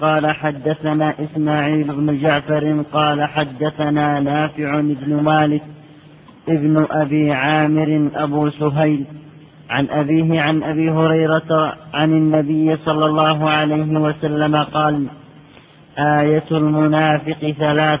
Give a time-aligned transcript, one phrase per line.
[0.00, 5.62] قال حدثنا إسماعيل بن جعفر قال حدثنا نافع بن مالك
[6.48, 9.04] ابن أبي عامر أبو سهيل
[9.70, 15.06] عن أبيه عن أبي هريرة عن النبي صلى الله عليه وسلم قال
[15.98, 18.00] آية المنافق ثلاث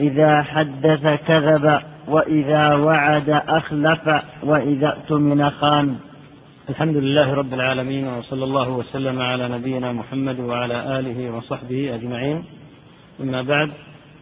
[0.00, 5.96] إذا حدث كذب وإذا وعد أخلف وإذا اؤتمن خان.
[6.70, 12.44] الحمد لله رب العالمين وصلى الله وسلم على نبينا محمد وعلى آله وصحبه أجمعين.
[13.20, 13.70] أما بعد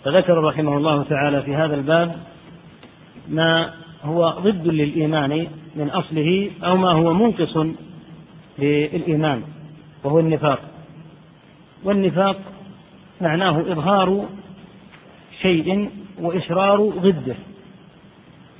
[0.04, 2.16] فذكر رحمه الله تعالى في هذا الباب
[3.28, 3.70] ما
[4.02, 5.46] هو ضد للإيمان
[5.76, 7.56] من أصله أو ما هو منقص
[8.58, 9.42] للإيمان
[10.04, 10.60] وهو النفاق.
[11.84, 12.36] والنفاق
[13.20, 14.24] معناه إظهار
[15.42, 17.36] شيء وإشرار ضده.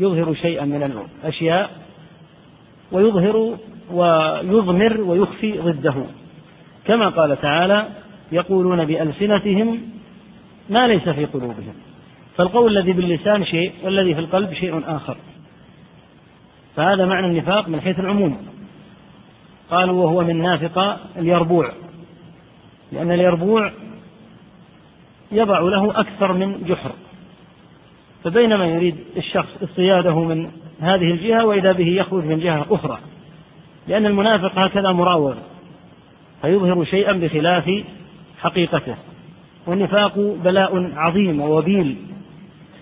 [0.01, 0.83] يظهر شيئا من
[1.25, 1.70] الأشياء
[2.93, 3.59] ويظهر
[3.92, 5.95] ويضمر ويخفي ضده.
[6.84, 7.88] كما قال تعالى
[8.33, 9.80] يقولون بألسنتهم
[10.70, 11.75] ما ليس في قلوبهم.
[12.36, 15.17] فالقول الذي باللسان شيء والذي في القلب شيء آخر.
[16.77, 18.47] فهذا معنى النفاق من حيث العموم.
[19.70, 21.73] قالوا وهو من نافق اليربوع.
[22.92, 23.73] لأن اليربوع
[25.33, 26.92] يضع له أكثر من جحر.
[28.25, 32.98] فبينما يريد الشخص اصطياده من هذه الجهة وإذا به يخرج من جهة أخرى.
[33.89, 35.34] لأن المنافق هكذا مراوغ
[36.42, 37.84] فيظهر شيئا بخلاف
[38.41, 38.97] حقيقته.
[39.67, 41.97] والنفاق بلاء عظيم ووبيل.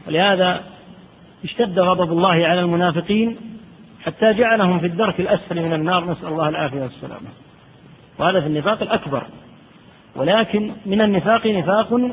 [0.07, 0.63] ولهذا
[1.45, 3.37] اشتد غضب الله على المنافقين
[4.05, 6.11] حتى جعلهم في الدرك الأسفل من النار.
[6.11, 7.29] نسأل الله العافية والسلامة
[8.19, 9.23] وهذا في النفاق الأكبر.
[10.17, 12.11] ولكن من النفاق نفاق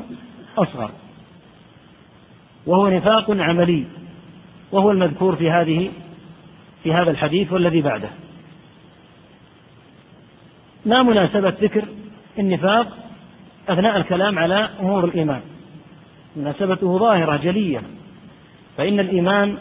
[0.58, 0.90] أصغر.
[2.66, 3.84] وهو نفاق عملي.
[4.72, 5.90] وهو المذكور في هذه
[6.82, 8.08] في هذا الحديث والذي بعده.
[10.86, 11.84] ما مناسبة ذكر
[12.38, 12.86] النفاق
[13.68, 15.40] أثناء الكلام على أمور الإيمان.
[16.36, 17.82] مناسبته ظاهرة جلية.
[18.76, 19.58] فإن الإيمان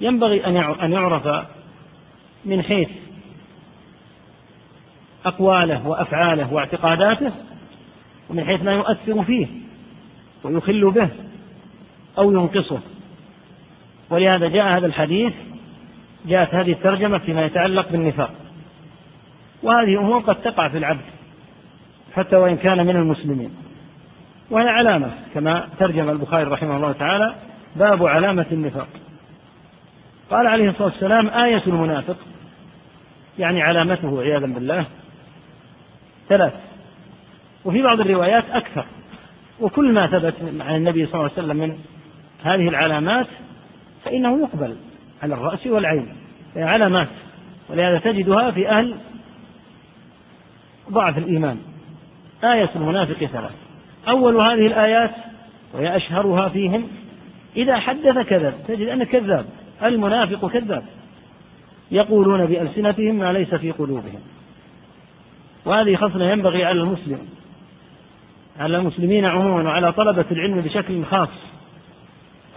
[0.00, 0.46] ينبغي
[0.82, 1.46] أن يعرف
[2.44, 2.88] من حيث
[5.24, 7.32] أقواله وأفعاله واعتقاداته
[8.30, 9.46] ومن حيث ما يؤثر فيه
[10.44, 11.08] ويخل به
[12.18, 12.80] أو ينقصه.
[14.10, 15.32] ولهذا جاء هذا الحديث
[16.26, 18.43] جاءت هذه الترجمة فيما يتعلق بالنفاق.
[19.64, 21.04] وهذه أمور قد تقع في العبد
[22.14, 23.50] حتى وإن كان من المسلمين.
[24.50, 27.34] وهي علامة كما ترجم البخاري رحمه الله تعالى
[27.76, 28.88] باب علامة النفاق.
[30.30, 32.16] قال عليه الصلاة والسلام آية المنافق
[33.38, 34.86] يعني علامته عياذا بالله
[36.28, 36.52] ثلاث.
[37.64, 38.84] وفي بعض الروايات أكثر.
[39.60, 41.78] وكل ما ثبت عن النبي صلى الله عليه وسلم من
[42.44, 43.26] هذه العلامات
[44.04, 44.76] فإنه يقبل
[45.22, 46.08] على الرأس والعين.
[46.56, 47.08] علامات
[47.70, 48.96] ولهذا تجدها في أهل
[50.90, 51.58] ضعف الإيمان.
[52.44, 53.54] آية المنافق ثلاث
[54.08, 55.10] أول هذه الآيات
[55.74, 56.88] وهي أشهرها فيهم
[57.56, 59.46] إذا حدث كذب تجد أنه كذاب
[59.82, 60.84] المنافق كذاب.
[61.90, 64.20] يقولون بألسنتهم ما ليس في قلوبهم.
[65.64, 67.18] وهذه خصلة ينبغي على المسلم
[68.60, 71.28] على المسلمين عموما وعلى طلبة العلم بشكل خاص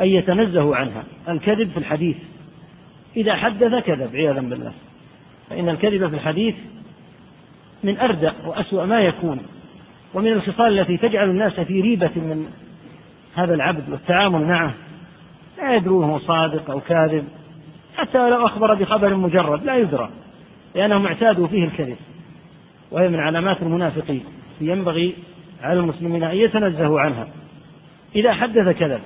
[0.02, 1.04] أن يتنزهوا عنها.
[1.30, 2.18] الكذب في الحديث.
[3.18, 4.74] إذا حدث كذب عياذا بالله.
[5.50, 6.56] فإن الكذب في الحديث
[7.84, 9.40] من أردأ وأسوأ ما يكون
[10.14, 12.48] ومن الخصال التي تجعل الناس في ريبة من
[13.36, 14.74] هذا العبد والتعامل معه.
[15.58, 17.28] لا يدرون هو صادق أو كاذب.
[17.98, 20.10] حتى لو أخبر بخبر مجرد لا يدرى
[20.76, 21.98] لأنهم اعتادوا فيه الكذب.
[22.92, 24.24] وهي من علامات المنافقين
[24.62, 25.16] ينبغي
[25.62, 27.28] على المسلمين أن يتنزهوا عنها.
[28.16, 29.02] إذا حدث كذب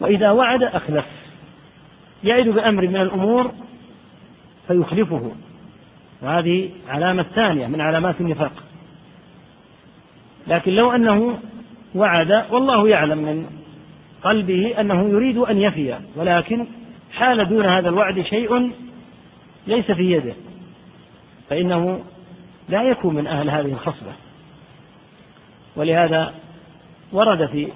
[0.00, 1.04] وإذا وعد أخلف.
[2.24, 3.52] يعد بأمر من الأمور
[4.68, 5.32] فيخلفه.
[6.22, 8.52] وهذه علامة ثانية من علامات النفاق.
[10.46, 11.38] لكن لو أنه
[11.94, 13.46] وعد والله يعلم من
[14.22, 16.66] قلبه أنه يريد أن يفي ولكن
[17.12, 18.72] حال دون هذا الوعد شيء
[19.66, 20.34] ليس في يده.
[21.50, 22.04] فإنه
[22.68, 24.12] لا يكون من أهل هذه الخصلة
[25.76, 26.34] ولهذا
[27.12, 27.68] ورد في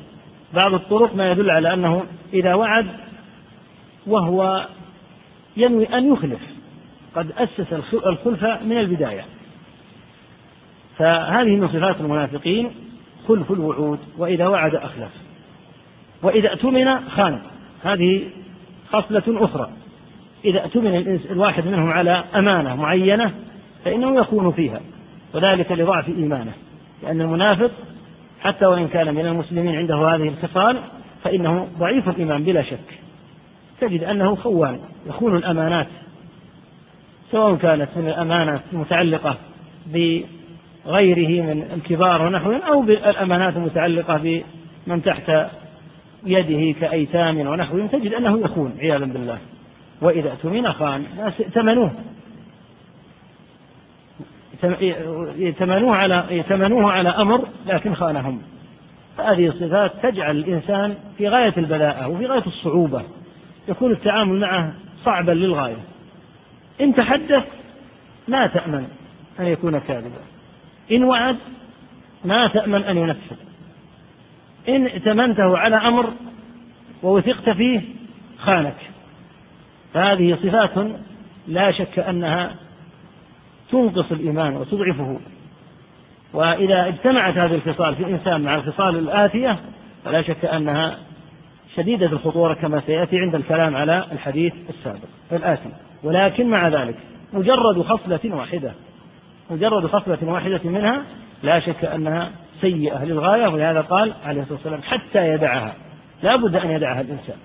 [0.55, 2.87] بعض الطرق ما يدل على أنه إذا وعد
[4.07, 4.67] وهو
[5.57, 6.41] ينوي أن يخلف.
[7.17, 9.25] قد أسس الخلفة من البداية.
[10.99, 12.71] فهذه من صفات المنافقين
[13.29, 15.11] خلف الوعود وإذا وعد أخلف.
[16.23, 17.39] وإذا اؤتمن خان.
[17.85, 18.23] هذه
[18.93, 19.71] خصلة أخرى.
[20.45, 23.33] إذا اؤتمن الواحد منهم على أمانة معينة
[23.85, 24.81] فإنه يكون فيها.
[25.35, 26.53] وذلك لضعف إيمانه.
[27.03, 27.71] لأن المنافق
[28.41, 30.79] حتى وإن كان من المسلمين عنده هذه الخصال
[31.25, 32.99] فإنه ضعيف الإيمان بلا شك.
[33.81, 35.87] تجد أنه خوان يخون الأمانات.
[37.33, 39.37] سواء كانت من الأمانة المتعلقة
[40.87, 45.33] غيره من الكبار ونحوهم أو بالأمانات المتعلقة بمن تحت
[46.27, 49.39] يده كأيتام ونحوهم تجد أنه يخون عياذا بالله.
[50.01, 51.91] وإذا اؤتمن خان ناس ائتمنوه.
[55.37, 58.43] يتمنوه على يتمنوه على أمر لكن خانهم.
[59.19, 63.03] هذه الصفات تجعل الإنسان في غاية البلاءة وفي غاية الصعوبة.
[63.69, 64.73] يكون التعامل معه
[65.05, 65.92] صعبا للغاية.
[66.83, 67.45] إن تحدث
[68.29, 68.89] ما تأمن
[69.41, 70.21] أن يكون كاذبا.
[70.93, 71.37] إن وعد
[72.25, 73.37] ما تأمن أن ينفذ.
[74.69, 76.13] إن ائتمنته على أمر
[77.03, 77.81] ووثقت فيه
[78.39, 78.77] خانك.
[79.95, 80.87] فهذه صفات
[81.49, 82.55] لا شك أنها
[83.71, 85.21] تنقص الإيمان وتضعفه.
[86.33, 89.57] وإذا اجتمعت هذه الخصال في الإنسان مع الخصال الآتية
[90.05, 90.99] فلا شك أنها
[91.77, 95.71] شديدة الخطورة كما سيأتي عند الكلام على الحديث السابق الآتي.
[96.05, 96.97] ولكن مع ذلك
[97.33, 98.73] مجرد خصلة واحدة
[99.51, 101.03] مجرد خصلة واحدة منها
[101.43, 105.75] لا شك أنها سيئة للغاية ولهذا قال عليه الصلاة والسلام حتى يدعها.
[106.23, 107.37] لا بد أن يدعها الإنسان.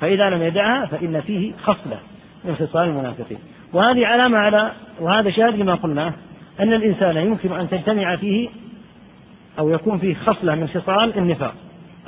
[0.00, 1.98] فإذا لم يدعها فإن فيه خصلة
[2.44, 3.38] من خصال المنافقين.
[3.72, 6.12] وهذه علامة على وهذا شاهد لما قلناه
[6.60, 8.48] أن الإنسان يمكن أن تجتمع فيه
[9.58, 11.54] أو يكون فيه خصلة من خصال النفاق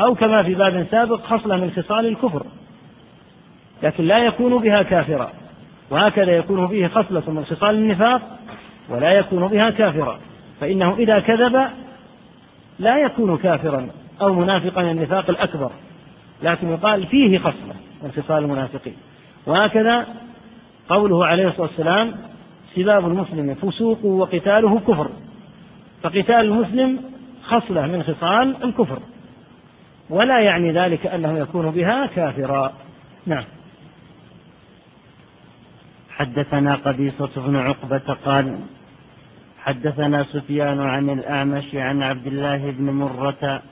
[0.01, 2.47] أو كما في باب سابق خصلة من خصال الكفر.
[3.83, 5.33] لكن لا يكون بها كافرا.
[5.91, 8.39] وهكذا يكون فيه خصلة من خصال النفاق
[8.89, 10.19] ولا يكون بها كافرا.
[10.61, 11.69] فإنه إذا كذب
[12.79, 13.89] لا يكون كافرا
[14.21, 15.71] أو منافقا النفاق الأكبر
[16.43, 18.97] لكن يقال فيه خصلة من خصال المنافقين.
[19.47, 20.07] وهكذا
[20.89, 22.15] قوله عليه الصلاة والسلام
[22.75, 25.09] سباب المسلم فسوق وقتاله كفر.
[26.03, 26.99] فقتال المسلم
[27.43, 28.99] خصلة من خصال الكفر
[30.11, 32.73] ولا يعني ذلك أنه يكون بها كافرا.
[33.27, 33.45] نعم.
[36.19, 38.59] حدثنا قبيصة بن عقبة قال
[39.59, 43.63] حدثنا سفيان عن الأعمش عن عبد الله بن مرة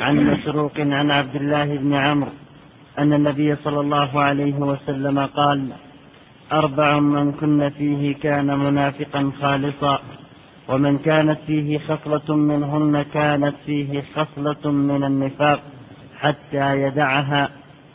[0.00, 2.30] عن مسروق عن عبد الله بن عمرو
[2.98, 5.68] أن النبي صلى الله عليه وسلم قال
[6.52, 10.00] أربع من كن فيه كان منافقا خالصا
[10.68, 15.62] ومن كانت فيه خصلة منهن كانت فيه خصلة من النفاق
[16.20, 17.50] حتى يدعها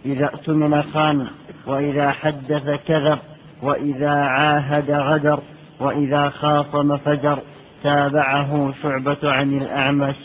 [0.05, 1.27] إذا اؤتمن خان
[1.67, 3.19] وإذا حدث كذب
[3.61, 5.39] وإذا عاهد غدر
[5.79, 7.39] وإذا خاصم فجر
[7.83, 10.15] تابعه شعبة عن الأعمش.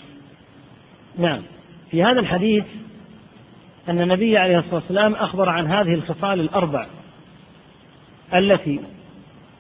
[1.19, 1.42] نعم.
[1.90, 2.64] في هذا الحديث
[3.88, 6.86] أن النبي عليه الصلاة والسلام أخبر عن هذه الخصال الأربع
[8.34, 8.81] التي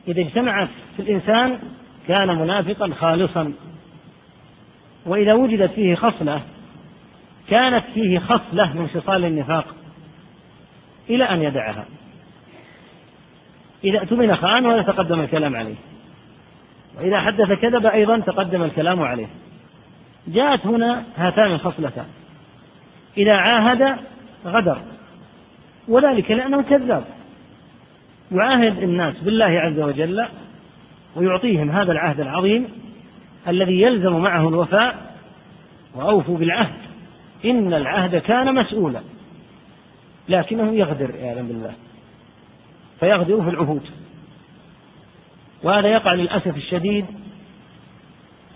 [0.08, 1.58] إذا اجتمعت في الإنسان
[2.08, 3.52] كان منافقا خالصا.
[5.06, 6.42] وإذا وجدت فيه خصلة
[7.48, 9.66] كانت فيه خصلة من خصال النفاق
[11.10, 11.84] إلى أن يدعها.
[13.84, 15.74] إذا اؤتمن خان ولا تقدم الكلام عليه.
[16.96, 19.26] وإذا حدث كذب أيضا تقدم الكلام عليه.
[20.28, 22.06] جاءت هنا هاتان الخصلتان
[23.16, 23.96] إذا عاهد
[24.46, 24.78] غدر.
[25.88, 27.04] وذلك لأنه كذاب.
[28.32, 30.26] يعاهد الناس بالله عز وجل
[31.16, 32.68] ويعطيهم هذا العهد العظيم
[33.48, 35.14] الذي يلزم معه الوفاء
[35.94, 36.74] وأوفوا بالعهد.
[37.44, 39.00] إن العهد كان مسؤولا.
[40.28, 41.72] لكنه يغدر عياذا بالله.
[43.04, 43.82] فيغدر في العهود.
[45.62, 47.06] وهذا يقع للأسف الشديد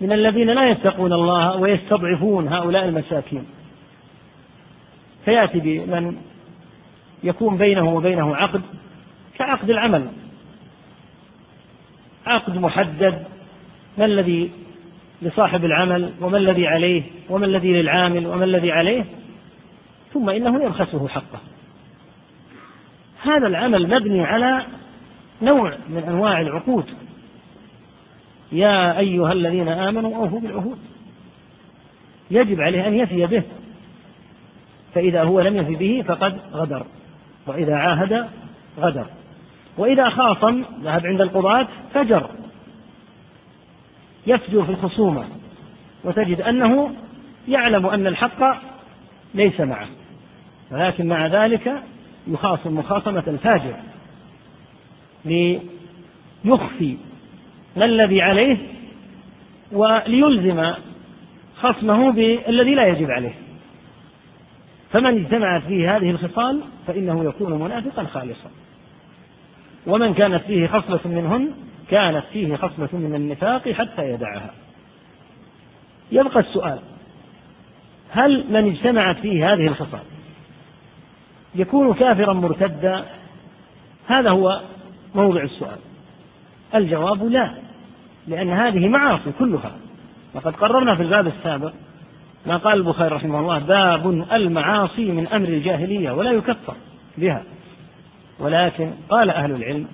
[0.01, 3.45] من الذين لا يتقون الله ويستضعفون هؤلاء المساكين.
[5.25, 6.17] فيأتي بمن
[7.23, 8.61] يكون بينه وبينه عقد
[9.37, 10.07] كعقد العمل.
[12.27, 13.23] عقد محدد
[13.97, 14.51] ما الذي
[15.21, 19.05] لصاحب العمل وما الذي عليه وما الذي للعامل وما الذي عليه؟
[20.13, 21.39] ثم إنه يبخسه حقه.
[23.23, 24.65] هذا العمل مبني على
[25.41, 26.85] نوع من أنواع العقود.
[28.51, 30.77] يا أيها الذين آمنوا أوفوا بالعهود.
[32.31, 33.43] يجب عليه أن يفي به
[34.95, 36.85] فإذا هو لم يفي به فقد غدر
[37.47, 38.27] وإذا عاهد
[38.79, 39.05] غدر
[39.77, 42.29] وإذا خاصم ذهب عند القضاة فجر.
[44.27, 45.25] يفجر في الخصومة
[46.03, 46.91] وتجد أنه
[47.47, 48.57] يعلم أن الحق
[49.33, 49.87] ليس معه
[50.71, 51.83] ولكن مع ذلك
[52.27, 53.75] يخاصم مخاصمة الفاجر.
[55.25, 56.97] ليخفي
[57.77, 58.57] ما الذي عليه
[59.71, 60.73] وليلزم
[61.55, 63.33] خصمه بالذي لا يجب عليه.
[64.91, 68.49] فمن اجتمعت فيه هذه الخصال فإنه يكون منافقا خالصا.
[69.87, 71.51] ومن كانت فيه خصلة منهن
[71.89, 74.53] كانت فيه خصلة من النفاق حتى يدعها.
[76.11, 76.79] يبقى السؤال
[78.11, 80.03] هل من اجتمعت فيه هذه الخصال
[81.55, 83.05] يكون كافرا مرتدا.
[84.07, 84.61] هذا هو
[85.15, 85.77] موضع السؤال.
[86.75, 87.53] الجواب لا
[88.27, 89.71] لأن هذه معاصي كلها.
[90.33, 91.73] وقد قررنا في الباب السابق
[92.45, 96.75] ما قال البخاري رحمه الله باب المعاصي من أمر الجاهلية ولا يكفر
[97.17, 97.43] بها.
[98.39, 99.87] ولكن قال أهل العلم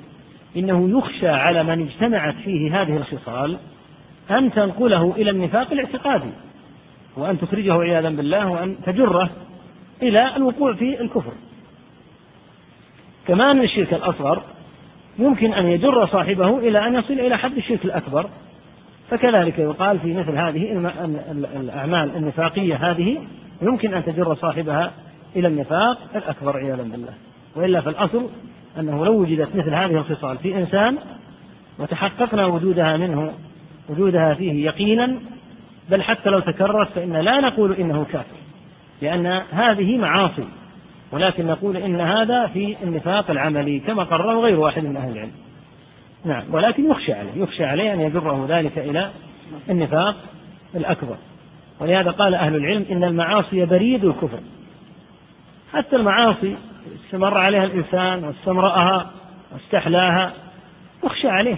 [0.57, 3.57] إنه يخشى على من اجتمعت فيه هذه الخصال
[4.31, 6.29] أن تنقله إلى النفاق الاعتقادي
[7.17, 9.29] وأن تخرجه عياذا بالله وأن تجره
[10.01, 11.33] إلى الوقوع في الكفر.
[13.27, 14.41] كما أن الشرك الأصغر
[15.19, 18.29] يمكن أن يجر صاحبه إلى أن يصل إلى حد الشرك الأكبر.
[19.09, 20.91] فكذلك يقال في مثل هذه
[21.55, 23.17] الأعمال النفاقية هذه
[23.61, 24.91] يمكن أن تجر صاحبها
[25.35, 27.13] إلى النفاق الأكبر عياذا بالله.
[27.55, 28.29] وإلا فالأصل
[28.79, 30.97] أنه لو وجدت مثل هذه الخصال في إنسان
[31.79, 33.33] وتحققنا وجودها منه
[33.89, 35.19] وجودها فيه يقينا
[35.89, 38.35] بل حتى لو تكررت فإن لا نقول إنه كافر
[39.01, 40.47] لأن هذه معاصي.
[41.15, 45.31] ولكن نقول إن هذا في النفاق العملي كما قرره غير واحد من أهل العلم.
[46.25, 49.11] نعم ولكن يخشى عليه يخشى عليه أن يجره ذلك إلى
[49.69, 50.15] النفاق
[50.75, 51.15] الأكبر.
[51.79, 54.39] ولهذا قال أهل العلم إن المعاصي بريد الكفر.
[55.73, 56.55] حتى المعاصي
[57.05, 59.11] استمر عليها الإنسان واستمرأها
[59.53, 60.33] واستحلاها
[61.03, 61.57] يخشى عليه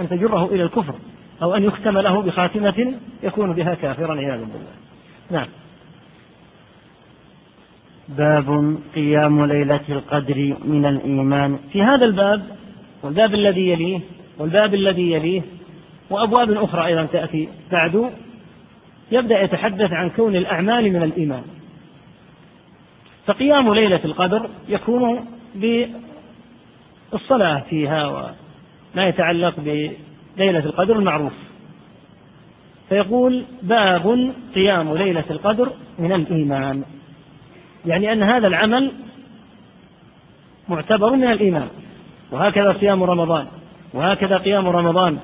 [0.00, 0.94] أن تجره إلى الكفر
[1.42, 4.74] أو أن يختم له بخاتمة يكون بها كافرا عياذا بالله.
[5.30, 5.46] نعم.
[8.16, 11.58] باب قيام ليلة القدر من الإيمان.
[11.72, 12.42] في هذا الباب
[13.02, 14.00] والباب الذي يليه
[14.38, 15.42] والباب الذي يليه
[16.10, 18.10] وأبواب أخرى أيضا تأتي بعد
[19.12, 21.42] يبدأ يتحدث عن كون الأعمال من الإيمان.
[23.26, 25.24] فقيام ليلة القدر يكون
[27.12, 29.54] بالصلاة فيها وما يتعلق
[30.36, 31.32] بليلة القدر المعروف.
[32.88, 36.84] فيقول باب قيام ليلة القدر من الإيمان.
[37.86, 38.92] يعني أن هذا العمل
[40.68, 41.68] معتبر من الإيمان.
[42.30, 43.46] وهكذا صيام رمضان
[43.94, 45.18] وهكذا قيام رمضان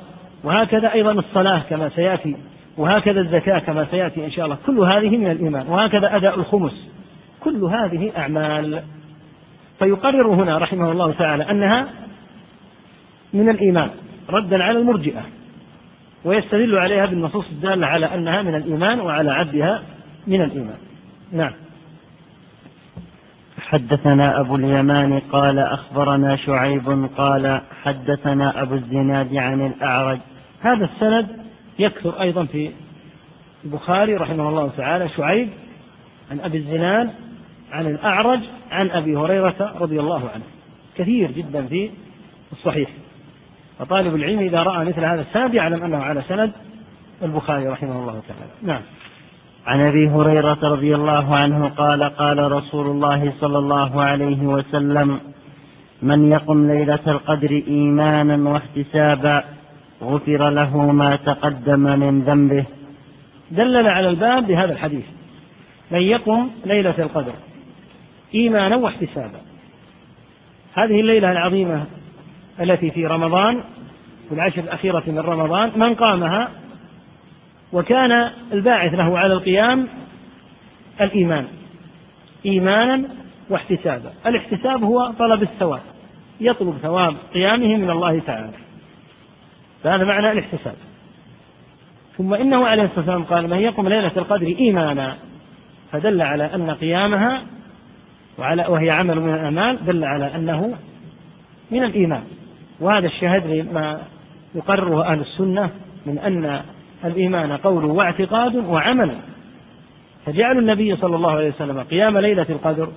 [0.44, 2.36] وهكذا أيضا الصلاة كما سيأتي
[2.76, 4.56] وهكذا الزكاة كما سيأتي إن شاء الله.
[4.66, 5.66] كل هذه من الإيمان.
[5.68, 6.88] وهكذا أداء الخمس.
[7.40, 8.82] كل هذه أعمال.
[9.78, 11.86] فيقرر هنا رحمه الله تعالى أنها
[13.32, 13.90] من الإيمان
[14.30, 15.22] ردا على المرجئة
[16.24, 19.82] ويستدل عليها بالنصوص الدالة على أنها من الإيمان وعلى عدها
[20.26, 20.78] من الإيمان.
[21.32, 21.52] نعم.
[23.66, 30.18] حدثنا أبو اليمان قال أخبرنا شعيب قال حدثنا أبو الزناد عن الأعرج.
[30.60, 31.28] هذا السند
[31.78, 32.70] يكثر أيضا في
[33.64, 35.08] البخاري رحمه الله تعالى.
[35.08, 35.48] شعيب
[36.30, 37.10] عن أبي الزناد
[37.72, 40.44] عن الأعرج عن أبي هريرة رضي الله عنه.
[40.96, 41.90] كثير جدا في
[42.52, 42.90] الصحيح.
[43.78, 46.52] فطالب العلم إذا رأى مثل هذا السند يعلم أنه على سند
[47.22, 48.52] البخاري رحمه الله تعالى.
[48.62, 48.82] نعم.
[49.66, 55.20] عن أبي هريرة رضي الله عنه قال قال رسول الله صلى الله عليه وسلم
[56.02, 59.44] من يقم ليلة القدر إيمانا واحتسابا
[60.02, 62.64] غفر له ما تقدم من ذنبه.
[63.50, 65.04] دلل على الباب بهذا الحديث.
[65.90, 67.32] من يقم ليلة القدر
[68.34, 69.40] إيمانا واحتسابا.
[70.74, 71.84] هذه الليلة العظيمة
[72.60, 73.60] التي في رمضان
[74.28, 76.48] في العشر الأخيرة من رمضان من قامها؟
[77.76, 79.88] وكان الباعث له على القيام
[81.00, 81.46] الإيمان.
[82.46, 83.08] إيمانا
[83.50, 84.12] واحتسابا.
[84.26, 85.80] الاحتساب هو طلب الثواب.
[86.40, 88.50] يطلب ثواب قيامه من الله تعالى.
[89.82, 90.74] فهذا معنى الاحتساب.
[92.18, 95.16] ثم إنه عليه الصلاة والسلام قال من يقوم ليلة القدر إيمانا
[95.92, 97.42] فدل على أن قيامها
[98.38, 100.74] وعلى وهي عمل من الأعمال دل على أنه
[101.70, 102.22] من الإيمان.
[102.80, 104.02] وهذا الشهد لما
[104.54, 105.70] يقرره أهل السنة
[106.06, 106.62] من أن
[107.04, 109.14] الإيمان قول واعتقاد وعمل.
[110.26, 112.88] فجعل النبي صلى الله عليه وسلم قيام ليلة القدر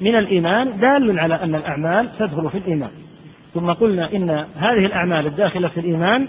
[0.00, 2.90] من الإيمان دال على أن الأعمال تدخل في الإيمان.
[3.54, 6.28] ثم قلنا إن هذه الأعمال الداخلة في الإيمان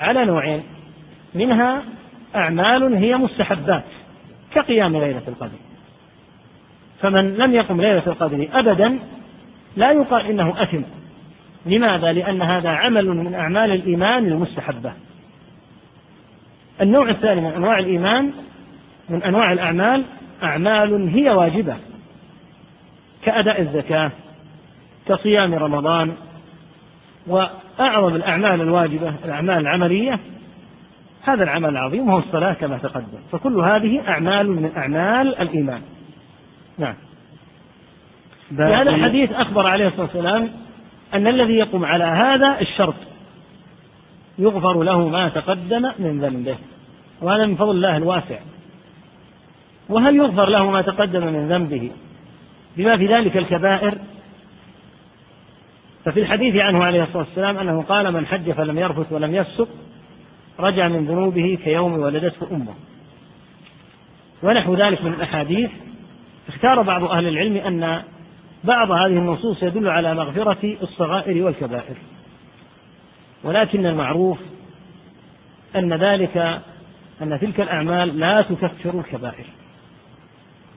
[0.00, 0.62] على نوعين.
[1.34, 1.82] منها
[2.36, 3.84] أعمال هي مستحبات
[4.54, 5.58] كقيام ليلة القدر.
[7.00, 8.98] فمن لم يقم ليلة القدر أبدا
[9.76, 10.82] لا يقال إنه أثم.
[11.66, 14.92] لماذا؟ لأن هذا عمل من أعمال الإيمان المستحبة.
[16.80, 18.32] النوع الثاني من أنواع الإيمان
[19.08, 20.04] من أنواع الأعمال
[20.42, 21.76] أعمال هي واجبة
[23.22, 24.10] كأداء الزكاة
[25.08, 26.12] كصيام رمضان
[27.26, 30.18] وأعظم الأعمال الواجبة الأعمال العملية
[31.22, 33.18] هذا العمل العظيم وهو الصلاة كما تقدم.
[33.32, 35.82] فكل هذه أعمال من أعمال الإيمان.
[36.78, 36.94] نعم.
[38.48, 40.50] في هذا الحديث أخبر عليه الصلاة والسلام
[41.14, 42.94] أن الذي يقوم على هذا الشرط
[44.38, 46.56] يغفر له ما تقدم من ذنبه.
[47.22, 48.38] وهذا من فضل الله الواسع.
[49.88, 51.90] وهل يغفر له ما تقدم من ذنبه؟
[52.76, 53.98] بما في ذلك الكبائر.
[56.04, 59.68] ففي الحديث عنه عليه الصلاة والسلام أنه قال من حج فلم يرفث ولم يفسق
[60.60, 62.74] رجع من ذنوبه كيوم ولدته أمه.
[64.42, 65.70] ونحو ذلك من الأحاديث.
[66.48, 68.02] اختار بعض أهل العلم أن
[68.64, 71.96] بعض هذه النصوص يدل على مغفرة الصغائر والكبائر.
[73.46, 74.38] ولكن المعروف
[75.76, 76.36] أن ذلك
[77.22, 79.44] أن تلك الأعمال لا تكفر الكبائر.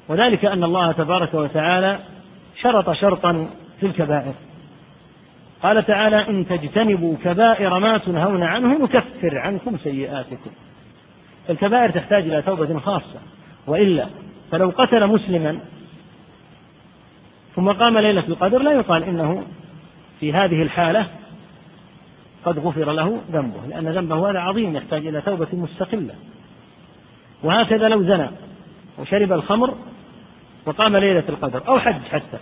[0.08, 2.00] وذلك أن الله تبارك وتعالى
[2.62, 3.50] شرط شرطا
[3.80, 4.34] في الكبائر.
[5.64, 10.52] قال تعالى إن تجتنبوا كبائر ما تنهون عنه نكفر عنكم سيئاتكم.
[11.50, 13.20] الكبائر تحتاج إلى توبة خاصة.
[13.68, 14.06] وإلا
[14.52, 15.60] فلو قتل مسلما
[17.56, 19.44] ثم قام ليلة القدر لا يقال إنه
[20.20, 21.08] في هذه الحالة
[22.46, 26.16] قد غفر له ذنبه لأن ذنبه هذا عظيم يحتاج إلى توبة مستقلة.
[27.44, 28.28] وهكذا لو زنى
[29.00, 29.74] وشرب الخمر
[30.66, 32.38] وقام ليلة القدر أو حج حتى.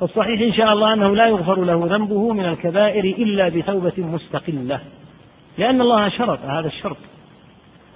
[0.00, 4.80] فالصحيح إن شاء الله أنه لا يغفر له ذنبه من الكبائر إلا بتوبة مستقلة
[5.58, 6.96] لأن الله شرط هذا الشرط.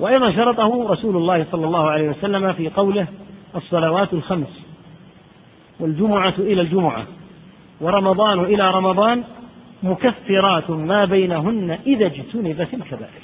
[0.00, 3.06] وأيضا شرطه رسول الله صلى الله عليه وسلم في قوله
[3.56, 4.60] الصلوات الخمس
[5.80, 7.04] والجمعة إلى الجمعة
[7.80, 9.24] ورمضان إلى رمضان
[9.84, 13.22] مكفرات ما بينهن إذا اجتنبت الكبائر.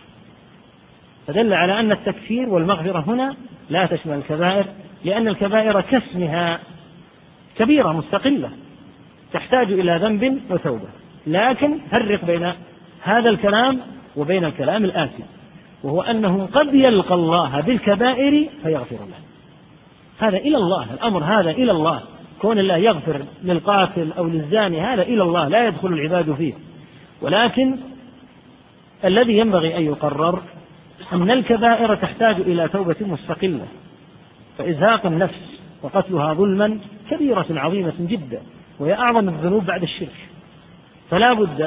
[1.27, 3.35] فدل على أن التكفير والمغفرة هنا
[3.71, 4.65] لا تشمل الكبائر
[5.05, 6.61] لأن الكبائر كاسمها
[7.57, 8.51] كبيرة مستقلة
[9.33, 10.89] تحتاج إلى ذنب وتوبة.
[11.27, 12.53] لكن فرق بين
[13.03, 13.81] هذا الكلام
[14.17, 15.25] وبين الكلام الآتي
[15.83, 19.19] وهو أنه قد يلقى الله بالكبائر فيغفر له.
[20.19, 22.03] هذا إلى الله الأمر هذا إلى الله.
[22.41, 26.53] كون الله يغفر للقاتل أو للزاني هذا إلى الله لا يدخل العباد فيه.
[27.23, 27.77] ولكن
[29.05, 30.43] الذي ينبغي أن يقرر
[31.13, 33.67] أن الكبائر تحتاج إلى توبة مستقلة.
[34.59, 36.79] فإزهاق النفس وقتلها ظلما
[37.11, 38.41] كبيرة عظيمة جدا
[38.79, 40.29] وهي أعظم الذنوب بعد الشرك.
[41.11, 41.61] فلا بد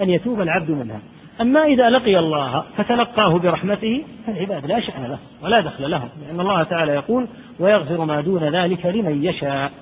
[0.00, 1.00] أن يتوب العبد منها.
[1.40, 6.62] أما إذا لقي الله فتلقاه برحمته فالعباد لا شأن له ولا دخل لهم لأن الله
[6.62, 7.26] تعالى يقول
[7.60, 9.72] ويغفر ما دون ذلك لمن يشاء.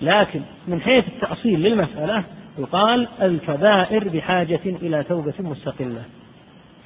[0.00, 2.24] لكن من حيث التأصيل للمسألة
[2.58, 6.02] يقال الكبائر بحاجة إلى توبة مستقلة.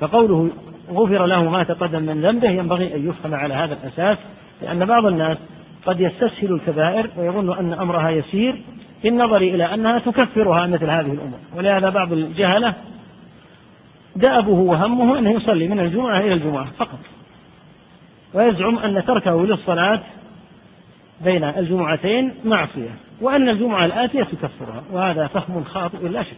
[0.00, 0.50] فقوله
[0.90, 4.18] غفر له ما تقدم من ذنبه ينبغي أن يفهم على هذا الأساس
[4.62, 5.38] لأن بعض الناس
[5.86, 8.62] قد يستسهل الكبائر ويظن أن أمرها يسير
[9.02, 11.38] بالنظر إلى أنها تكفرها مثل هذه الأمور.
[11.56, 12.74] ولهذا بعض الجهلة
[14.16, 16.98] دأبه وهمه أنه يصلي من الجمعة إلى الجمعة فقط
[18.34, 20.00] ويزعم أن تركه للصلاة
[21.24, 26.37] بين الجمعتين معصية وأن الجمعة الآتية تكفرها وهذا فهم خاطئ لا شك.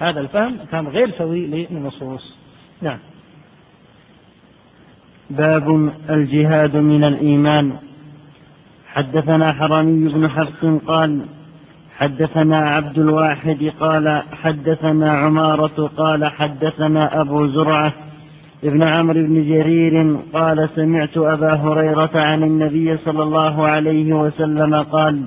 [0.00, 2.36] هذا الفهم كان غير سوي للنصوص
[2.82, 2.98] نعم.
[5.30, 7.76] باب الجهاد من الإيمان.
[8.86, 11.26] حدثنا حرمي بن حفص قال
[11.98, 17.92] حدثنا عبد الواحد قال حدثنا عمارة قال حدثنا أبو زرعة
[18.64, 25.22] ابن عمرو بن جرير قال سمعت أبا هريرة عن النبي صلى الله عليه وسلم قال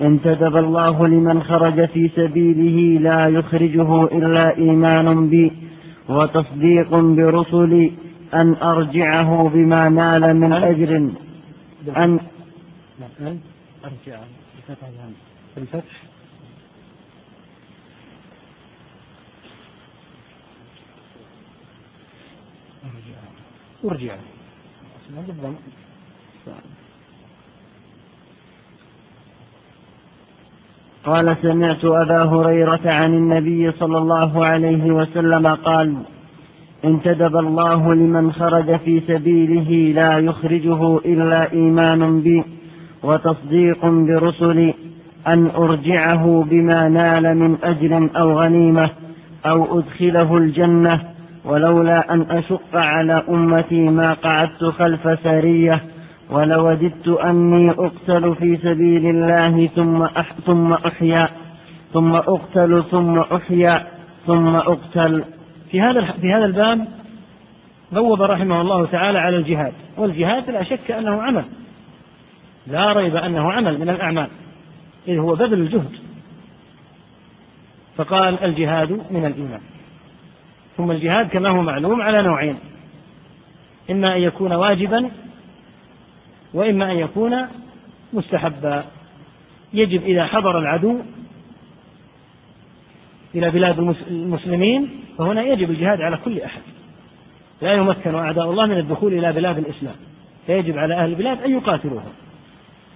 [0.00, 5.52] انتدب الله لمن خرج في سبيله لا يخرجه إلا إيمان بي
[6.08, 7.92] وتصديق برسلي
[8.34, 10.96] أن أرجعه بما نال من أجر.
[11.96, 12.20] أن
[13.84, 14.24] أرجعه.
[15.56, 15.99] الفتح
[23.84, 24.14] ارجع
[31.04, 35.96] قال سمعت أبا هريرة عن النبي صلى الله عليه وسلم قال
[36.84, 42.44] انتدب الله لمن خرج في سبيله لا يخرجه إلا إيمان بي
[43.02, 44.74] وتصديق برسلي
[45.26, 48.90] أن أرجعه بما نال من أجر أو غنيمة
[49.46, 51.09] أو أدخله الجنة
[51.44, 55.82] ولولا أن أشق على أمتي ما قعدت خلف سارية
[56.30, 61.28] ولوددت أني أقتل في سبيل الله ثم أح ثم أحيا
[61.92, 63.86] ثم أقتل ثم أحيا
[64.26, 65.24] ثم أقتل.
[65.70, 66.88] في هذا في هذا الباب
[67.92, 71.44] بوب رحمه الله تعالى على الجهاد والجهاد لا شك أنه عمل.
[72.66, 74.28] لا ريب أنه عمل من الأعمال.
[75.08, 75.90] إذ هو بذل الجهد.
[77.96, 79.60] فقال الجهاد من الإيمان.
[80.76, 82.58] ثم الجهاد كما هو معلوم على نوعين.
[83.90, 85.10] إما أن يكون واجبا
[86.54, 87.46] وإما أن يكون
[88.12, 88.84] مستحبا.
[89.72, 91.00] يجب إذا حضر العدو
[93.34, 93.78] إلى بلاد
[94.10, 96.60] المسلمين فهنا يجب الجهاد على كل أحد.
[97.62, 99.94] لا يمكن أعداء الله من الدخول إلى بلاد الإسلام.
[100.46, 102.12] فيجب على أهل البلاد أن يقاتلوهم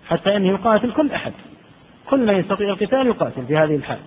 [0.09, 1.33] حتى أنه يقاتل كل أحد.
[2.07, 3.99] كل من يستطيع القتال يقاتل في هذه الحال.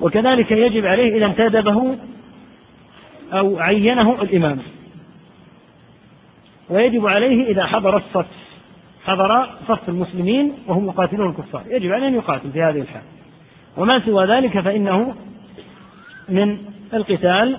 [0.00, 1.98] وكذلك يجب عليه إذا انتدبه
[3.32, 4.58] أو عينه الإمام.
[6.68, 8.26] ويجب عليه إذا حضر الصف
[9.04, 11.62] حضر صف المسلمين وهم يقاتلون الكفار.
[11.66, 13.02] يجب عليه أن يقاتل في هذه الحال.
[13.76, 15.14] وما سوى ذلك فإنه
[16.28, 16.58] من
[16.94, 17.56] القتال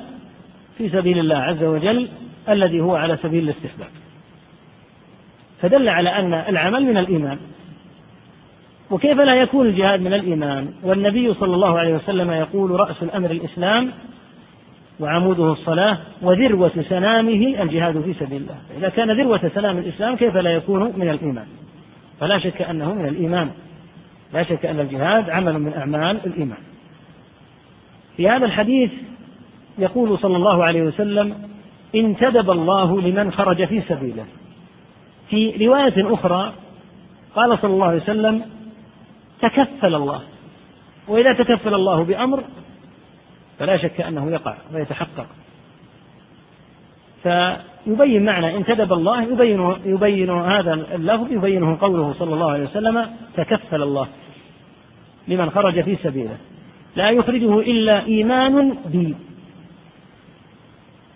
[0.77, 2.09] في سبيل الله عز وجل
[2.49, 3.89] الذي هو على سبيل الاستحباب.
[5.61, 7.39] فدل على أن العمل من الإيمان.
[8.91, 13.91] وكيف لا يكون الجهاد من الإيمان؟ والنبي صلى الله عليه وسلم يقول رأس الأمر الإسلام
[14.99, 18.57] وعموده الصلاة وذروة سنامه الجهاد في سبيل الله.
[18.77, 21.45] إذا كان ذروة سنام الإسلام كيف لا يكون من الإيمان؟
[22.19, 23.49] فلا شك أنه من الإيمان.
[24.33, 26.57] لا شك أن الجهاد عمل من أعمال الإيمان.
[28.17, 28.91] في هذا الحديث
[29.77, 31.35] يقول صلى الله عليه وسلم
[31.95, 34.25] انتدب الله لمن خرج في سبيله.
[35.29, 36.53] في رواية أخرى
[37.35, 38.41] قال صلى الله عليه وسلم
[39.41, 40.21] تكفل الله.
[41.07, 42.43] وإذا تكفل الله بأمر
[43.59, 45.27] فلا شك أنه يقع ويتحقق.
[47.23, 53.81] فيبين معنى انتدب الله يبين يبين هذا اللفظ يبينه قوله صلى الله عليه وسلم تكفل
[53.81, 54.07] الله
[55.27, 56.37] لمن خرج في سبيله.
[56.95, 59.15] لا يخرجه إلا إيمان بي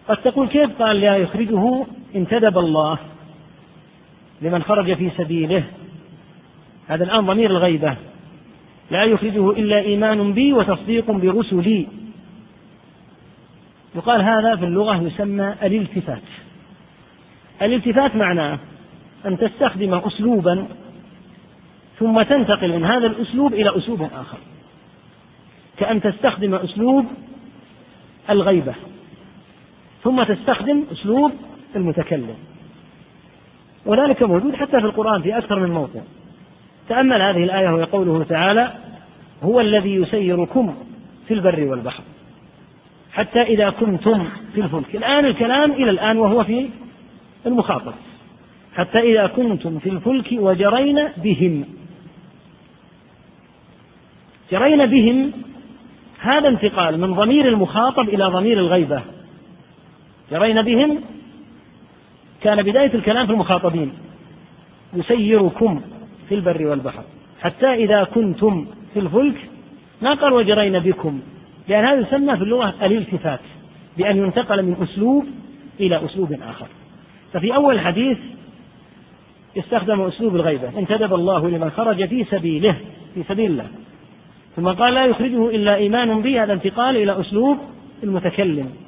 [0.07, 1.85] قد تقول كيف؟ قال لا يخرجه
[2.15, 2.97] انتدب الله
[4.41, 5.63] لمن خرج في سبيله.
[6.87, 7.95] هذا الآن ضمير الغيبة.
[8.91, 11.87] لا يخرجه إلا إيمان بي وتصديق برسلي.
[13.95, 16.21] يقال هذا في اللغة يسمى الالتفات.
[17.61, 18.59] الالتفات معناه
[19.25, 20.67] أن تستخدم أسلوبا
[21.99, 24.37] ثم تنتقل من هذا الأسلوب إلى أسلوب آخر.
[25.77, 27.05] كأن تستخدم أسلوب
[28.29, 28.73] الغيبة
[30.03, 31.31] ثم تستخدم أسلوب
[31.75, 32.35] المتكلم.
[33.85, 36.01] وذلك موجود حتى في القرآن في أكثر من موطن.
[36.89, 38.71] تأمل هذه الآية وهي قوله تعالى
[39.43, 40.75] هو الذي يسيركم
[41.27, 42.03] في البر والبحر
[43.13, 44.95] حتى إذا كنتم في الفلك.
[44.95, 46.69] الآن الكلام إلى الآن وهو في
[47.45, 47.93] المخاطب
[48.75, 51.65] حتى إذا كنتم في الفلك وجرين بهم.
[54.51, 55.31] جرين بهم
[56.19, 59.01] هذا انتقال من ضمير المخاطب إلى ضمير الغيبة.
[60.31, 61.01] جرين بهم
[62.41, 63.93] كان بداية الكلام في المخاطبين.
[64.93, 65.81] يسيركم
[66.29, 67.03] في البر والبحر.
[67.41, 69.35] حتى إذا كنتم في الفلك
[70.01, 71.19] ما قال وجرين بكم
[71.67, 73.39] لأن هذا يسمى في اللغة الالتفات
[73.97, 75.25] بأن ينتقل من أسلوب
[75.79, 76.67] إلى أسلوب آخر.
[77.33, 78.17] ففي أول الحديث
[79.57, 82.75] استخدم أسلوب الغيبة انتدب الله لمن خرج في سبيله
[83.13, 83.67] في سبيل الله.
[84.55, 87.57] ثم قال لا يخرجه إلا إيمان به هذا انتقال إلى أسلوب
[88.03, 88.84] المتكلم.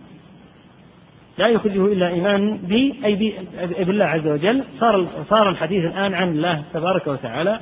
[1.37, 3.15] لا يخرجه إلا إيمان بي أي
[3.83, 4.63] بالله عز وجل.
[4.79, 7.59] صار صار الحديث الآن عن الله تبارك وتعالى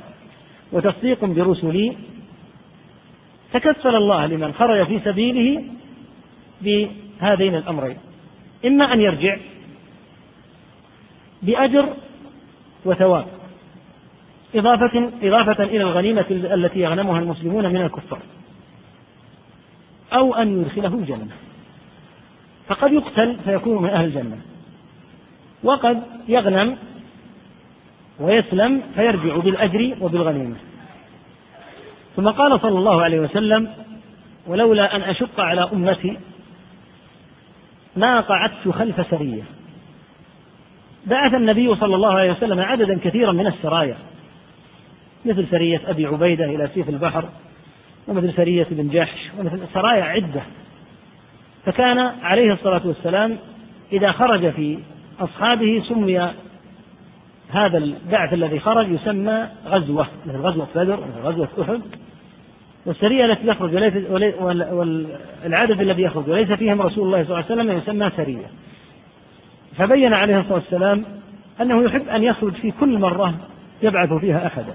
[0.72, 1.96] وتصديق برسلي
[3.52, 5.64] تكفل الله لمن خرج في سبيله
[6.60, 7.96] بهذين الأمرين.
[8.66, 9.36] إما أن يرجع
[11.42, 11.88] بأجر
[12.84, 13.26] وثواب
[14.54, 18.18] إضافة إضافة إلى الغنيمة التي يغنمها المسلمون من الكفار
[20.12, 21.28] أو أن يدخله الجنة
[22.68, 24.38] فقد يقتل فيكون من أهل الجنة.
[25.62, 26.76] وقد يغنم
[28.20, 30.56] ويسلم فيرجع بالأجر وبالغنيمة.
[32.16, 33.70] ثم قال صلى الله عليه وسلم
[34.46, 36.18] ولولا أن أشق على أمتي
[37.96, 39.42] ما قعدت خلف سرية.
[41.06, 43.96] بعث النبي صلى الله عليه وسلم عددا كثيرا من السرايا
[45.24, 47.28] مثل سرية أبي عبيدة إلى سيف البحر
[48.08, 50.42] ومثل سرية بن جحش ومثل سرايا عدة.
[51.66, 53.36] فكان عليه الصلاة والسلام
[53.92, 54.78] إذا خرج في
[55.20, 56.30] أصحابه سمي
[57.50, 61.80] هذا البعث الذي خرج يسمى غزوة مثل غزوة بدر مثل غزوة أحد.
[62.86, 63.74] والسرية التي يخرج
[65.44, 68.46] والعدد الذي يخرج وليس فيهم رسول الله صلى الله عليه وسلم يسمى سرية.
[69.78, 71.04] فبين عليه الصلاة والسلام
[71.60, 73.34] أنه يحب أن يخرج في كل مرة
[73.82, 74.74] يبعث فيها أحدا.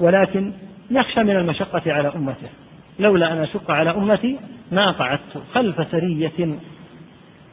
[0.00, 0.52] ولكن
[0.90, 2.48] يخشى من المشقة على أمته.
[2.98, 4.38] لولا أن أشق على أمتي
[4.72, 6.58] ما قعدت خلف سرية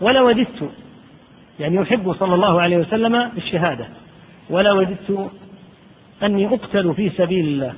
[0.02, 0.70] ولا وددت.
[1.60, 3.86] يعني يحب صلى الله عليه وسلم الشهادة.
[4.50, 5.32] ولا وددت
[6.24, 7.74] أني أقتل في سبيل الله.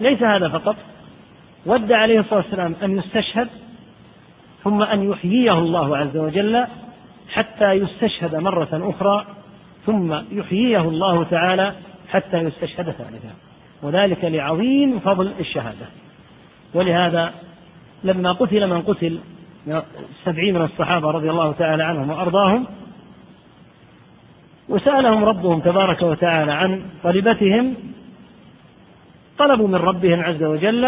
[0.00, 0.76] ليس هذا فقط.
[1.66, 3.48] ود عليه الصلاة والسلام أن يستشهد
[4.64, 6.66] ثم أن يحييه الله عز وجل
[7.32, 9.26] حتى يستشهد مرة أخرى
[9.86, 11.72] ثم يحييه الله تعالى
[12.08, 13.34] حتى يستشهد ثالثا.
[13.82, 15.86] وذلك لعظيم فضل الشهادة.
[16.74, 17.32] ولهذا
[18.04, 19.18] لما قتل من قتل
[20.24, 22.66] سبعين من الصحابة رضي الله تعالى عنهم وأرضاهم
[24.68, 27.74] وسألهم ربهم تبارك وتعالى عن طلبتهم
[29.38, 30.84] طلبوا من ربهم عز وجل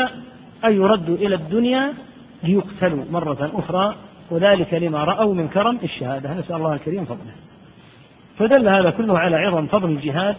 [0.64, 1.94] أن يردوا إلى الدنيا
[2.42, 3.94] ليقتلوا مرة أخرى
[4.30, 6.34] وذلك لما رأوا من كرم الشهادة.
[6.34, 7.32] نسأل الله الكريم فضله.
[8.38, 10.36] فدل هذا كله على عظم فضل الجهاد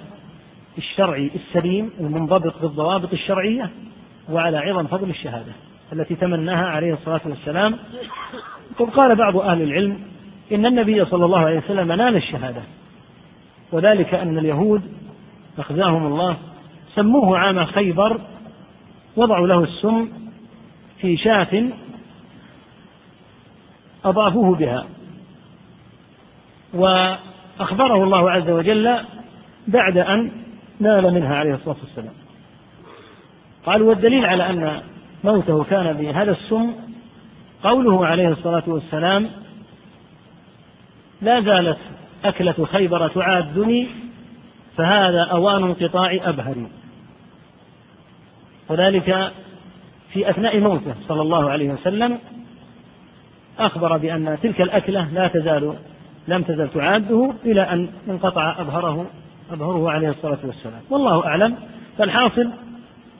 [0.77, 3.69] الشرعي السليم المنضبط بالضوابط الشرعية.
[4.29, 5.51] وعلى عظم فضل الشهادة
[5.93, 7.75] التي تمناها عليه الصلاة والسلام.
[8.79, 9.99] قد قال بعض أهل العلم
[10.51, 12.61] إن النبي صلى الله عليه وسلم نال الشهادة
[13.71, 14.81] وذلك أن اليهود
[15.57, 16.37] أخزاهم الله
[16.95, 18.21] سموه عام خيبر
[19.15, 20.07] وضعوا له السم
[21.01, 21.63] في شاة
[24.05, 24.85] أضافوه بها
[26.73, 28.97] وأخبره الله عز وجل
[29.67, 30.31] بعد أن
[30.79, 32.13] نال منها عليه الصلاة والسلام.
[33.65, 34.81] قالوا والدليل على أن
[35.23, 36.71] موته كان بهذا السم
[37.63, 39.29] قوله عليه الصلاة والسلام
[41.21, 41.77] لا زالت
[42.25, 43.87] أكلة خيبر تعادني
[44.77, 46.67] فهذا أوان انقطاع أبهري.
[48.69, 49.31] وذلك
[50.13, 52.19] في أثناء موته صلى الله عليه وسلم
[53.59, 55.73] أخبر بأن تلك الأكلة لا تزال
[56.27, 59.05] لم تزل تعاده إلى أن انقطع أبهره
[59.51, 60.81] أبهره عليه الصلاة والسلام.
[60.89, 61.55] والله أعلم
[61.97, 62.49] فالحاصل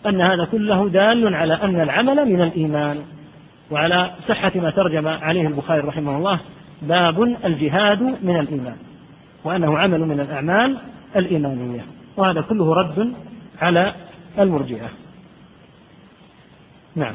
[0.06, 2.98] أن هذا كله دال على أن العمل من الإيمان.
[3.72, 6.40] وعلى صحة ما ترجم عليه البخاري رحمه الله
[6.82, 8.76] باب الجهاد من الإيمان
[9.44, 10.78] وأنه عمل من الأعمال
[11.16, 11.86] الإيمانية.
[12.18, 13.14] وهذا كله رد
[13.62, 13.94] على
[14.40, 14.90] المرجئة.
[16.96, 17.14] نعم.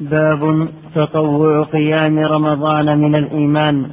[0.00, 3.90] باب تطوع قيام رمضان من الإيمان.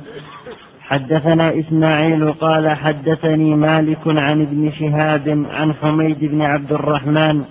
[0.91, 7.43] حدثنا إسماعيل قال حدثني مالك عن ابن شهاب عن حميد بن عبد الرحمن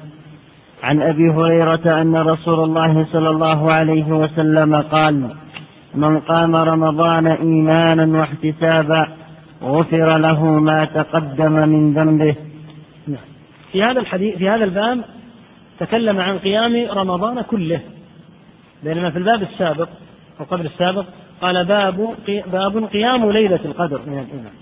[0.83, 5.31] عن أبي هريرة أن رسول الله صلى الله عليه وسلم قال
[5.95, 9.09] من قام رمضان إيمانا واحتسابا
[9.63, 12.35] غفر له ما تقدم من ذنبه.
[13.73, 15.01] في هذا الحديث في هذا الباب
[15.79, 17.81] تكلم عن قيام رمضان كله
[18.85, 19.89] بينما في الباب السابق
[20.41, 21.05] أو قبل السابق
[21.41, 22.15] قال باب
[22.53, 24.53] باب قيام ليلة القدر من الإيمان.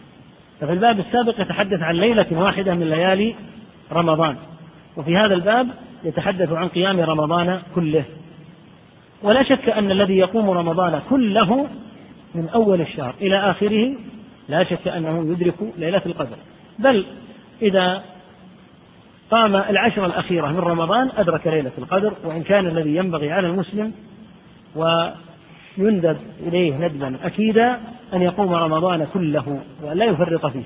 [0.61, 3.35] ففي الباب السابق يتحدث عن ليلة واحدة من ليالي
[3.93, 4.37] رمضان.
[4.97, 5.69] وفي هذا الباب
[6.05, 8.05] يتحدث عن قيام رمضان كله.
[9.23, 11.67] ولا شك أن الذي يقوم رمضان كله
[12.35, 13.95] من أول الشهر إلى آخره
[14.49, 16.37] لا شك أنه يدرك ليلة القدر.
[16.79, 17.05] بل
[17.63, 18.03] إذا
[19.31, 23.93] قام العشر الأخيرة من رمضان أدرك ليلة القدر وإن كان الذي ينبغي على المسلم
[25.79, 27.17] ويندب إليه ندبا.
[27.25, 27.81] أكيدا
[28.15, 30.65] أن يقوم رمضان كله وأن لا يفرط فيه.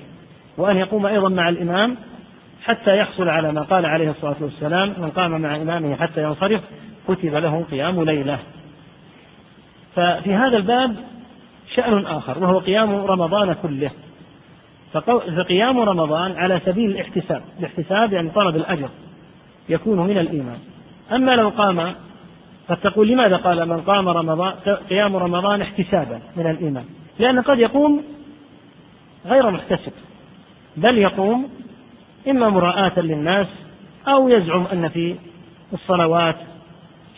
[0.57, 1.97] وأن يقوم أيضا مع الإمام
[2.63, 4.93] حتى يحصل على ما قال عليه الصلاة والسلام.
[4.97, 6.61] من قام مع إمامه حتى ينصرف
[7.07, 8.39] كتب له قيام ليلة.
[9.95, 10.95] ففي هذا الباب
[11.75, 13.91] شأن آخر وهو قيام رمضان كله.
[15.37, 18.89] فقيام رمضان على سبيل الاحتساب الاحتساب يعني طلب الأجر
[19.69, 20.57] يكون من الإيمان.
[21.11, 21.93] أما لو قام
[22.69, 24.53] قد تقول لماذا قال من قام رمضان
[24.89, 26.85] قيام رمضان احتسابا من الإيمان؟
[27.19, 28.03] لأن قد يقوم
[29.25, 29.91] غير محتسب
[30.77, 31.49] بل يقوم
[32.29, 33.47] إما مراءة للناس
[34.07, 35.15] أو يزعم أن في
[35.73, 36.35] الصلوات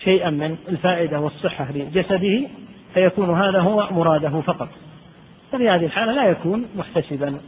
[0.03, 2.47] شيئا من الفائدة والصحة لجسده
[2.93, 4.69] فيكون هذا هو مراده فقط.
[5.51, 7.39] ففي هذه الحالة لا يكون محتسبا.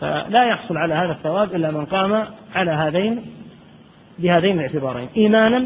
[0.00, 3.24] فلا يحصل على هذا الثواب إلا من قام على هذين
[4.18, 5.64] بهذين الاعتبارين إيمانا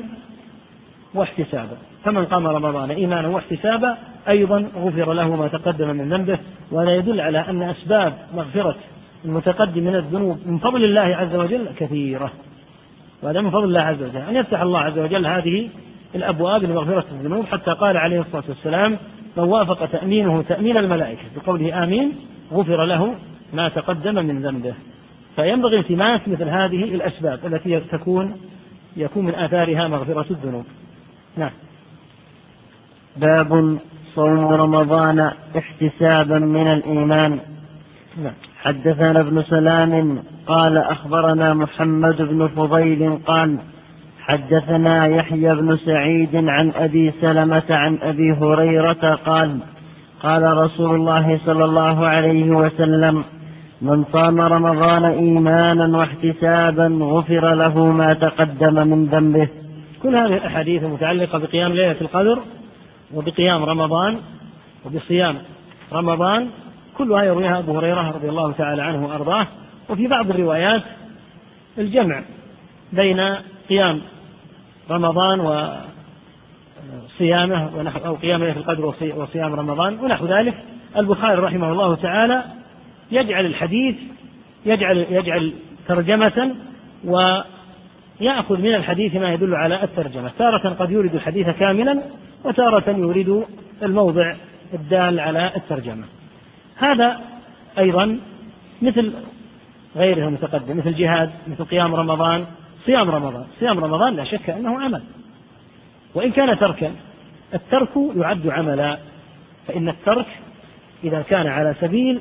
[1.16, 1.76] واحتسابا.
[2.04, 3.96] فمن قام رمضان إيمانا واحتسابا
[4.28, 6.38] أيضا غفر له ما تقدم من ذنبه
[6.70, 8.76] وهذا يدل على أن أسباب مغفرة
[9.24, 12.32] المتقدم من الذنوب من فضل الله عز وجل كثيرة.
[13.22, 14.16] وهذا من فضل الله عز وجل.
[14.16, 15.68] أن يفتح الله عز وجل هذه
[16.14, 18.96] الأبواب لمغفرة الذنوب حتى قال عليه الصلاة والسلام
[19.36, 22.12] من وافق تأمينه تأمين الملائكة بقوله آمين
[22.52, 23.14] غفر له
[23.52, 24.74] ما تقدم من ذنبه.
[25.36, 28.36] فينبغي التماس مثل هذه الأسباب التي تكون
[28.96, 30.64] يكون من آثارها مغفرة الذنوب.
[31.36, 31.50] نعم.
[33.16, 33.78] باب
[34.14, 37.38] صوم رمضان احتسابا من الإيمان.
[38.22, 38.32] نعم.
[38.62, 43.58] حدثنا ابن سلام قال أخبرنا محمد بن فضيل قال
[44.20, 49.58] حدثنا يحيى بن سعيد عن أبي سلمة عن أبي هريرة قال
[50.22, 53.24] قال رسول الله صلى الله عليه وسلم
[53.82, 59.48] من صام رمضان إيمانا واحتسابا غفر له ما تقدم من ذنبه.
[60.02, 62.38] كل هذه الأحاديث المتعلقة بقيام ليلة القدر
[63.14, 64.20] وبقيام رمضان
[64.84, 65.38] وبصيام
[65.92, 66.50] رمضان
[66.98, 69.46] كلها يرويها أبو هريرة رضي الله تعالى عنه وأرضاه.
[69.88, 70.82] وفي بعض الروايات
[71.78, 72.22] الجمع
[72.92, 73.20] بين
[73.68, 74.00] قيام
[74.90, 75.40] رمضان
[77.04, 80.54] وصيامه ونحو أو قيام ليلة القدر وصيام رمضان ونحو ذلك.
[80.96, 82.44] البخاري رحمه الله تعالى
[83.10, 83.96] يجعل الحديث
[84.66, 85.52] يجعل يجعل
[85.88, 86.54] ترجمة
[88.20, 90.30] ويأخذ من الحديث ما يدل على الترجمة.
[90.38, 92.02] تارة قد يورد الحديث كاملا
[92.44, 93.44] وتارة يورد
[93.82, 94.34] الموضع
[94.74, 96.04] الدال على الترجمة.
[96.76, 97.20] هذا
[97.78, 98.18] أيضا
[98.82, 99.12] مثل
[99.96, 102.44] غيره المتقدم مثل جهاد مثل قيام رمضان.
[102.86, 105.02] صيام رمضان صيام رمضان لا شك أنه عمل.
[106.14, 106.92] وإن كان تركا
[107.54, 108.98] الترك يعد عملا.
[109.68, 110.26] فإن الترك
[111.04, 112.20] إذا كان على سبيل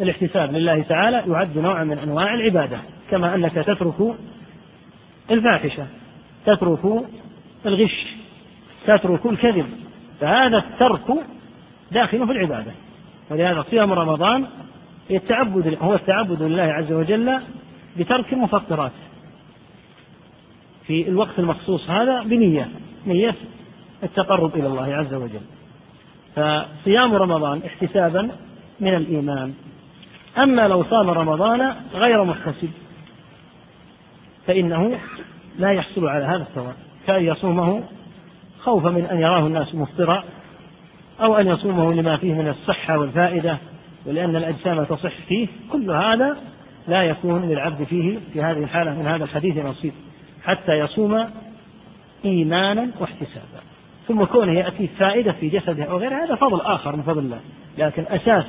[0.00, 2.78] الاحتساب لله تعالى يعد نوعا من أنواع العبادة
[3.10, 4.14] كما أنك تترك
[5.30, 5.86] الفاحشة
[6.46, 7.04] تترك
[7.66, 8.06] الغش
[8.86, 9.66] تترك الكذب
[10.20, 11.26] فهذا الترك
[11.92, 12.72] داخل في العبادة.
[13.30, 14.46] ولهذا صيام رمضان
[15.10, 17.40] التعبد هو التعبد لله عز وجل
[17.96, 18.92] بترك المفطرات
[20.86, 22.68] في الوقت المخصوص هذا بنية
[23.06, 23.34] نية
[24.02, 25.40] التقرب إلى الله عز وجل.
[26.36, 28.30] فصيام رمضان احتسابا
[28.80, 29.54] من الإيمان.
[30.38, 32.70] أما لو صام رمضان غير محتسب.
[34.46, 34.98] فإنه
[35.58, 36.74] لا يحصل على هذا الثواب.
[37.06, 37.82] كأن يصومه
[38.60, 40.24] خوفا من أن يراه الناس مفطرا
[41.20, 43.58] أو أن يصومه لما فيه من الصحة والفائدة
[44.06, 45.48] ولأن الأجسام تصح فيه.
[45.72, 46.36] كل هذا
[46.88, 49.92] لا يكون للعبد فيه في هذه الحالة من هذا الحديث نصيب
[50.44, 51.24] حتى يصوم
[52.24, 53.60] إيمانا واحتسابا.
[54.08, 57.40] ثم كونه يأتي فائدة في جسده أو غيره هذا فضل آخر من فضل الله.
[57.78, 58.44] لكن أساس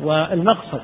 [0.00, 0.82] والمقصد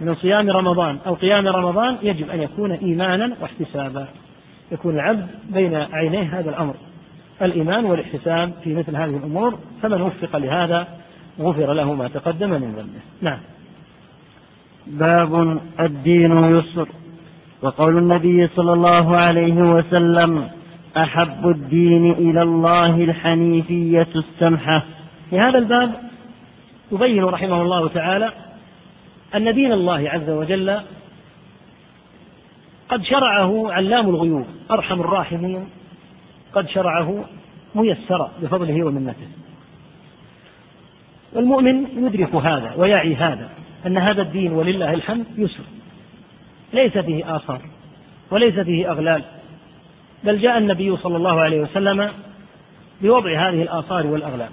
[0.00, 4.06] من صيام رمضان أو قيام رمضان يجب أن يكون إيمانا واحتسابا.
[4.72, 6.74] يكون العبد بين عينيه هذا الأمر.
[7.42, 10.88] الإيمان والاحتساب في مثل هذه الأمور فمن وفق لهذا
[11.40, 13.00] غفر له ما تقدم من ذنبه.
[13.22, 13.38] نعم.
[14.86, 16.88] باب الدين يسر.
[17.62, 20.48] وقول النبي صلى الله عليه وسلم
[20.96, 24.82] أحب الدين إلى الله الحنيفية السمحة.
[25.30, 25.92] في هذا الباب
[26.92, 28.32] يبين رحمه الله تعالى
[29.34, 30.80] أن دين الله عز وجل
[32.88, 35.68] قد شرعه علام الغيوب أرحم الراحمين
[36.52, 37.24] قد شرعه
[37.74, 39.28] ميسرا بفضله ومنته.
[41.32, 43.48] والمؤمن يدرك هذا ويعي هذا
[43.86, 45.64] أن هذا الدين ولله الحمد يسر
[46.72, 47.60] ليس فيه آثار
[48.30, 49.24] وليس فيه أغلال.
[50.24, 52.10] بل جاء النبي صلى الله عليه وسلم
[53.02, 54.50] بوضع هذه الآثار والأغلال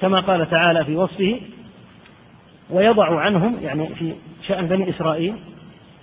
[0.00, 1.40] كما قال تعالى في وصفه
[2.72, 4.12] ويضع عنهم يعني في
[4.46, 5.34] شأن بني إسرائيل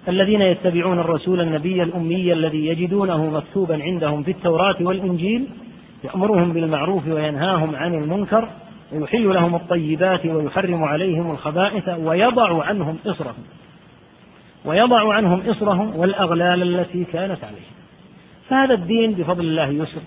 [0.08, 5.47] الذين يتبعون الرسول النبي الأمي الذي يجدونه مكتوبا عندهم في التوراة والإنجيل
[6.03, 8.49] يأمرهم بالمعروف وينهاهم عن المنكر
[8.91, 13.43] ويحل لهم الطيبات ويحرم عليهم الخبائث ويضع عنهم إصرهم.
[14.65, 17.77] ويضع عنهم إصرهم والأغلال التي كانت عليهم.
[18.49, 20.01] فهذا الدين بفضل الله يسر.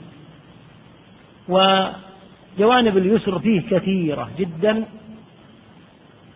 [1.48, 4.84] وجوانب اليسر فيه كثيرة جدا.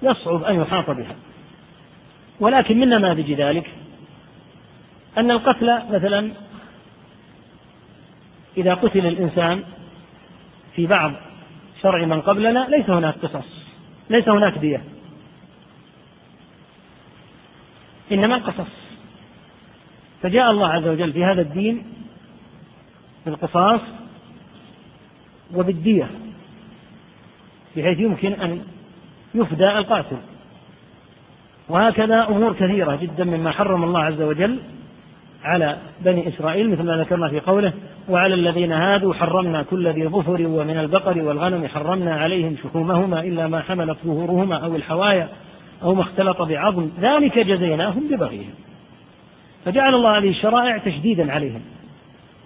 [0.03, 1.17] يصعب أن يحاط بها.
[2.41, 3.71] ولكن من نماذج ذلك؟
[5.19, 6.31] أن القتل مثلا
[8.57, 9.65] إذا قتل الإنسان
[10.77, 11.13] في بعض
[11.83, 13.65] شرع من قبلنا ليس هناك قصص
[14.11, 14.85] ليس هناك دية.
[18.13, 18.71] إنما القصص.
[20.23, 21.85] فجاء الله عز وجل في هذا الدين
[23.27, 23.81] بالقصاص
[25.55, 26.11] وبالدية
[27.77, 28.65] بحيث يمكن أن
[29.35, 30.17] يفدى القاتل.
[31.69, 34.59] وهكذا أمور كثيرة جدا مما حرم الله عز وجل
[35.45, 37.73] على بني إسرائيل مثل ما ذكرنا في قوله
[38.09, 43.61] وعلى الذين هادوا حرمنا كل ذي ظفر ومن البقر والغنم حرمنا عليهم شحومهما إلا ما
[43.61, 45.29] حملت ظهورهما أو الحوايا
[45.83, 48.55] أو ما اختلط بعظم ذلك جزيناهم ببغيهم.
[49.65, 51.61] فجعل الله هذه الشرائع تشديدا عليهم.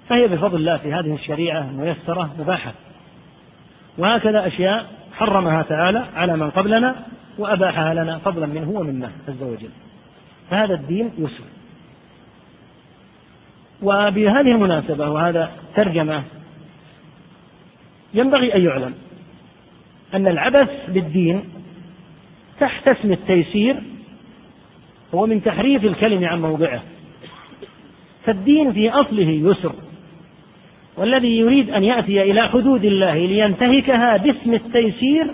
[0.09, 2.73] فهي بفضل الله في هذه الشريعة ميسرة مباحة.
[3.99, 6.95] وهكذا أشياء حرمها تعالى على من قبلنا
[7.39, 9.71] وأباحها لنا فضلا منه ومنه عز وجل.
[10.51, 11.45] فهذا الدين يسر.
[13.83, 16.23] وبهذه المناسبة وهذا ترجمة
[18.15, 18.95] ينبغي أن يعلم
[20.15, 21.45] أن العبث بالدين
[22.61, 23.77] تحت اسم التيسير
[25.15, 26.83] هو من تحريف الكلم عن موضعه.
[28.25, 29.73] فالدين في أصله يسر.
[30.99, 35.27] والذي يريد أن يأتي إلى حدود الله لينتهكها باسم التيسير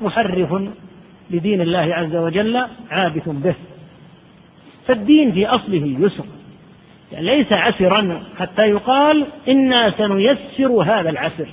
[0.00, 0.62] محرف
[1.30, 3.54] لدين الله عز وجل عابث به.
[4.86, 6.24] فالدين في أصله يسر.
[7.12, 11.48] يعني ليس عسرا حتى يقال إنا سنيسر هذا العسر.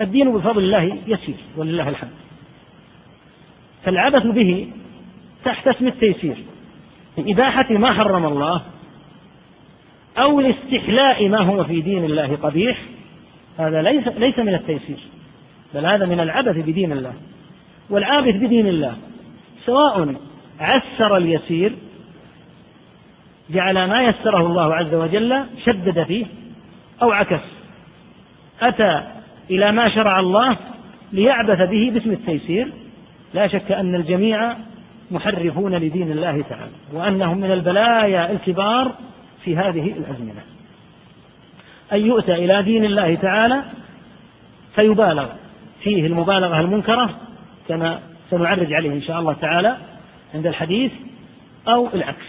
[0.00, 2.10] الدين بفضل الله يسير ولله الحمد.
[3.84, 4.68] فالعبث به
[5.44, 6.36] تحت اسم التيسير.
[7.18, 8.62] من إباحة ما حرم الله
[10.18, 12.78] أو لاستحلاء ما هو في دين الله قبيح
[13.58, 14.98] هذا ليس ليس من التيسير
[15.74, 17.12] بل هذا من العبث بدين الله.
[17.90, 18.96] والعابث بدين الله
[19.66, 20.14] سواء
[20.60, 21.72] عسر اليسير
[23.50, 26.26] جعل ما يسره الله عز وجل شدد فيه
[27.02, 27.40] أو عكس
[28.62, 29.02] أتى
[29.50, 30.56] إلى ما شرع الله
[31.12, 32.72] ليعبث به باسم التيسير
[33.34, 34.56] لا شك أن الجميع
[35.10, 38.94] محرفون لدين الله تعالى وأنهم من البلايا الكبار
[39.44, 40.42] في هذه الأزمنة.
[41.92, 43.62] أن يؤتى إلى دين الله تعالى
[44.74, 45.28] فيبالغ
[45.82, 47.20] فيه المبالغة المنكرة
[47.68, 49.76] كما سنعرج عليه إن شاء الله تعالى
[50.34, 50.92] عند الحديث
[51.68, 52.26] أو العكس.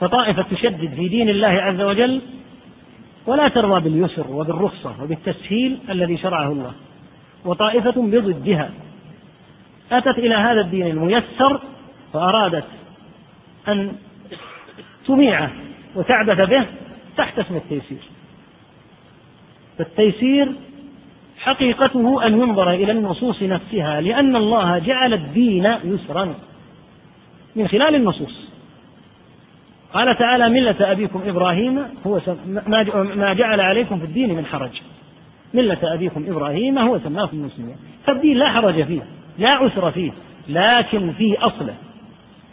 [0.00, 2.20] فطائفة تشدد في دين الله عز وجل
[3.26, 6.72] ولا ترضى باليسر وبالرخصة وبالتسهيل الذي شرعه الله.
[7.44, 8.70] وطائفة بضدها
[9.92, 11.60] أتت إلى هذا الدين الميسر
[12.14, 12.64] وأرادت
[13.68, 13.92] أن
[15.06, 15.50] تميعه
[15.94, 16.66] وتعبث به
[17.16, 17.98] تحت اسم التيسير.
[19.78, 20.52] فالتيسير
[21.38, 26.34] حقيقته أن ينظر إلى النصوص نفسها لأن الله جعل الدين يسرا
[27.56, 28.52] من خلال النصوص.
[29.94, 32.20] قال تعالى ملة أبيكم إبراهيم هو
[33.16, 34.80] ما جعل عليكم في الدين من حرج.
[35.54, 37.76] ملة أبيكم إبراهيم هو سماكم المسلمين
[38.06, 39.02] فالدين لا حرج فيه
[39.38, 40.12] لا عسر فيه
[40.48, 41.74] لكن في أصله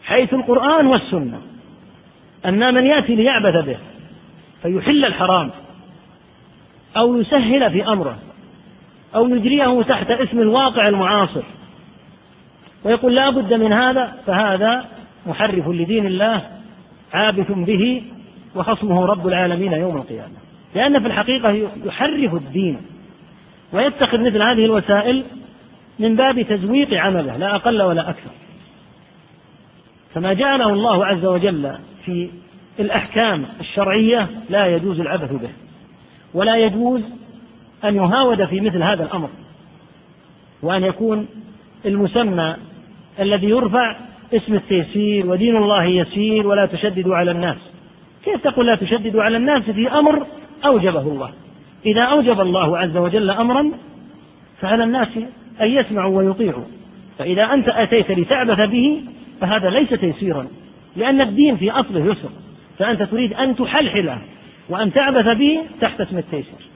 [0.04, 1.42] حيث القرآن والسنة.
[2.46, 3.78] أما من يأتي ليعبث به
[4.62, 5.52] فيحل الحرام
[6.98, 8.18] أو يسهل في أمره
[9.16, 11.44] أو يجريه تحت اسم الواقع المعاصر.
[12.84, 14.86] ويقول لا بد من هذا فهذا
[15.26, 16.42] محرف لدين الله
[17.14, 18.04] عابث به
[18.56, 20.36] وخصمه رب العالمين يوم القيامة.
[20.76, 22.82] لأن في الحقيقة يحرف الدين
[23.74, 25.24] ويتخذ مثل هذه الوسائل
[26.00, 28.32] من باب تزويق عمله لا أقل ولا أكثر.
[30.14, 31.76] فما جعله الله عز وجل
[32.10, 32.30] في
[32.80, 35.50] الأحكام الشرعية لا يجوز العبث به
[36.34, 37.02] ولا يجوز
[37.84, 39.30] أن يهاود في مثل هذا الأمر
[40.62, 41.28] وأن يكون
[41.86, 42.56] المسمى
[43.20, 43.96] الذي يرفع
[44.34, 47.58] اسم التيسير ودين الله يسير ولا تشددوا على الناس.
[48.26, 50.26] كيف تقول لا تشددوا على الناس في أمر
[50.66, 51.32] أوجبه الله؟
[51.86, 53.72] إذا أوجب الله عز وجل أمرا
[54.62, 55.08] فعلى الناس
[55.62, 56.64] أن يسمعوا ويطيعوا
[57.18, 59.02] فإذا أنت أتيت لتعبث به
[59.42, 60.48] فهذا ليس تيسيرا.
[61.00, 62.30] لأن الدين في أصله يسر.
[62.80, 64.22] فأنت تريد أن تحلحله
[64.70, 66.70] وأن تعبث به تحت اسم التيسير.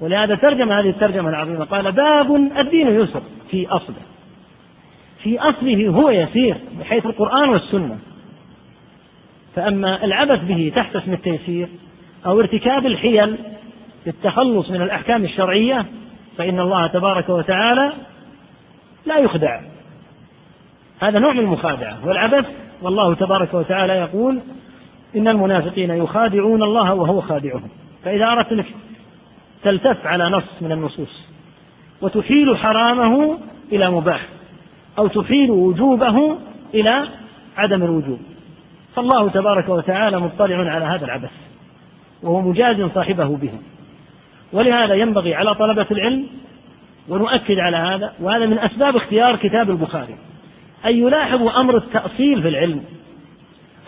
[0.00, 1.64] ولهذا ترجم هذه الترجمة العظيمة.
[1.64, 3.96] قال باب الدين يسر في أصله.
[5.22, 7.98] في أصله هو يسير بحيث القرآن والسنة.
[9.56, 11.68] فأما العبث به تحت اسم التيسير
[12.26, 13.36] أو ارتكاب الحيل
[14.06, 15.86] للتخلص من الأحكام الشرعية
[16.38, 17.92] فإن الله تبارك وتعالى
[19.06, 19.60] لا يخدع.
[21.00, 22.06] هذا نوع من المخادعة.
[22.06, 22.46] والعبث
[22.82, 24.40] والله تبارك وتعالى يقول
[25.16, 27.68] إن المنافقين يخادعون الله وهو خادعهم.
[28.04, 28.66] فإذا أردت أنك
[29.62, 31.28] تلتف على نص من النصوص
[32.02, 33.38] وتحيل حرامه
[33.72, 34.26] إلى مباح
[34.98, 36.38] أو تحيل وجوبه
[36.74, 37.08] إلى
[37.56, 38.18] عدم الوجوب
[38.96, 41.30] فالله تبارك وتعالى مطلع على هذا العبث
[42.22, 43.52] وهو مجاز صاحبه به.
[44.52, 46.26] ولهذا ينبغي على طلبة العلم
[47.08, 50.14] ونؤكد على هذا وهذا من أسباب اختيار كتاب البخاري.
[50.86, 52.84] أن يلاحظوا أمر التأصيل في العلم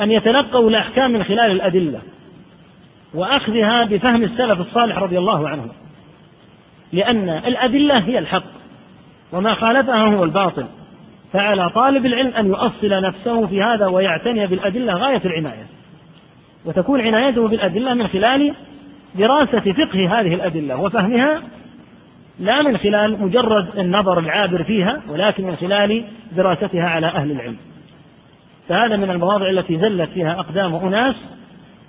[0.00, 2.00] أن يتلقوا الأحكام من خلال الأدلة
[3.14, 5.68] وأخذها بفهم السلف الصالح رضي الله عنهم
[6.92, 8.44] لأن الأدلة هي الحق
[9.32, 10.64] وما خالفها هو الباطل
[11.32, 15.66] فعلى طالب العلم أن يؤصل نفسه في هذا ويعتني بالأدلة غاية العناية
[16.64, 18.54] وتكون عنايته بالأدلة من خلال
[19.14, 21.42] دراسة فقه هذه الأدلة وفهمها
[22.40, 26.04] لا من خلال مجرد النظر العابر فيها ولكن من خلال
[26.36, 27.56] دراستها على أهل العلم.
[28.68, 31.14] فهذا من المواضع التي زلت فيها أقدام أناس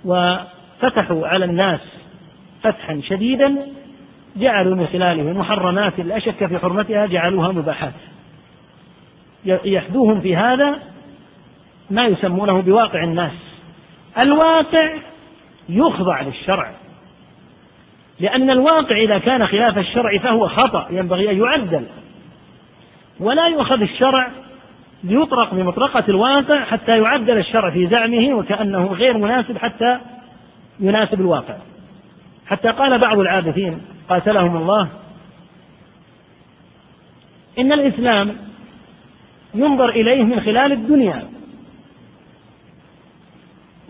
[0.04, 1.80] وفتحوا على الناس
[2.62, 3.66] فتحا شديدا
[4.36, 7.92] جعلوا من خلاله محرمات لا شك في حرمتها جعلوها مباحات.
[9.44, 10.78] يحدوهم في هذا
[11.90, 13.32] ما يسمونه بواقع الناس.
[14.18, 14.92] الواقع
[15.68, 16.72] يخضع للشرع.
[18.22, 21.84] لأن الواقع إذا كان خلاف الشرع فهو خطأ ينبغي أن يعدل.
[23.20, 24.30] ولا يؤخذ الشرع
[25.04, 29.98] ليطرق بمطرقة الواقع حتى يعدل الشرع في زعمه وكأنه غير مناسب حتى
[30.80, 31.54] يناسب الواقع.
[32.46, 34.88] حتى قال بعض العابثين قاتلهم الله
[37.58, 38.36] إن الإسلام
[39.54, 41.28] ينظر إليه من خلال الدنيا.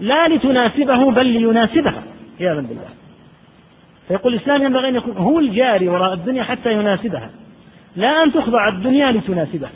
[0.01, 2.03] لا لتناسبه بل ليناسبها
[2.41, 3.02] عياذا بالله.
[4.09, 7.31] فيقول الإسلام ينبغي أن يكون هو الجاري وراء الدنيا حتى يناسبها.
[7.97, 9.71] لا أن تخضع الدنيا لتناسبها.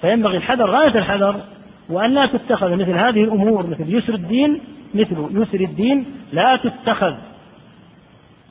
[0.00, 1.40] فينبغي الحذر غاية الحذر
[1.88, 4.60] وأن لا تتخذ مثل هذه الأمور مثل يسر الدين
[4.94, 7.14] مثل يسر الدين لا تتخذ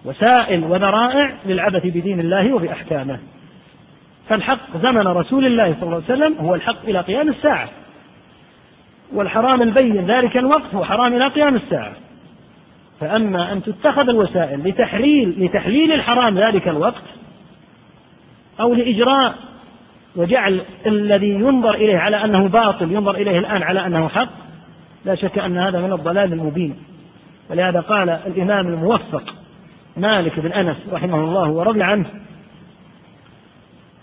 [0.06, 3.20] وسائل وذرائع للعبث بدين الله وبأحكامه.
[4.30, 7.70] فالحق زمن رسول الله صلى الله عليه وسلم هو الحق إلى قيام الساعة.
[9.14, 11.94] والحرام البين ذلك الوقت هو حرام إلى قيام الساعة.
[13.00, 17.04] فأما أن تتخذ الوسائل لتحليل لتحليل الحرام ذلك الوقت
[18.60, 19.36] أو لإجراء
[20.16, 24.30] وجعل الذي ينظر إليه على أنه باطل ينظر إليه الآن على أنه حق
[25.06, 26.76] لا شك أن هذا من الضلال المبين.
[27.50, 29.34] ولهذا قال الإمام الموفق
[29.98, 32.06] مالك بن أنس رحمه الله ورضي عنه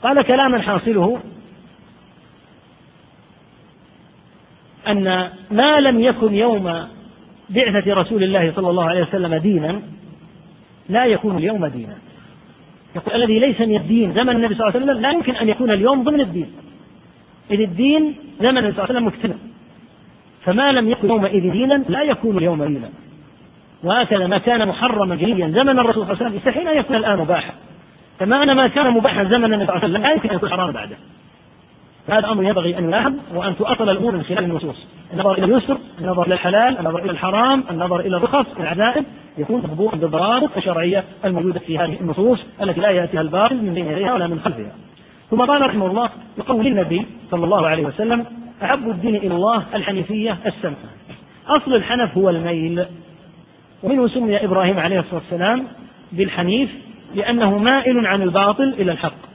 [0.03, 1.21] قال كلاما حاصله
[4.89, 6.89] أن ما لم يكن يوم
[7.51, 9.81] بعثة رسول الله صلى الله عليه وسلم دينا
[10.89, 11.97] لا يكون اليوم دينا.
[12.97, 15.71] يقول الذي ليس من الدين زمن النبي صلى الله عليه وسلم لا يمكن أن يكون
[15.71, 16.53] اليوم ضمن الدين.
[17.51, 19.39] إذ الدين زمن النبي صلى الله عليه وسلم مكتمل.
[20.45, 22.89] فما لم يكن يومئذ دينا لا يكون اليوم دينا.
[23.85, 27.19] وهكذا ما كان محرما جليا زمن الرسول صلى الله عليه وسلم يستحيل أن يكون الآن
[27.19, 27.53] مباحا.
[28.21, 30.51] كما أن ما كان مباحا زمن النبي صلى الله عليه وسلم لا يمكن أن يكون
[30.51, 30.97] حراما بعده.
[32.09, 34.87] هذا أمر ينبغي أن يلاحظ وأن تؤصل الأمور من خلال النصوص.
[35.13, 39.05] النظر إلى اليسر النظر إلى الحلال النظر إلى الحرام النظر إلى الرخص العزائم
[39.39, 44.15] يكون مضبوطا بالضوابط الشرعية الموجودة في هذه النصوص التي لا يأتيها الباطل من بين يديها
[44.15, 44.73] ولا من خلفها.
[45.31, 48.27] ثم قال رحمه الله يقول للنبي صلى الله عليه وسلم
[48.63, 50.89] أحب الدين إلى الله الحنيفية السمحة.
[51.49, 52.85] أصل الحنف هو الميل.
[53.83, 55.67] ومنه سمي إبراهيم عليه الصلاة والسلام
[56.13, 56.71] بالحنيف
[57.15, 59.34] لأنه مائل عن الباطل إلى الحق.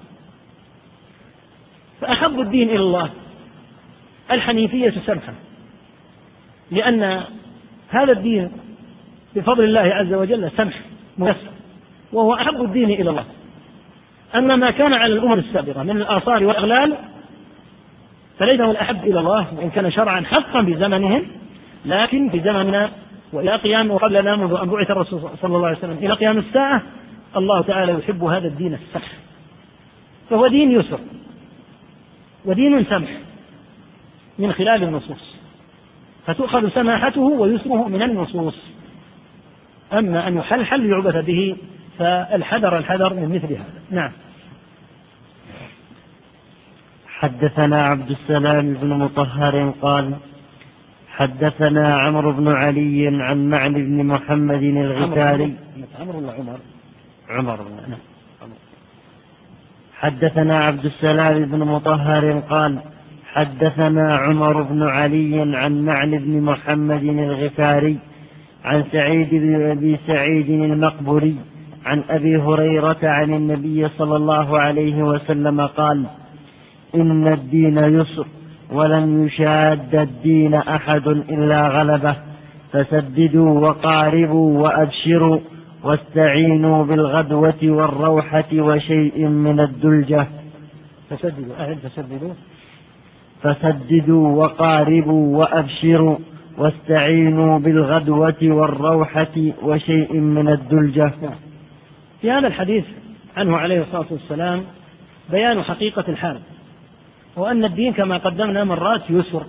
[2.01, 3.09] فأحب الدين إلى الله.
[4.31, 5.33] الحنيفية سمحة
[6.71, 7.23] لأن
[7.89, 8.51] هذا الدين
[9.35, 10.79] بفضل الله عز وجل سمح
[11.17, 11.49] ميسر.
[12.13, 13.25] وهو أحب الدين إلى الله.
[14.35, 16.97] أما ما كان على الأمم السابقة من الآثار والأغلال
[18.39, 21.25] فليس هو الأحب إلى الله وإن كان شرعا حقا في زمنهم
[21.85, 22.91] لكن في زمننا
[23.33, 26.81] وإلى قيام وقبلنا منذ أن بعث الرسول صلى الله عليه وسلم إلى قيام الساعة
[27.37, 29.11] الله تعالى يحب هذا الدين السمح.
[30.29, 30.99] فهو دين يسر.
[32.45, 33.09] ودين سمح
[34.39, 35.35] من خلال النصوص.
[36.25, 38.55] فتؤخذ سماحته ويسره من النصوص.
[39.93, 41.57] أما أن يحلحل ليعبث به
[41.99, 43.81] فالحذر الحذر من مثل هذا.
[43.91, 44.11] نعم.
[47.07, 50.15] حدثنا عبد السلام بن مطهر قال
[51.09, 55.55] حدثنا عمرو بن علي عن معن بن محمد الغفاري.
[55.99, 56.59] عمرو ولا عمر؟
[57.29, 57.57] عمر.
[57.87, 58.08] نعم
[59.99, 62.79] حدثنا عبد السلام بن مطهر قال
[63.33, 67.97] حدثنا عمر بن علي عن معن بن محمد الغفاري
[68.65, 71.35] عن سعيد بن أبي سعيد المقبري
[71.85, 76.05] عن أبي هريرة عن النبي صلى الله عليه وسلم قال
[76.95, 78.25] إن الدين يسر
[78.71, 82.15] ولن يشاد الدين أحد إلا غلبه
[82.71, 85.39] فسددوا وقاربوا وأبشروا
[85.83, 90.27] واستعينوا بالغدوة والروحة وشيء من الدلجة.
[91.09, 92.33] فسددوا أهل فسددوا
[93.41, 96.17] فسددوا وقاربوا وأبشروا.
[96.57, 101.11] واستعينوا بالغدوة والروحة وشيء من الدلجة.
[102.21, 102.85] في هذا الحديث
[103.37, 104.63] عنه عليه الصلاة والسلام
[105.31, 106.39] بيان حقيقة الحال.
[107.35, 109.43] وأن الدين كما قدمنا مرات يسر.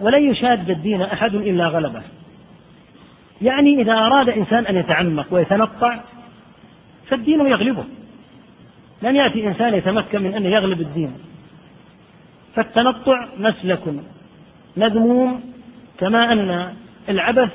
[0.00, 2.02] ولن يشاد الدين أحد إلا غلبه.
[3.42, 6.00] يعني إذا أراد إنسان أن يتعمق ويتنطع
[7.08, 7.84] فالدين يغلبه.
[9.02, 11.12] لن يأتي إنسان يتمكن من أن يغلب الدين.
[12.54, 13.80] فالتنطع مسلك
[14.76, 15.40] مذموم
[15.98, 16.74] كما أن
[17.08, 17.52] العبث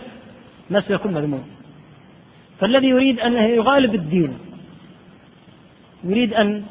[0.69, 1.47] مسلك مذموم.
[2.59, 4.37] فالذي يريد أن يغالب الدين
[6.03, 6.63] يريد أن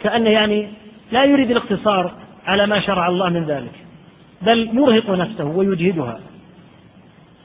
[0.00, 0.68] كأنه يعني
[1.12, 2.12] لا يريد الاقتصار
[2.46, 3.72] على ما شرع الله من ذلك
[4.42, 6.20] بل يرهق نفسه ويجهدها.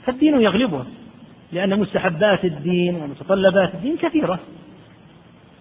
[0.06, 0.86] فالدين يغلبه.
[1.54, 4.40] لأن مستحبات الدين ومتطلبات الدين كثيرة.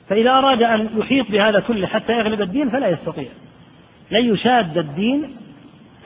[0.08, 3.28] فإذا أراد أن يحيط بهذا كله حتى يغلب الدين فلا يستطيع.
[4.10, 5.36] لن يشاد الدين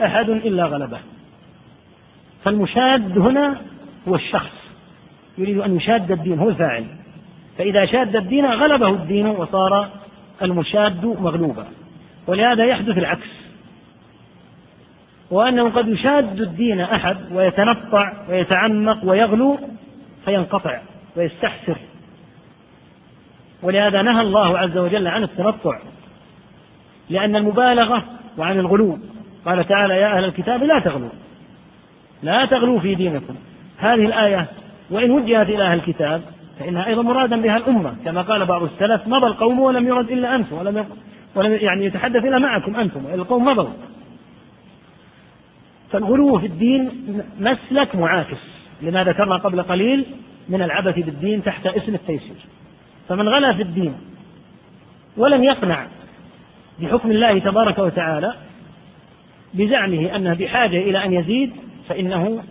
[0.04, 0.98] أحد إلا غلبه.
[2.44, 3.60] فالمشاد هنا
[4.08, 4.52] هو الشخص.
[5.38, 6.84] يريد أن يشاد الدين هو الفاعل.
[7.58, 9.88] فإذا شاد الدين غلبه الدين وصار
[10.42, 11.66] المشاد مغلوبا.
[12.26, 13.45] ولهذا يحدث العكس.
[15.30, 19.58] وأنه قد يشاد الدين أحد ويتنطع ويتعمق ويغلو
[20.24, 20.80] فينقطع
[21.16, 21.76] ويستحسر.
[23.62, 25.78] ولهذا نهى الله عز وجل عن التنطع
[27.10, 28.04] لأن المبالغة
[28.38, 28.98] وعن الغلو.
[29.46, 31.10] قال تعالى يا أهل الكتاب لا تغلوا
[32.22, 33.34] لا تغلوا في دينكم.
[33.78, 34.46] هذه الآية
[34.90, 36.22] وإن وجهت إلى أهل الكتاب
[36.58, 40.56] فإنها أيضا مرادا بها الأمة كما قال بعض السلف مضى القوم ولم يرد إلا أنتم
[40.58, 40.86] ولم
[41.34, 43.70] ولم يعني يتحدث إلا معكم أنتم القوم مضوا.
[45.92, 46.90] فالغلو في الدين
[47.40, 48.36] مسلك معاكس
[48.82, 50.04] لما ذكرنا قبل قليل
[50.48, 52.36] من العبث بالدين تحت اسم التيسير.
[53.08, 53.94] فمن غلا في الدين
[55.16, 55.86] ولم يقنع
[56.80, 58.34] بحكم الله تبارك وتعالى
[59.54, 61.52] بزعمه أنه بحاجة إلى أن يزيد
[61.88, 62.42] فإنه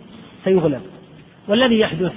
[0.44, 0.82] سيغلب.
[1.48, 2.12] والذي يحدث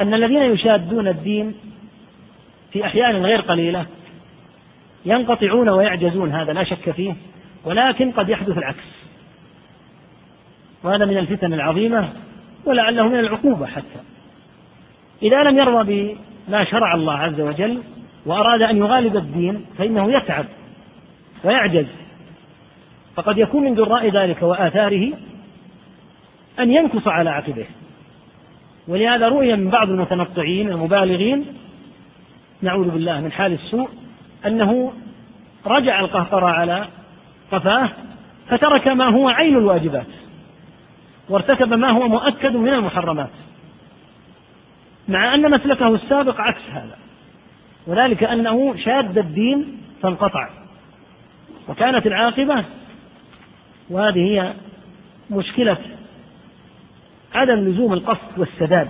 [0.00, 1.54] أن الذين يشادون الدين
[2.72, 3.86] في أحيان غير قليلة
[5.06, 7.14] ينقطعون ويعجزون هذا لا شك فيه.
[7.64, 8.84] ولكن قد يحدث العكس.
[10.82, 12.08] وهذا من الفتن العظيمة
[12.64, 14.00] ولعله من العقوبة حتى.
[15.22, 16.16] إذا لم يرضى
[16.48, 17.82] بما شرع الله عز وجل
[18.26, 20.46] وأراد أن يغالب الدين فإنه يتعب
[21.44, 21.86] ويعجز.
[23.16, 25.12] فقد يكون من جراء ذلك وآثاره
[26.58, 27.66] أن ينكص على عقبه.
[28.88, 31.44] ولهذا رؤي من بعض المتنطعين المبالغين
[32.62, 33.88] نعوذ بالله من حال السوء
[34.46, 34.92] أنه
[35.66, 36.86] رجع القهقرى على
[37.52, 37.90] قفاه
[38.48, 40.06] فترك ما هو عين الواجبات
[41.28, 43.30] وارتكب ما هو مؤكد من المحرمات
[45.08, 46.96] مع أن مسلكه السابق عكس هذا
[47.86, 50.48] وذلك أنه شاد الدين فانقطع
[51.68, 52.64] وكانت العاقبة
[53.90, 54.52] وهذه هي
[55.30, 55.76] مشكلة
[57.34, 58.88] عدم لزوم القصد والسداد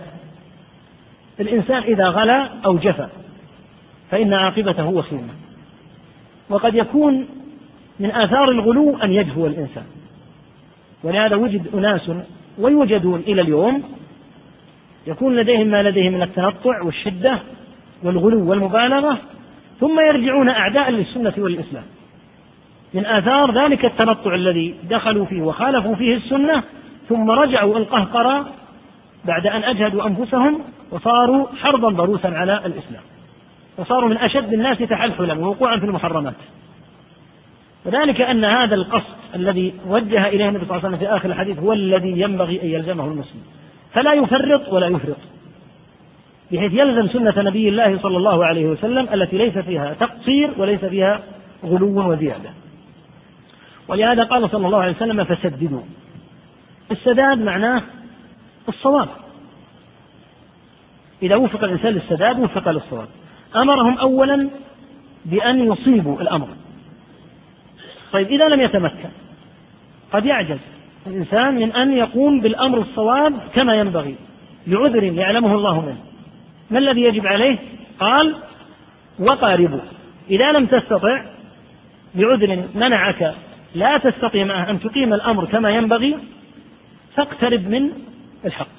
[1.41, 3.09] الإنسان إذا غلا أو جفا
[4.11, 5.35] فإن عاقبته وخيمة
[6.49, 7.27] وقد يكون
[8.01, 9.85] من آثار الغلو أن يجفو الإنسان.
[11.05, 12.11] ولهذا وجد أناس
[12.59, 13.83] ويوجدون إلى اليوم
[15.07, 17.39] يكون لديهم ما لديهم من التنطع والشدة
[18.03, 19.19] والغلو والمبالغة
[19.81, 21.85] ثم يرجعون أعداء للسنة والإسلام.
[22.95, 26.63] من آثار ذلك التنطع الذي دخلوا فيه وخالفوا فيه السنة
[27.09, 28.47] ثم رجعوا القهقرة
[29.25, 33.03] بعد أن أجهدوا أنفسهم وصاروا حربا ضروسا على الإسلام.
[33.79, 36.35] وصاروا من أشد الناس تحلحلا ووقوعا في المحرمات.
[37.85, 41.59] وذلك أن هذا القصد الذي وجه إليه النبي صلى الله عليه وسلم في آخر الحديث
[41.59, 43.41] هو الذي ينبغي أن يلزمه المسلم.
[43.93, 45.17] فلا يفرط ولا يفرط.
[46.53, 51.21] بحيث يلزم سنة نبي الله صلى الله عليه وسلم التي ليس فيها تقصير وليس فيها
[51.65, 52.51] غلو وزيادة.
[53.89, 55.83] ولهذا قال صلى الله عليه وسلم فسددوا.
[56.91, 57.83] السداد معناه
[58.69, 59.09] الصواب.
[61.23, 63.09] إذا وفق الإنسان للسداد وفق للصواب.
[63.57, 64.49] أمرهم أولا
[65.25, 66.49] بأن يصيبوا الأمر.
[68.15, 69.09] طيب إذا لم يتمكن
[70.13, 70.59] قد يعجز
[71.07, 74.15] الإنسان من أن يقوم بالأمر الصواب كما ينبغي
[74.67, 75.97] لعذر يعلمه الله منه.
[76.71, 77.59] ما الذي يجب عليه؟
[78.01, 78.35] قال
[79.19, 79.81] وقاربوا
[80.31, 81.25] إذا لم تستطع
[82.15, 83.35] لعذر منعك
[83.75, 86.17] لا تستطيع معه أن تقيم الأمر كما ينبغي
[87.17, 87.91] فاقترب من
[88.45, 88.75] الحق.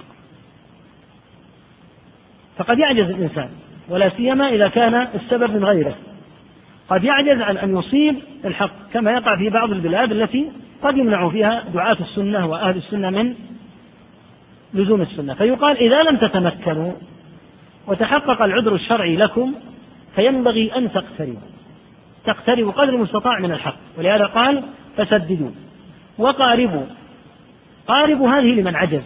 [2.58, 3.50] فقد يعجز الإنسان
[3.90, 5.96] ولا سيما إذا كان السبب من غيره.
[6.90, 8.16] قد يعجز عن أن يصيب
[8.46, 10.52] الحق كما يقع في بعض البلاد التي
[10.84, 13.36] قد يمنع فيها دعاة السنة وأهل السنة من
[14.74, 15.34] لزوم السنة.
[15.34, 16.92] فيقال إذا لم تتمكنوا
[17.88, 19.54] وتحقق العذر الشرعي لكم
[20.16, 21.56] فينبغي أن تقتربوا
[22.26, 23.78] تقتربوا قدر المستطاع من الحق.
[23.98, 24.64] ولهذا قال
[24.98, 25.52] فسددوا.
[26.18, 26.86] وقاربوا.
[27.88, 29.04] قاربوا هذه لمن عجز.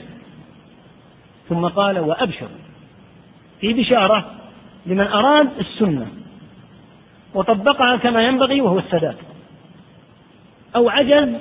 [1.49, 2.49] ثم قال وأبشروا.
[3.61, 4.31] في بشارة
[4.85, 6.07] لمن أراد السنة.
[7.33, 9.15] وطبقها كما ينبغي وهو السداد.
[10.75, 11.35] أو عجز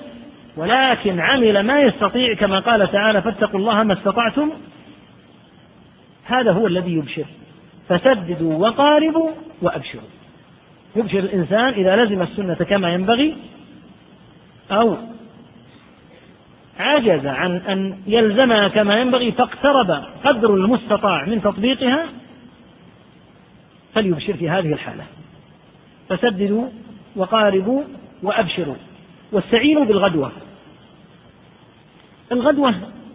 [0.56, 4.50] ولكن عمل ما يستطيع كما قال تعالى فاتقوا الله ما استطعتم.
[6.24, 7.26] هذا هو الذي يبشر.
[7.88, 9.30] فسددوا وقاربوا
[9.62, 10.08] وأبشروا.
[10.96, 13.36] يبشر الإنسان إذا لزم السنة كما ينبغي
[14.70, 14.96] أو
[16.78, 22.06] عجز عن أن يلزمها كما ينبغي فاقترب قدر المستطاع من تطبيقها
[23.94, 25.04] فليبشر في هذه الحالة.
[26.08, 26.68] فسددوا
[27.16, 27.82] وقاربوا
[28.22, 28.74] وأبشروا
[29.32, 30.32] واستعينوا بالغدوة.
[32.32, 32.74] الغدوة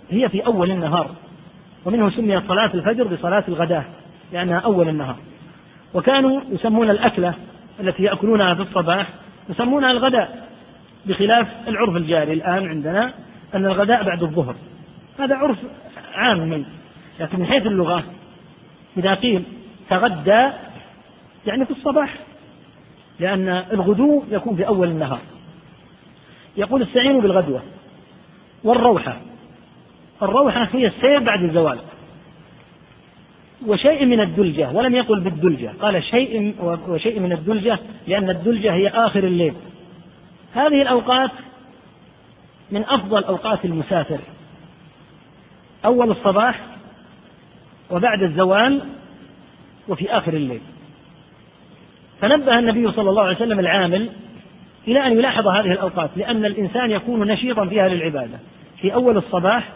[0.09, 1.11] هي في أول النهار
[1.85, 3.83] ومنه سميت صلاة الفجر بصلاة الغداة
[4.33, 5.15] لأنها أول النهار.
[5.93, 7.33] وكانوا يسمون الأكلة
[7.79, 9.07] التي يأكلونها في الصباح
[9.49, 10.49] يسمونها الغداء
[11.05, 13.13] بخلاف العرف الجاري الآن عندنا
[13.55, 14.55] أن الغداء بعد الظهر.
[15.19, 15.57] هذا عرف
[16.13, 16.65] عام
[17.19, 18.03] لكن من حيث اللغة
[18.97, 19.43] إذا قيل
[19.89, 20.49] تغدى
[21.45, 22.15] يعني في الصباح.
[23.23, 25.19] لأن الغدو يكون في أول النهار.
[26.57, 27.61] يقول استعينوا بالغدوة
[28.63, 29.17] والروحة.
[30.21, 31.79] الروحة هي السير بعد الزوال.
[33.67, 35.73] وشيء من الدلجة ولم يقل بالدلجة.
[35.81, 36.55] قال شيء
[36.87, 39.53] وشيء من الدلجة لأن الدلجة هي آخر الليل.
[40.53, 41.31] هذه الأوقات
[42.71, 44.19] من أفضل أوقات المسافر.
[45.85, 46.59] أول الصباح
[47.91, 48.81] وبعد الزوال
[49.87, 50.61] وفي آخر الليل.
[52.21, 54.09] فنبه النبي صلى الله عليه وسلم العامل
[54.87, 58.39] إلى أن يلاحظ هذه الأوقات لأن الإنسان يكون نشيطا فيها للعبادة
[58.81, 59.69] في أول الصباح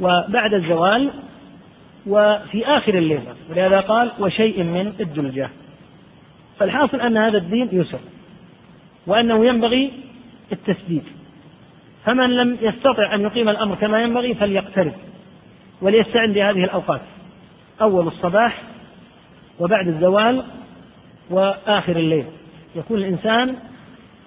[0.00, 1.10] وبعد الزوال
[2.06, 3.20] وفي آخر الليل.
[3.50, 5.50] ولهذا قال وشيء من الدلجة.
[6.58, 7.98] فالحاصل أن هذا الدين يسر
[9.06, 9.92] وأنه ينبغي
[10.52, 11.02] التسديد.
[12.04, 14.92] فمن لم يستطع أن يقيم الأمر كما ينبغي فليقترب
[15.82, 17.00] وليستعن بهذه الأوقات
[17.80, 18.62] أول الصباح
[19.60, 20.44] وبعد الزوال
[21.30, 22.24] وآخر الليل.
[22.76, 23.56] يكون الإنسان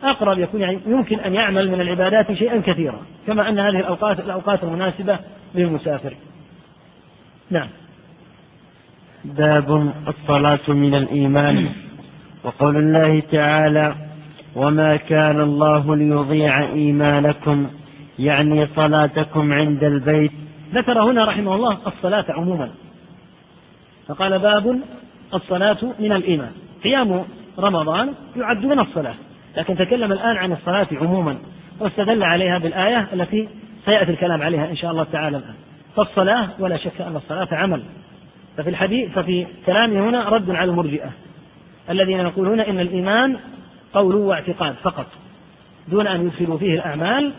[0.04, 4.64] أقرب يكون يعني يمكن أن يعمل من العبادات شيئا كثيرا كما أن هذه الأوقات الأوقات
[4.64, 5.20] المناسبة
[5.56, 6.14] للمسافر.
[7.50, 7.68] نعم.
[9.26, 11.70] باب الصلاة من الإيمان.
[12.44, 13.96] وقول الله تعالى
[14.56, 17.68] وما كان الله ليضيع إيمانكم
[18.20, 20.32] يعني صلاتكم عند البيت.
[20.74, 22.70] ذكر هنا رحمه الله الصلاة عموما.
[24.08, 24.80] فقال باب
[25.34, 26.52] الصلاة من الإيمان.
[26.84, 27.26] قيام
[27.60, 29.16] رمضان يعد من الصلاة.
[29.58, 31.38] لكن تكلم الآن عن الصلاة عموما
[31.80, 33.50] واستدل عليها بالآية التي
[33.86, 35.56] سيأتي الكلام عليها إن شاء الله تعالى الآن.
[35.96, 37.84] فالصلاة ولا شك أن الصلاة عمل.
[38.58, 41.10] ففي الحديث ففي كلامه هنا رد على المرجئة
[41.90, 43.38] الذين يقولون إن الإيمان
[43.94, 45.06] قول واعتقاد فقط
[45.88, 47.34] دون أن يدخلوا فيه الأعمال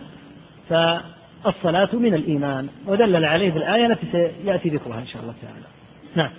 [0.69, 2.69] فالصلاة من الإيمان.
[2.87, 5.67] ودلل عليه بالآية التي سيأتي ذكرها إن شاء الله تعالى.
[6.15, 6.31] نعم.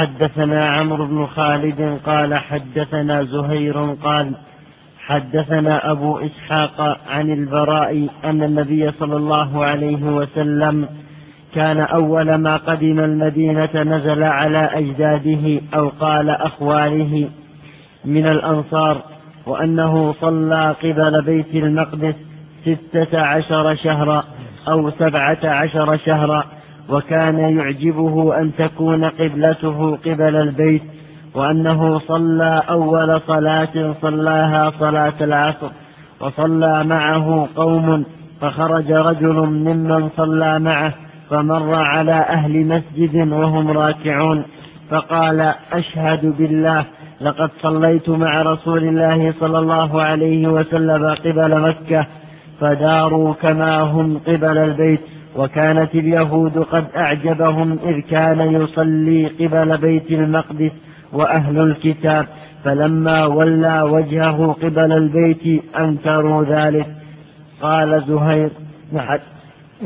[0.00, 4.32] حدثنا عمرو بن خالد قال حدثنا زهير قال
[5.06, 10.88] حدثنا أبو إسحاق عن البراء أن النبي صلى الله عليه وسلم
[11.54, 17.28] كان أول ما قدم المدينة نزل على أجداده أو قال أخواله
[18.04, 19.02] من الأنصار
[19.46, 22.14] وأنه صلى قبل بيت المقدس
[22.62, 24.24] ستة عشر شهرا
[24.68, 26.44] أو سبعة عشر شهرا
[26.88, 30.82] وكان يعجبه أن تكون قبلته قبل البيت
[31.34, 35.68] وأنه صلى أول صلاة صلاها صلاة العصر
[36.20, 38.04] وصلى معه قوم
[38.40, 40.94] فخرج رجل ممن صلى معه
[41.30, 44.44] فمر على أهل مسجد وهم راكعون
[44.90, 46.84] فقال أشهد بالله
[47.20, 52.06] لقد صليت مع رسول الله صلى الله عليه وسلم قبل مكة
[52.60, 55.00] فداروا كما هم قبل البيت.
[55.36, 60.72] وكانت اليهود قد أعجبهم إذ كان يصلي قبل بيت المقدس
[61.12, 62.26] وأهل الكتاب
[62.64, 66.86] فلما ولى وجهه قبل البيت أنكروا ذلك.
[67.62, 68.50] قال زهير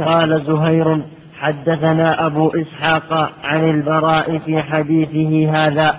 [0.04, 1.02] قال زهير
[1.38, 5.94] حدثنا أبو إسحاق عن البراء في حديثه هذا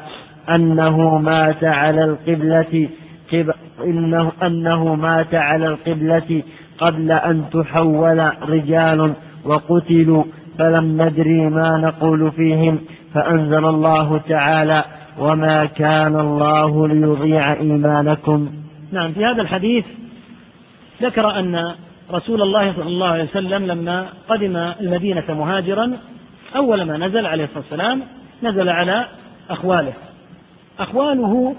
[0.49, 2.89] أنه مات على القبلة
[3.83, 6.43] إنه أنه مات على القبلة
[6.77, 9.13] قبل أن تحول رجال
[9.45, 10.23] وقتلوا
[10.57, 12.79] فلم ندري ما نقول فيهم
[13.13, 14.83] فأنزل الله تعالى
[15.19, 18.49] وما كان الله ليضيع إيمانكم.
[18.91, 19.85] نعم في هذا الحديث
[21.01, 21.75] ذكر أن
[22.11, 25.97] رسول الله صلى الله عليه وسلم لما قدم المدينة مهاجرا
[26.55, 28.01] أول ما نزل عليه الصلاة والسلام
[28.43, 29.05] نزل على
[29.49, 29.93] أخواله.
[30.79, 31.55] أخواله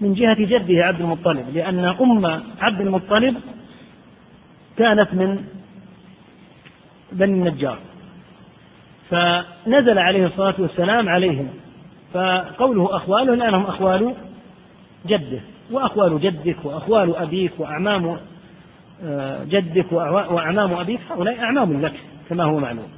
[0.00, 2.26] من جهة جده عبد المطلب لأن أم
[2.60, 3.34] عبد المطلب
[4.76, 5.44] كانت من
[7.12, 7.78] بني النجار.
[9.10, 11.50] فنزل عليه الصلاة والسلام عليهم.
[12.14, 14.14] فقوله أخواله لأنهم أخوال
[15.06, 15.40] جده
[15.70, 18.18] وأخوال جدك وأخوال أبيك وأعمام
[19.04, 21.94] آه، جدك وأعمام أبيك هؤلاء أعمام لك
[22.28, 22.88] كما هو معلوم.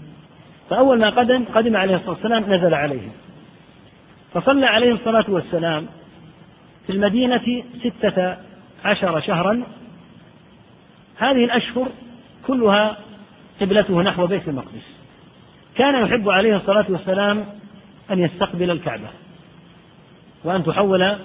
[0.71, 3.13] فأول ما قدم قدم عليه الصلاة والسلام نزل عليهم.
[4.35, 5.87] فصلى عليه الصلاة والسلام
[6.87, 8.37] في المدينة ستة
[8.85, 9.63] عشر شهرا.
[11.19, 11.89] هذه الأشهر
[12.47, 12.97] كلها
[13.61, 14.87] قبلته نحو بيت المقدس.
[15.75, 17.45] كان يحب عليه الصلاة والسلام
[18.11, 19.09] أن يستقبل الكعبة
[20.45, 21.17] وأن تحول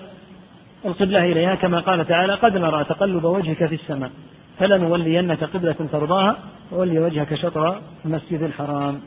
[0.86, 1.56] القبلة إليها.
[1.56, 4.12] كما قال تعالى قد نرى تقلب وجهك في السماء
[4.60, 6.38] فلنولينك قبلة ترضاها
[6.72, 9.02] وولي وجهك شطر المسجد الحرام.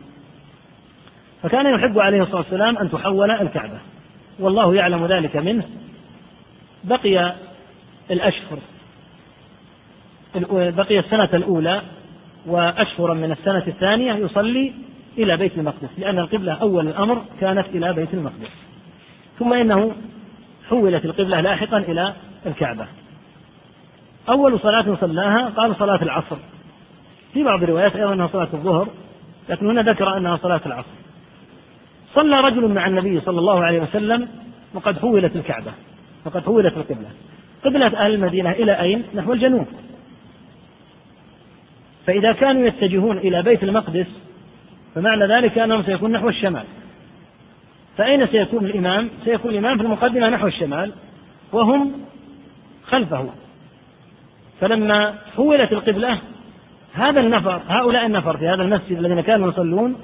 [1.42, 3.78] فكان يحب عليه الصلاة والسلام أن تحول الكعبة
[4.38, 5.64] والله يعلم ذلك منه.
[6.84, 7.34] بقي
[8.10, 8.58] الأشهر
[10.50, 11.82] بقي السنة الأولى
[12.48, 14.72] وأشهرا من السنة الثانية يصلي
[15.18, 18.50] إلى بيت المقدس لأن القبلة أول الأمر كانت إلى بيت المقدس.
[19.38, 19.92] ثم إنه
[20.68, 22.14] حولت القبلة لاحقا إلى
[22.46, 22.86] الكعبة.
[24.28, 26.36] أول صلاة صلاها قال صلاة العصر.
[27.34, 28.88] في بعض الروايات أيضا أنها صلاة الظهر
[29.48, 30.88] لكن هنا ذكر أنها صلاة العصر.
[32.14, 34.28] صلى رجل مع النبي صلى الله عليه وسلم
[34.74, 35.72] وقد حولت الكعبة
[36.24, 37.08] وقد حولت القبلة.
[37.64, 39.66] قبلة أهل المدينة إلى أين؟ نحو الجنوب.
[42.08, 44.06] فإذا كانوا يتجهون إلى بيت المقدس
[44.94, 46.64] فمعنى ذلك أنهم سيكون نحو الشمال.
[47.96, 50.92] فأين سيكون الإمام؟ سيكون الإمام في المقدمة نحو الشمال
[51.52, 51.92] وهم
[52.86, 53.28] خلفه.
[54.60, 56.18] فلما حولت القبلة
[56.94, 59.96] هذا النفر هؤلاء النفر في هذا المسجد الذين كانوا يصلون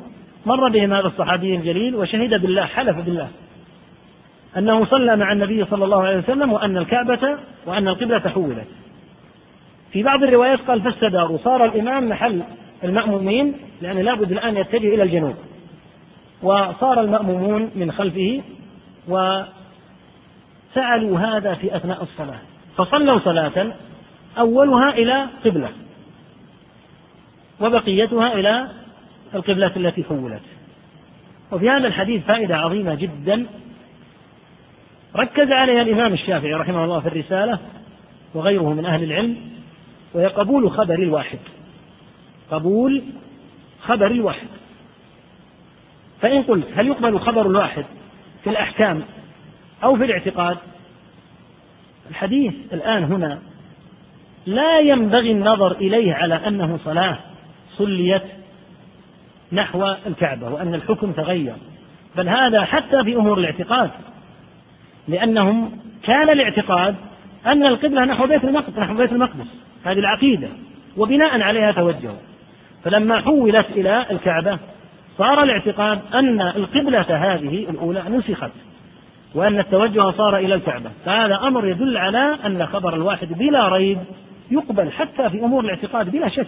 [0.46, 3.28] مر بهم هذا الصحابي الجليل وشهد بالله حلف بالله.
[4.56, 8.66] أنه صلى مع النبي صلى الله عليه وسلم وأن الكعبة وأن القبلة حولت.
[9.94, 12.42] في بعض الروايات قال فاستداروا صار الإمام محل
[12.84, 15.34] المأمومين لأن لابد الآن يتجه إلى الجنوب.
[16.42, 18.42] وصار المأمومون من خلفه
[19.08, 19.48] وفعلوا
[21.18, 22.38] هذا في أثناء الصلاة.
[22.76, 23.72] فصلوا صلاة
[24.38, 25.68] أولها إلى قبلة
[27.60, 28.68] وبقيتها إلى
[29.34, 30.42] القبلة التي حولت.
[31.52, 33.46] وفي هذا الحديث فائدة عظيمة جدا.
[35.16, 37.58] ركز عليها الإمام الشافعي رحمه الله في الرسالة
[38.34, 39.53] وغيره من أهل العلم.
[40.14, 41.38] وهي قبول خبر الواحد.
[42.50, 43.02] قبول
[43.82, 44.46] خبر الواحد.
[46.20, 47.84] فإن قلت هل يقبل خبر الواحد
[48.44, 49.02] في الأحكام
[49.84, 50.56] أو في الاعتقاد؟
[52.10, 53.38] الحديث الآن هنا
[54.46, 57.18] لا ينبغي النظر إليه على أنه صلاة
[57.76, 58.22] صليت
[59.52, 61.54] نحو الكعبة وأن الحكم تغير.
[62.16, 63.90] بل هذا حتى في أمور الاعتقاد.
[65.08, 66.94] لأنهم كان الاعتقاد
[67.46, 69.46] أن القبلة نحو بيت المقدس نحو بيت المقدس.
[69.84, 70.48] هذه العقيدة
[70.96, 72.16] وبناء عليها توجهوا.
[72.84, 74.58] فلما حولت إلى الكعبة
[75.18, 78.50] صار الاعتقاد أن القبلة هذه الأولى نسخت
[79.34, 80.90] وأن التوجه صار إلى الكعبة.
[81.04, 83.98] فهذا أمر يدل على أن خبر الواحد بلا ريب
[84.50, 86.46] يقبل حتى في أمور الاعتقاد بلا شك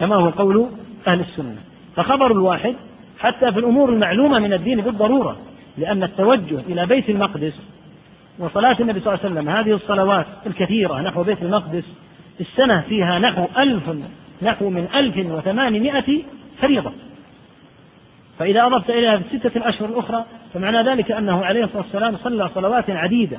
[0.00, 0.66] كما هو قول
[1.06, 1.56] أهل السنة.
[1.96, 2.74] فخبر الواحد
[3.20, 5.36] حتى في الأمور المعلومة من الدين بالضرورة
[5.78, 7.52] لأن التوجه إلى بيت المقدس
[8.38, 11.84] وصلاة النبي صلى الله عليه وسلم هذه الصلوات الكثيرة نحو بيت المقدس
[12.40, 13.82] السنة فيها نحو ألف
[14.42, 16.22] نحو من ألف وثمانمائة
[16.60, 16.92] فريضة.
[18.38, 20.24] فإذا أضفت إليها في الستة الأشهر الأخرى
[20.54, 23.38] فمعنى ذلك أنه عليه الصلاة والسلام صلى صلوات عديدة.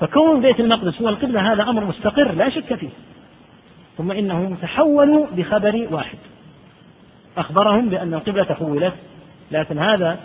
[0.00, 2.88] فكون بيت المقدس هو القبلة هذا أمر مستقر لا شك فيه.
[3.98, 6.18] ثم إنهم تحولوا بخبر واحد.
[7.36, 8.94] أخبرهم بأن القبلة حولت
[9.50, 10.18] لكن هذا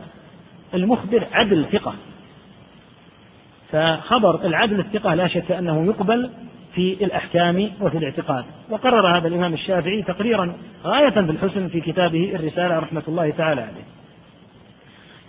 [0.73, 1.93] المخبر عدل ثقة.
[3.71, 6.29] فخبر العدل الثقة لا شك أنه يقبل
[6.77, 8.45] في الأحكام وفي الاعتقاد.
[8.69, 10.53] وقرر هذا الإمام الشافعي تقريرا
[10.85, 13.83] غاية بالحسن في كتابه الرسالة رحمة الله تعالى عليه.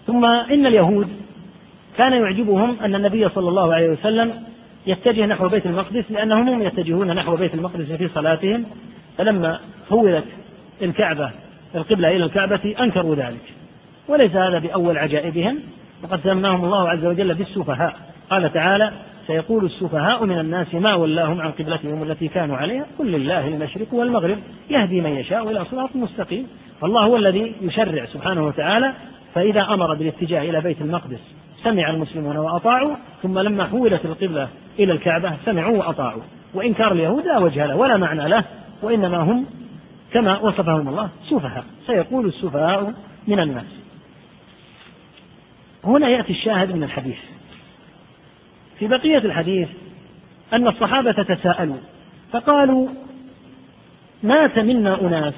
[0.06, 1.08] ثم إن اليهود
[1.96, 4.32] كان يعجبهم أن النبي صلى الله عليه وسلم
[4.86, 8.64] يتجه نحو بيت المقدس لأنهم هم يتجهون نحو بيت المقدس في صلاتهم.
[9.18, 10.24] فلما حولت
[10.82, 11.30] الكعبة
[11.74, 13.54] القبلة إلى الكعبة أنكروا ذلك.
[14.08, 15.58] وليس هذا بأول عجائبهم.
[16.02, 17.96] وقد سماهم الله عز وجل بالسفهاء.
[18.30, 18.92] قال تعالى
[19.28, 24.38] سيقول السفهاء من الناس ما ولاهم عن قبلتهم التي كانوا عليها قل لله المشرق والمغرب
[24.70, 26.46] يهدي من يشاء إلى صراط مستقيم.
[26.80, 28.92] فالله هو الذي يشرع سبحانه وتعالى
[29.34, 31.20] فإذا أمر بالاتجاه إلى بيت المقدس
[31.64, 34.48] سمع المسلمون وأطاعوا ثم لما حولت القبلة
[34.78, 36.22] إلى الكعبة سمعوا وأطاعوا.
[36.54, 38.44] وإنكار اليهود لا وجه له ولا معنى له
[38.82, 39.46] وإنما هم
[40.12, 41.64] كما وصفهم الله سفهاء.
[41.86, 42.94] سيقول السفهاء
[43.28, 43.78] من الناس.
[45.84, 47.37] هنا يأتي الشاهد من الحديث.
[48.78, 49.68] في بقية الحديث
[50.52, 51.76] أن الصحابة تساءلوا
[52.32, 52.88] فقالوا
[54.22, 55.34] مات منا أناس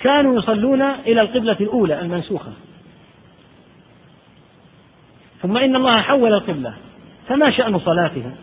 [0.00, 2.52] كانوا يصلون إلى القبلة الأولى المنسوخة.
[5.42, 6.74] ثم إن الله حول القبلة
[7.28, 8.34] فما شأن صلاتهم؟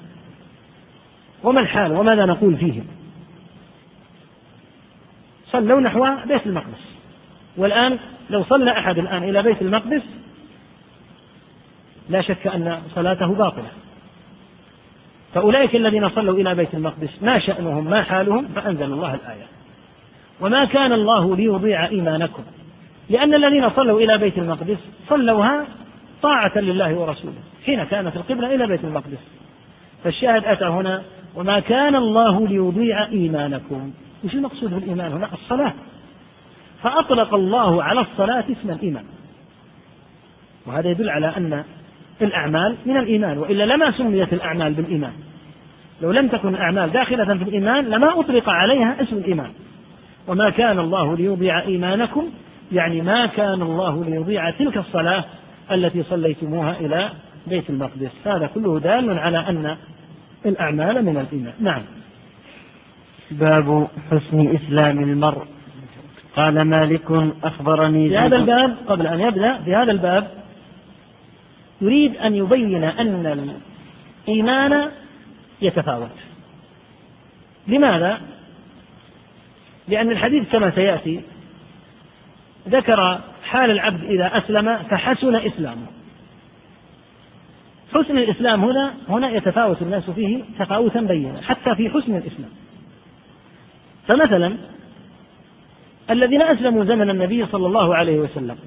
[1.44, 2.88] وما الحال؟ وماذا نقول فيهم؟
[5.52, 6.96] صلوا نحو بيت المقدس.
[7.58, 10.02] والآن لو صلى أحد الآن إلى بيت المقدس
[12.10, 13.70] لا شك أن صلاته باطلة.
[15.34, 19.46] فأولئك الذين صلوا إلى بيت المقدس ما شأنهم ما حالهم فأنزل الله الآية.
[20.42, 22.44] وما كان الله ليضيع إيمانكم.
[23.10, 24.78] لأن الذين صلوا إلى بيت المقدس
[25.10, 25.66] صلوها
[26.22, 27.34] طاعة لله ورسوله
[27.66, 29.20] حين كانت القبلة إلى بيت المقدس.
[30.04, 31.04] فالشاهد أتى هنا
[31.36, 33.92] وما كان الله ليضيع إيمانكم.
[34.24, 35.74] وش المقصود بالإيمان هنا؟ الصلاة.
[36.84, 39.06] فأطلق الله على الصلاة اسم الإيمان.
[40.66, 41.64] وهذا يدل على أن
[42.22, 45.14] الأعمال من الإيمان وإلا لما سميت الأعمال بالإيمان؟
[46.02, 49.50] لو لم تكن الأعمال داخلة في الإيمان لما أطلق عليها اسم الإيمان.
[50.28, 52.30] وما كان الله ليضيع إيمانكم
[52.72, 55.24] يعني ما كان الله ليضيع تلك الصلاة
[55.72, 57.10] التي صليتموها إلى
[57.48, 58.12] بيت المقدس.
[58.26, 59.78] هذا كله دال على أن
[60.46, 61.54] الأعمال من الإيمان.
[61.60, 61.82] نعم.
[63.32, 65.46] باب حسن إسلام المرء.
[66.36, 70.28] قال مالك أخبرني في هذا الباب قبل أن يبدأ في هذا الباب
[71.82, 73.54] يريد أن يبين أن
[74.28, 74.92] الإيمان
[75.62, 76.10] يتفاوت.
[77.68, 78.22] لماذا؟
[79.88, 81.22] لأن الحديث كما سيأتي
[82.70, 85.86] ذكر حال العبد إذا أسلم فحسن إسلامه.
[87.94, 92.50] حسن الإسلام هنا هنا يتفاوت الناس فيه تفاوتا بينا حتى في حسن الإسلام.
[94.08, 94.58] فمثلا
[96.10, 98.58] الذين أسلموا زمن النبي صلى الله عليه وسلم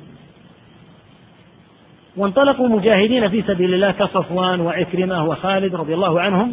[2.16, 6.52] وانطلقوا مجاهدين في سبيل الله كصفوان وعكرمة وخالد رضي الله عنهم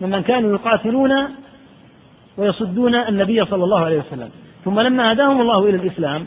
[0.00, 1.12] ممن كانوا يقاتلون
[2.36, 4.30] ويصدون النبي صلى الله عليه وسلم.
[4.64, 6.24] ثم لما هداهم الله إلى الإسلام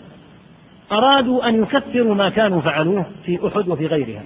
[0.91, 4.23] أرادوا أن يكفروا ما كانوا فعلوه في أحد وفي غيرها.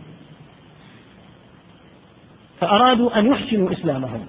[2.59, 4.25] فأرادوا أن يحسنوا إسلامهم.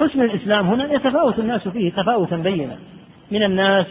[0.00, 2.76] حسن الإسلام هنا يتفاوت الناس فيه تفاوتا بينا.
[3.30, 3.86] من الناس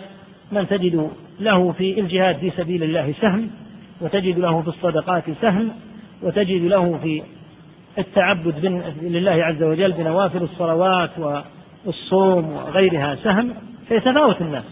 [0.51, 3.49] من تجد له في الجهاد في سبيل الله سهم
[4.01, 5.71] وتجد له في الصدقات سهم
[6.21, 7.23] وتجد له في
[7.97, 8.65] التعبد
[9.01, 11.09] لله عز وجل بنوافل الصلوات
[11.85, 13.53] والصوم وغيرها سهم
[13.87, 14.63] فيتفاوت الناس.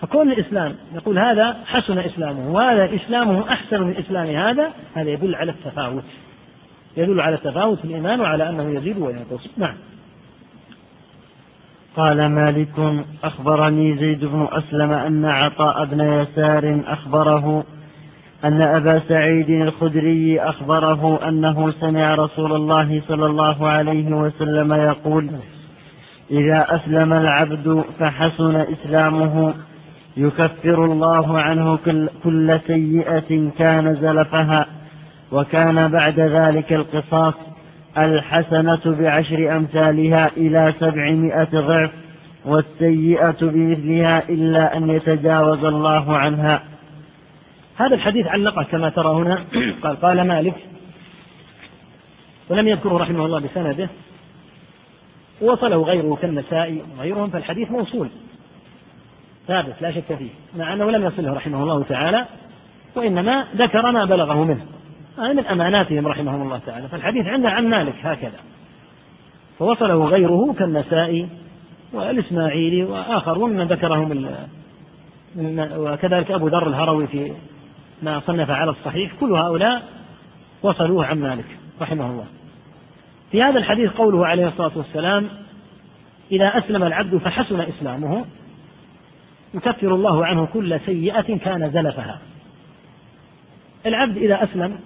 [0.00, 5.50] فكون الإسلام يقول هذا حسن إسلامه وهذا إسلامه أحسن من إسلام هذا هذا يدل على
[5.50, 6.04] التفاوت.
[6.96, 9.48] يدل على التفاوت في الإيمان وعلى أنه يزيد وينقص.
[9.56, 9.74] نعم.
[11.96, 17.64] قال مالك أخبرني زيد بن أسلم أن عطاء بن يسار أخبره
[18.44, 25.30] أن أبا سعيد الخدري أخبره أنه سمع رسول الله صلى الله عليه وسلم يقول
[26.30, 29.54] إذا أسلم العبد فحسن إسلامه
[30.16, 31.78] يكفر الله عنه
[32.24, 34.66] كل سيئة كان زلفها
[35.32, 37.34] وكان بعد ذلك القصاص
[37.98, 41.90] الحسنة بعشر أمثالها إلى سبعمائة ضعف
[42.46, 46.62] والسيئة بمثلها إلا أن يتجاوز الله عنها.
[47.78, 49.44] هذا الحديث علقه كما ترى هنا.
[49.82, 50.54] قال قال مالك
[52.48, 53.88] ولم يذكره رحمه الله بسنده
[55.40, 58.08] وصله غيره كالنسائي وغيرهم فالحديث موصول
[59.46, 62.26] ثابت لا شك فيه مع أنه لم يصله رحمه الله تعالى
[62.96, 64.66] وإنما ذكر ما بلغه منه
[65.18, 68.38] هذا من أماناتهم رحمهم الله تعالى فالحديث عندنا عن مالك هكذا.
[69.58, 71.28] فوصله غيره كالنسائي
[71.92, 74.26] والإسماعيلي وآخرون من ذكرهم
[75.76, 77.32] وكذلك أبو ذر الهروي في
[78.02, 79.82] ما صنف على الصحيح كل هؤلاء
[80.62, 82.26] وصلوه عن مالك رحمه الله.
[83.30, 85.28] في هذا الحديث قوله عليه الصلاة والسلام
[86.32, 88.24] إذا أسلم العبد فحسن إسلامه
[89.54, 92.18] يكفر الله عنه كل سيئة كان زلفها.
[93.86, 94.78] العبد إذا أسلم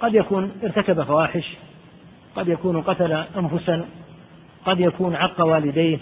[0.00, 1.56] قد يكون ارتكب فواحش
[2.36, 3.84] قد يكون قتل أنفسا
[4.66, 5.98] قد يكون عق والديه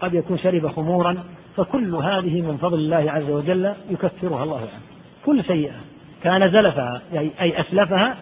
[0.00, 1.24] قد يكون شرب خمورا
[1.56, 4.89] فكل هذه من فضل الله عز وجل يكفرها الله عنه.
[5.26, 5.74] كل سيئة
[6.22, 8.16] كان زلفها أي أسلفها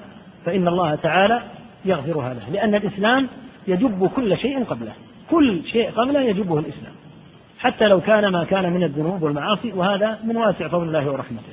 [0.47, 1.43] فإن الله تعالى
[1.85, 3.29] يغفرها له لأن الإسلام
[3.69, 4.93] يجب كل شيء قبله
[5.31, 6.93] كل شيء قبله يجبه الإسلام
[7.59, 11.53] حتى لو كان ما كان من الذنوب والمعاصي وهذا من واسع فضل الله ورحمته.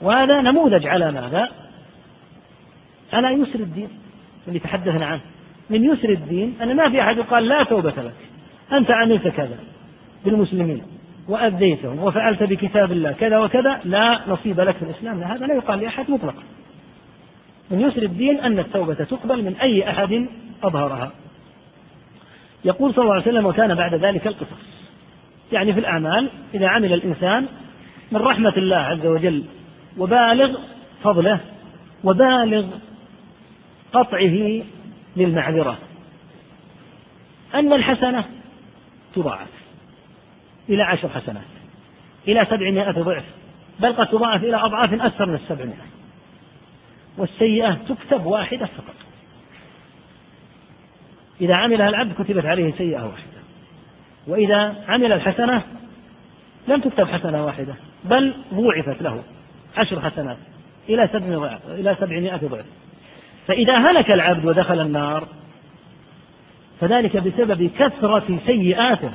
[0.00, 1.48] وهذا نموذج على ماذا؟
[3.12, 3.88] على يسر الدين
[4.48, 5.20] اللي تحدثنا عنه.
[5.70, 8.14] من يسر الدين أن ما في أحد يقال لا توبة لك
[8.72, 9.58] أنت عملت كذا
[10.24, 10.82] بالمسلمين.
[11.28, 16.10] وأذيتهم وفعلت بكتاب الله كذا وكذا لا نصيب لك في الإسلام هذا لا يقال لأحد
[16.10, 16.42] مطلقا.
[17.70, 20.26] من يسر الدين أن التوبة تقبل من أي أحد
[20.62, 21.12] أظهرها.
[22.64, 24.84] يقول صلى الله عليه وسلم وكان بعد ذلك القصص.
[25.52, 27.46] يعني في الأعمال إذا عمل الإنسان
[28.12, 29.44] من رحمة الله عز وجل
[29.98, 30.58] وبالغ
[31.02, 31.40] فضله
[32.04, 32.66] وبالغ
[33.92, 34.62] قطعه
[35.16, 35.78] للمعذرة.
[37.54, 38.24] أن الحسنة
[39.14, 39.53] تضاعف.
[40.68, 41.44] إلى عشر حسنات
[42.28, 43.24] إلى سبعمائة ضعف
[43.80, 45.86] بل قد تضاعف إلى أضعاف أكثر من السبعمائة.
[47.18, 48.94] والسيئة تكتب واحدة فقط.
[51.40, 53.44] إذا عملها العبد كتبت عليه سيئة واحدة.
[54.26, 55.62] وإذا عمل الحسنة
[56.68, 59.22] لم تكتب حسنة واحدة بل ضوعفت له
[59.76, 60.36] عشر حسنات
[60.88, 62.66] إلى سبعمائة إلى سبعمائة ضعف.
[63.46, 65.28] فإذا هلك العبد ودخل النار
[66.80, 69.10] فذلك بسبب كثرة سيئاته.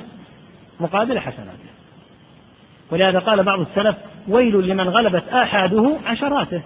[0.80, 1.70] مقابل حسناته
[2.90, 3.96] ولهذا قال بعض السلف
[4.28, 6.62] ويل لمن غلبت آحاده عشراته.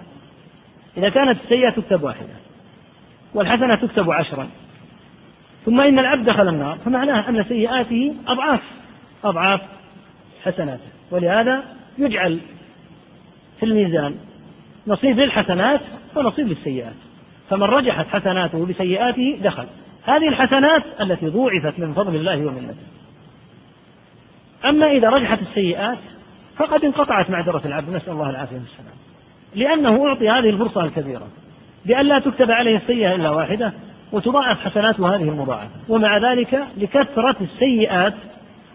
[0.97, 2.35] إذا كانت السيئة تكتب واحدة
[3.35, 4.49] والحسنة تكتب عشرا.
[5.67, 8.61] ثم إن العبد دخل النار فمعناه أن سيئاته أضعاف
[9.25, 9.61] أضعاف
[10.45, 10.89] حسناته.
[11.11, 11.63] ولهذا
[11.99, 12.39] يجعل
[13.61, 14.15] في الميزان
[14.87, 15.81] نصيب للحسنات
[16.17, 16.95] ونصيب للسيئات.
[17.51, 19.67] فمن رجحت حسناته بسيئاته دخل.
[20.05, 22.75] هذه الحسنات التي ضوعفت من فضل الله ومنته.
[24.65, 25.99] أما إذا رجحت السيئات
[26.57, 27.91] فقد انقطعت معذرة العبد.
[27.91, 28.95] نسأل الله العافية والسلام.
[29.55, 31.29] لأنه أعطي هذه الفرصة الكبيرة
[31.87, 33.73] بأن لا تكتب عليه السيئة إلا واحدة
[34.13, 35.71] وتضاعف حسناته هذه المضاعفة.
[35.89, 38.15] ومع ذلك لكثرة السيئات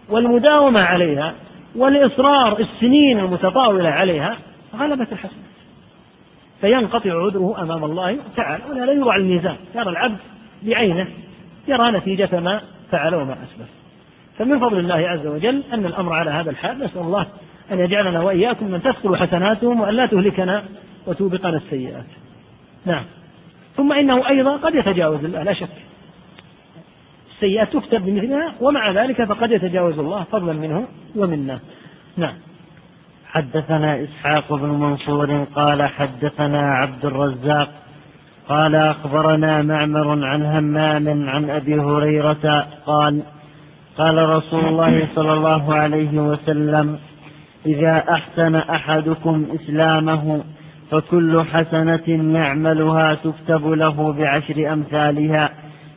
[0.08, 1.34] والمداومة عليها
[1.76, 4.36] والإصرار السنين المتطاولة عليها
[4.76, 5.50] غلبت الحسنات.
[6.60, 8.64] فينقطع عذره أمام الله تعالى.
[8.70, 9.56] ولا لا يوضع الميزان.
[9.74, 10.18] يرى العبد
[10.62, 11.06] بعينه
[11.68, 12.60] يرى نتيجة ما
[12.90, 13.79] فعل وما أسلف
[14.40, 16.78] فمن فضل الله عز وجل أن الأمر على هذا الحال.
[16.78, 17.26] نسأل الله
[17.72, 20.64] أن يجعلنا وإياكم من تثقل حسناتهم وأن لا تهلكنا
[21.06, 22.04] وتوبقنا السيئات.
[22.86, 23.04] نعم.
[23.76, 25.68] ثم إنه أيضا قد يتجاوز الله لا شك.
[27.34, 30.86] السيئات تكتب بمثلها ومع ذلك فقد يتجاوز الله فضلا منه
[31.16, 31.58] ومنا.
[32.16, 32.34] نعم.
[33.26, 37.68] حدثنا إسحاق بن منصور قال حدثنا عبد الرزاق
[38.48, 43.22] قال أخبرنا معمر عن همام عن أبي هريرة قال
[44.00, 46.98] قال رسول الله صلى الله عليه وسلم
[47.66, 50.44] إذا أحسن أحدكم إسلامه
[50.90, 55.50] فكل حسنة يعملها تكتب له بعشر أمثالها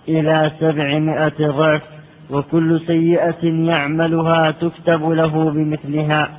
[0.08, 1.82] إلى سبعمائة ضعف
[2.30, 6.30] وكل سيئة يعملها تكتب له بمثلها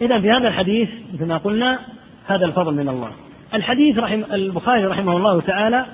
[0.00, 1.78] إذا في هذا الحديث مثل ما قلنا
[2.26, 3.10] هذا الفضل من الله
[3.54, 5.86] الحديث رحم البخاري رحمه الله تعالى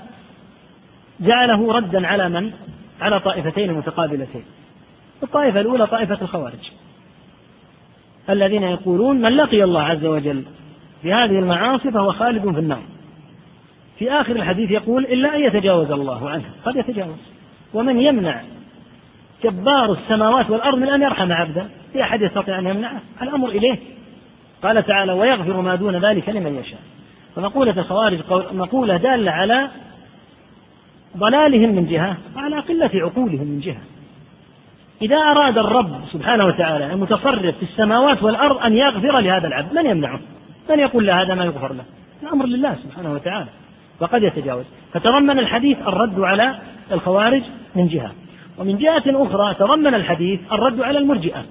[1.21, 2.53] جعله ردا على من؟
[3.05, 4.45] على طائفتين متقابلتين.
[5.23, 6.71] الطائفة الأولى طائفة الخوارج.
[8.31, 10.45] الذين يقولون من لقي الله عز وجل
[11.05, 12.83] بهذه المعاصي فهو خالد في النار.
[13.99, 16.45] في آخر الحديث يقول إلا أن يتجاوز الله عنه.
[16.65, 17.17] قد يتجاوز.
[17.75, 18.43] ومن يمنع
[19.45, 23.79] جبار السماوات والأرض من أن يرحم عبدا في أحد يستطيع أن يمنعه؟ الأمر إليه.
[24.63, 26.81] قال تعالى ويغفر ما دون ذلك لمن يشاء.
[27.37, 28.19] فمقولة الخوارج
[28.53, 29.69] مقولة دالة على
[31.17, 33.81] ضلالهم من جهة وعلى قلة عقولهم من جهة
[35.03, 40.21] إذا أراد الرب سبحانه وتعالى المتصرف في السماوات والأرض أن يغفر لهذا العبد من يمنعه؟
[40.71, 41.85] من يقول له هذا ما يغفر له؟
[42.23, 43.49] الأمر لله سبحانه وتعالى
[44.01, 46.59] وقد يتجاوز فتضمن الحديث الرد على
[46.93, 47.43] الخوارج
[47.75, 48.13] من جهة
[48.59, 51.45] ومن جهة أخرى تضمن الحديث الرد على المرجئة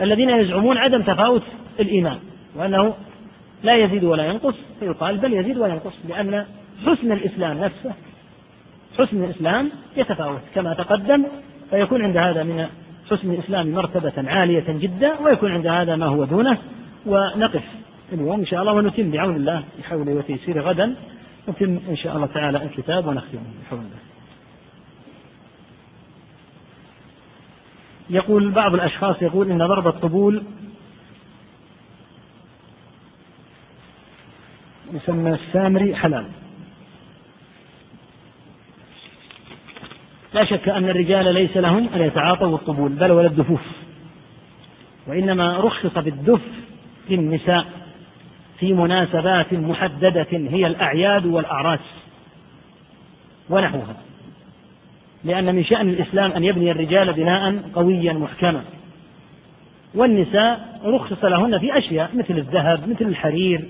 [0.00, 1.42] الذين يزعمون عدم تفاوت
[1.80, 2.18] الإيمان
[2.56, 2.94] وأنه
[3.62, 6.46] لا يزيد ولا ينقص فيقال بل يزيد وينقص لأن
[6.84, 7.92] حسن الإسلام نفسه.
[8.98, 11.26] حسن الإسلام يتفاوت كما تقدم
[11.70, 12.68] فيكون عند هذا من
[13.10, 16.58] حسن الإسلام مرتبة عالية جدا ويكون عند هذا ما هو دونه.
[17.06, 17.64] ونقف
[18.12, 20.94] اليوم إن شاء الله ونتم بعون الله بحوله وتيسيره غدا.
[21.48, 23.98] نتم إن شاء الله تعالى الكتاب ونختمه بحول الله.
[28.10, 30.42] يقول بعض الأشخاص يقول إن ضرب الطبول
[34.92, 36.26] يسمى السامري حلال.
[40.36, 43.60] لا شك أن الرجال ليس لهم أن يتعاطوا الطبول بل ولا الدفوف.
[45.06, 46.40] وإنما رخص بالدف
[47.10, 47.66] للنساء
[48.58, 51.80] في مناسبات محددة هي الأعياد والأعراس
[53.50, 53.96] ونحوها.
[55.24, 58.64] لأن من شأن الإسلام أن يبني الرجال بناء قويا محكما.
[59.94, 63.64] والنساء رخص لهن في أشياء مثل الذهب مثل الحرير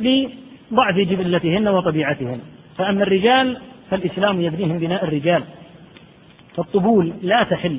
[0.00, 2.40] لضعف جبلتهن وطبيعتهن.
[2.78, 3.56] فأما الرجال
[3.90, 5.42] فالإسلام يبنيهم بناء الرجال.
[6.56, 7.78] فالطبول لا تحل.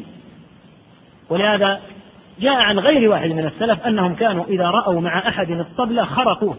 [1.30, 1.82] ولهذا
[2.39, 6.57] جاء عن غير واحد من السلف أنهم كانوا إذا رأوا مع أحد الطبلة خرقوه.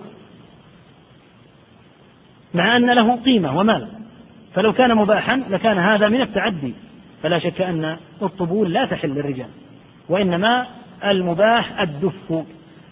[2.54, 3.88] مع أن له قيمة ومال.
[4.54, 6.74] فلو كان مباحا لكان هذا من التعدي.
[7.22, 9.48] فلا شك أن الطبول لا تحل للرجال.
[10.08, 10.66] وإنما
[11.04, 12.44] المباح الدف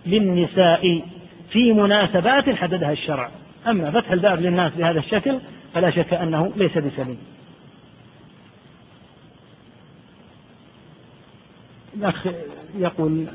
[0.06, 1.02] للنساء
[1.50, 3.30] في مناسبات حددها الشرع.
[3.66, 5.38] أما فتح الباب للناس بهذا الشكل
[5.74, 7.18] فلا شك أنه ليس بسليم
[11.96, 12.26] الأخ
[12.78, 13.26] يقول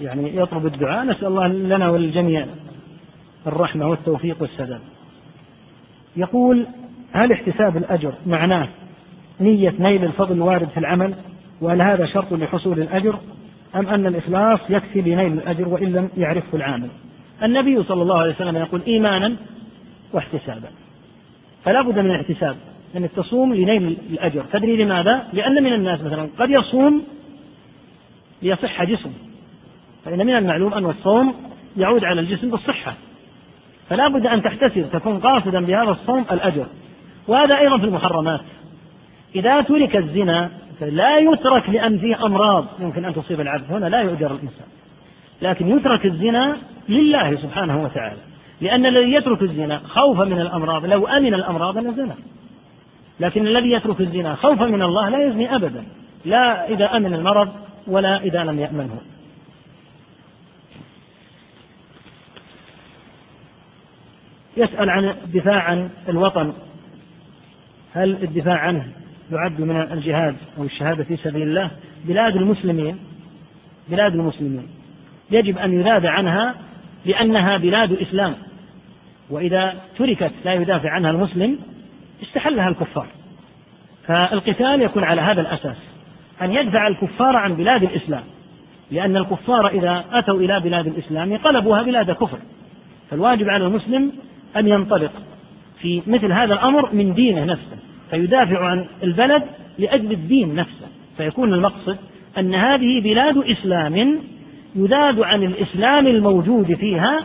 [0.00, 2.46] يعني يطلب الدعاء نسأل الله لنا وللجميع
[3.46, 4.80] الرحمة والتوفيق والسداد.
[6.16, 6.66] يقول
[7.12, 8.68] هل احتساب الأجر معناه
[9.40, 11.14] نية نيل الفضل الوارد في العمل
[11.60, 13.18] وهل هذا شرط لحصول الأجر
[13.76, 16.88] أم أن الإخلاص يكفي لنيل الأجر وإن لم يعرفه العامل؟
[17.42, 19.36] النبي صلى الله عليه وسلم يقول إيمانا
[20.12, 20.68] واحتسابا.
[21.64, 22.56] فلا بد من الاحتساب
[22.96, 24.44] أنك تصوم لنيل الأجر.
[24.52, 27.02] تدري لماذا؟ لأن من الناس مثلا قد يصوم
[28.42, 29.12] ليصح جسمه
[30.04, 31.34] فإن من المعلوم أن الصوم
[31.76, 32.94] يعود على الجسم بالصحة.
[33.88, 36.66] فلا بد أن تحتسب تكون قاصدا بهذا الصوم الأجر.
[37.28, 38.40] وهذا أيضا في المحرمات.
[39.34, 40.50] إذا ترك الزنا
[40.80, 43.72] فلا يترك لأن فيه أمراض يمكن أن تصيب العبد.
[43.72, 44.66] هنا لا يؤجر الإنسان.
[45.42, 46.56] لكن يترك الزنا
[46.88, 48.20] لله سبحانه وتعالى.
[48.60, 50.86] لأن الذي يترك الزنا خوفا من الأمراض.
[50.86, 52.14] لو أمن الأمراض لزنا
[53.20, 55.84] لكن الذي يترك الزنا خوفا من الله لا يزني أبدا.
[56.24, 57.48] لا إذا أمن المرض
[57.86, 59.00] ولا إذا لم يأمنه.
[64.56, 66.52] يسأل عن الدفاع عن الوطن.
[67.94, 68.86] هل الدفاع عنه
[69.32, 71.70] يعد من الجهاد أو الشهادة في سبيل الله؟
[72.04, 72.98] بلاد المسلمين
[73.88, 74.68] بلاد المسلمين.
[75.30, 76.54] يجب أن يذاب عنها
[77.04, 78.34] لأنها بلاد إسلام
[79.30, 81.58] وإذا تركت لا يدافع عنها المسلم
[82.22, 83.06] استحلها الكفار.
[84.06, 85.76] فالقتال يكون على هذا الأساس.
[86.42, 88.22] أن يدفع الكفار عن بلاد الإسلام
[88.90, 92.38] لأن الكفار إذا أتوا إلى بلاد الإسلام قلبوها بلاد كفر.
[93.10, 94.12] فالواجب على المسلم
[94.56, 95.12] أن ينطلق
[95.80, 97.76] في مثل هذا الأمر من دينه نفسه
[98.10, 99.42] فيدافع عن البلد
[99.78, 100.86] لأجل الدين نفسه.
[101.16, 101.96] فيكون المقصد
[102.38, 104.18] أن هذه بلاد إسلام
[104.76, 107.20] يذاد عن الإسلام الموجود فيها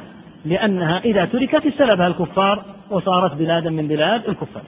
[0.45, 4.63] لأنها إذا تركت استلبها الكفار وصارت بلادا من بلاد الكفار.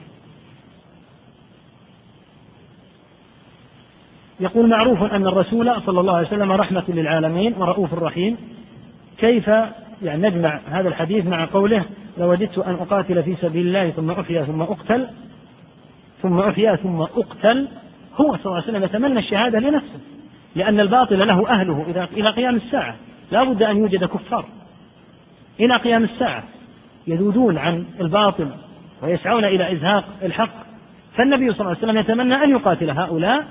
[4.40, 8.36] يقول معروف أن الرسول صلى الله عليه وسلم رحمة للعالمين ورؤوف رحيم.
[9.18, 9.48] كيف
[10.02, 11.84] يعني نجمع هذا الحديث مع قوله
[12.18, 15.06] لوددت أن أقاتل في سبيل الله ثم أحيا ثم أقتل
[16.22, 17.68] ثم أحيا ثم أقتل
[18.20, 20.00] هو صلى الله عليه وسلم يتمنى الشهادة لنفسه
[20.56, 22.94] لأن الباطل له أهله إذا إلى قيام الساعة.
[23.32, 24.44] لا بد أن يوجد كفار
[25.60, 26.42] إلى قيام الساعة
[27.06, 28.48] يذودون عن الباطل
[29.02, 30.64] ويسعون إلى إزهاق الحق.
[31.16, 33.44] فالنبي صلى الله عليه وسلم يتمنى أن يقاتل هؤلاء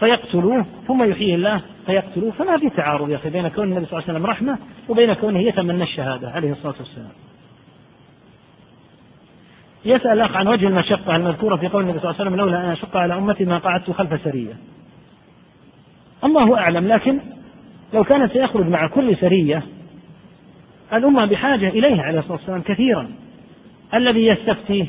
[0.00, 2.30] فيقتلوه ثم يحييه الله فيقتلوه.
[2.30, 4.58] فما في تعارض يا أخي بين كون النبي صلى الله عليه وسلم رحمة
[4.88, 7.12] وبين كونه يتمنى الشهادة عليه الصلاة والسلام.
[9.84, 12.70] يسأل الأخ عن وجه المشقة المذكورة في قول النبي صلى الله عليه وسلم لولا أن
[12.70, 14.56] أشق على أمتي ما قعدت خلف سرية.
[16.24, 17.20] الله أعلم لكن
[17.94, 19.62] لو كان سيخرج مع كل سرية
[20.92, 23.10] الأمة بحاجة إليه عليه الصلاة والسلام كثيرا.
[23.94, 24.86] الذي يستفتيه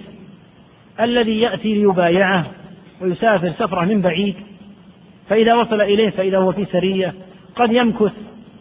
[0.99, 2.45] الذي يأتي ليبايعه
[3.01, 4.35] ويسافر سفرة من بعيد
[5.31, 7.13] فإذا وصل إليه فإذا هو في سرية
[7.55, 8.11] قد يمكث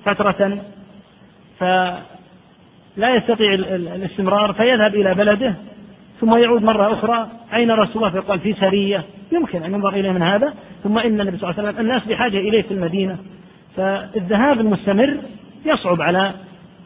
[0.04, 0.58] فترة
[1.58, 5.54] فلا يستطيع الاستمرار فيذهب إلى بلده
[6.20, 7.28] ثم يعود مرة أخرى.
[7.54, 9.04] أين رسول الله فيقال في سرية.
[9.32, 12.38] يمكن أن ينظر إليه من هذا ثم إن النبي صلى الله عليه وسلم الناس بحاجة
[12.38, 13.18] إليه في المدينة.
[13.76, 15.16] فالذهاب المستمر
[15.66, 16.32] يصعب على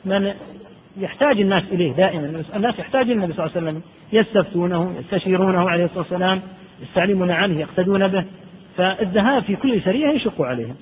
[0.05, 0.33] من
[0.97, 2.43] يحتاج الناس إليه دائما.
[2.57, 3.83] الناس يحتاج النبي صلى الله عليه وسلم
[4.13, 6.41] يستفتونه يستشيرونه عليه الصلاة والسلام
[6.83, 8.25] يستعلمون عنه يقتدون به.
[8.77, 10.75] فالذهاب في كل سرية يشق عليهم.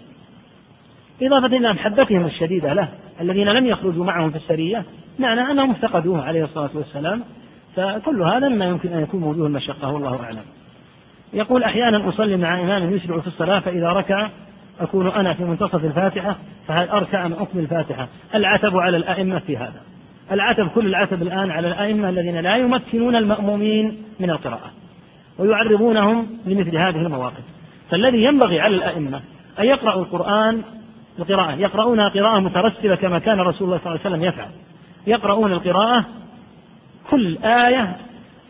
[1.22, 2.88] إضافة إلى محبتهم الشديدة له
[3.20, 4.84] الذين لم يخرجوا معهم في السرية
[5.18, 7.22] معنى أنهم افتقدوه عليه الصلاة والسلام.
[7.76, 10.44] فكل هذا مما يمكن أن يكون موجود المشقة والله أعلم.
[11.32, 14.28] يقول أحيانا أصلي مع إمام يسرع في الصلاة فإذا ركع
[14.80, 16.36] أكون أنا في منتصف الفاتحة
[16.68, 19.80] فهل أركع أم أكمل الفاتحة؟ العتب على الأئمة في هذا.
[20.32, 24.70] العتب كل العتب الآن على الأئمة الذين لا يمكنون المأمومين من القراءة
[25.38, 27.42] ويعرضونهم لمثل هذه المواقف.
[27.92, 29.20] فالذي ينبغي على الأئمة
[29.58, 30.62] أن يقرأوا القرآن
[31.18, 31.54] القراءة.
[31.54, 34.48] يقرؤونها قراءة مترتبة كما كان رسول الله صلى الله عليه وسلم يفعل.
[35.06, 36.04] يقرؤون القراءة
[37.10, 37.96] كل آية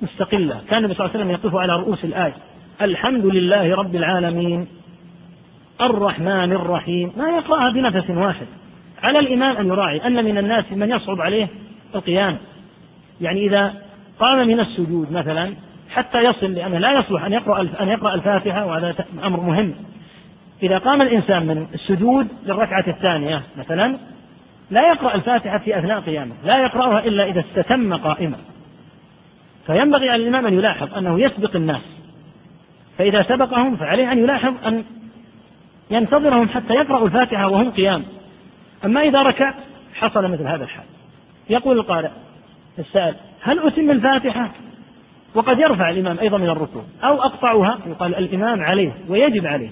[0.02, 0.60] مستقلة.
[0.68, 2.34] كان النبي صلى الله عليه وسلم يقف على رؤوس الآية.
[2.82, 4.66] الحمد لله رب العالمين.
[5.80, 7.12] الرحمن الرحيم.
[7.16, 8.46] ما يقرأها بنفس واحد.
[9.02, 11.48] على الإمام أن يراعي أن من الناس من يصعب عليه
[11.94, 12.36] القيام.
[13.20, 13.74] يعني إذا
[14.20, 15.54] قام من السجود مثلا
[15.94, 18.94] حتى يصل لأنه لا يصلح أن يقرأ أن يقرأ الفاتحة وهذا
[19.24, 19.74] أمر مهم.
[20.62, 23.98] إذا قام الإنسان من السجود للركعة الثانية مثلا
[24.70, 28.36] لا يقرأ الفاتحة في أثناء قيامه لا يقرأها إلا إذا استتم قائما.
[29.66, 31.82] فينبغي على الإمام أن يلاحظ أنه يسبق الناس.
[32.98, 34.84] فإذا سبقهم فعليه أن يلاحظ أن
[35.90, 38.02] ينتظرهم حتى يقرأوا الفاتحة وهم قيام.
[38.84, 39.54] أما إذا ركع
[39.94, 40.84] حصل مثل هذا الحال.
[41.50, 42.10] يقول القارئ
[42.78, 44.50] السائل هل أتم الفاتحة؟
[45.34, 49.68] وقد يرفع الإمام أيضا من الركوع أو أقطعها يقال الإمام عليه ويجب عليه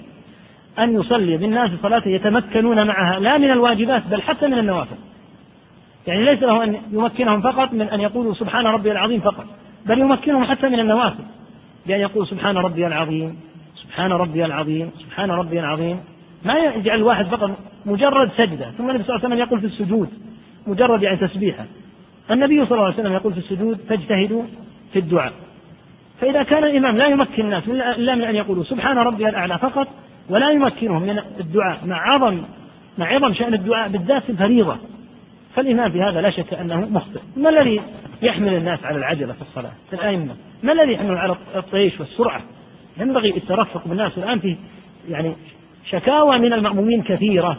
[0.79, 4.95] أن يصلي بالناس صلاة يتمكنون معها لا من الواجبات بل حتى من النوافل.
[6.07, 9.45] يعني ليس له أن يمكنهم فقط من أن يقولوا سبحان ربي العظيم فقط
[9.85, 11.23] بل يمكنهم حتى من النوافل.
[11.87, 13.39] بأن يقول سبحان ربي العظيم
[13.75, 15.99] سبحان ربي العظيم سبحان ربي العظيم.
[16.45, 17.51] ما يجعل الواحد فقط
[17.85, 18.71] مجرد سجدة.
[18.71, 20.09] ثم النبي صلى الله عليه وسلم يقول في السجود
[20.67, 21.65] مجرد يعني تسبيحة.
[22.31, 24.43] النبي صلى الله عليه وسلم يقول في السجود فاجتهدوا
[24.93, 25.33] في الدعاء.
[26.21, 29.87] فإذا كان الإمام لا يمكن الناس إلا من أن يقولوا سبحان ربي الأعلى فقط
[30.29, 32.41] ولا يمكنهم من الدعاء مع عظم
[32.97, 34.77] مع عظم شأن الدعاء بالذات الفريضة
[35.55, 37.19] فالإمام في هذا لا شك أنه مخطئ.
[37.37, 37.81] ما الذي
[38.21, 40.35] يحمل الناس على العجلة في الصلاة؟ في الأئمة.
[40.63, 42.41] ما الذي يحمل على الطيش والسرعة؟
[42.97, 44.17] ينبغي الترفق بالناس.
[44.17, 44.55] الآن في
[45.09, 45.33] يعني
[45.89, 47.57] شكاوى من المأمومين كثيرة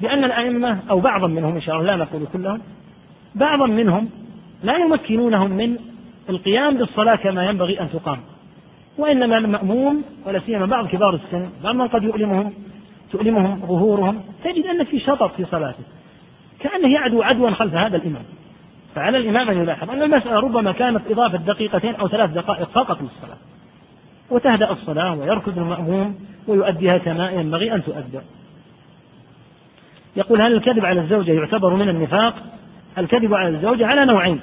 [0.00, 2.60] بأن الأئمة أو بعضا منهم إن شاء الله لا نقول كلهم
[3.34, 4.10] بعضا منهم
[4.62, 5.76] لا يمكنونهم من
[6.28, 8.18] القيام بالصلاة كما ينبغي أن تقام.
[8.98, 12.52] وإنما المأموم ولا سيما بعض كبار السن بعض من قد يؤلمهم
[13.12, 15.84] تؤلمهم ظهورهم تجد أن في شطط في صلاته.
[16.60, 18.24] كأنه يعدو عدوا خلف هذا الإمام.
[18.94, 23.38] فعلى الإمام أن يلاحظ أن المسألة ربما كانت إضافة دقيقتين أو ثلاث دقائق فقط للصلاة.
[24.30, 28.20] وتهدأ الصلاة ويركض المأموم ويؤديها كما ينبغي أن تؤدى.
[30.16, 32.34] يقول هل الكذب على الزوجة يعتبر من النفاق؟
[32.98, 34.40] الكذب على الزوجة على نوعين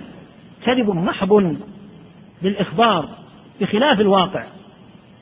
[0.66, 1.58] كذب محض
[2.46, 3.10] بالإخبار
[3.62, 4.44] بخلاف الواقع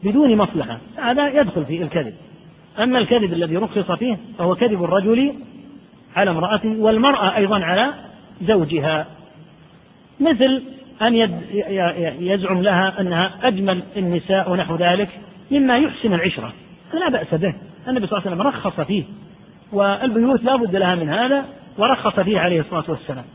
[0.04, 2.14] بدون مصلحة هذا يدخل في الكذب.
[2.80, 5.34] أما الكذب الذي رخص فيه فهو كذب الرجل
[6.16, 7.94] على امرأته والمرأة أيضا على
[8.42, 9.08] زوجها.
[10.20, 10.64] مثل
[11.02, 11.16] أن
[12.20, 15.10] يزعم لها أنها أجمل النساء ونحو ذلك
[15.52, 16.54] مما يحسن العشرة.
[16.94, 17.54] لا بأس به.
[17.88, 19.04] النبي صلى الله عليه وسلم رخص فيه.
[19.72, 21.46] والبيوت لا بد لها من هذا
[21.78, 23.26] ورخص فيه عليه الصلاة والسلام.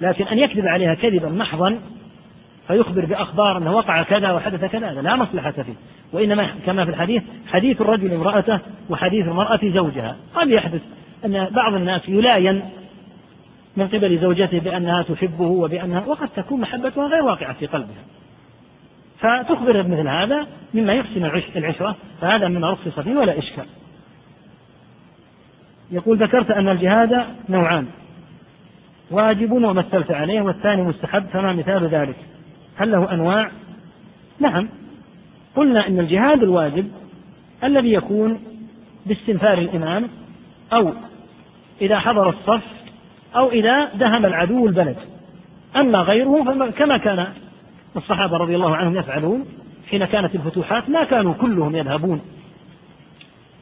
[0.00, 1.80] لكن أن يكذب عليها كذبا محضا
[2.68, 5.74] فيخبر بأخبار أنه وقع كذا وحدث كذا هذا لا مصلحة فيه.
[6.12, 8.58] وإنما كما في الحديث حديث الرجل امرأته
[8.90, 10.16] وحديث المرأة زوجها.
[10.34, 10.82] قد يحدث
[11.24, 12.62] أن بعض الناس يلاين
[13.76, 18.04] من قبل زوجته بأنها تحبه وبأنها وقد تكون محبتها غير واقعة في قلبها.
[19.18, 21.24] فتخبر بمثل هذا مما يحسن
[21.56, 23.66] العشرة فهذا مما رخص فيه ولا إشكال.
[25.90, 27.86] يقول ذكرت أن الجهاد نوعان
[29.10, 32.16] واجب ومثلت عليه والثاني مستحب فما مثال ذلك؟
[32.78, 33.50] هل له أنواع؟
[34.40, 34.68] نعم.
[35.56, 36.90] قلنا إن الجهاد الواجب
[37.64, 38.40] الذي يكون
[39.06, 40.08] باستنفار الإمام
[40.72, 40.92] أو
[41.80, 42.62] إذا حضر الصف
[43.36, 44.96] أو إذا دهم العدو البلد.
[45.76, 47.26] أما غيره كما كان
[47.96, 49.44] الصحابة رضي الله عنهم يفعلون
[49.90, 52.20] حين كانت الفتوحات ما كانوا كلهم يذهبون.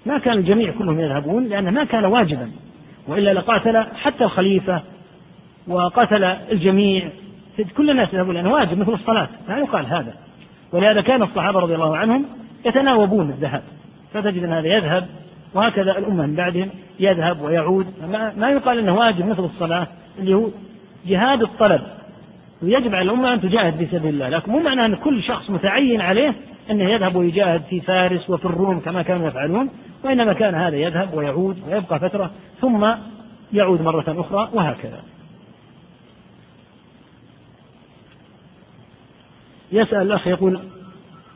[0.07, 2.51] ما كان الجميع كلهم يذهبون لأنه ما كان واجبا.
[3.09, 4.83] وإلا لقاتل حتى الخليفة
[5.69, 7.11] وقتل الجميع.
[7.77, 9.29] كل الناس يذهبون لأنه واجب مثل الصلاة.
[9.49, 10.15] لا يقال هذا.
[10.73, 12.25] ولهذا كان الصحابة رضي الله عنهم
[12.67, 13.63] يتناوبون الذهاب.
[14.15, 15.07] فتجد أن هذا يذهب
[15.55, 16.69] وهكذا الأمة من بعدهم
[17.01, 17.87] يذهب ويعود.
[18.37, 19.87] ما يقال أنه واجب مثل الصلاة
[20.19, 20.49] اللي هو
[21.07, 21.81] جهاد الطلب.
[22.63, 24.29] ويجب على الأمة أن تجاهد في سبيل الله.
[24.29, 26.35] لكن مو معنى أن كل شخص متعين عليه
[26.71, 29.71] أنه يذهب ويجاهد في فارس وفي الروم كما كانوا يفعلون
[30.05, 32.31] وإنما كان هذا يذهب ويعود ويبقى فترة
[32.61, 32.87] ثم
[33.53, 35.01] يعود مرة أخرى وهكذا.
[39.77, 40.61] يسأل الأخ يقول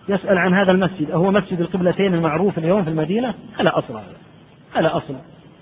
[0.08, 4.16] يسأل عن هذا المسجد أهو مسجد القبلتين المعروف اليوم في المدينة؟ على أصل هذا
[4.74, 5.14] على أصل.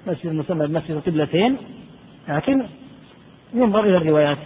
[0.07, 1.57] مسجد مسمى بمسجد القبلتين
[2.29, 2.65] لكن
[3.55, 4.39] ينظر إلى الروايات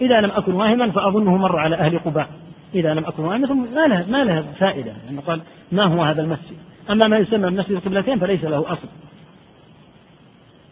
[0.00, 2.28] إذا لم أكن واهما فأظنه مر على أهل قباء.
[2.74, 4.92] إذا لم أكن واهما ما له ما له فائدة.
[4.92, 5.40] لأنه يعني قال
[5.72, 6.56] ما هو هذا المسجد؟
[6.90, 8.88] أما ما يسمى بمسجد القبلتين فليس له أصل.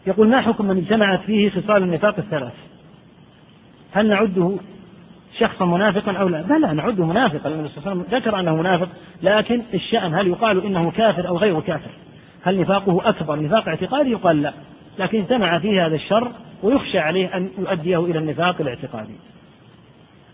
[0.07, 2.53] يقول ما حكم من اجتمعت فيه خصال النفاق الثلاث؟
[3.91, 4.57] هل نعده
[5.39, 8.89] شخصا منافقا أو لا؟ بلى نعده منافقا النبي صلى الله عليه وسلم ذكر أنه منافق
[9.23, 11.89] لكن الشأن هل يقال إنه كافر أو غير كافر؟
[12.43, 14.53] هل نفاقه أكبر نفاق اعتقادي؟ يقال لا.
[14.99, 16.31] لكن اجتمع فيه هذا الشر
[16.63, 19.15] ويخشى عليه أن يؤديه إلى النفاق الاعتقادي.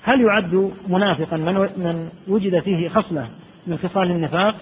[0.03, 3.27] هل يعد منافقا من من وجد فيه خصلة
[3.67, 4.55] من خصال النفاق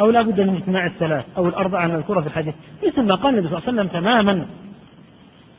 [0.00, 2.54] أو لا بد من اجتماع الثلاث أو الأربعة من الكره في الحديث
[2.86, 4.46] مثل ما قال النبي صلى الله عليه وسلم تماما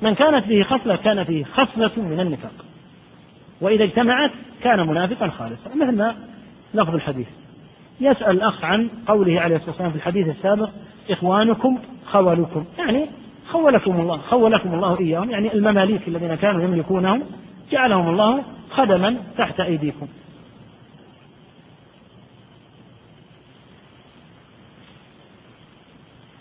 [0.01, 2.65] من كانت فيه خصلة كان فيه خصلة من النفاق
[3.61, 4.31] وإذا اجتمعت
[4.63, 5.75] كان منافقا خالصا.
[5.75, 6.15] مثل ما
[6.73, 7.27] لفظ الحديث.
[8.01, 10.69] يسأل الأخ عن قوله عليه الصلاة والسلام في الحديث السابق
[11.09, 12.65] إخوانكم خولكم.
[12.77, 13.05] يعني
[13.51, 15.29] خولكم الله خولكم الله إياهم.
[15.31, 17.23] يعني المماليك الذين كانوا يملكونهم
[17.71, 20.07] جعلهم الله خدما تحت أيديكم.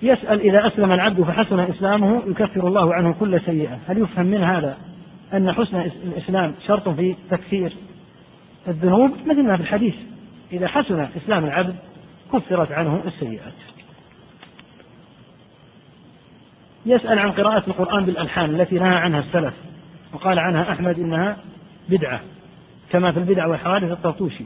[0.03, 3.79] يسأل إذا أسلم العبد فحسن إسلامه يكفر الله عنه كل سيئة.
[3.89, 4.77] هل يفهم من هذا؟
[5.35, 7.73] أن حسن الإسلام شرط في تكفير
[8.69, 9.95] الذنوب مثل ما في الحديث.
[10.53, 11.77] إذا حسن إسلام العبد
[12.33, 13.53] كفرت عنه السيئات.
[16.87, 19.55] يسأل عن قراءة القرآن بالألحان التي نهى عنها السلف
[20.13, 21.37] وقال عنها أحمد إنها
[21.89, 22.21] بدعة
[22.91, 24.45] كما في البدع والحوادث الطرطوشي.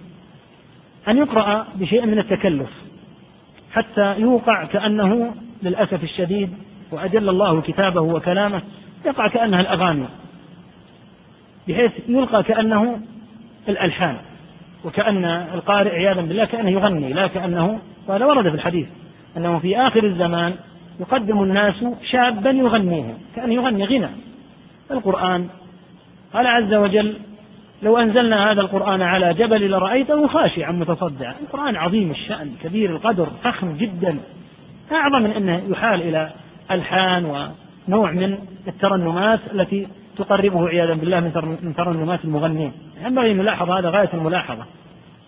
[1.09, 2.70] أن يقرأ بشيء من التكلف
[3.73, 6.51] حتى يوقع كأنه للأسف الشديد
[6.90, 8.62] وأجل الله كتابه وكلامه
[9.06, 10.06] يقع كأنها الأغاني.
[11.69, 13.01] بحيث يلقى كأنه
[13.69, 14.16] الألحان
[14.85, 18.86] وكأن القارئ عياذا بالله كأنه يغني لا كأنه وهذا ورد في الحديث
[19.36, 20.55] أنه في آخر الزمان
[21.01, 24.09] يقدم الناس شابا يغنيه كأنه يغني غنى.
[24.90, 25.49] القرآن
[26.35, 27.16] قال عز وجل
[27.82, 31.35] لو أنزلنا هذا القرآن على جبل لرأيته خاشعا متصدعا.
[31.43, 34.19] القرآن عظيم الشأن كبير القدر فخم جدا.
[34.93, 36.31] أعظم من أنه يحال إلى
[36.70, 38.39] ألحان ونوع من
[38.69, 39.86] الترنمات التي
[40.19, 42.73] تقربه عياذا بالله من ترنمات المغنين.
[43.05, 44.65] ينبغي أن نلاحظ هذا غاية الملاحظة.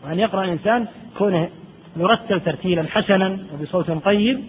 [0.05, 0.87] وأن يقرأ الإنسان
[1.19, 1.49] كونه
[1.97, 4.41] يرتل ترتيلا حسنا وبصوت طيب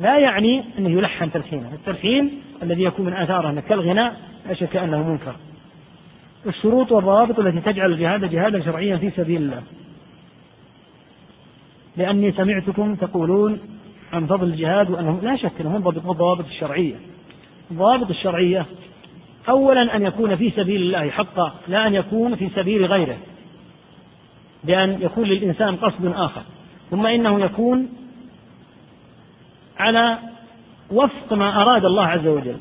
[0.00, 2.30] لا يعني أنه يلحن تلحينا التلحين
[2.62, 4.16] الذي يكون من آثاره كالغناء
[4.48, 5.34] لا شك أنه منكر.
[6.46, 9.62] الشروط والضوابط التي تجعل الجهاد جهادا شرعيا في سبيل الله.
[11.96, 13.58] لأني سمعتكم تقولون
[14.12, 16.94] عن فضل الجهاد وأنه لا شك أنه منضبط بالضوابط الشرعية.
[17.70, 18.66] الضوابط الشرعية
[19.48, 23.16] أولا أن يكون في سبيل الله حقا لا أن يكون في سبيل غيره.
[24.64, 26.42] بأن يكون للإنسان قصد آخر.
[26.90, 27.88] ثم إنه يكون
[29.78, 30.18] على
[30.90, 32.56] وفق ما أراد الله عز وجل.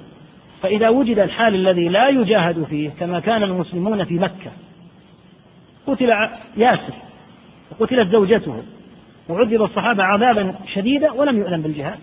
[0.62, 4.52] فإذا وجد الحال الذي لا يجاهد فيه كما كان المسلمون في مكة.
[5.88, 6.94] قتل ياسر.
[7.72, 8.64] وقتلت زوجته.
[9.30, 12.00] وعذب الصحابة عذابا شديدا ولم يؤذن بالجهاد.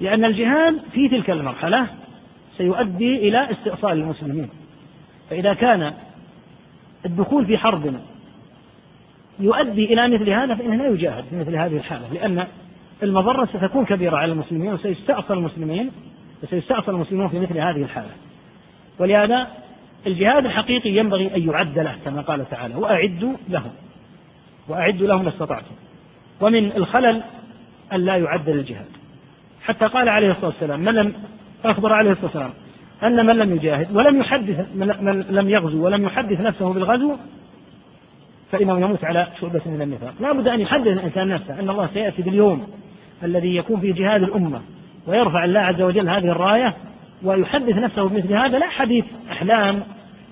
[0.00, 1.86] لأن الجهاد في تلك المرحلة
[2.56, 4.48] سيؤدي إلى استئصال المسلمين.
[5.30, 5.94] فإذا كان
[7.06, 7.94] الدخول في حرب
[9.40, 12.46] يؤدي إلى مثل هذا فإنه لا يجاهد في مثل هذه الحالة لأن
[13.02, 15.90] المضرة ستكون كبيرة على المسلمين وسيستأصل المسلمين
[16.42, 18.10] وسيستأصل المسلمون في مثل هذه الحالة.
[18.98, 19.48] ولهذا
[20.06, 23.70] الجهاد الحقيقي ينبغي أن يعد له كما قال تعالى وأعدوا لهم
[24.68, 25.74] وأعدوا لهم ما استطعتم.
[26.40, 27.22] ومن الخلل
[27.92, 28.86] أن لا يعد للجهاد.
[29.62, 31.12] حتى قال عليه الصلاة والسلام من لم
[31.64, 32.50] أخبر عليه الصلاة والسلام
[33.02, 37.16] أن من لم يجاهد ولم يحدث من لم يغزو ولم يحدث نفسه بالغزو
[38.52, 40.14] فإنه يموت على شعبة من النفاق.
[40.20, 42.66] لا بد أن يحدث الإنسان نفسه أن الله سيأتي باليوم
[43.22, 44.60] الذي يكون فيه جهاد الأمة
[45.06, 46.74] ويرفع الله عز وجل هذه الراية
[47.22, 49.82] ويحدث نفسه بمثل هذا لا حديث أحلام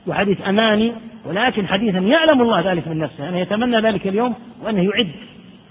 [0.07, 0.93] وحديث أماني
[1.27, 4.35] ولكن حديثا يعلم الله ذلك من نفسه أنه يتمنى ذلك اليوم
[4.65, 5.11] وأنه يعد.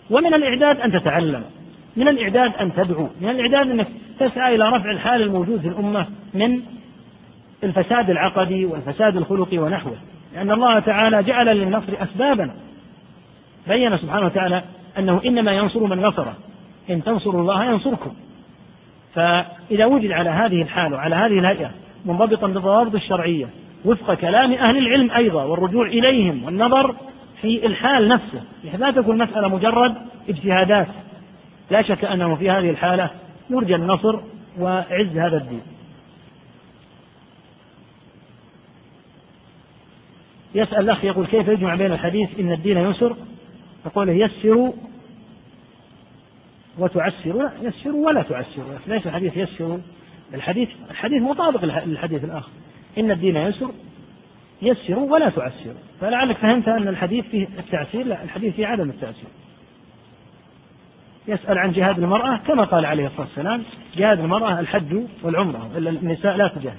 [0.10, 1.44] ومن الإعداد أن تتعلم.
[1.96, 3.88] من الإعداد أن تدعو من الإعداد أنك
[4.20, 6.62] تسعى إلى رفع الحال الموجود في الأمة من
[7.64, 9.96] الفساد العقدي والفساد الخلقي ونحوه.
[10.34, 12.52] لأن الله تعالى جعل للنصر أسبابا.
[13.68, 14.64] بين سبحانه وتعالى
[15.00, 16.34] أنه إنما ينصر من نصره
[16.90, 18.12] إن تنصروا الله ينصركم.
[19.14, 21.72] فإذا وجد على هذه الحال وعلى هذه الهيئة
[22.06, 23.50] منضبطا بالضوابط الشرعية
[23.86, 26.96] وفق كلام أهل العلم أيضا والرجوع إليهم والنظر
[27.42, 29.96] في الحال نفسه بحيث لا تكون مسألة مجرد
[30.30, 30.88] اجتهادات.
[31.72, 33.10] لا شك أنه في هذه الحالة
[33.50, 34.20] يرجى النصر
[34.60, 35.62] وعز هذا الدين.
[40.56, 43.16] يسأل الأخ يقول كيف يجمع بين الحديث إن الدين يسر؟
[43.86, 44.74] يقول يسروا
[46.78, 49.78] وتعسروا لا يسروا ولا تعسروا ليس الحديث يسروا
[50.34, 52.52] الحديث الحديث مطابق للحديث الآخر.
[52.98, 53.72] إن الدين يسر
[54.62, 59.30] يسروا ولا تعسروا فلعلك فهمت أن الحديث فيه التعسير لا الحديث فيه عدم التعسير.
[61.28, 63.64] يسأل عن جهاد المرأة كما قال عليه الصلاة والسلام
[63.98, 66.76] جهاد المرأة الحج والعمرة إلا النساء لا تجاهد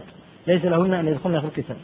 [0.47, 1.77] ليس لهن أن يدخلن في القتال.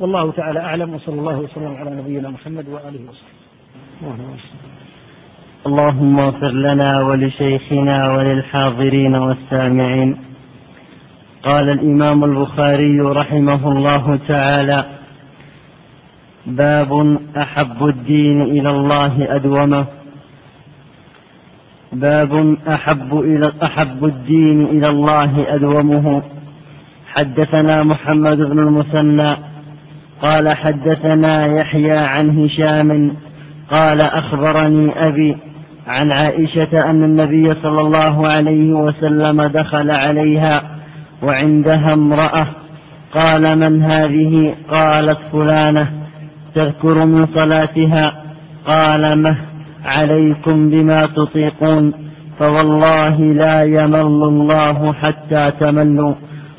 [0.00, 4.26] والله تعالى أعلم وصلى الله وسلم على نبينا محمد وآله وصحبه.
[5.66, 10.16] اللهم اغفر لنا ولشيخنا وللحاضرين والسامعين.
[11.42, 14.84] قال الإمام البخاري رحمه الله تعالى
[16.46, 19.86] باب أحب الدين إلى الله أدومه.
[21.92, 26.22] باب أحب إلى أحب الدين إلى الله أدومه.
[27.12, 29.36] حدثنا محمد بن المثنى
[30.22, 33.12] قال حدثنا يحيى عن هشام
[33.70, 35.36] قال أخبرني أبي
[35.86, 40.62] عن عائشة أن النبي صلى الله عليه وسلم دخل عليها
[41.22, 42.46] وعندها امرأة
[43.14, 45.88] قال من هذه؟ قالت فلانة
[46.54, 48.22] تذكر من صلاتها؟
[48.66, 49.36] قال مه.
[49.86, 51.92] عليكم بما تطيقون
[52.38, 56.14] فوالله لا يمل الله حتى تملوا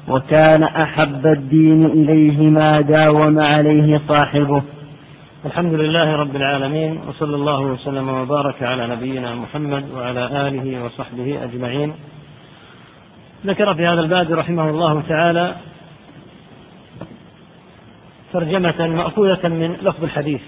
[0.07, 4.63] وكان أحب الدين إليه ما داوم عليه صاحبه.
[5.45, 11.93] الحمد لله رب العالمين وصلى الله وسلم وبارك على نبينا محمد وعلى آله وصحبه أجمعين.
[13.45, 15.55] ذكر في هذا الباب رحمه الله تعالى
[18.33, 20.41] ترجمة مأخوذة من لفظ الحديث.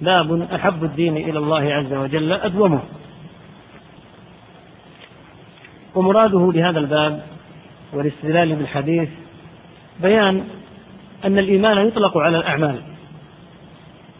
[0.00, 2.80] باب أحب الدين إلى الله عز وجل أدومه.
[5.94, 7.22] ومراده بهذا الباب
[7.92, 9.08] والاستدلال بالحديث
[10.02, 10.44] بيان
[11.24, 12.80] أن الإيمان يطلق على الأعمال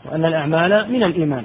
[0.04, 1.44] وأن الأعمال من الإيمان.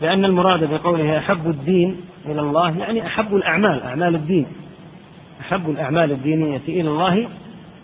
[0.00, 4.46] لأن المراد بقوله أحب الدين إلى الله يعني أحب الأعمال أعمال الدين.
[5.40, 7.28] أحب الأعمال الدينية إلى الله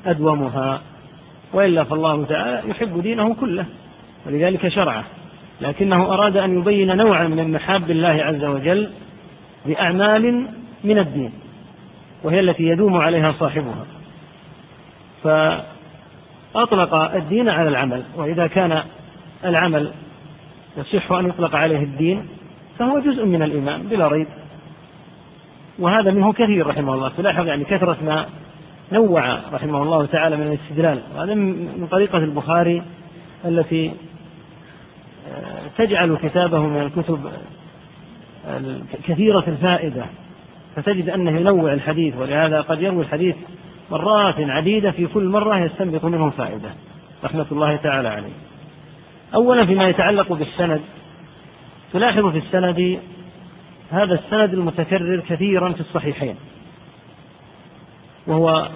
[0.06, 0.80] أدومها.
[1.52, 3.66] وإلا فالله تعالى يحب دينه كله
[4.26, 5.04] ولذلك شرعه.
[5.60, 8.90] لكنه أراد أن يبين نوعا من محاب الله عز وجل
[9.66, 10.46] بأعمال
[10.84, 11.32] من الدين
[12.22, 13.86] وهي التي يدوم عليها صاحبها.
[15.24, 18.82] فأطلق الدين على العمل وإذا كان
[19.44, 19.92] العمل
[20.76, 22.28] يصح أن يطلق عليه الدين
[22.78, 24.26] فهو جزء من الإيمان بلا ريب.
[25.78, 27.08] وهذا منه كثير رحمه الله.
[27.08, 28.26] تلاحظ يعني كثرة ما
[28.92, 31.00] نوع رحمه الله تعالى من الاستدلال.
[31.16, 32.82] وهذا من طريقة البخاري
[33.44, 33.92] التي
[35.78, 37.32] تجعل كتابه من الكتب
[39.04, 40.04] كثيرة الفائدة
[40.76, 43.36] فتجد أنه ينوع الحديث ولهذا قد يروي الحديث
[43.90, 46.70] مرات عديدة في كل مرة يستنبط منه فائدة.
[47.24, 48.32] رحمة الله تعالى عليه.
[49.34, 50.80] أولا فيما يتعلق بالسند
[51.92, 52.98] تلاحظ في السند
[53.90, 56.36] هذا السند المتكرر كثيرا في الصحيحين.
[58.26, 58.68] وهو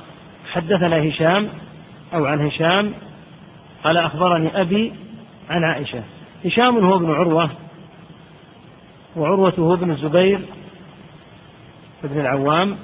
[0.53, 1.49] حدثنا هشام
[2.15, 2.93] أو عن هشام
[3.85, 4.93] قال أخبرني أبي
[5.51, 6.03] عن عائشة.
[6.44, 7.51] هشام هو ابن عروة
[9.16, 10.40] وعروة هو ابن الزبير
[12.05, 12.77] بن العوام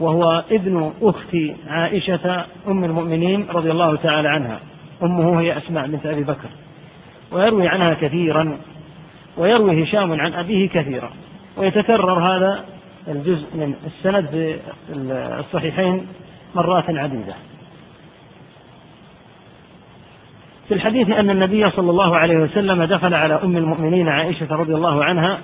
[0.00, 1.36] وهو ابن أخت
[1.68, 4.60] عائشة أم المؤمنين رضي الله تعالى عنها.
[5.02, 6.48] أمه هي أسماء بنت أبي بكر.
[7.32, 8.58] ويروي عنها كثيرا
[9.36, 11.10] ويروي هشام عن أبيه كثيرا.
[11.56, 12.64] ويتكرر هذا
[13.08, 14.56] الجزء من السند في
[15.40, 16.06] الصحيحين
[16.54, 17.34] مرات عديدة.
[20.70, 25.04] في الحديث أن النبي صلى الله عليه وسلم دخل على أم المؤمنين عائشة رضي الله
[25.04, 25.38] عنها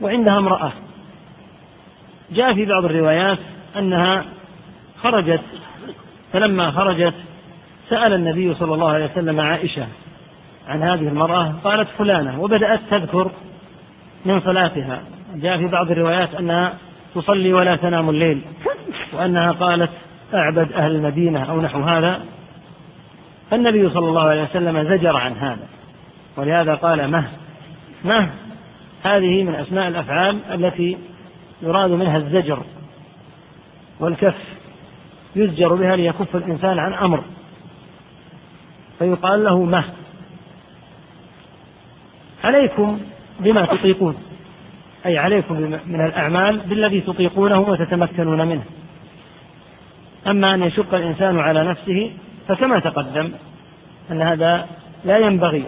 [0.00, 0.72] وعندها امرأة.
[2.32, 3.38] جاء في بعض الروايات
[3.78, 4.24] أنها
[5.02, 5.40] خرجت
[6.32, 7.14] فلما خرجت
[7.90, 9.86] سأل النبي صلى الله عليه وسلم عائشة
[10.68, 13.30] عن هذه المرأة قالت فلانة وبدأت تذكر
[14.24, 15.02] من صلاتها.
[15.34, 16.74] جاء في بعض الروايات أنها
[17.14, 18.40] تصلي ولا تنام الليل
[19.12, 19.90] وأنها قالت
[20.34, 22.20] أعبد أهل المدينة أو نحو هذا.
[23.54, 25.68] فالنبي صلى الله عليه وسلم زجر عن هذا.
[26.36, 27.28] ولهذا قال مه.
[28.04, 28.30] مه
[29.02, 30.98] هذه من أسماء الأفعال التي
[31.62, 32.62] يراد منها الزجر
[34.00, 34.34] والكف.
[35.36, 37.24] يزجر بها ليكف الإنسان عن أمر.
[38.98, 39.84] فيقال له مه.
[42.44, 43.00] عليكم
[43.40, 44.16] بما تطيقون.
[45.06, 45.54] أي عليكم
[45.86, 48.64] من الأعمال بالذي تطيقونه وتتمكنون منه.
[50.26, 52.12] أما أن يشق الإنسان على نفسه
[52.48, 53.30] فكما تقدم
[54.10, 54.66] أن هذا
[55.04, 55.64] لا ينبغي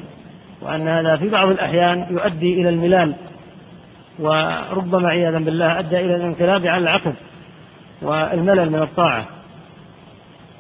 [0.63, 3.15] وأن هذا في بعض الأحيان يؤدي إلى الملال
[4.19, 7.13] وربما عياذا بالله أدى إلى الانقلاب على العقل
[8.03, 9.25] والملل من الطاعة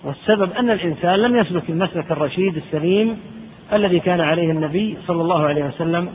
[0.05, 3.21] والسبب أن الإنسان لم يسلك المسلك الرشيد السليم
[3.73, 6.09] الذي كان عليه النبي صلى الله عليه وسلم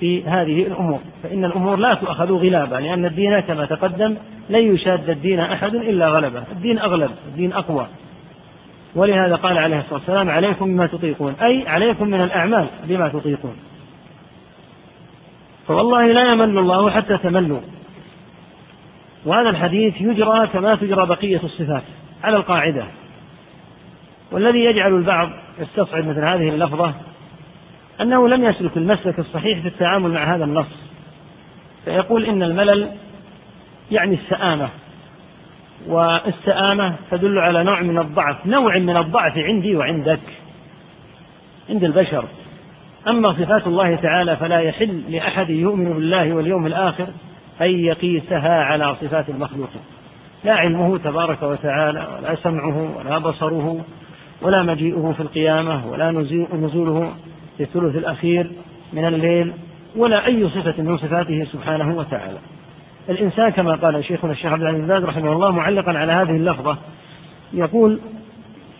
[0.00, 4.16] في هذه الأمور فإن الأمور لا تؤخذ غلابا لأن الدين كما تقدم
[4.50, 7.86] لن يشاد الدين أحد إلا غلبه الدين أغلب الدين أقوى
[8.94, 13.56] ولهذا قال عليه الصلاة والسلام عليكم بما تطيقون أي عليكم من الأعمال بما تطيقون.
[15.66, 17.60] فوالله لا يمل الله حتى تملوا
[19.26, 21.82] وهذا الحديث يجرى كما تجرى بقية الصفات
[22.24, 22.84] على القاعدة.
[24.32, 26.94] والذي يجعل البعض يستصعب مثل هذه اللفظة
[28.00, 30.66] أنه لم يسلك المسلك الصحيح في التعامل مع هذا النص.
[31.84, 32.88] فيقول إن الملل
[33.90, 34.68] يعني السآمة.
[35.88, 38.46] والسآمة تدل على نوع من الضعف.
[38.46, 40.20] نوع من الضعف عندي وعندك
[41.70, 42.24] عند البشر.
[43.08, 47.06] أما صفات الله تعالى فلا يحل لأحد يؤمن بالله واليوم الآخر
[47.60, 49.82] أن يقيسها على صفات المخلوقين
[50.44, 53.84] لا علمه تبارك وتعالى ولا سمعه ولا بصره
[54.42, 56.10] ولا مجيئه في القيامة ولا
[56.52, 57.12] نزوله
[57.56, 58.50] في الثلث الأخير
[58.92, 59.52] من الليل
[59.96, 62.38] ولا أي صفة من صفاته سبحانه وتعالى.
[63.08, 66.78] الإنسان كما قال شيخنا الشيخ عبد العزيز باز رحمه الله معلقا على هذه اللفظة
[67.52, 68.00] يقول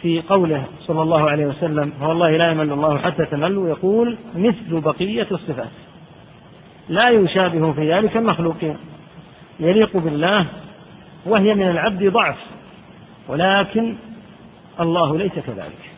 [0.02, 5.26] في قوله صلى الله عليه وسلم والله لا يمل الله حتى تملوا يقول مثل بقية
[5.30, 5.70] الصفات
[6.88, 8.76] لا يشابه في ذلك المخلوقين
[9.60, 10.46] يليق بالله
[11.26, 12.36] وهي من العبد ضعف
[13.28, 13.94] ولكن
[14.80, 15.90] الله ليس كذلك.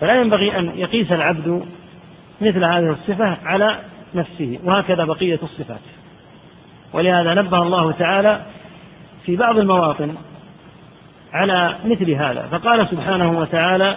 [0.00, 1.62] فلا ينبغي أن يقيس العبد
[2.40, 3.78] مثل هذه الصفة على
[4.14, 5.80] نفسه وهكذا بقية الصفات.
[6.92, 8.40] ولهذا نبه الله تعالى
[9.26, 10.14] في بعض المواطن
[11.32, 13.96] على مثل هذا فقال سبحانه وتعالى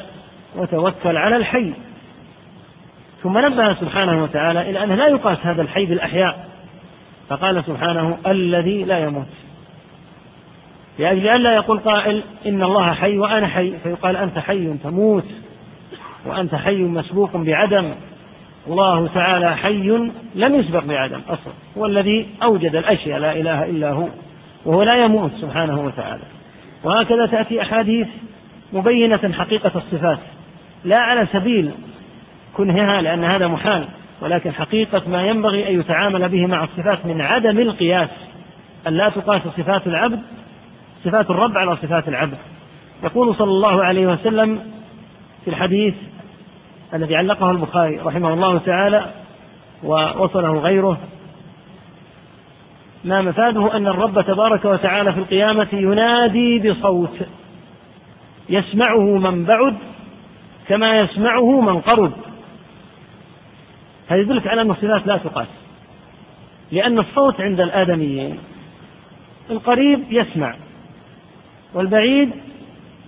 [0.56, 1.74] وتوكل على الحي
[3.24, 6.48] ثم نبه سبحانه وتعالى إلى أنه لا يقاس هذا الحي بالأحياء
[7.30, 9.28] فقال سبحانه الذي لا يموت
[11.00, 15.26] لأجل ألا يقول قائل إن الله حي وأنا حي فيقال أنت حي تموت
[16.26, 17.94] وأنت حي مسبوق بعدم
[18.68, 24.08] الله تعالى حي لم يسبق بعدم أصلا هو الذي أوجد الأشياء لا إله إلا هو
[24.66, 26.24] وهو لا يموت سبحانه وتعالى.
[26.84, 28.08] وهكذا تأتي أحاديث
[28.74, 30.20] مبينة حقيقة الصفات
[30.86, 31.72] لا على سبيل
[32.58, 33.86] كنهها لأن هذا محال
[34.22, 38.10] ولكن حقيقة ما ينبغي أن يتعامل به مع الصفات من عدم القياس
[38.88, 40.20] أن لا تقاس صفات العبد
[41.06, 42.38] صفات الرب على صفات العبد.
[43.04, 44.60] يقول صلى الله عليه وسلم
[45.46, 45.94] في الحديث
[46.94, 49.12] الذي علقه البخاري رحمه الله تعالى
[49.84, 50.98] ووصله غيره.
[53.04, 57.20] ما مفاده أن الرب تبارك وتعالى في القيامة ينادي بصوت
[58.50, 59.78] يسمعه من بعد
[60.68, 62.12] كما يسمعه من قرب.
[64.08, 65.48] هذا يدلك على أن الصفات لا تقاس
[66.72, 68.40] لأن الصوت عند الآدميين
[69.50, 70.56] القريب يسمع
[71.74, 72.32] والبعيد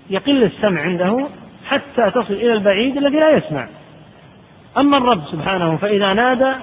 [0.09, 1.27] يقل السمع عنده
[1.73, 3.67] حتى تصل إلى البعيد الذي لا يسمع.
[4.77, 6.53] أما الرب سبحانه فإذا نادى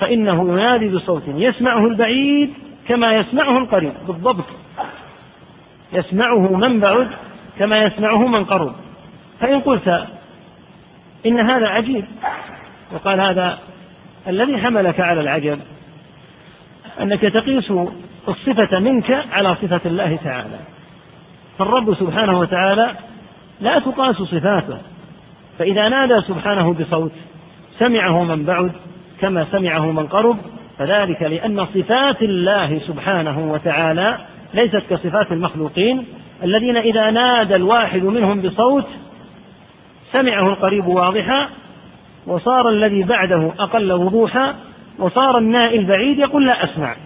[0.00, 2.54] فإنه ينادي بصوت يسمعه البعيد
[2.88, 3.92] كما يسمعه القريب.
[4.06, 4.44] بالضبط.
[5.92, 7.08] يسمعه من بعد
[7.58, 8.74] كما يسمعه من قرب.
[9.40, 10.06] فإن قلت
[11.26, 12.04] إن هذا عجيب
[12.92, 13.58] وقال هذا
[14.28, 15.60] الذي حملك على العجب
[17.00, 17.72] أنك تقيس
[18.28, 20.58] الصفة منك على صفة الله تعالى.
[21.58, 22.94] فالرب سبحانه وتعالى
[23.60, 24.78] لا تقاس صفاته.
[25.58, 27.12] فإذا نادى سبحانه بصوت
[27.78, 28.72] سمعه من بعد
[29.20, 30.36] كما سمعه من قرب
[30.78, 34.18] فذلك لأن صفات الله سبحانه وتعالى
[34.54, 36.04] ليست كصفات المخلوقين.
[36.42, 38.86] الذين إذا نادى الواحد منهم بصوت
[40.12, 41.48] سمعه القريب واضحا
[42.26, 44.54] وصار الذي بعده أقل وضوحا
[44.98, 46.96] وصار النائي البعيد يقول لا أسمع.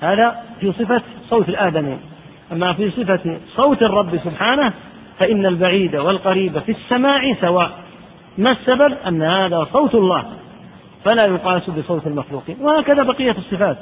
[0.00, 1.98] هذا في صفة صوت الآدمين
[2.52, 4.72] أما في صفة صوت الرب سبحانه
[5.18, 7.70] فإن البعيد والقريب في السماع سواء.
[8.38, 10.24] ما السبب؟ أن هذا صوت الله.
[11.04, 12.56] فلا يقاس بصوت المخلوقين.
[12.60, 13.76] وهكذا بقية الصفات.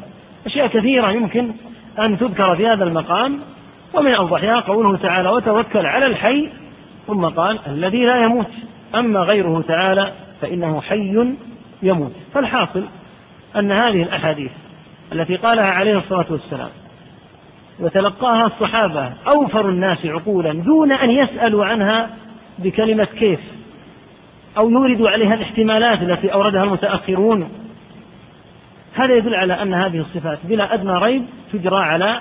[0.47, 1.51] أشياء كثيرة يمكن
[1.98, 3.40] أن تذكر في هذا المقام.
[3.94, 6.48] ومن أوضحها قوله تعالى وتوكل على الحي
[7.06, 8.51] ثم قال الذي لا يموت
[8.94, 11.35] أما غيره تعالى فإنه حي
[11.82, 12.85] يموت فالحاصل
[13.56, 14.51] أن هذه الأحاديث
[15.12, 16.70] التي قالها عليه الصلاة والسلام
[17.80, 22.10] وتلقاها الصحابة أوفر الناس عقولا دون أن يسألوا عنها
[22.59, 23.40] بكلمة كيف
[24.56, 27.48] أو يوردوا عليها الاحتمالات التي أوردها المتأخرون.
[28.94, 32.20] هذا يدل على أن هذه الصفات بلا أدنى ريب تجرى على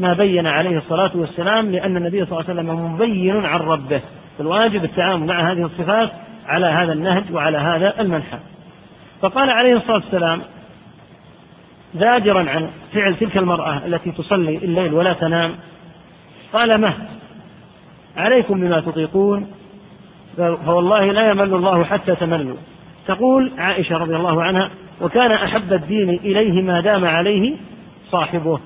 [0.00, 4.00] ما بين عليه الصلاة والسلام لأن النبي صلى الله عليه وسلم مبين عن ربه.
[4.38, 6.10] فالواجب التعامل مع هذه الصفات
[6.46, 8.38] على هذا النهج وعلى هذا المنحى
[9.20, 10.40] فقال عليه الصلاة والسلام
[11.94, 15.54] زاجرا عن فعل تلك المرأة التي تصلي الليل ولا تنام
[16.52, 16.94] قال مه
[18.16, 19.50] عليكم بما تطيقون
[20.36, 22.56] فوالله لا يمل الله حتى تملوا.
[23.06, 24.70] تقول عائشة رضي الله عنها
[25.00, 27.56] وكان أحب الدين إليه ما دام عليه
[28.10, 28.58] صاحبه.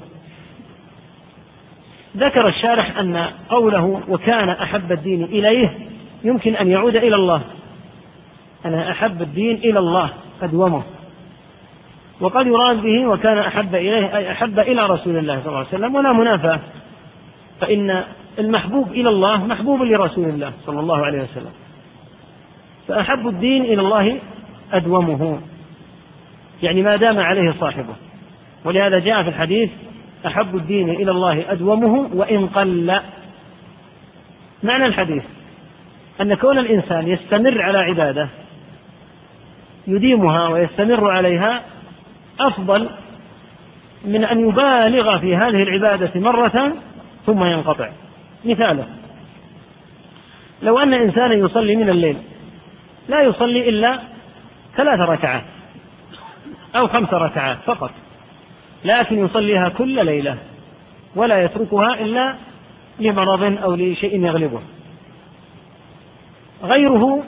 [2.16, 5.78] ذكر الشارح أن قوله وكان أحب الدين إليه
[6.24, 7.42] يمكن أن يعود إلى الله.
[8.64, 10.10] أنا أحب الدين إلى الله
[10.42, 10.82] أدومه
[12.20, 15.94] وقد يراد به وكان أحب إليه أي أحب إلى رسول الله صلى الله عليه وسلم
[15.94, 16.60] ولا منافاة.
[17.60, 18.04] فإن
[18.38, 21.52] المحبوب إلى الله محبوب لرسول الله صلى الله عليه وسلم.
[22.88, 24.18] فأحب الدين إلى الله
[24.72, 25.40] أدومه.
[26.62, 27.94] يعني ما دام عليه صاحبه.
[28.64, 29.70] ولهذا جاء في الحديث
[30.26, 33.00] أحب الدين إلى الله أدومه وإن قل.
[34.62, 35.22] معنى الحديث
[36.20, 38.28] أن كون الإنسان يستمر على عبادة
[39.86, 41.62] يديمها ويستمر عليها
[42.40, 42.88] أفضل
[44.04, 46.72] من أن يبالغ في هذه العبادة مرة
[47.26, 47.90] ثم ينقطع.
[48.44, 48.86] مثاله
[50.62, 52.16] لو أن إنسانا يصلي من الليل
[53.08, 53.98] لا يصلي إلا
[54.76, 55.44] ثلاث ركعات
[56.76, 57.90] أو خمس ركعات فقط
[58.84, 60.36] لكن يصليها كل ليلة
[61.16, 62.34] ولا يتركها إلا
[62.98, 64.60] لمرض أو لشيء يغلبه.
[66.62, 67.24] غيره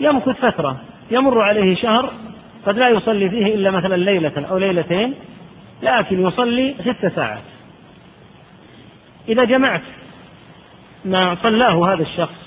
[0.00, 0.76] يمكث فترة
[1.10, 2.12] يمر عليه شهر
[2.66, 5.14] قد لا يصلي فيه إلا مثلا ليلة أو ليلتين
[5.82, 7.42] لكن يصلي ست ساعات.
[9.28, 9.82] إذا جمعت
[11.04, 12.46] ما صلاه هذا الشخص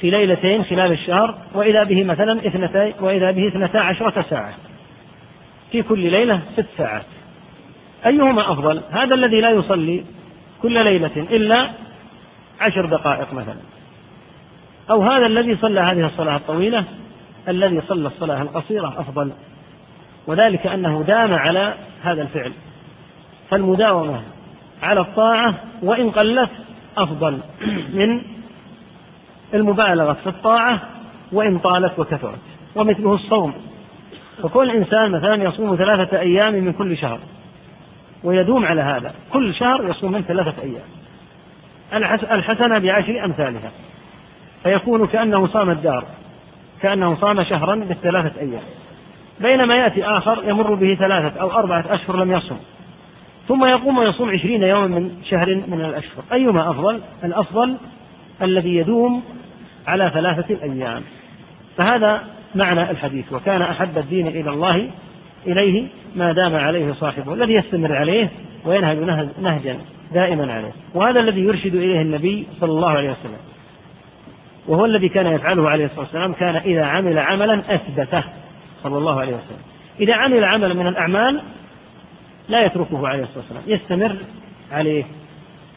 [0.00, 4.54] في ليلتين خلال الشهر وإذا به مثلا اثنتي وإذا به اثنتا عشرة ساعة
[5.72, 7.06] في كل ليلة ست ساعات.
[8.06, 10.04] أيهما أفضل؟ هذا الذي لا يصلي
[10.62, 11.70] كل ليلة إلا
[12.60, 13.60] عشر دقائق مثلا.
[14.90, 16.84] أو هذا الذي صلى هذه الصلاة الطويلة
[17.48, 19.32] الذي صلى الصلاة القصيرة أفضل
[20.26, 22.52] وذلك أنه دام على هذا الفعل.
[23.50, 24.20] فالمداومة
[24.82, 26.50] على الطاعة وإن قلت
[26.96, 27.38] أفضل
[27.98, 28.22] من
[29.54, 30.80] المبالغة في الطاعة
[31.32, 32.38] وإن طالت وكثرت
[32.74, 33.54] ومثله الصوم.
[34.42, 37.18] فكل إنسان مثلا يصوم ثلاثة أيام من كل شهر
[38.24, 39.14] ويدوم على هذا.
[39.32, 40.84] كل شهر يصوم من ثلاثة أيام.
[42.32, 43.70] الحسنة بعشر أمثالها.
[44.62, 46.04] فيكون كأنه صام الدار.
[46.84, 48.62] كأنه صام شهرا بالثلاثة أيام.
[49.40, 52.56] بينما يأتي آخر يمر به ثلاثة أو أربعة أشهر لم يصم.
[53.48, 56.24] ثم يقوم ويصوم عشرين يوما من شهر من الأشهر.
[56.32, 57.76] أيما أفضل؟ الأفضل
[58.42, 59.22] الذي يدوم
[59.86, 61.02] على ثلاثة أيام.
[61.76, 62.22] فهذا
[62.54, 63.32] معنى الحديث.
[63.32, 64.90] وكان أحب الدين إلى الله
[65.46, 65.86] إليه
[66.16, 67.34] ما دام عليه صاحبه.
[67.34, 68.30] الذي يستمر عليه
[68.64, 68.98] وينهج
[69.42, 69.78] نهجا
[70.12, 70.72] دائما عليه.
[70.94, 73.53] وهذا الذي يرشد إليه النبي صلى الله عليه وسلم.
[74.66, 78.24] وهو الذي كان يفعله عليه الصلاة والسلام كان إذا عمل عملا أثبته
[78.82, 79.62] صلى الله عليه وسلم.
[80.00, 81.40] إذا عمل عملا من الأعمال
[82.48, 84.16] لا يتركه عليه الصلاة والسلام يستمر
[84.72, 85.04] عليه.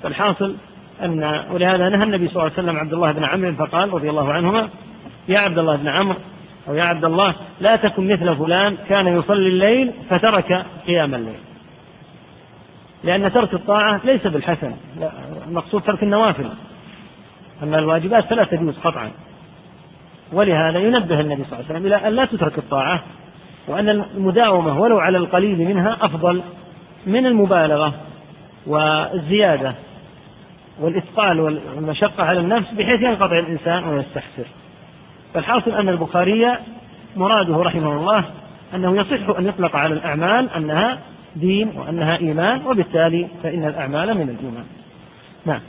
[0.04, 0.56] فالحاصل
[1.04, 4.34] أن ولهذا نهى النبي صلى الله عليه وسلم عبد الله بن عمرو فقال رضي الله
[4.34, 4.70] عنهما
[5.28, 6.18] يا عبد الله بن عمرو
[6.68, 11.40] أو يا عبد الله لا تكن مثل فلان كان يصلي الليل فترك قيام الليل.
[13.04, 15.12] لأن ترك الطاعة ليس بالحسن لا
[15.48, 16.50] المقصود ترك النوافل.
[17.64, 19.12] أما الواجبات فلا تجوز قطعا.
[20.34, 23.04] ولهذا ينبه النبي صلى الله عليه وسلم إلى أن لا تترك الطاعة
[23.68, 26.42] وأن المداومة ولو على القليل منها أفضل
[27.06, 27.94] من المبالغة
[28.68, 29.76] والزيادة
[30.80, 34.46] والإثقال والمشقة على النفس بحيث ينقطع الإنسان ويستحسر.
[35.34, 36.58] فالحاصل أن البخاري
[37.16, 38.24] مراده رحمه الله
[38.76, 41.00] أنه يصح أن يطلق على الأعمال أنها
[41.36, 44.66] دين وأنها إيمان وبالتالي فإن الأعمال من الإيمان.
[45.46, 45.60] نعم.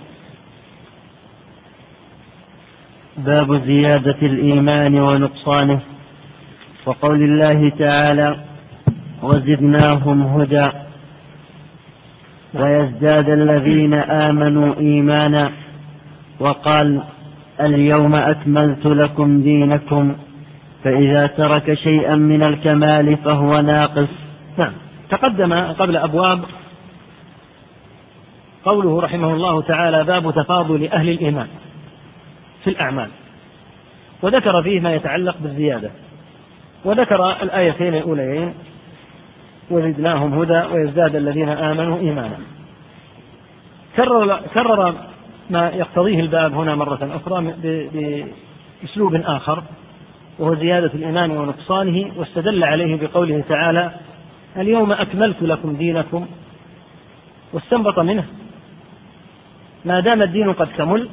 [3.18, 5.80] باب زيادة الإيمان ونقصانه.
[6.86, 8.36] وقول الله تعالى
[9.22, 10.68] وزدناهم هدى.
[12.54, 15.50] ويزداد الذين آمنوا إيمانا.
[16.40, 17.02] وقال
[17.60, 20.14] اليوم أكملت لكم دينكم
[20.84, 24.08] فإذا ترك شيئا من الكمال فهو ناقص.
[24.58, 24.72] نعم.
[25.10, 26.40] تقدم قبل أبواب
[28.64, 31.48] قوله رحمه الله تعالى باب تفاضل أهل الإيمان.
[32.68, 33.08] في الأعمال.
[34.22, 35.90] وذكر فيه ما يتعلق بالزيادة.
[36.84, 38.54] وذكر الآيتين الأوليين.
[39.70, 42.38] وزدناهم هدى ويزداد الذين آمنوا إيمانا.
[43.96, 44.94] كرر, كرر
[45.50, 47.54] ما يقتضيه الباب هنا مرة أخرى
[48.82, 49.62] بأسلوب آخر.
[50.38, 52.12] وهو زيادة الإيمان ونقصانه.
[52.16, 53.90] واستدل عليه بقوله تعالى
[54.56, 56.26] اليوم أكملت لكم دينكم.
[57.52, 58.24] واستنبط منه
[59.84, 61.08] ما دام الدين قد كمل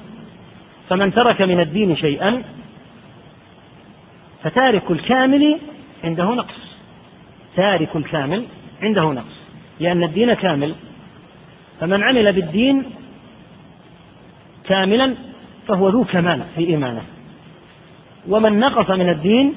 [0.90, 2.42] فمن ترك من الدين شيئا
[4.44, 5.60] فتارك الكامل
[6.04, 6.76] عنده نقص.
[7.56, 8.44] تارك الكامل
[8.82, 9.36] عنده نقص.
[9.80, 10.76] لأن الدين كامل.
[11.80, 12.84] فمن عمل بالدين
[14.64, 15.16] كاملا
[15.68, 17.04] فهو ذو كمال في إيمانه.
[18.28, 19.54] ومن نقص من الدين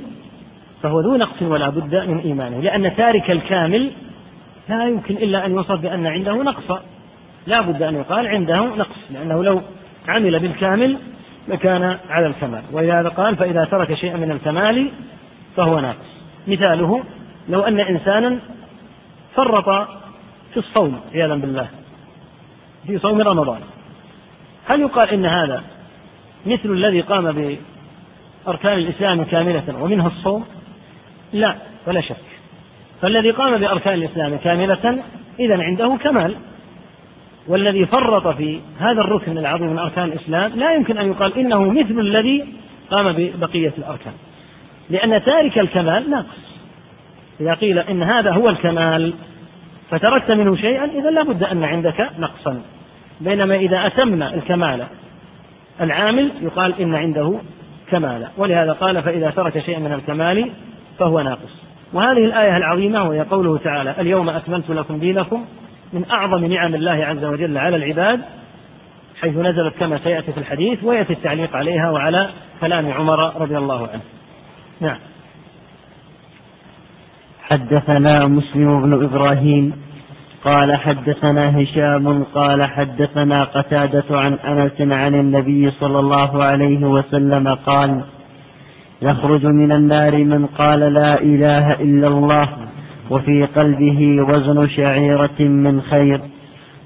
[0.82, 2.60] فهو ذو نقص ولا بد من إيمانه.
[2.60, 3.90] لأن تارك الكامل
[4.68, 6.82] لا يمكن إلا أن يوصف بأن عنده نقصا
[7.46, 8.96] لا بد أن يقال عنده نقص.
[9.10, 9.62] لأنه لو
[10.08, 10.98] عمل بالكامل
[11.48, 12.62] لكان على الكمال.
[12.72, 14.90] ولهذا قال فإذا ترك شيئا من الكمال
[15.56, 16.08] فهو ناقص.
[16.46, 17.04] مثاله
[17.48, 18.38] لو أن إنسانا
[19.34, 19.88] فرط
[20.52, 21.68] في الصوم عياذا بالله
[22.86, 23.60] في صوم رمضان.
[24.66, 25.62] هل يقال إن هذا
[26.46, 27.56] مثل الذي قام
[28.44, 30.46] بأركان الإسلام كاملة ومنها الصوم؟
[31.32, 31.54] لا
[31.86, 32.16] ولا شك.
[33.02, 34.98] فالذي قام بأركان الإسلام كاملة
[35.40, 36.34] إذا عنده كمال.
[37.48, 42.00] والذي فرط في هذا الركن العظيم من أركان الإسلام لا يمكن أن يقال إنه مثل
[42.00, 42.44] الذي
[42.90, 44.12] قام ببقية الأركان.
[44.90, 46.48] لأن تارك الكمال ناقص.
[47.40, 49.12] إذا قيل إن هذا هو الكمال
[49.90, 52.62] فتركت منه شيئا إذا لا بد أن عندك نقصا.
[53.20, 54.86] بينما إذا أتمنا الكمال
[55.80, 57.34] العامل يقال إن عنده
[57.90, 60.50] كمالا ولهذا قال فإذا ترك شيئا من الكمال
[60.98, 61.68] فهو ناقص.
[61.92, 65.44] وهذه الآية العظيمة وهي قوله تعالى اليوم أكملت لكم دينكم
[65.92, 68.20] من أعظم نعم الله عز وجل على العباد
[69.20, 74.02] حيث نزلت كما سيأتي في الحديث ويأتي التعليق عليها وعلى كلام عمر رضي الله عنه.
[74.80, 74.98] نعم.
[77.42, 79.72] حدثنا مسلم بن إبراهيم
[80.44, 88.04] قال حدثنا هشام قال حدثنا قتادة عن أنس عن النبي صلى الله عليه وسلم قال
[89.02, 92.48] يخرج من النار من قال لا إله إلا الله.
[93.10, 96.20] وفي قلبه وزن شعيرة من خير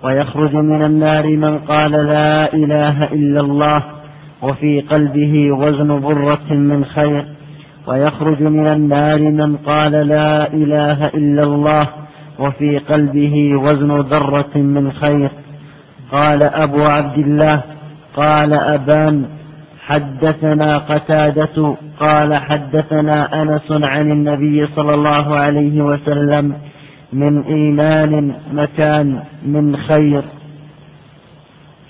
[0.04, 3.82] ويخرج من النار من قال لا إله إلا الله
[4.42, 7.24] وفي قلبه وزن برة من خير
[7.86, 11.88] ويخرج من النار من قال لا إله إلا الله
[12.38, 15.30] وفي قلبه وزن ذرة من خير.
[16.12, 17.60] قال أبو عبد الله
[18.16, 19.24] قال أبان
[19.92, 26.58] حدثنا قتادة قال حدثنا أنس عن النبي صلى الله عليه وسلم
[27.12, 30.22] من إيمان مكان من خير.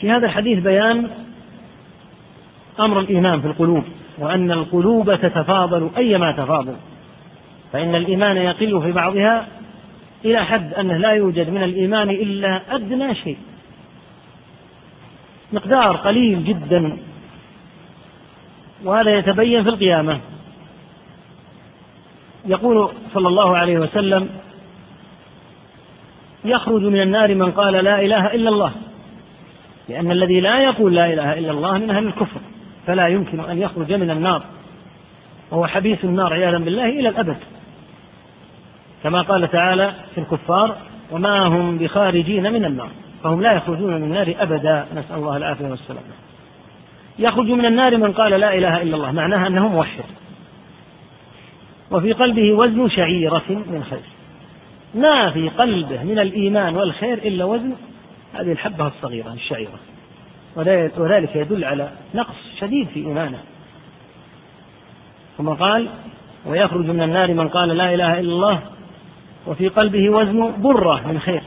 [0.00, 1.08] في هذا الحديث بيان
[2.80, 3.82] أمر الإيمان في القلوب
[4.18, 6.74] وأن القلوب تتفاضل أيما تفاضل
[7.72, 9.46] فإن الإيمان يقل في بعضها
[10.24, 13.38] إلى حد أنه لا يوجد من الإيمان إلا أدنى شيء.
[15.52, 16.96] مقدار قليل جدا
[18.84, 20.20] وهذا يتبين في القيامة.
[22.46, 24.28] يقول صلى الله عليه وسلم
[26.44, 28.72] يخرج من النار من قال لا إله إلا الله
[29.88, 32.40] لأن الذي لا يقول لا إله إلا الله من أهل الكفر
[32.86, 34.42] فلا يمكن أن يخرج من النار.
[35.50, 37.36] وهو حبيس النار عياذا بالله إلى الأبد.
[39.02, 40.76] كما قال تعالى في الكفار
[41.10, 42.88] وما هم بخارجين من النار
[43.22, 44.86] فهم لا يخرجون من النار أبدا.
[44.92, 46.22] نسأل الله العافية والسلامة.
[47.23, 50.05] يخرج من النار من قال لا إله إلا الله معناها أنه موحد.
[51.90, 54.03] وفي قلبه وزن شعيرة من خير.
[54.94, 57.73] ما في قلبه من الإيمان والخير إلا وزن
[58.35, 59.78] هذه الحبة الصغيرة الشعيرة.
[60.97, 63.39] وذلك يدل على نقص شديد في إيمانه.
[65.39, 65.89] ثم قال
[66.47, 68.61] ويخرج من النار من قال لا إله إلا الله
[69.47, 71.43] وفي قلبه وزن برة من خير.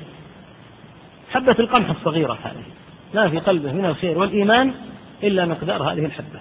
[1.31, 2.63] حبة القمح الصغيرة هذه.
[3.13, 4.73] ما في قلبه من الخير والإيمان
[5.25, 6.39] إلا مقدار هذه الحبة.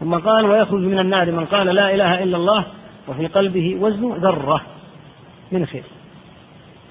[0.00, 2.64] ثم قال ويخرج من النار من قال لا إله إلا الله
[3.08, 4.60] وفي قلبه وزن ذرة
[5.52, 5.82] من خير.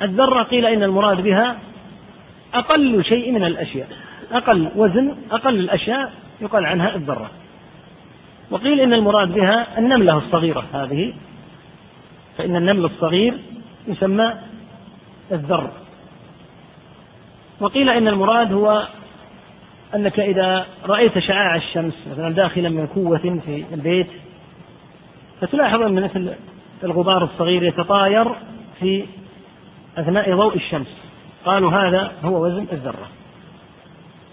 [0.01, 1.57] الذرة قيل إن المراد بها
[2.53, 3.87] أقل شيء من الأشياء.
[4.31, 7.31] أقل وزن أقل الأشياء يقال عنها الذرة.
[8.51, 11.13] وقيل إن المراد بها النملة الصغيرة هذه.
[12.37, 13.33] فإن النمل الصغير
[13.87, 14.33] يسمى
[15.31, 15.71] الذر.
[17.59, 18.87] وقيل إن المراد هو
[19.95, 24.07] أنك إذا رأيت شعاع الشمس مثلا داخلا من كوة في البيت
[25.41, 26.33] فتلاحظ أن مثل
[26.83, 28.35] الغبار الصغير يتطاير
[28.79, 29.05] في
[29.97, 30.87] أثناء ضوء الشمس.
[31.45, 33.07] قالوا هذا هو وزن الذرة.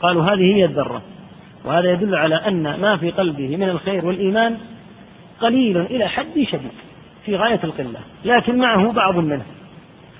[0.02, 1.02] قالوا هذه هي الذرة.
[1.64, 4.58] وهذا يدل على أن ما في قلبه من الخير والإيمان
[5.40, 6.72] قليل إلى حد شديد
[7.24, 8.00] في غاية القلة.
[8.24, 9.44] لكن معه بعض منه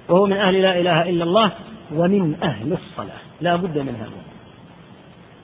[0.08, 1.52] وهو من أهل لا إله إلا الله
[1.94, 3.18] ومن أهل الصلاة.
[3.40, 4.33] لا بد من هذا.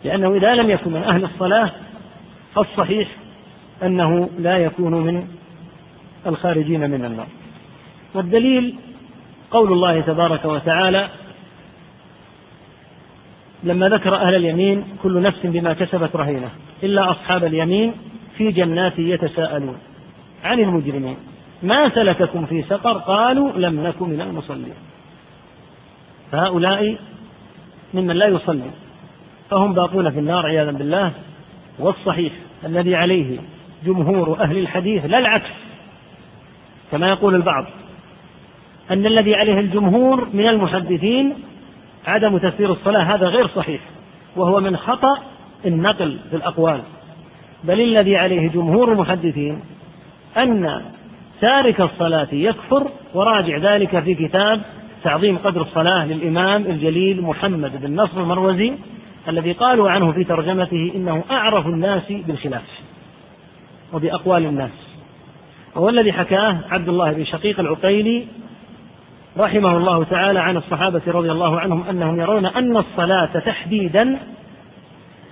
[0.05, 1.71] لأنه إذا لم يكن من أهل الصلاة
[2.55, 3.09] فالصحيح
[3.83, 5.29] أنه لا يكون من
[6.27, 7.27] الخارجين من النار.
[8.15, 8.75] والدليل
[9.51, 11.09] قول الله تبارك وتعالى
[13.63, 16.51] لما ذكر أهل اليمين كل نفس بما كسبت رهينة
[16.83, 17.95] إلا أصحاب اليمين
[18.37, 19.79] في جنات يتساءلون.
[20.45, 21.17] عن المجرمين
[21.63, 24.75] ما سلككم في سقر؟ قالوا لم نكن من المصلين.
[26.33, 26.99] فهؤلاء
[27.95, 28.71] ممن لا يصلي.
[29.51, 31.13] فهم باقون في النار عياذا بالله
[31.79, 32.33] والصحيح
[32.65, 33.39] الذي عليه
[33.85, 35.51] جمهور أهل الحديث لا العكس
[36.93, 37.65] كما يقول البعض
[38.91, 41.35] أن الذي عليه الجمهور من المحدثين
[42.07, 43.81] عدم تفسير الصلاة هذا غير صحيح
[44.37, 45.19] وهو من خطأ
[45.67, 46.81] النقل في الأقوال.
[47.65, 49.61] بل الذي عليه جمهور المحدثين
[50.37, 50.83] أن
[51.41, 54.61] تارك الصلاة يكفر وراجع ذلك في كتاب
[55.05, 58.73] تعظيم قدر الصلاة للإمام الجليل محمد بن نصر المروزي
[59.31, 62.63] الذي قالوا عنه في ترجمته إنه أعرف الناس بالخلاف
[63.93, 64.71] وبأقوال الناس.
[65.75, 68.27] وهو الذي حكاه عبد الله بن شقيق العقيلي
[69.39, 74.19] رحمه الله تعالى عن الصحابة رضي الله عنهم أنهم يرون أن الصلاة تحديدا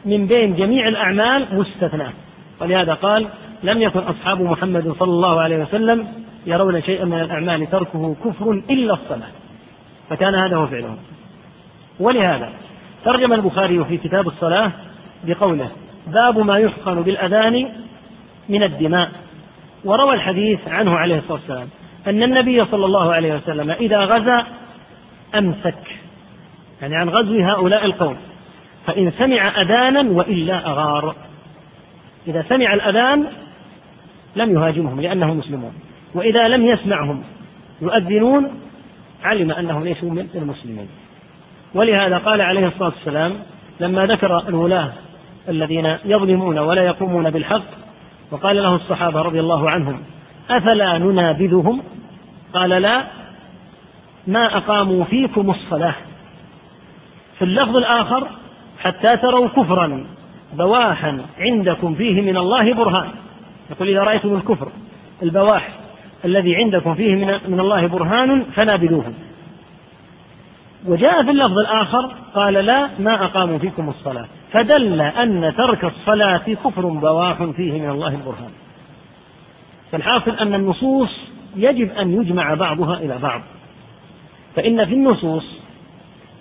[0.04, 2.12] من بين جميع الأعمال مستثناة
[2.60, 3.26] ولهذا قال
[3.62, 6.06] لم يكن أصحاب محمد صلى الله عليه وسلم
[6.46, 9.28] يرون شيئا من الأعمال تركه كفر إلا الصلاة.
[10.10, 10.98] فكان هذا هو فعلهم.
[12.00, 12.52] ولهذا
[13.04, 14.72] ترجم البخاري في كتاب الصلاة
[15.24, 15.70] بقوله
[16.06, 17.68] باب ما يحقن بالأذان
[18.48, 19.10] من الدماء
[19.84, 21.68] وروى الحديث عنه عليه الصلاة والسلام
[22.06, 24.46] أن النبي صلى الله عليه وسلم إذا غزا
[25.38, 25.98] أمسك
[26.82, 28.16] يعني عن غزو هؤلاء القوم
[28.86, 31.14] فإن سمع أذانا وإلا أغار.
[32.26, 33.26] إذا سمع الأذان
[34.36, 35.72] لم يهاجمهم لأنهم مسلمون
[36.14, 37.22] وإذا لم يسمعهم
[37.82, 38.50] يؤذنون
[39.24, 40.88] علم أنهم ليسوا من المسلمين.
[41.74, 43.34] ولهذا قال عليه الصلاة والسلام
[43.80, 44.92] لما ذكر الولاة
[45.48, 47.64] الذين يظلمون ولا يقومون بالحق
[48.30, 50.00] وقال له الصحابة رضي الله عنهم
[50.50, 51.82] أفلا ننابذهم؟
[52.54, 53.04] قال لا
[54.26, 55.94] ما أقاموا فيكم الصلاة.
[57.38, 58.28] في اللفظ الآخر
[58.78, 60.06] حتى تروا كفرا
[60.52, 63.08] بواحا عندكم فيه من الله برهان.
[63.70, 64.68] يقول إذا رأيتم الكفر
[65.22, 65.68] البواح
[66.24, 69.12] الذي عندكم فيه من, من الله برهان فنابذوه
[70.86, 74.26] وجاء في اللفظ الآخر قال لا ما أقاموا فيكم الصلاة.
[74.52, 78.50] فدل أن ترك الصلاة كفر بواح فيه من الله البرهان.
[79.92, 81.10] فالحاصل أن النصوص
[81.56, 83.40] يجب أن يجمع بعضها إلى بعض.
[84.56, 85.44] فإن في النصوص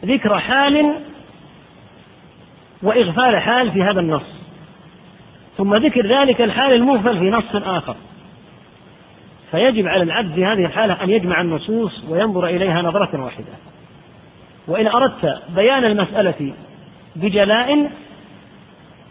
[0.06, 0.94] ذكر حال
[2.84, 4.38] وإغفال حال في هذا النص.
[5.58, 7.96] ثم ذكر ذلك الحال المغفل في نص آخر.
[9.52, 13.54] فيجب على العبد في هذه الحالة أن يجمع النصوص وينظر إليها نظرة واحدة.
[14.68, 16.54] وإن أردت بيان المسألة
[17.16, 17.92] بجلاء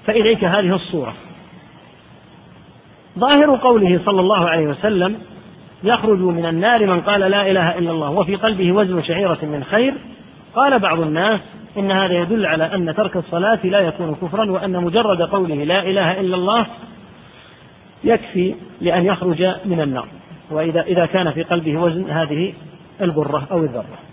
[0.07, 1.15] فإليك هذه الصورة.
[3.19, 5.19] ظاهر قوله صلى الله عليه وسلم
[5.85, 9.95] يخرج من النار من قال لا إله إلا الله وفي قلبه وزن شعيرة من خير.
[10.55, 11.41] قال بعض الناس
[11.79, 16.21] إن هذا يدل على أن ترك الصلاة لا يكون كفرا وأن مجرد قوله لا إله
[16.21, 16.67] إلا الله
[18.05, 20.09] يكفي لأن يخرج من النار.
[20.51, 22.55] وإذا إذا كان في قلبه وزن هذه
[23.01, 24.06] البرة أو الذرة.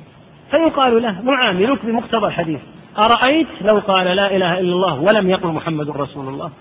[0.54, 2.60] فيقال له نعاملك بمقتضى الحديث.
[2.98, 6.52] أرأيت لو قال لا إله إلا الله ولم يقل محمد رسول الله؟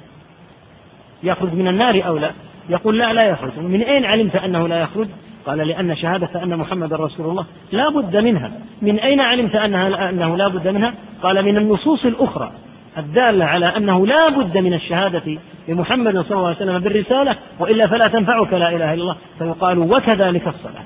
[1.23, 2.31] يخرج من النار أو لا؟
[2.69, 3.59] يقول لا لا يخرج.
[3.59, 5.09] من أين علمت أنه لا يخرج؟
[5.47, 8.51] قال لأن شهادة أن محمد رسول الله لا بد منها.
[8.82, 12.52] من أين علمت أنها أنه لا بد منها؟ قال من النصوص الأخرى
[12.98, 15.39] الدالة على أنه لا بد من الشهادة
[15.69, 19.16] لمحمد صلى الله عليه وسلم بالرسالة وإلا فلا تنفعك لا إله إلا الله.
[19.39, 20.85] فيقال وكذلك الصلاة.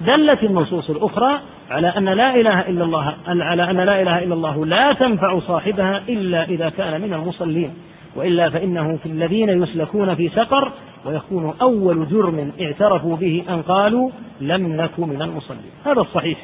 [0.00, 1.40] دلت النصوص الأخرى
[1.70, 6.02] على أن لا إله إلا الله على أن لا إله إلا الله لا تنفع صاحبها
[6.08, 7.70] إلا إذا كان من المصلين
[8.16, 10.72] وإلا فإنه في الذين يسلكون في سقر
[11.04, 14.10] ويكون أول جرم اعترفوا به أن قالوا
[14.40, 15.70] لم نك من المصلين.
[15.86, 16.38] هذا الصحيح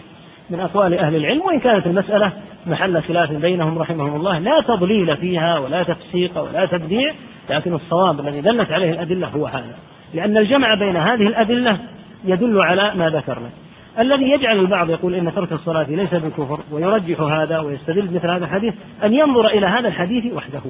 [0.51, 2.32] من أقوال أهل العلم وإن كانت المسألة
[2.66, 7.14] محل خلاف بينهم رحمهم الله لا تضليل فيها ولا تفسيق ولا تبديع
[7.51, 9.74] لكن الصواب الذي دلت عليه الأدلة هو هذا
[10.14, 11.78] لأن الجمع بين هذه الأدلة
[12.24, 13.51] يدل على ما ذكرنا.
[13.98, 18.74] الذي يجعل البعض يقول إن ترك الصلاة ليس بكفر ويرجح هذا ويستدل مثل هذا الحديث
[19.05, 20.60] أن ينظر إلى هذا الحديث وحده.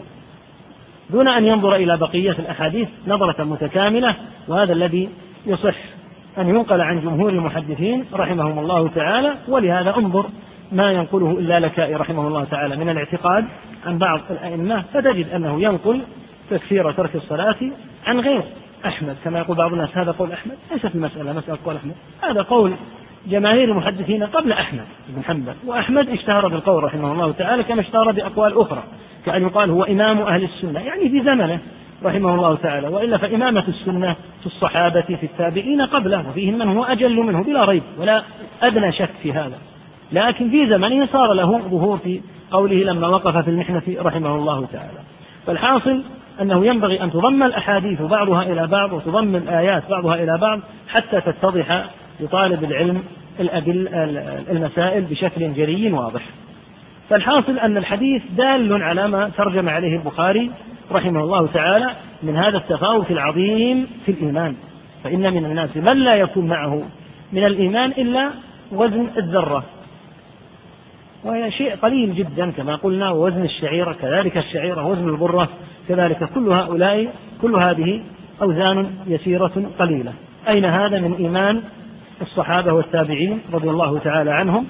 [1.10, 4.14] دون أن ينظر إلى بقية الأحاديث نظرة متكاملة
[4.48, 5.08] وهذا الذي
[5.46, 5.76] يصح
[6.38, 9.34] أن ينقل عن جمهور المحدثين رحمهم الله تعالى.
[9.48, 10.26] ولهذا انظر
[10.72, 12.76] ما ينقله إلا لكائي رحمه الله تعالى.
[12.76, 13.44] من الاعتقاد
[13.86, 16.00] عن بعض الأئمة فتجد أنه ينقل
[16.50, 17.56] تكفير ترك الصلاة
[18.06, 18.42] عن غير
[18.86, 21.94] أحمد كما يقول بعض الناس هذا قول أحمد ليست المساله مسألة قول أحمد.
[22.22, 22.72] هذا قول
[23.26, 28.60] جماهير المحدثين قبل أحمد بن حنبل وأحمد اشتهر بالقول رحمه الله تعالى كما اشتهر بأقوال
[28.60, 28.82] أخرى.
[29.26, 31.58] كأن يقال هو إمام أهل السنة يعني في زمنه
[32.04, 32.88] رحمه الله تعالى.
[32.88, 37.82] وإلا فإمامة السنة في الصحابة في التابعين قبله وفيهم من هو أجل منه بلا ريب
[37.98, 38.22] ولا
[38.62, 39.58] أدنى شك في هذا.
[40.12, 42.20] لكن في زمنه صار له ظهور في
[42.50, 44.98] قوله لما وقف في المحنة رحمه الله تعالى.
[45.46, 46.02] فالحاصل
[46.40, 51.84] أنه ينبغي أن تضم الأحاديث بعضها إلى بعض وتضم الآيات بعضها إلى بعض حتى تتضح
[52.20, 53.02] لطالب العلم
[53.40, 53.88] الأدل
[54.50, 56.22] المسائل بشكل جلي واضح.
[57.10, 60.50] فالحاصل أن الحديث دال على ما ترجم عليه البخاري
[60.92, 61.90] رحمه الله تعالى
[62.22, 64.54] من هذا التفاوت العظيم في الإيمان.
[65.04, 66.82] فإن من الناس من لا يكون معه
[67.32, 68.30] من الإيمان إلا
[68.72, 69.64] وزن الذرة.
[71.24, 75.48] وهي شيء قليل جدا كما قلنا ووزن الشعيرة كذلك الشعيرة وزن البرة
[75.88, 78.02] كذلك كل هؤلاء كل هذه
[78.42, 80.12] أوزان يسيرة قليلة.
[80.48, 81.62] أين هذا من إيمان
[82.22, 84.66] الصحابة والتابعين رضي الله تعالى عنهم؟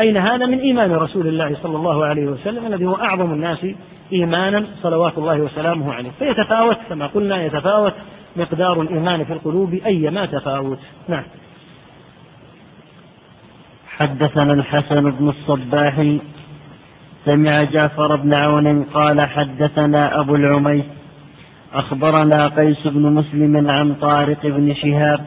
[0.00, 3.66] أين هذا من إيمان رسول الله صلى الله عليه وسلم الذي هو أعظم الناس
[4.12, 7.92] إيمانا صلوات الله وسلامه عليه؟ فيتفاوت كما قلنا يتفاوت
[8.36, 10.78] مقدار الإيمان في القلوب أيما تفاوت.
[11.08, 11.24] نعم.
[13.98, 16.16] حدثنا الحسن بن الصباح
[17.24, 20.84] سمع جعفر بن عون قال حدثنا أبو العميس
[21.74, 25.20] أخبرنا قيس بن مسلم عن طارق بن شهاب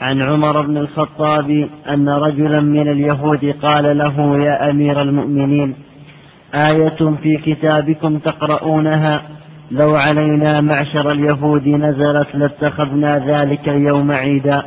[0.00, 5.74] عن عمر بن الخطاب أن رجلا من اليهود قال له يا أمير المؤمنين
[6.54, 9.22] آية في كتابكم تقرؤونها؟
[9.70, 14.62] لو علينا معشر اليهود نزلت لاتخذنا ذلك اليوم عيدا.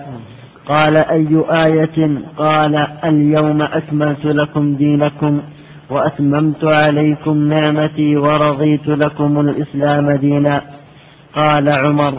[0.65, 5.41] قال أي آية؟ قال اليوم أكملت لكم دينكم
[5.89, 10.61] وأتممت عليكم نعمتي ورضيت لكم الإسلام دينا.
[11.35, 12.13] قال عمر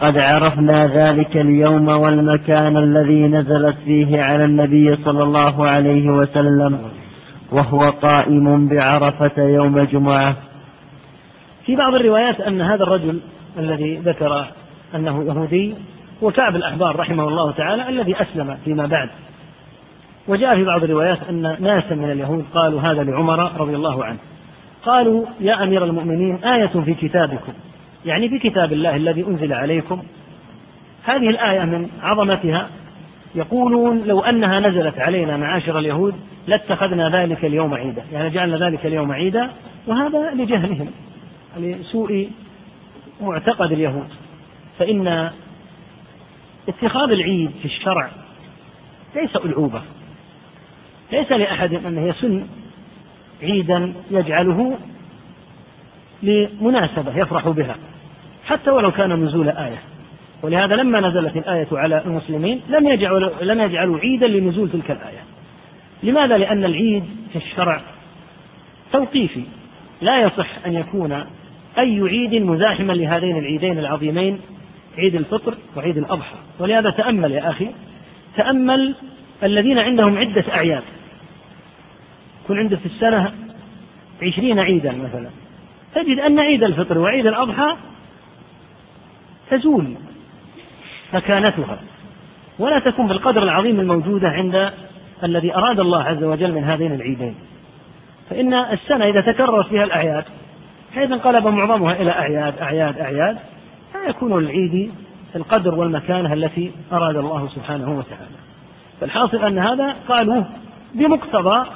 [0.00, 6.78] قد عرفنا ذلك اليوم والمكان الذي نزلت فيه على النبي صلى الله عليه وسلم
[7.52, 10.36] وهو قائم بعرفة يوم جمعة
[11.66, 13.20] في بعض الروايات أن هذا الرجل
[13.58, 14.46] الذي ذكر
[14.94, 15.74] أنه يهودي
[16.22, 19.08] هو كعب الأحبار رحمه الله تعالى الذي أسلم فيما بعد.
[20.28, 24.18] وجاء في بعض الروايات أن ناسا من اليهود قالوا هذا لعمر رضي الله عنه.
[24.84, 27.52] قالوا يا أمير المؤمنين آية في كتابكم
[28.04, 30.02] يعني في كتاب الله الذي أنزل عليكم.
[31.04, 32.68] هذه الآية من عظمتها
[33.34, 36.14] يقولون لو أنها نزلت علينا معاشر اليهود
[36.46, 39.50] لاتخذنا ذلك اليوم عيدا يعني جعلنا ذلك اليوم عيدا
[39.86, 40.90] وهذا لجهلهم
[41.58, 42.30] لسوء
[43.20, 44.08] معتقد اليهود.
[44.78, 45.30] فإن
[46.68, 48.10] اتخاذ العيد في الشرع
[49.16, 49.82] ليس ألعوبة
[51.12, 52.46] ليس لأحد أن يسن
[53.42, 54.78] عيدا يجعله
[56.22, 57.76] لمناسبة يفرح بها
[58.46, 59.78] حتى ولو كان نزول آية
[60.42, 65.24] ولهذا لما نزلت الآية على المسلمين لم يجعلوا لم يجعلوا عيدا لنزول تلك الآية.
[66.02, 67.80] لماذا؟ لأن العيد في الشرع
[68.92, 69.42] توقيفي
[70.00, 71.12] لا يصح أن يكون
[71.78, 74.40] أي عيد مزاحما لهذين العيدين العظيمين
[74.98, 76.36] عيد الفطر وعيد الأضحى.
[76.58, 77.70] ولهذا تأمل يا أخي
[78.36, 78.94] تأمل
[79.42, 80.82] الذين عندهم عدة أعياد.
[82.44, 83.32] يكون عنده في السنة
[84.22, 85.30] عشرين عيدا مثلا.
[85.94, 87.76] تجد أن عيد الفطر وعيد الأضحى
[89.50, 89.94] تزول
[91.12, 91.78] مكانتها.
[92.58, 94.70] ولا تكون بالقدر العظيم الموجودة عند
[95.24, 97.34] الذي أراد الله عز وجل من هذين العيدين.
[98.30, 100.24] فإن السنة إذا تكررت فيها الأعياد
[100.94, 103.38] حيث انقلب معظمها إلى أعياد أعياد أعياد
[104.08, 104.92] يكون العيد
[105.36, 108.36] القدر والمكانة التي أراد الله سبحانه وتعالى.
[109.00, 110.44] فالحاصل أن هذا قالوا
[110.94, 111.66] بمقتضى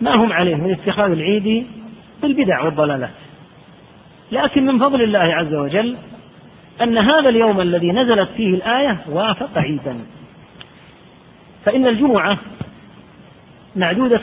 [0.00, 1.66] ما هم عليه من اتخاذ العيد
[2.22, 3.10] بالبدع والضلالات.
[4.32, 5.96] لكن من فضل الله عز وجل
[6.82, 9.98] أن هذا اليوم الذي نزلت فيه الآية وافق عيدا.
[11.64, 12.38] فإن الجمعة
[13.76, 14.18] معدودة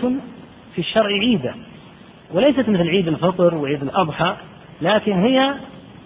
[0.75, 1.55] في الشرع عيدا
[2.33, 4.35] وليست مثل عيد الفطر وعيد الأضحى
[4.81, 5.55] لكن هي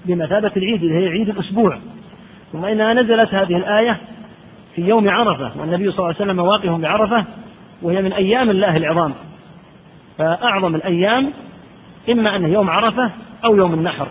[0.05, 1.77] بمثابة العيد اللي هي عيد الأسبوع.
[2.51, 3.97] ثم إنها نزلت هذه الآية
[4.75, 7.25] في يوم عرفة والنبي صلى الله عليه وسلم واقف بعرفة
[7.81, 9.13] وهي من أيام الله العظام.
[10.17, 11.31] فأعظم الأيام
[12.09, 13.11] إما أنه يوم عرفة
[13.45, 14.07] أو يوم النحر.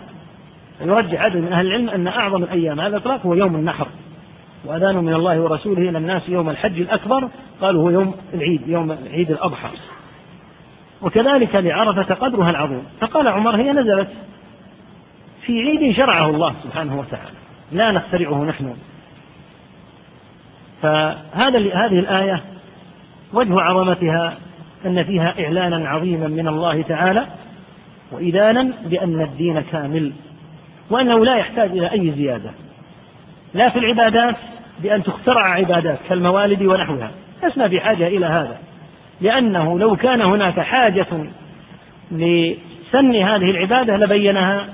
[0.81, 3.87] يرجح عدد من أهل العلم أن أعظم الأيام هذا الإطلاق هو يوم النحر.
[4.65, 7.29] وأذان من الله ورسوله إلى الناس يوم الحج الأكبر
[7.61, 9.69] قالوا هو يوم العيد يوم عيد الأضحى.
[11.03, 12.83] وكذلك لعرفة قدرها العظيم.
[13.01, 14.09] فقال عمر هي نزلت
[15.47, 17.37] في عيد شرعه الله سبحانه وتعالى.
[17.73, 18.77] لا نخترعه نحن.
[20.83, 22.41] فهذا هذه الآية
[23.33, 24.37] وجه عظمتها
[24.87, 27.27] أن فيها إعلانا عظيما من الله تعالى
[28.13, 30.13] وإذانا بأن الدين كامل
[30.91, 32.51] وأنه لا يحتاج إلى أي زيادة.
[33.55, 34.37] لا في العبادات
[34.83, 37.11] بأن تخترع عبادات كالموالد ونحوها.
[37.45, 38.59] لسنا بحاجة إلى هذا.
[39.21, 41.07] لأنه لو كان هناك حاجة
[42.11, 44.67] لسن هذه العبادة لبينها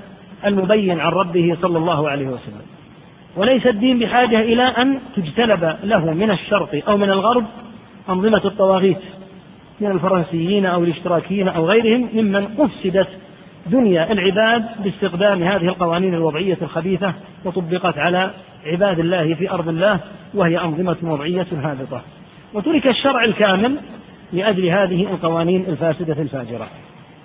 [0.45, 2.61] المبين عن ربه صلى الله عليه وسلم.
[3.35, 7.45] وليس الدين بحاجة إلى أن تجتلب له من الشرق أو من الغرب
[8.09, 9.01] أنظمة الطواغيت
[9.81, 13.07] من الفرنسيين أو الاشتراكيين أو غيرهم ممن أفسدت
[13.67, 17.13] دنيا العباد باستخدام هذه القوانين الوضعية الخبيثة
[17.45, 18.31] وطبقت على
[18.65, 19.99] عباد الله في أرض الله
[20.33, 22.01] وهي أنظمة وضعية هابطة.
[22.53, 23.77] وترك الشرع الكامل
[24.33, 26.67] لأجل هذه القوانين الفاسدة الفاجرة.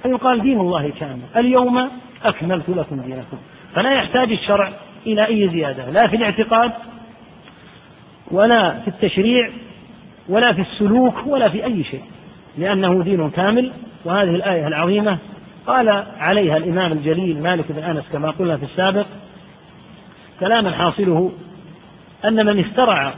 [0.02, 1.88] فيقال دين الله كامل اليوم
[2.24, 3.38] أكملت لكم دينكم
[3.74, 4.72] فلا يحتاج الشرع
[5.06, 6.72] إلى أي زيادة لا في الاعتقاد
[8.30, 9.51] ولا في التشريع
[10.28, 12.02] ولا في السلوك ولا في أي شيء
[12.59, 13.72] لأنه دين كامل
[14.05, 15.18] وهذه الآية العظيمة.
[15.66, 19.06] قال عليها الإمام الجليل مالك بن أنس كما قلنا في السابق
[20.40, 21.32] كلاما حاصله
[22.24, 23.14] أن من اخترع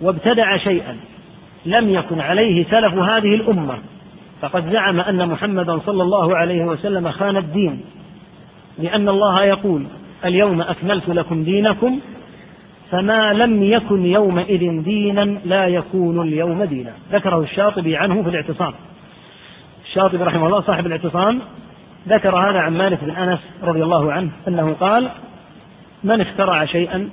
[0.00, 0.96] وابتدع شيئا
[1.66, 3.78] لم يكن عليه سلف هذه الأمة.
[4.42, 7.80] فقد زعم أن محمدا صلى الله عليه وسلم خان الدين
[8.78, 9.86] لأن الله يقول
[10.24, 12.00] اليوم أكملت لكم دينكم
[12.90, 16.92] فما لم يكن يومئذ دينا لا يكون اليوم دينا.
[17.12, 18.72] ذكره الشاطبي عنه في الاعتصام.
[19.84, 21.40] الشاطبي رحمه الله صاحب الاعتصام
[22.08, 25.08] ذكر هذا عن مالك بن أنس رضي الله عنه أنه قال
[26.04, 27.08] من اخترع شيئا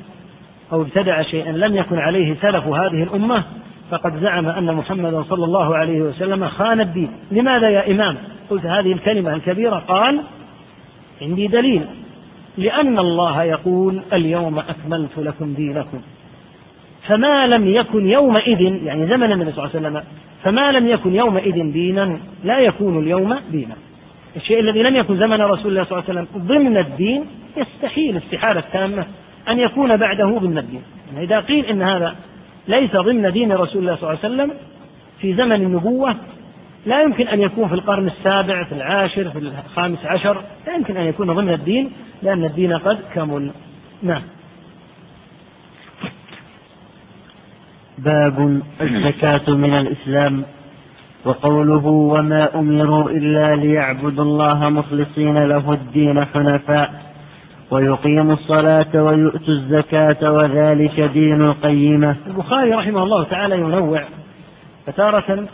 [0.71, 3.43] أو ابتدع شيئا لم يكن عليه سلف هذه الأمة
[3.91, 7.11] فقد زعم أن محمدا صلى الله عليه وسلم خان الدين.
[7.31, 8.17] لماذا يا إمام؟
[8.49, 9.75] قلت هذه الكلمة الكبيرة.
[9.75, 10.21] قال
[11.21, 11.85] عندي دليل.
[12.57, 16.01] لأن الله يقول اليوم أكملت لكم دينكم.
[17.07, 20.03] فما لم يكن يومئذ يعني زمن النبي صلى الله عليه وسلم
[20.43, 23.75] فما لم يكن يومئذ دينا لا يكون اليوم دينا.
[24.35, 27.25] الشيء الذي لم يكن زمن رسول الله صلى الله عليه وسلم ضمن الدين
[27.57, 29.05] يستحيل استحالة تامة
[29.49, 30.81] أن يكون بعده ضمن الدين.
[31.13, 32.15] يعني إذا قيل إن هذا
[32.69, 34.57] ليس ضمن دين رسول الله صلى الله عليه وسلم
[35.21, 36.15] في زمن النبوة.
[36.85, 40.43] لا يمكن أن يكون في القرن السابع في العاشر في الخامس عشر.
[40.67, 41.91] لا يمكن أن يكون ضمن الدين
[42.23, 43.51] لأن الدين قد كمل.
[44.03, 44.21] نعم.
[47.97, 50.43] باب الزكاة من الإسلام.
[51.25, 57.08] وقوله وما أمروا إلا ليعبدوا الله مخلصين له الدين حنفاء.
[57.71, 62.15] ويقيموا الصلاة ويؤتوا الزكاة وذلك دين القيمة.
[62.27, 64.03] البخاري رحمه الله تعالى ينوع
[64.85, 65.47] فتارة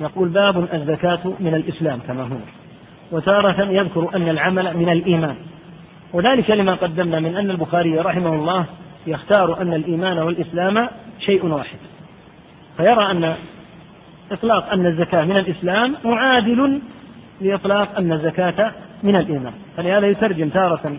[0.00, 2.36] يقول باب الزكاة من الإسلام كما هو
[3.12, 5.36] وتارة يذكر أن العمل من الإيمان.
[6.12, 8.64] وذلك لما قدمنا من أن البخاري رحمه الله
[9.06, 10.88] يختار أن الإيمان والإسلام
[11.20, 11.78] شيء واحد.
[12.76, 13.34] فيرى أن
[14.32, 16.80] إطلاق أن الزكاة من الإسلام معادل
[17.40, 18.72] لإطلاق أن الزكاة
[19.02, 19.52] من الإيمان.
[19.76, 20.96] فلهذا يترجم تارة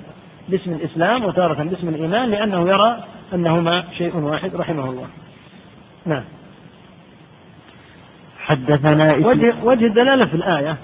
[0.49, 3.03] باسم الإسلام وتارة باسم الإيمان لأنه يرى
[3.33, 5.07] أنهما شيء واحد رحمه الله.
[6.05, 6.23] نعم.
[8.39, 10.77] حدثنا وجه, وجه الدلالة في الآية.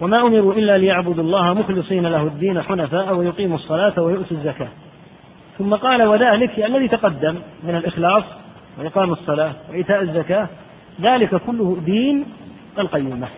[0.00, 4.68] وما أمروا إلا ليعبدوا الله مخلصين له الدين حنفاء ويقيموا الصلاة ويؤتوا الزكاة.
[5.58, 8.24] ثم قال وذلك الذي تقدم من الإخلاص
[8.78, 10.48] وإقام الصلاة وإيتاء الزكاة
[11.00, 12.24] ذلك كله دين
[12.78, 13.28] القيمة.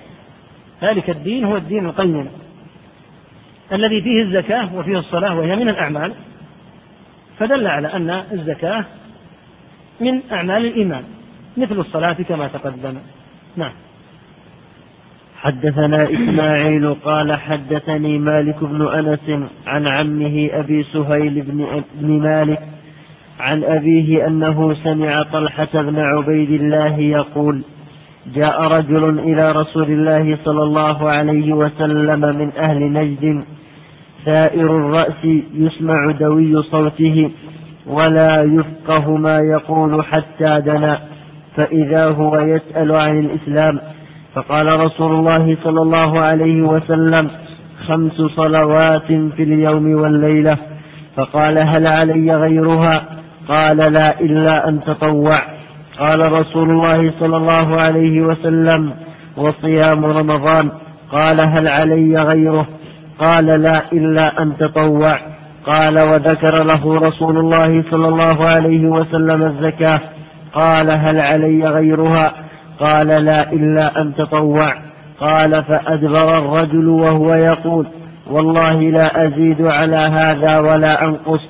[0.83, 2.29] ذلك الدين هو الدين القيم.
[3.75, 6.13] الذي فيه الزكاة وفيه الصلاة وهي من الأعمال
[7.39, 8.85] فدل على أن الزكاة
[10.01, 11.03] من أعمال الإيمان
[11.57, 12.95] مثل الصلاة كما تقدم.
[13.57, 13.73] نعم.
[15.45, 22.63] حدثنا إسماعيل قال حدثني مالك بن أنس عن عمه أبي سهيل بن, مالك
[23.41, 27.63] عن أبيه أنه سمع طلحة بن عبيد الله يقول
[28.35, 33.45] جاء رجل إلى رسول الله صلى الله عليه وسلم من أهل نجد
[34.25, 35.25] ثائر الرأس
[35.55, 37.31] يسمع دوي صوته
[37.87, 40.99] ولا يفقه ما يقول حتى دنا.
[41.57, 43.79] فإذا هو يسأل عن الإسلام
[44.35, 47.31] فقال رسول الله صلى الله عليه وسلم
[47.87, 50.57] خمس صلوات في اليوم والليلة.
[51.17, 53.05] فقال هل علي غيرها؟
[53.49, 55.39] قال لا إلا أن تطوع.
[55.99, 58.93] قال رسول الله صلى الله عليه وسلم
[59.37, 60.71] وصيام رمضان.
[61.13, 62.67] قال هل علي غيره؟
[63.19, 65.19] قال لا إلا أن تطوع.
[65.67, 70.01] قال وذكر له رسول الله صلى الله عليه وسلم الزكاة.
[70.55, 72.33] قال هل علي غيرها؟
[72.81, 74.75] قال لا إلا أن تطوع.
[75.21, 77.87] قال فأدبر الرجل وهو يقول
[78.31, 81.41] والله لا أزيد على هذا ولا أنقص.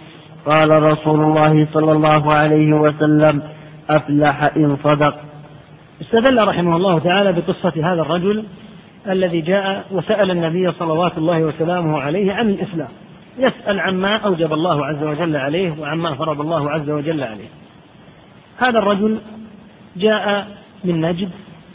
[0.47, 3.43] قال رسول الله صلى الله عليه وسلم
[3.91, 5.15] أفلح إن صدق.
[6.03, 8.45] استدل رحمه الله تعالى بقصة هذا الرجل
[9.09, 12.89] الذي جاء وسأل النبي صلوات الله وسلامه عليه عن الإسلام.
[13.39, 17.49] يسأل عما أوجب الله عز وجل عليه وعما فرض الله عز وجل عليه.
[18.59, 19.21] هذا الرجل
[19.97, 20.49] جاء
[20.85, 21.31] من نجد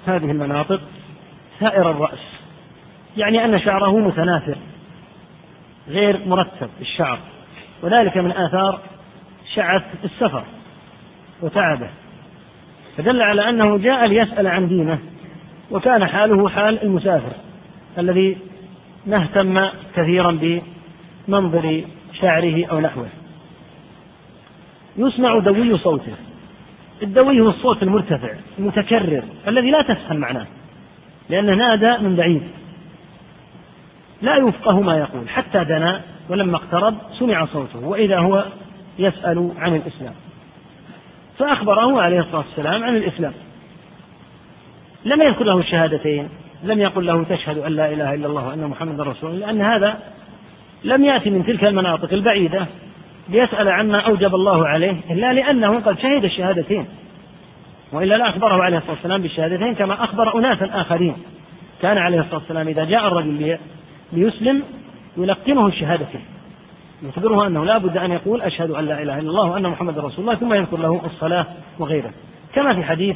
[0.08, 0.82] هذه المناطق
[1.60, 2.20] سائر الرأس.
[3.18, 4.58] يعني أن شعره متناثر
[5.88, 7.20] غير مرتب الشعر.
[7.84, 8.80] وذلك من آثار
[9.56, 10.44] شعث السفر
[11.42, 11.90] وتعبه.
[12.98, 15.00] فدل على أنه جاء ليسأل عن دينه.
[15.72, 17.32] وكان حاله حال المسافر
[17.98, 18.38] الذي
[19.06, 19.66] نهتم
[19.96, 20.62] كثيرا
[21.28, 21.84] بمنظر
[22.14, 23.08] شعره أو نحوه.
[24.98, 26.14] يسمع دوي صوته.
[27.04, 30.48] الدوي هو الصوت المرتفع المتكرر الذي لا تفهم معناه
[31.30, 32.44] لأنه نادى من بعيد.
[34.22, 38.46] لا يفقه ما يقول حتى دنا ولما اقترب سمع صوته وإذا هو
[39.00, 40.14] يسأل عن الإسلام.
[41.38, 43.34] فأخبره عليه الصلاة والسلام عن الإسلام.
[45.06, 46.30] لم يذكر له الشهادتين
[46.64, 50.00] لم يقل له تشهد أن لا إله إلا الله وأن محمد رسول الله لأن هذا
[50.84, 52.66] لم يأتي من تلك المناطق البعيدة
[53.30, 56.86] ليسأل عما أوجب الله عليه إلا لأنه قد شهد الشهادتين.
[57.92, 61.16] وإلا لا أخبره عليه الصلاة والسلام بالشهادتين كما أخبر أناسا آخرين.
[61.82, 63.58] كان عليه الصلاة والسلام إذا جاء الرجل
[64.14, 64.64] ليسلم
[65.18, 66.22] يلقنه الشهادتين.
[67.04, 70.20] يخبره أنه لا بد أن يقول أشهد أن لا إله إلا الله وأن محمد رسول
[70.20, 71.46] الله ثم يذكر له الصلاة
[71.80, 72.12] وغيره.
[72.54, 73.16] كما في حديث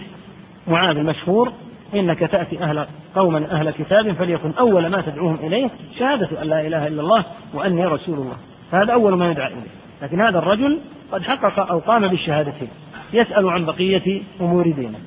[0.68, 1.54] معاذ المشهور
[1.96, 6.88] إنك تأتي أهل قوما أهل كتاب فليكن أول ما تدعوهم إليه شهادة أن لا إله
[6.88, 8.36] إلا الله وأني رسول الله.
[8.72, 9.72] فهذا أول ما يدعى إليه.
[10.02, 10.80] لكن هذا الرجل
[11.12, 12.70] قد حقق أو قام بالشهادتين.
[13.14, 15.00] يسأل عن بقية أمور دينه.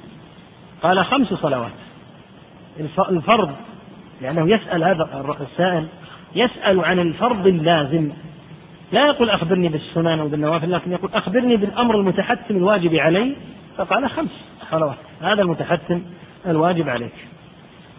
[0.83, 1.73] قال خمس صلوات.
[3.11, 3.51] الفرض
[4.23, 5.87] لأنه يسأل هذا السائل
[6.35, 8.11] يسأل عن الفرض اللازم.
[8.93, 13.37] لا يقول أخبرني بالسنن وبالنوافل لكن يقول أخبرني بالأمر المتحتم الواجب علي
[13.77, 14.31] فقال خمس
[14.71, 16.03] صلوات هذا المتحتم
[16.47, 17.13] الواجب عليك.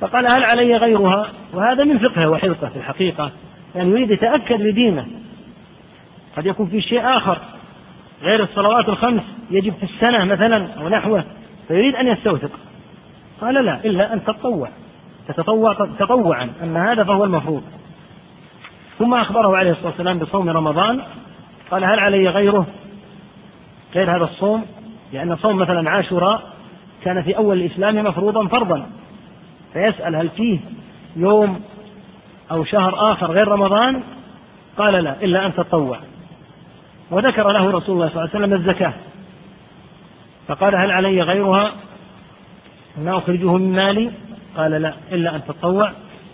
[0.02, 3.32] فقال هل علي غيرها؟ وهذا من فقهه وحرصه في الحقيقة.
[3.76, 5.08] يعني يريد يتأكد لدينه
[6.38, 7.38] قد يكون في شيء آخر
[8.22, 11.24] غير الصلوات الخمس يجب في السنة مثلا أو نحوه
[11.68, 12.52] فيريد أن يستوثق.
[13.42, 14.70] قال لا إلا أن تتطوع.
[15.28, 17.64] تتطوع تطوعا أما هذا فهو المفروض.
[19.00, 21.02] ثم أخبره عليه الصلاة والسلام بصوم رمضان.
[21.72, 22.68] قال هل علي غيره؟
[23.96, 24.66] غير هذا الصوم؟
[25.14, 26.42] لأن صوم مثلا عاشوراء
[27.04, 28.90] كان في أول الإسلام مفروضا فرضا.
[29.74, 30.60] فيسأل هل فيه
[31.16, 31.62] يوم
[32.52, 34.04] أو شهر آخر غير رمضان؟
[34.78, 36.00] قال لا إلا أن تطوع.
[37.12, 38.94] وذكر له رسول الله صلى الله عليه وسلم الزكاة.
[40.48, 41.72] فقال هل علي غيرها؟
[42.98, 44.12] ما أخرجه من مالي؟
[44.58, 45.92] قال لا إلا أن تطوع.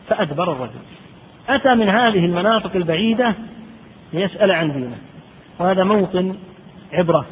[0.10, 0.80] فأدبر الرجل.
[1.50, 3.34] أتى من هذه المناطق البعيدة
[4.14, 4.98] ليسأل عن دينه.
[5.60, 6.36] وهذا موطن
[6.94, 7.26] عبرة.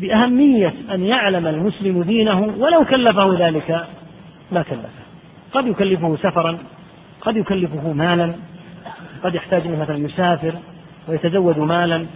[0.00, 3.86] بأهمية أن يعلم المسلم دينه ولو كلفه ذلك
[4.52, 4.88] ما كلفه.
[5.52, 6.58] قد يكلفه سفرا
[7.20, 8.34] قد يكلفه مالا
[9.24, 10.52] قد يحتاج انه مثلا يسافر
[11.08, 12.06] ويتزود مالا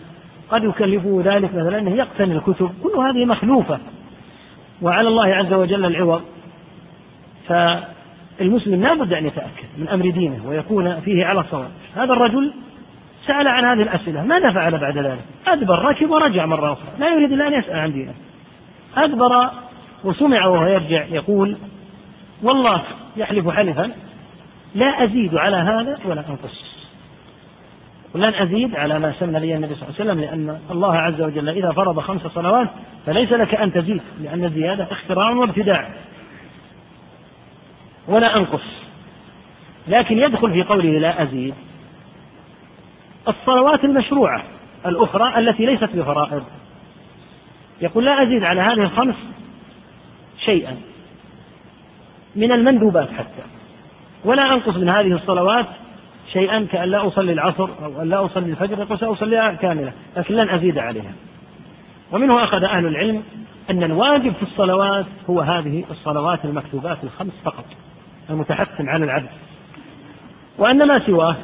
[0.51, 2.70] قد يكلفه ذلك مثلا أنه يقتني الكتب.
[2.82, 3.78] كل هذه مخلوفة.
[4.82, 6.23] وعلى الله عز وجل العوض.
[7.48, 11.70] فالمسلم لا بد أن يتأكد من أمر دينه ويكون فيه على الصواب.
[11.97, 12.52] هذا الرجل
[13.31, 16.89] سأل عن هذه الأسئلة ماذا فعل بعد ذلك؟ أدبر ركب ورجع مرة أخرى.
[16.98, 18.15] لا يريد ان يسأل عن دينه.
[18.97, 19.51] أدبر
[20.05, 21.57] وسمع وهو يرجع يقول
[22.43, 22.82] والله
[23.16, 23.90] يحلف حلفا
[24.74, 26.70] لا أزيد على هذا ولا أنقص.
[28.15, 31.48] ولن أزيد على ما سن لي النبي صلى الله عليه وسلم لأن الله عز وجل
[31.48, 32.69] إذا فرض خمس صلوات
[33.07, 35.89] فليس لك أن تزيد لأن الزيادة اختراع وابتداع.
[38.09, 38.65] ولا أنقص.
[39.89, 41.55] لكن يدخل في قوله لا أزيد.
[43.31, 44.43] الصلوات المشروعة
[44.86, 46.43] الأخرى التي ليست بفرائض.
[47.81, 49.15] يقول لا أزيد على هذه الخمس
[50.44, 50.77] شيئا
[52.36, 53.43] من المندوبات حتى.
[54.24, 55.66] ولا أنقص من هذه الصلوات
[56.32, 60.51] شيئا كأن لا أصلي العصر أو أن لا أصلي الفجر يقول سأصليها كاملة لكن لن
[60.51, 61.12] أزيد عليها.
[62.12, 63.23] ومنه أخذ أهل العلم
[63.70, 67.65] أن الواجب في الصلوات هو هذه الصلوات المكتوبات الخمس فقط
[68.31, 69.28] المتحتم على العبد
[70.59, 71.36] وأن ما سواه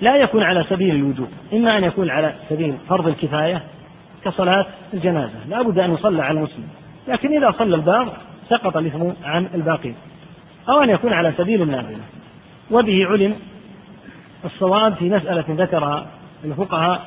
[0.00, 3.62] لا يكون على سبيل الوجوب إما أن يكون على سبيل فرض الكفاية
[4.24, 6.68] كصلاة الجنازة لا بد أن يصلى على المسلم
[7.08, 8.08] لكن إذا صلى البعض
[8.48, 9.94] سقط الإثم عن الباقين
[10.68, 12.00] أو أن يكون على سبيل النافلة.
[12.70, 13.36] وبه علم
[14.44, 16.06] الصواب في مسألة ذكرها
[16.44, 17.06] الفقهاء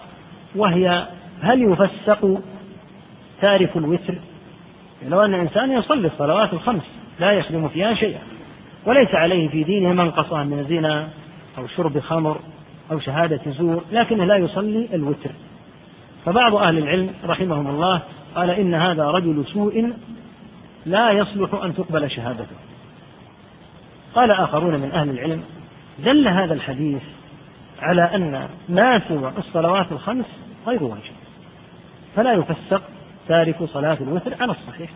[0.55, 1.07] وهي
[1.41, 2.41] هل يفسق
[3.41, 4.15] تارك الوتر؟
[5.07, 6.83] لو أن إنسان يصلي الصلوات الخمس
[7.19, 8.19] لا يخدم فيها شيئا
[8.85, 11.07] وليس عليه في دينه منقصة من زنا
[11.57, 12.39] أو شرب خمر
[12.91, 15.31] أو شهادة زور لكنه لا يصلي الوتر.
[16.25, 18.01] فبعض أهل العلم رحمهم الله
[18.35, 19.93] قال إن هذا رجل سوء
[20.85, 22.55] لا يصلح أن تقبل شهادته.
[24.15, 25.43] قال آخرون من أهل العلم
[25.99, 27.01] دل هذا الحديث
[27.81, 30.25] على أن ما سوى الصلوات الخمس
[30.67, 31.13] غير واجب.
[32.15, 32.81] فلا يفسق
[33.27, 34.89] تارك صلاة الوتر على الصحيح.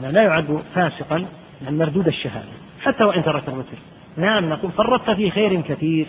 [0.00, 1.24] لا يعد فاسقا
[1.62, 2.48] من مردود الشهادة.
[2.82, 3.78] حتى وإن ترك الوتر.
[4.16, 6.06] نعم نقول فرطت في خير كثير.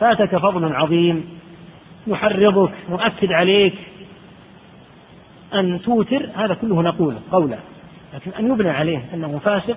[0.00, 1.40] فاتك فضل عظيم.
[2.06, 3.74] يحرضك مؤكد عليك.
[5.54, 7.58] أن توتر هذا كله نقوله قولا.
[8.14, 9.76] لكن أن يبنى عليه أنه فاسق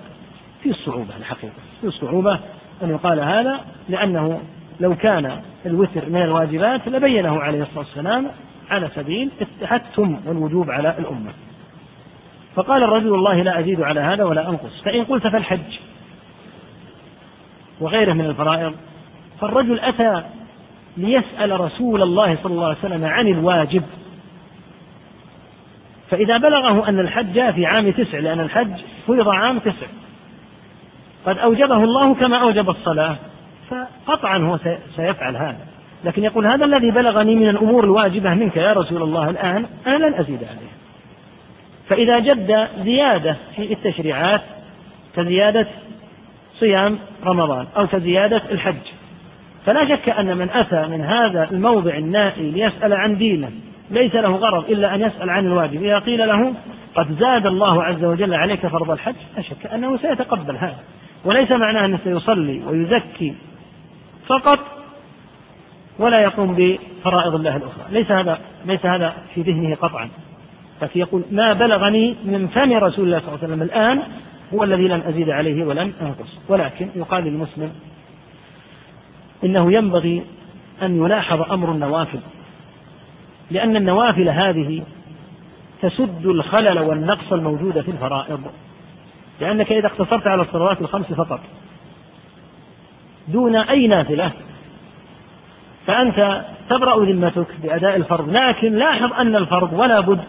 [0.62, 1.52] في الصعوبة الحقيقة.
[1.80, 2.40] في الصعوبة
[2.82, 4.40] أن يقال هذا لأنه
[4.80, 8.30] لو كان الوتر من الواجبات لبينه عليه الصلاة والسلام
[8.70, 11.32] على سبيل التحتم والوجوب على الأمة.
[12.54, 15.78] فقال الرجل والله لا أزيد على هذا ولا أنقص فإن قلت فالحج.
[17.80, 18.74] وغيره من الفرائض.
[19.40, 20.22] فالرجل أتى
[20.96, 23.82] ليسأل رسول الله صلى الله عليه وسلم عن الواجب.
[26.10, 29.86] فإذا بلغه أن الحج في عام تسع لأن الحج فرض عام تسع.
[31.26, 33.16] قد أوجبه الله كما أوجب الصلاة.
[33.70, 34.58] فقطعا هو
[34.96, 35.66] سيفعل هذا.
[36.04, 40.14] لكن يقول هذا الذي بلغني من الأمور الواجبة منك يا رسول الله الآن أنا لن
[40.14, 40.74] أزيد عليه.
[41.88, 44.40] فإذا جد زيادة في التشريعات
[45.16, 45.66] كزيادة
[46.60, 48.93] صيام رمضان أو كزيادة الحج.
[49.66, 53.50] فلا شك أن من أتى من هذا الموضع النائي ليسأل عن دينه
[53.90, 55.82] ليس له غرض إلا أن يسأل عن الواجب.
[55.82, 56.54] إذا قيل له
[56.94, 60.78] قد زاد الله عز وجل عليك فرض الحج لا شك أنه سيتقبل هذا.
[61.24, 63.34] وليس معناه أنه سيصلي ويزكي
[64.26, 64.58] فقط
[65.98, 67.84] ولا يقوم بفرائض الله الأخرى.
[67.90, 70.08] ليس هذا ليس هذا في ذهنه قطعا.
[70.82, 74.02] لكن يقول ما بلغني من فم رسول الله صلى الله عليه وسلم الآن
[74.54, 76.38] هو الذي لم أزيد عليه ولم أنقص.
[76.48, 77.72] ولكن يقال للمسلم
[79.44, 80.24] إنه ينبغي
[80.82, 82.20] أن يلاحظ أمر النوافل
[83.50, 84.82] لأن النوافل هذه
[85.82, 88.40] تسد الخلل والنقص الموجود في الفرائض
[89.40, 91.40] لأنك إذا اقتصرت على الصلوات الخمس فقط.
[93.28, 94.32] دون أي نافلة
[95.86, 100.20] فأنت تبرأ ذمتك بأداء الفرض لكن لاحظ أن الفرض ولا بد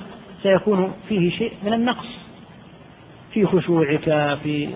[0.43, 2.07] سيكون فيه شيء من النقص
[3.33, 4.69] في خشوعك في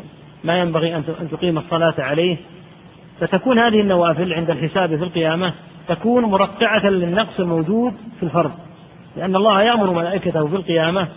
[0.44, 2.38] ما ينبغي أن تقيم الصلاة عليه.
[3.20, 5.54] فتكون هذه النوافل عند الحساب في القيامة
[5.88, 8.52] تكون مرقعة للنقص الموجود في الفرض
[9.18, 11.08] لأن الله يأمر ملائكته في القيامة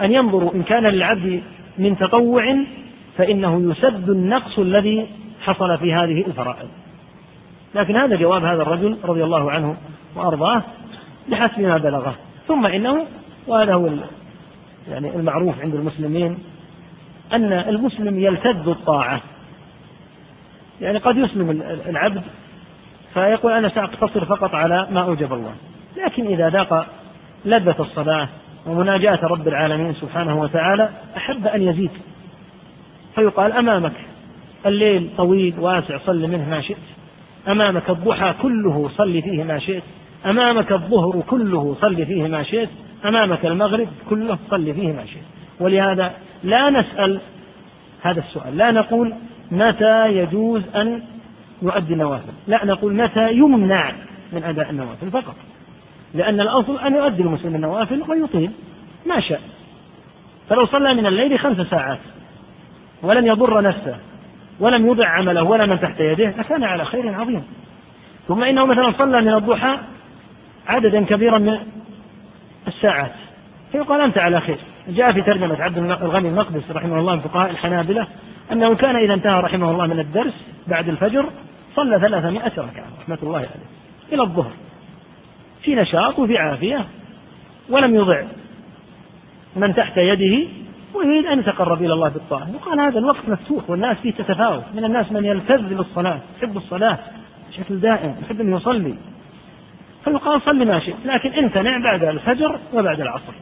[0.00, 1.42] أن ينظروا إن كان للعبد
[1.78, 2.56] من تطوع
[3.16, 5.06] فإنه يسد النقص الذي
[5.40, 6.68] حصل في هذه الفرائض.
[7.74, 9.76] لكن هذا جواب هذا الرجل رضي الله عنه
[10.16, 10.62] وأرضاه
[11.28, 12.14] بحسب ما بلغه.
[12.48, 13.06] ثم إنه
[13.46, 13.90] وهذا هو
[14.90, 16.38] يعني المعروف عند المسلمين
[17.32, 19.20] أن المسلم يلتذ الطاعة
[20.80, 22.22] يعني قد يسلم العبد
[23.14, 25.54] فيقول أنا سأقتصر فقط على ما أوجب الله.
[25.96, 26.86] لكن إذا ذاق
[27.44, 28.28] لذة الصلاة
[28.66, 31.90] ومناجاة رب العالمين سبحانه وتعالى أحب أن يزيد.
[33.14, 33.92] فيقال أمامك
[34.66, 36.76] الليل طويل واسع صل منه ما شئت.
[37.48, 39.82] أمامك الضحى كله صل فيه ما شئت.
[40.26, 42.68] أمامك الظهر كله صل فيه ما شئت.
[43.04, 45.22] أمامك المغرب كله صل فيه ما شئت.
[45.60, 46.12] ولهذا
[46.44, 47.20] لا نسأل
[48.02, 49.12] هذا السؤال لا نقول
[49.50, 51.02] متى يجوز أن
[51.62, 53.92] يؤدي النوافل؟ لا نقول متى يمنع
[54.32, 55.34] من أداء النوافل فقط.
[56.14, 58.50] لأن الأصل أن يؤدي المسلم النوافل ويطيل.
[59.06, 59.40] ما شاء.
[60.48, 61.98] فلو صلى من الليل خمس ساعات
[63.02, 63.96] ولم يضر نفسه
[64.60, 67.42] ولم يضع عمله ولا من تحت يده لكان على خير عظيم.
[68.28, 69.78] ثم إنه مثلا صلى من الضحى
[70.66, 71.58] عددا كبيرا من
[72.68, 73.12] الساعات.
[73.72, 74.58] فيقال أنت على خير.
[74.88, 78.06] جاء في ترجمة عبد الغني المقدس رحمه الله من فقهاء الحنابلة
[78.52, 80.34] أنه كان إذا انتهى رحمه الله من الدرس
[80.66, 81.28] بعد الفجر
[81.76, 83.48] صلى ثلاثمائة ركعة رحمة الله عليه
[84.12, 84.52] إلى الظهر.
[85.62, 86.86] في نشاط وفي عافية
[87.70, 88.22] ولم يضع
[89.56, 90.48] من تحت يده
[90.94, 92.48] ويريد أن يتقرب إلى الله بالطاعة.
[92.54, 94.64] وقال هذا الوقت مفتوح والناس فيه تتفاوت.
[94.74, 96.98] من الناس من يلتذ بالصلاة يحب الصلاة
[97.50, 98.94] بشكل دائم يحب أن يصلي.
[100.04, 103.32] فيقال صل ما شئت لكن امتنع بعد الفجر وبعد العصر.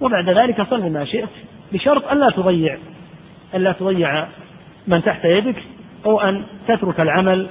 [0.00, 1.28] وبعد ذلك صل ما شئت
[1.72, 2.78] بشرط ألا تضيع.
[3.54, 4.26] ألا تضيع
[4.86, 5.56] من تحت يدك
[6.06, 7.48] أو أن تترك العمل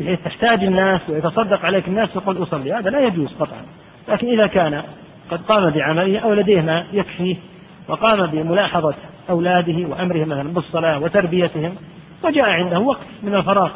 [0.00, 2.72] بحيث تحتاج الناس ويتصدق عليك الناس تقول أصلي.
[2.72, 3.62] هذا لا يجوز قطعا.
[4.08, 4.82] لكن إذا كان
[5.30, 7.36] قد قام بعمله أو لديه ما يكفيه
[7.88, 8.94] وقام بملاحظة
[9.30, 11.74] أولاده وأمرهم مثلا بالصلاة وتربيتهم
[12.24, 13.70] وجاء عنده وقت من الفراغ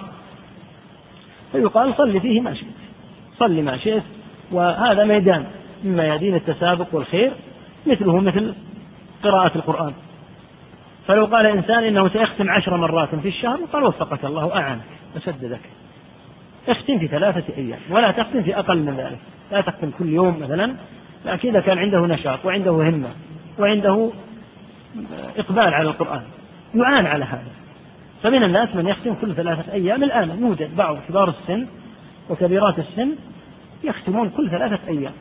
[1.52, 2.74] فيقال صل فيه ما شئت.
[3.38, 4.02] صل ما شئت.
[4.52, 5.44] وهذا ميدان
[5.84, 7.32] من ميادين التسابق والخير
[7.86, 8.54] مثله مثل
[9.22, 9.92] قراءة القرآن.
[11.06, 14.84] فلو قال إنسان إنه سيختم عشر مرات في الشهر قال وفقك الله أعانك
[15.16, 15.60] وسددك
[16.68, 19.18] اختم في ثلاثة أيام ولا تختم في أقل من ذلك.
[19.52, 20.74] لا تختم كل يوم مثلا
[21.24, 23.08] لكن إذا كان عنده نشاط وعنده همة
[23.58, 24.10] وعنده
[25.36, 26.22] إقبال على القرآن
[26.74, 27.52] يعان على هذا.
[28.22, 31.66] فمن الناس من يختم كل ثلاثة أيام الآن يوجد بعض كبار السن
[32.30, 33.10] وكبيرات السن
[33.84, 35.12] يختمون كل ثلاثة أيام.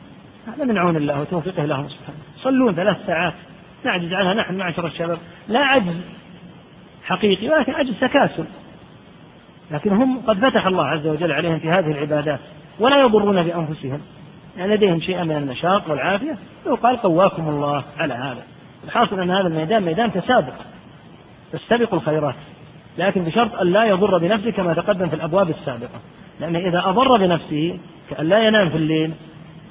[0.46, 2.18] هذا من عون الله وتوفيقه لهم سبحانه.
[2.38, 3.34] يصلون ثلاث ساعات
[3.84, 5.18] نعجز عنها نحن معشر الشباب.
[5.48, 6.00] لا عجز
[7.04, 8.44] حقيقي ولكن عجز تكاسل.
[9.70, 12.40] لكن هم قد فتح الله عز وجل عليهم في هذه العبادات
[12.78, 14.00] ولا يضرون بأنفسهم.
[14.56, 16.38] يعني لديهم شيئا من النشاط والعافية.
[16.66, 18.42] يقال قواكم الله على هذا.
[18.84, 20.54] الحاصل أن هذا الميدان ميدان تسابق.
[21.52, 22.34] تستبق الخيرات.
[22.98, 26.00] لكن بشرط أن لا يضر بنفسه كما تقدم في الأبواب السابقة.
[26.40, 27.78] لأن إذا أضر بنفسه
[28.10, 29.14] كأن لا ينام في الليل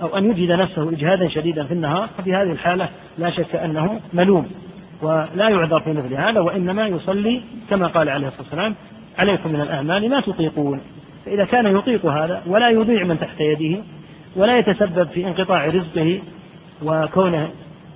[0.03, 4.47] أو أن يجهد نفسه إجهادا شديدا في النهار ففي هذه الحالة لا شك أنه ملوم
[5.01, 8.75] ولا يعذر في مثل هذا وإنما يصلي كما قال عليه الصلاة والسلام
[9.17, 10.81] عليكم من الأعمال ما تطيقون
[11.25, 13.81] فإذا كان يطيق هذا ولا يضيع من تحت يده
[14.35, 16.19] ولا يتسبب في انقطاع رزقه
[16.83, 17.49] وكونه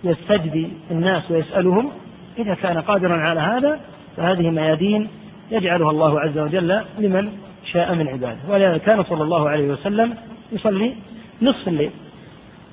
[0.04, 1.92] يستجدي الناس ويسألهم
[2.40, 3.80] إذا كان قادرا على هذا
[4.18, 5.08] فهذه ميادين
[5.52, 7.32] يجعلها الله عز وجل لمن
[7.74, 8.38] شاء من عباده.
[8.50, 10.14] ولذلك كان صلى الله عليه وسلم
[10.52, 10.94] يصلي
[11.42, 11.92] نصف الليل.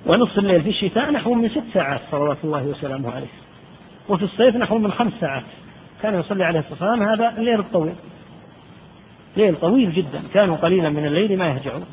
[0.07, 3.27] ونصف الليل في الشتاء نحو من ست ساعات صلوات الله وسلامه عليه.
[4.09, 5.43] وفي الصيف نحو من خمس ساعات.
[6.03, 7.95] كان يصلي عليه الصلاة والسلام هذا الليل الطويل
[9.37, 10.23] ليل طويل جدا.
[10.35, 11.85] كانوا قليلا من الليل ما يهجعون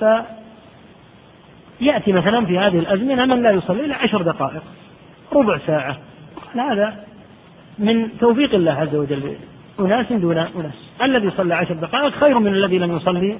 [0.00, 0.04] ف
[1.80, 4.62] يأتي مثلا في هذه الأزمنة من لا يصلي إلا عشر دقائق.
[5.32, 5.98] ربع ساعة.
[6.54, 7.04] هذا
[7.78, 9.36] من توفيق الله عز وجل.
[9.80, 10.74] أناس دون أناس.
[11.02, 13.38] الذي صلى عشر دقائق خير من الذي لم يصلي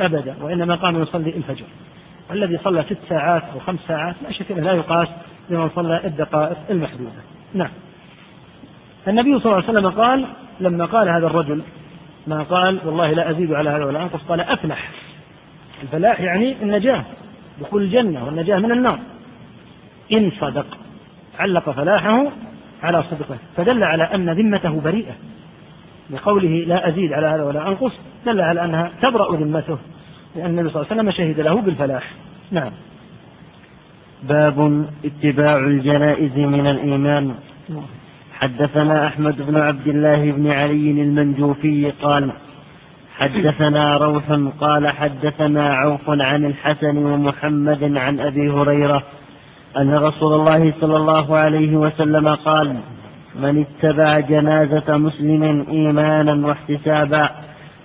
[0.00, 1.64] أبدا وإنما قام يصلي الفجر.
[2.30, 5.08] الذي صلى ست ساعات أو خمس ساعات لا شك لا يقاس
[5.50, 7.10] بمن صلى الدقائق المحدودة.
[7.54, 7.70] نعم.
[9.08, 10.26] النبي صلى الله عليه وسلم قال
[10.60, 11.62] لما قال هذا الرجل
[12.26, 14.90] ما قال والله لا أزيد على هذا ولا أنقص قال أفلح.
[15.82, 17.04] الفلاح يعني النجاة
[17.60, 18.98] دخول الجنة والنجاة من النار.
[20.12, 20.66] إن صدق.
[21.38, 22.26] علق فلاحه
[22.82, 23.36] على صدقه.
[23.56, 25.12] فدل على أن ذمته بريئة.
[26.10, 27.92] بقوله لا أزيد على هذا ولا أنقص
[28.26, 29.78] دل على أنها تبرأ ذمته
[30.36, 32.10] لأن النبي صلى الله عليه وسلم شهد له بالفلاح.
[32.50, 32.72] نعم.
[34.22, 37.34] باب اتباع الجنائز من الإيمان.
[38.32, 42.32] حدثنا أحمد بن عبد الله بن علي المنجوفي قال
[43.18, 44.24] حدثنا روح
[44.60, 49.02] قال حدثنا عوف عن الحسن ومحمد عن أبي هريرة
[49.76, 52.76] أن رسول الله صلى الله عليه وسلم قال
[53.34, 57.30] من اتبع جنازة مسلم إيمانا واحتسابا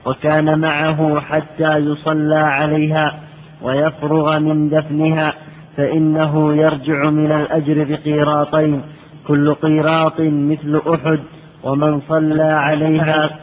[0.05, 3.19] وكان معه حتى يصلى عليها
[3.61, 5.33] ويفرغ من دفنها
[5.77, 8.81] فإنه يرجع من الأجر بقيراطين
[9.27, 11.19] كل قيراط مثل أحد
[11.63, 13.39] ومن صلى عليها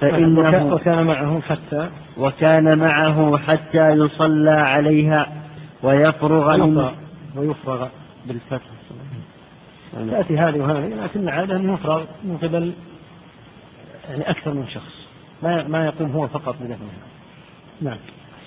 [0.00, 5.26] فإنه وكان معه حتى وكان معه حتى يصلى عليها
[5.82, 6.90] ويفرغ من
[7.36, 7.88] ويفرغ
[8.26, 8.60] بالفتح.
[10.10, 12.72] تأتي هذه وهذه لكن عادة أن يفرغ من قبل
[14.08, 14.97] يعني أكثر من شخص.
[15.42, 17.08] ما ما يقوم هو فقط بدفنها
[17.80, 17.96] نعم.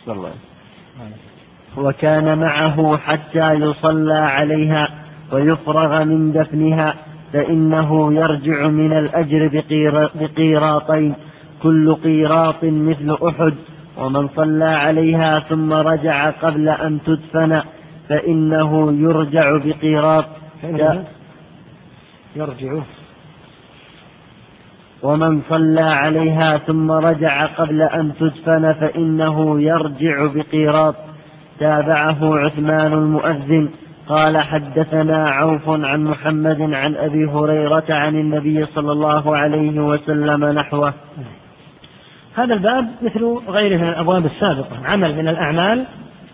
[0.07, 0.31] الله.
[1.77, 4.87] وكان معه حتى يصلى عليها
[5.31, 6.95] ويفرغ من دفنها
[7.33, 9.65] فإنه يرجع من الأجر
[10.15, 11.15] بقيراطين
[11.63, 13.53] كل قيراط مثل أحد.
[13.97, 17.61] ومن صلى عليها ثم رجع قبل أن تدفن
[18.09, 20.25] فإنه يرجع بقيراط.
[22.35, 22.81] يرجع.
[25.03, 30.95] ومن صلى عليها ثم رجع قبل أن تدفن فإنه يرجع بقيراط.
[31.59, 33.69] تابعه عثمان المؤذن.
[34.07, 40.93] قال حدثنا عوف عن محمد عن أبي هريرة عن النبي صلى الله عليه وسلم نحوه.
[42.35, 44.77] هذا الباب مثل غيره من الأبواب السابقة.
[44.85, 45.85] عمل من الأعمال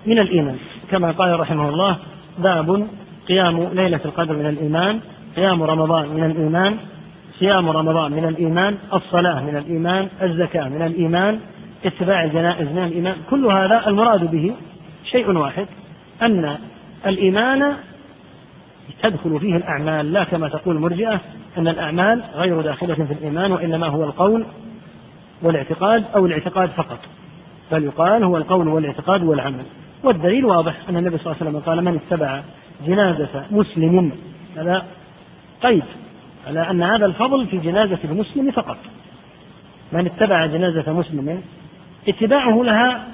[0.06, 0.56] من الإيمان.
[0.92, 1.98] كما قال رحمه الله
[2.38, 2.88] باب
[3.28, 5.00] قيام ليلة القدر من الإيمان
[5.36, 6.78] قيام رمضان من الإيمان
[7.40, 11.40] صيام رمضان من الإيمان الصلاة من الإيمان الزكاة من الإيمان
[11.86, 14.56] اتباع الجنائز من الإيمان كل هذا المراد به
[15.12, 15.68] شيء واحد
[16.22, 16.58] أن
[17.06, 17.74] الإيمان
[19.04, 21.20] تدخل فيه الأعمال لا كما تقول المرجئة
[21.58, 24.46] أن الأعمال غير داخلة في الإيمان وإنما هو القول
[25.42, 27.00] والاعتقاد أو الاعتقاد فقط
[27.72, 29.66] بل يقال هو القول والاعتقاد والعمل.
[30.04, 32.42] والدليل واضح أن النبي صلى الله عليه وسلم قال من اتبع
[32.88, 34.12] جنازة مسلم
[34.58, 34.86] هذا
[35.64, 35.84] قيد
[36.48, 38.78] على أن هذا الفضل في جنازة المسلم فقط.
[39.92, 41.42] من اتبع جنازة مسلم
[42.08, 43.08] اتباعه لها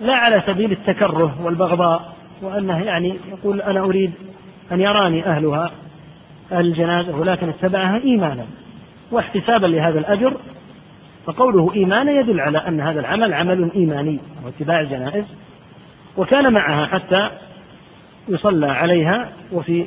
[0.00, 2.12] لا على سبيل التكره والبغضاء
[2.42, 4.12] وأنه يعني يقول أنا أريد
[4.72, 5.70] أن يراني أهلها
[6.52, 8.46] أهل الجنازة ولكن اتبعها إيمانا.
[9.10, 10.36] واحتسابا لهذا الأجر
[11.26, 15.24] فقوله إيمانا يدل على أن هذا العمل عمل إيماني واتباع الجنائز
[16.16, 17.30] وكان معها حتى
[18.28, 19.86] يصلى عليها وفي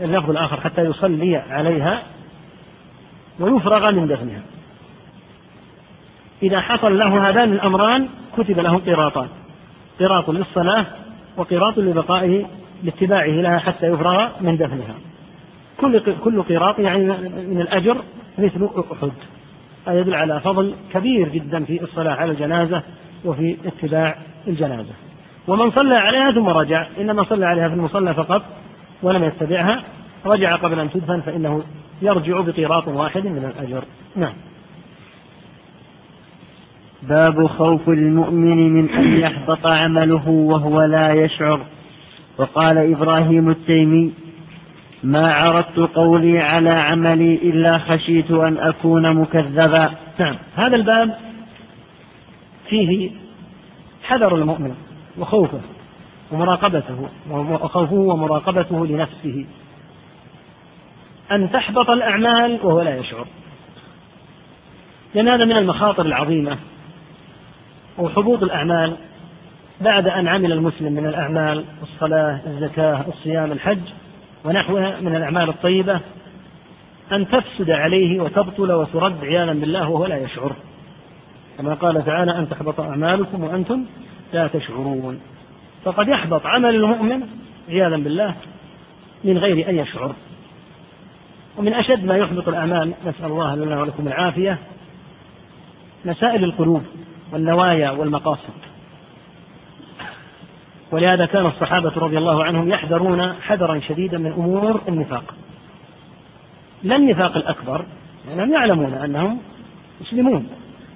[0.00, 2.02] اللفظ الآخر حتى يصلي عليها
[3.40, 4.42] ويفرغ من دفنها.
[6.42, 8.08] إذا حصل له هذان الأمران
[8.38, 9.28] كتب له قراطان.
[10.00, 10.86] قراط للصلاة
[11.36, 12.46] وقراط لبقائه
[12.82, 14.94] لاتباعه لها حتى يفرغ من دفنها.
[15.80, 17.04] كل كل قراط يعني
[17.48, 17.96] من الأجر
[18.38, 19.12] مثل أحد.
[19.86, 22.82] هذا يدل على فضل كبير جدا في الصلاة على الجنازة
[23.24, 24.18] وفي اتباع
[24.48, 24.92] الجنازة.
[25.48, 28.42] ومن صلى عليها ثم رجع إنما صلى عليها في المصلى فقط
[29.02, 29.82] ولم يتبعها
[30.26, 31.62] رجع قبل أن تدفن فإنه
[32.02, 33.84] يرجع بقيراط واحد من الأجر.
[34.16, 34.32] نعم.
[37.02, 41.60] باب خوف المؤمن من أن يحبط عمله وهو لا يشعر.
[42.38, 44.12] وقال إبراهيم التيمي
[45.02, 49.90] ما عرضت قولي على عملي إلا خشيت أن أكون مكذبا.
[50.18, 50.36] نعم.
[50.56, 51.18] هذا الباب
[52.68, 53.10] فيه
[54.02, 54.74] حذر المؤمن
[55.18, 55.60] وخوفه.
[56.32, 59.46] ومراقبته وخوفه ومراقبته لنفسه.
[61.32, 63.26] أن تحبط الأعمال وهو لا يشعر.
[65.14, 66.58] لأن هذا من المخاطر العظيمة
[67.98, 68.96] وحبوط الأعمال
[69.80, 73.80] بعد أن عمل المسلم من الأعمال الصلاة الزكاة الصيام الحج
[74.44, 76.00] ونحوها من الأعمال الطيبة
[77.12, 80.52] أن تفسد عليه وتبطل وترد عياذا بالله وهو لا يشعر.
[81.58, 83.84] كما قال تعالى أن تحبط أعمالكم وأنتم
[84.32, 85.20] لا تشعرون.
[85.86, 87.22] فقد يحبط عمل المؤمن
[87.68, 88.34] عياذا بالله
[89.24, 90.14] من غير أن يشعر.
[91.56, 94.58] ومن أشد ما يحبط الأعمال نسأل الله لنا ولكم العافية
[96.04, 96.82] مسائل القلوب
[97.32, 98.54] والنوايا والمقاصد.
[100.92, 105.34] ولهذا كان الصحابة رضي الله عنهم يحذرون حذرا شديدا من أمور النفاق.
[106.82, 107.84] لا النفاق الأكبر
[108.28, 109.38] لأنهم يعلمون أنهم
[110.00, 110.48] مسلمون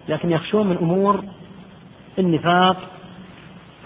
[0.08, 1.24] لكن يخشون من أمور
[2.18, 2.99] النفاق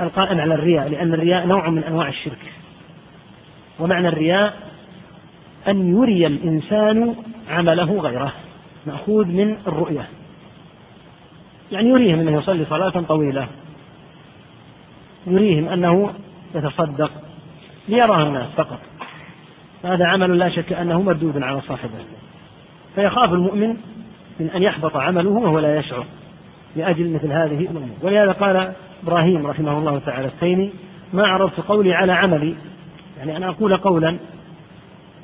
[0.00, 2.52] القائم على الرياء لأن الرياء نوع من أنواع الشرك.
[3.78, 4.54] ومعنى الرياء
[5.68, 7.14] أن يري الإنسان
[7.50, 8.32] عمله غيره
[8.86, 10.08] مأخوذ من الرؤية.
[11.72, 13.48] يعني يريهم أنه يصلي صلاة طويلة
[15.26, 16.10] يريهم أنه
[16.54, 17.10] يتصدق
[17.88, 18.78] ليراه الناس فقط.
[19.84, 21.98] هذا عمل لا شك أنه مردود على صاحبه.
[22.94, 23.76] فيخاف المؤمن
[24.40, 26.04] من أن يحبط عمله وهو لا يشعر
[26.76, 27.96] لأجل مثل هذه الأمور.
[28.02, 28.72] ولهذا قال
[29.04, 30.72] إبراهيم رحمه الله تعالى الثيمي
[31.12, 32.54] ما عرضت قولي على عملي.
[33.18, 34.16] يعني أنا أقول قولا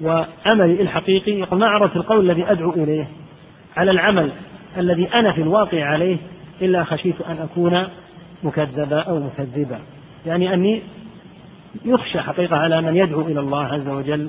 [0.02, 3.09] وعملي الحقيقي يقول ما عرضت القول الذي أدعو إليه
[3.77, 4.31] على العمل
[4.77, 6.16] الذي أنا في الواقع عليه
[6.62, 7.85] إلا خشيت أن أكون
[8.43, 9.78] مكذبا أو مكذبا.
[10.27, 10.82] يعني أني
[11.85, 14.28] يخشى حقيقة على من يدعو إلى الله عز وجل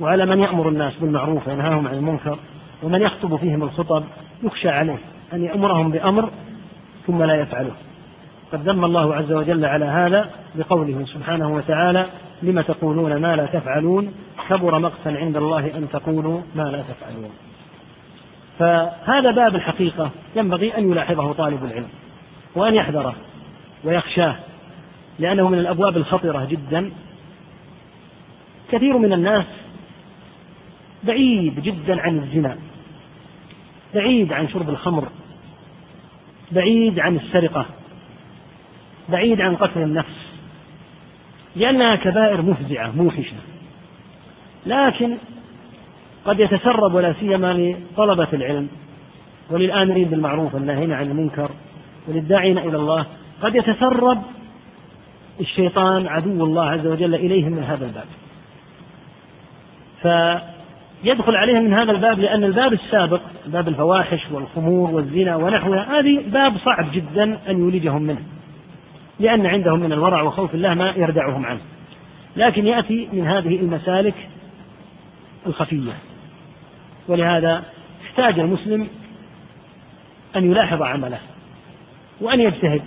[0.00, 2.38] وعلى من يأمر الناس بالمعروف وينهاهم عن المنكر
[2.82, 4.04] ومن يخطب فيهم الخطب
[4.42, 4.98] يخشى عليه
[5.32, 6.30] أن يأمرهم بأمر
[7.06, 7.72] ثم لا يفعله.
[8.52, 12.06] قد ذم الله عز وجل على هذا بقوله سبحانه وتعالى
[12.42, 14.14] لم تقولون ما لا تفعلون؟
[14.48, 17.30] كبر مقتا عند الله أن تقولوا ما لا تفعلون.
[18.58, 21.88] فهذا باب الحقيقة ينبغي أن يلاحظه طالب العلم
[22.54, 23.14] وأن يحذره
[23.84, 24.36] ويخشاه
[25.18, 26.92] لأنه من الأبواب الخطرة جدا.
[28.72, 29.46] كثير من الناس
[31.04, 32.56] بعيد جدا عن الزنا
[33.94, 35.08] بعيد عن شرب الخمر
[36.52, 37.66] بعيد عن السرقة
[39.12, 40.30] بعيد عن قتل النفس
[41.56, 43.36] لأنها كبائر مفزعة موحشة.
[44.66, 45.16] لكن
[46.24, 48.68] قد يتسرب ولا سيما لطلبة العلم
[49.50, 51.50] وللآمرين بالمعروف والناهين عن المنكر
[52.08, 53.06] وللداعين إلى الله
[53.42, 54.22] قد يتسرب
[55.40, 58.06] الشيطان عدو الله عز وجل إليهم من هذا الباب.
[60.02, 66.56] فيدخل عليهم من هذا الباب لأن الباب السابق باب الفواحش والخمور والزنا ونحوها هذه باب
[66.58, 68.22] صعب جدا أن يولجهم منه.
[69.20, 71.60] لأن عندهم من الورع وخوف الله ما يردعهم عنه.
[72.36, 74.14] لكن يأتي من هذه المسالك
[75.46, 75.92] الخفية.
[77.08, 77.64] ولهذا
[78.04, 78.88] احتاج المسلم
[80.36, 81.18] أن يلاحظ عمله
[82.20, 82.82] وأن يجتهد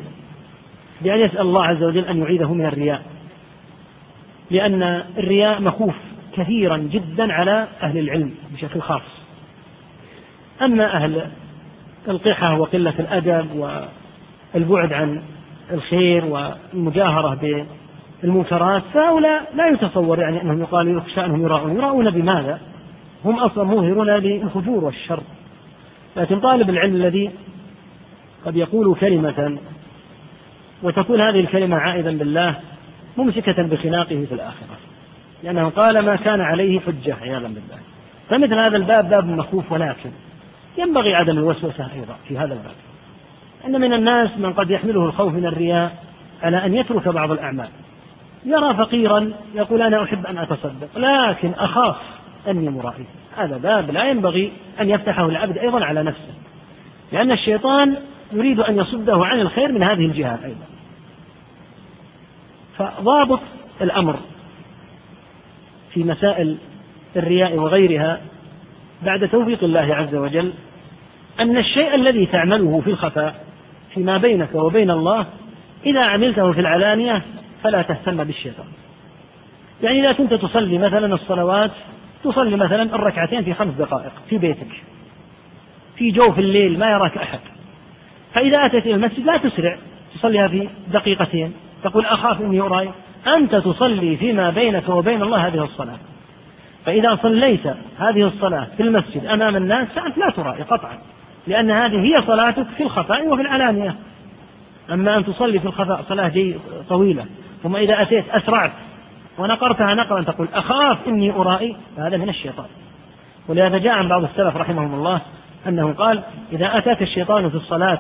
[1.01, 3.01] بأن يسأل الله عز وجل أن يعيده من الرياء.
[4.51, 4.84] لأن
[5.18, 5.95] الرياء مخوف
[6.34, 9.01] كثيرا جدا على أهل العلم بشكل خاص.
[10.61, 11.27] أما أهل
[12.07, 13.47] القحة وقلة الأدب
[14.55, 15.23] والبعد عن
[15.72, 17.65] الخير والمجاهرة
[18.23, 21.76] بالمنكرات فهؤلاء لا يتصور يعني أنهم يقال يخشى أنهم يراؤون.
[21.76, 22.60] يراؤون بماذا؟
[23.26, 25.19] هم أصلا موهرون للفجور والشر.
[26.18, 27.31] لكن طالب العلم الذي
[28.45, 29.57] قد يقول كلمة
[30.84, 32.56] وتكون هذه الكلمة عائدا بالله
[33.18, 34.77] ممسكة بخناقه في الآخرة.
[35.44, 37.80] لأنه قال ما كان عليه حجة عياذا بالله.
[38.30, 40.10] فمثل هذا الباب باب مخوف ولكن
[40.77, 42.93] ينبغي عدم الوسوسة أيضا في هذا الباب.
[43.65, 46.03] أن من الناس من قد يحمله الخوف من الرياء
[46.44, 47.69] على أن يترك بعض الأعمال.
[48.45, 51.95] يرى فقيرا يقول أنا أحب أن أتصدق لكن أخاف
[52.48, 53.06] أني مرائي.
[53.38, 56.34] هذا باب لا ينبغي أن يفتحه العبد أيضا على نفسه
[57.11, 57.95] لأن الشيطان
[58.31, 60.65] يريد أن يصده عن الخير من هذه الجهات أيضا.
[62.77, 63.40] فضابط
[63.81, 64.19] الأمر
[65.94, 66.57] في مسائل
[67.15, 68.22] الرياء وغيرها
[69.02, 70.53] بعد توفيق الله عز وجل
[71.40, 73.45] أن الشيء الذي تعمله في الخفاء
[73.94, 75.26] فيما بينك وبين الله
[75.86, 77.22] إذا عملته في العلانية
[77.64, 78.65] فلا تهتم بالشيطان.
[79.84, 81.72] يعني إذا كنت تصلي مثلا الصلوات
[82.24, 84.84] تصلي مثلا الركعتين في خمس دقائق في بيتك.
[85.95, 87.40] في جوف الليل ما يراك أحد.
[88.34, 89.78] فإذا أتيت إلى المسجد لا تسرع
[90.15, 91.53] تصليها في دقيقتين.
[91.84, 92.90] تقول أخاف إني أراي.
[93.28, 95.98] أنت تصلي فيما بينك وبين الله هذه الصلاة.
[96.86, 97.68] فإذا صليت
[97.99, 100.98] هذه الصلاة في المسجد أمام الناس فأنت لا ترائي قطعا.
[101.48, 103.95] لأن هذه هي صلاتك في الخفاء وفي العلانية
[104.91, 106.56] أما أن تصلي في الخفاء صلاة جي
[106.90, 107.26] طويلة
[107.64, 108.72] ثم إذا أتيت أسرعت
[109.38, 112.66] ونقرتها نقرا تقول أخاف إني أرائي فهذا من الشيطان.
[113.48, 115.22] ولهذا جاء عن بعض السلف رحمهم الله
[115.67, 118.00] أنه قال إذا أتاك الشيطان في الصلاة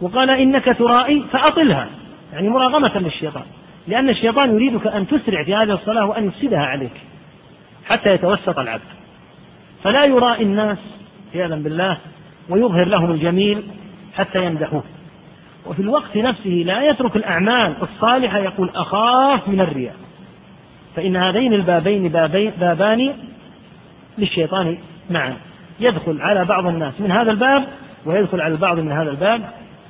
[0.00, 1.88] وقال إنك ترائي فأطلها.
[2.32, 3.44] يعني مراغمة للشيطان.
[3.88, 7.00] لأن الشيطان يريدك أن تسرع في هذه الصلاة وأن يفسدها عليك
[7.86, 8.82] حتى يتوسط العبد.
[9.82, 10.78] فلا يرائي الناس
[11.34, 11.98] عياذا بالله
[12.48, 13.62] ويظهر لهم الجميل
[14.14, 14.82] حتى يمدحوه
[15.66, 19.94] وفي الوقت نفسه لا يترك الأعمال الصالحة يقول أخاف من الرياء.
[20.96, 23.12] فإن هذين البابين بابين بابان
[24.18, 24.78] للشيطان
[25.10, 25.36] معا.
[25.80, 27.64] يدخل على بعض الناس من هذا الباب
[28.06, 29.42] ويدخل على البعض من هذا الباب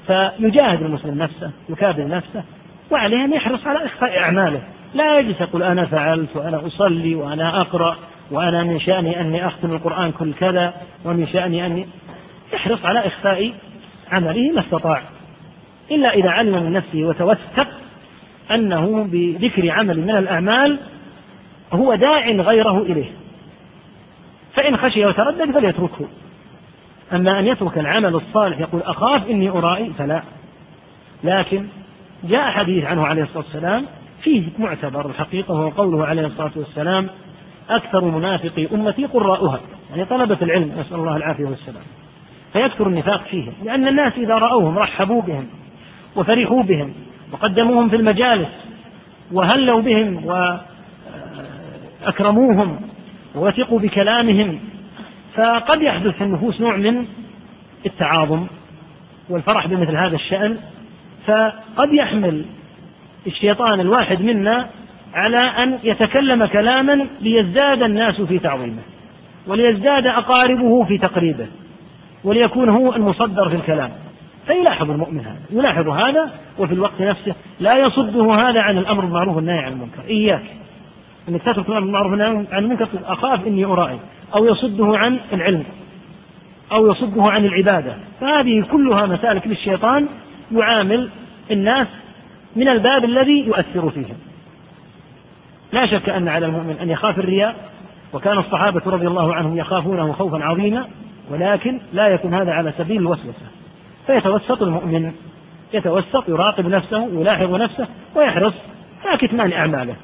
[0.07, 2.44] فيجاهد المسلم نفسه يكابر نفسه
[2.91, 4.62] وعليه أن يحرص على إخفاء أعماله.
[4.94, 7.97] لا يجلس يقول أنا فعلت وأنا أصلي وأنا أقرأ
[8.31, 10.74] وأنا من شأني أني أختم القرآن كل كذا
[11.05, 11.86] ومن شأني أني
[12.55, 13.52] يحرص على إخفاء
[14.12, 15.02] عمله ما استطاع.
[15.91, 17.68] إلا إذا علم من نفسه وتوثق
[18.50, 20.78] أنه بذكر عمل من الأعمال
[21.73, 23.10] هو داع غيره إليه.
[24.55, 26.08] فإن خشي وتردد فليتركه.
[27.12, 30.23] أما أن يترك العمل الصالح يقول أخاف إني أرائي؟ فلا.
[31.24, 31.66] لكن
[32.24, 33.86] جاء حديث عنه عليه الصلاة والسلام
[34.23, 37.08] فيه معتبر الحقيقة وهو قوله عليه الصلاة والسلام
[37.70, 39.60] أكثر منافقي أمتي قراؤها
[39.91, 41.83] يعني طلبة العلم نسأل الله العافية والسلام.
[42.55, 45.47] فيكثر النفاق فيهم لأن الناس إذا رأوهم رحبوا بهم
[46.16, 46.94] وفرحوا بهم
[47.33, 48.49] وقدموهم في المجالس
[49.33, 50.26] وهلوا بهم
[52.02, 52.81] وأكرموهم
[53.34, 54.58] ووثقوا بكلامهم
[55.34, 57.07] فقد يحدث في النفوس نوع من
[57.86, 58.47] التعاظم
[59.28, 60.58] والفرح بمثل هذا الشأن
[61.26, 62.44] فقد يحمل
[63.26, 64.68] الشيطان الواحد منا
[65.15, 68.83] على أن يتكلم كلاما ليزداد الناس في تعظيمه
[69.47, 71.47] وليزداد أقاربه في تقريبه.
[72.25, 73.91] وليكون هو المصدر في الكلام.
[74.47, 79.59] فيلاحظ المؤمن هذا يلاحظ هذا وفي الوقت نفسه لا يصده هذا عن الأمر بالمعروف والنهي
[79.59, 80.03] عن المنكر.
[80.09, 80.44] إياك.
[81.28, 83.99] إنك تترك الأمر بالمعروف والنهي عن المنكر أخاف إني أرائي.
[84.35, 85.65] أو يصده عن العلم.
[86.73, 87.94] أو يصده عن العبادة.
[88.20, 90.09] فهذه كلها مسالك للشيطان
[90.53, 91.09] يعامل
[91.51, 91.86] الناس
[92.57, 94.17] من الباب الذي يؤثر فيهم
[95.73, 97.57] لا شك أن على المؤمن أن يخاف الرياء
[98.12, 100.86] وكان الصحابة رضي الله عنهم يخافونه خوفا عظيما.
[101.31, 103.47] ولكن لا يكون هذا على سبيل الوسوسة.
[104.07, 105.12] فيتوسط المؤمن
[105.75, 108.55] يتوسط يراقب نفسه يلاحظ نفسه ويحرص
[109.05, 109.94] على كتمان أعماله.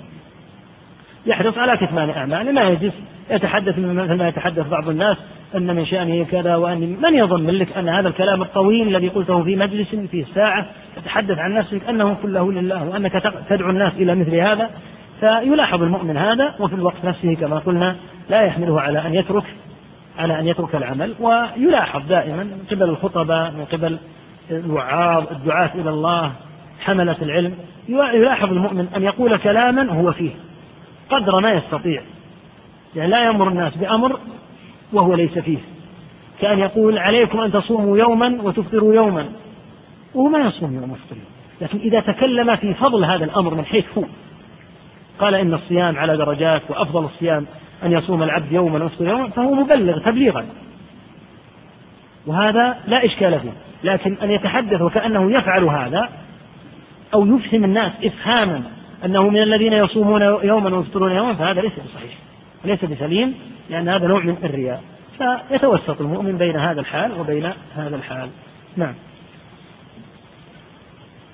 [1.26, 2.52] يحرص على كتمان أعماله.
[2.52, 2.94] ما يجلس
[3.30, 5.16] يتحدث مثل ما يتحدث بعض الناس
[5.56, 9.56] أن من شأنه كذا وأن من يظن لك أن هذا الكلام الطويل الذي قلته في
[9.56, 10.66] مجلس في ساعة
[10.96, 13.12] تتحدث عن نفسك أنه كله لله وأنك
[13.48, 14.70] تدعو الناس إلى مثل هذا
[15.20, 17.96] فيلاحظ المؤمن هذا وفي الوقت نفسه كما قلنا
[18.30, 19.44] لا يحمله على أن يترك
[20.18, 23.98] على أن يترك العمل ويلاحظ دائما من قبل الخطباء من قبل
[24.50, 26.32] الوعاظ الدعاة إلى الله
[26.80, 27.54] حملة العلم
[27.88, 30.30] يلاحظ المؤمن أن يقول كلاما هو فيه
[31.10, 32.02] قدر ما يستطيع.
[32.96, 34.18] يعني لا يأمر الناس بأمر
[34.92, 35.58] وهو ليس فيه.
[36.40, 39.28] كأن يقول عليكم أن تصوموا يوما وتفطروا يوما
[40.14, 41.16] وهو ما يصوم يوم ويفطر
[41.60, 44.04] لكن إذا تكلم في فضل هذا الأمر من حيث هو
[45.18, 47.46] قال إن الصيام على درجات وأفضل الصيام
[47.84, 50.46] أن يصوم العبد يوما ويفطر يوما فهو مبلغ تبليغا.
[52.26, 53.52] وهذا لا إشكال فيه.
[53.84, 56.08] لكن أن يتحدث وكأنه يفعل هذا
[57.14, 58.62] أو يفهم الناس إفهاما
[59.04, 62.12] أنه من الذين يصومون يوما ويفطرون يوما فهذا ليس بصحيح.
[62.64, 63.34] وليس بسليم
[63.70, 64.82] لأن هذا نوع من الرياء.
[65.18, 68.28] فيتوسط المؤمن بين هذا الحال وبين هذا الحال.
[68.76, 68.94] نعم.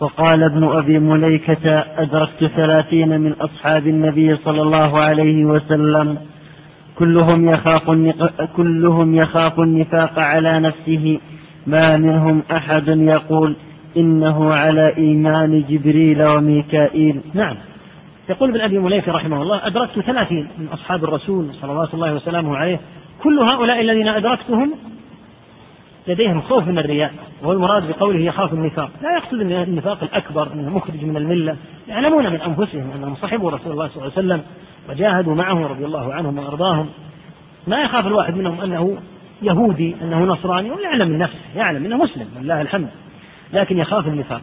[0.00, 6.18] وقال ابن أبي مليكة أدركت ثلاثين من أصحاب النبي صلى الله عليه وسلم
[6.98, 7.90] كلهم يخاف
[8.56, 11.20] كلهم يخاف النفاق على نفسه.
[11.66, 13.56] ما منهم أحد يقول
[13.96, 17.20] إنه على إيمان جبريل وميكائيل.
[17.34, 17.56] نعم.
[18.28, 22.80] يقول ابن أبي مليكة رحمه الله أدركت ثلاثين من أصحاب الرسول صلى الله وسلم عليه.
[23.22, 24.72] كل هؤلاء الذين أدركتهم
[26.08, 28.90] لديهم خوف من الرياء وهو المراد بقوله يخاف النفاق.
[29.02, 31.56] لا يقصد النفاق الأكبر أنه مخرج من الملة.
[31.88, 34.42] يعلمون من أنفسهم أنهم صحبوا رسول الله صلى الله عليه وسلم.
[34.88, 36.88] وجاهدوا معه رضي الله عنهم وأرضاهم.
[37.66, 38.98] ما يخاف الواحد منهم أنه
[39.42, 42.88] يهودي أنه نصراني ويعلم من نفسه يعلم أنه مسلم لله الحمد.
[43.52, 44.42] لكن يخاف النفاق.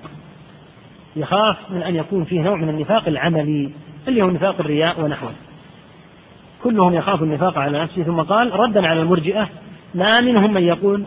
[1.16, 3.70] يخاف من أن يكون فيه نوع من النفاق العملي
[4.08, 5.32] اللي هو نفاق الرياء ونحوه.
[6.64, 8.04] كلهم يخاف النفاق على نفسه.
[8.04, 9.50] ثم قال ردا على المرجئة
[9.96, 11.04] ما منهم من يقول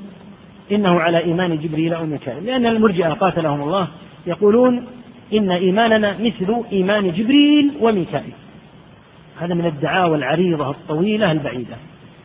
[0.72, 2.46] إنه على إيمان جبريل أو ميكائيل.
[2.46, 3.88] لأن المرجئة قاتلهم الله
[4.26, 4.86] يقولون
[5.32, 8.32] إن إيماننا مثل إيمان جبريل وميكائيل.
[9.40, 11.76] هذا من الدعاوى العريضة الطويلة البعيدة.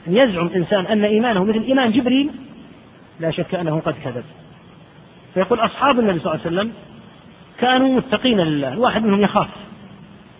[0.07, 2.29] أن يزعم إنسان أن إيمانه مثل إيمان جبريل
[3.19, 4.23] لا شك أنه قد كذب.
[5.33, 6.71] فيقول أصحاب النبي صلى الله عليه وسلم
[7.59, 9.47] كانوا متقين لله الواحد منهم يخاف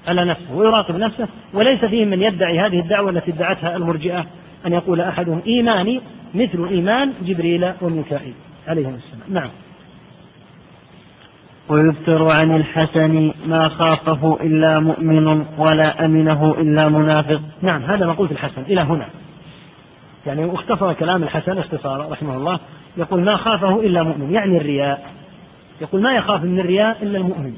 [0.07, 4.25] على نفسه ويراقب نفسه وليس فيهم من يدعي هذه الدعوة التي ادعتها المرجئة
[4.65, 6.01] أن يقول أحدهم إيماني
[6.33, 8.33] مثل إيمان جبريل وميكائيل
[8.67, 9.33] عليهم السلام.
[9.33, 9.49] نعم.
[11.71, 17.41] ويذكر عن الحسن ما خافه إلا مؤمن ولا أمنه إلا منافق.
[17.61, 19.05] نعم هذا ما قلت الحسن إلى هنا.
[20.25, 22.59] يعني اختصر كلام الحسن اختصارا رحمه الله
[22.97, 25.11] يقول ما خافه إلا مؤمن يعني الرياء.
[25.81, 27.53] يقول ما يخاف من الرياء إلا المؤمن.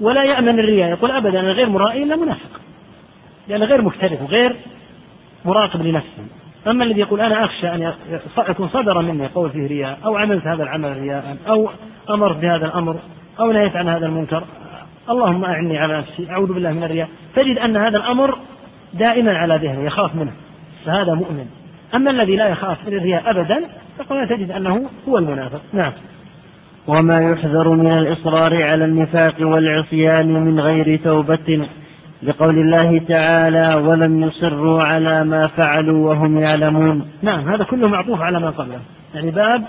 [0.00, 2.60] ولا يأمن الرياء يقول أبدا أنا غير مرائي إلا منافق.
[3.48, 4.56] لأنه غير مكترث وغير
[5.44, 6.24] مراقب لنفسه.
[6.66, 7.92] أما الذي يقول أنا أخشى أن
[8.48, 11.70] يكون صدر مني قول فيه رياء أو عملت هذا العمل رياء أو
[12.10, 12.96] أمرت بهذا الأمر
[13.40, 14.44] أو نهيت عن هذا المنكر
[15.10, 17.08] اللهم أعني على نفسي أعوذ بالله من الرياء.
[17.34, 18.38] تجد أن هذا الأمر
[18.94, 20.32] دائما على ذهنه يخاف منه
[20.84, 21.46] فهذا مؤمن.
[21.94, 23.60] أما الذي لا يخاف من الرياء أبدا
[23.98, 25.60] فقد تجد أنه هو المنافق.
[25.72, 25.92] نعم.
[26.86, 31.68] وما يحذر من الإصرار على النفاق والعصيان من غير توبة.
[32.22, 37.10] لقول الله تعالى ولم يصروا على ما فعلوا وهم يعلمون.
[37.22, 38.80] نعم هذا كله معطوف على ما قبله.
[39.14, 39.64] يعني باب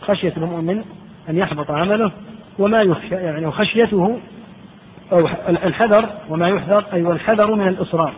[0.00, 0.84] خشية المؤمن
[1.28, 2.12] أن يحبط عمله
[2.58, 4.18] وما يخشى يعني خشيته
[5.12, 8.12] أو الحذر وما يحذر أي والحذر من الإصرار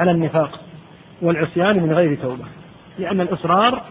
[0.00, 0.60] على النفاق
[1.22, 2.44] والعصيان من غير توبة.
[2.98, 3.82] لأن الإصرار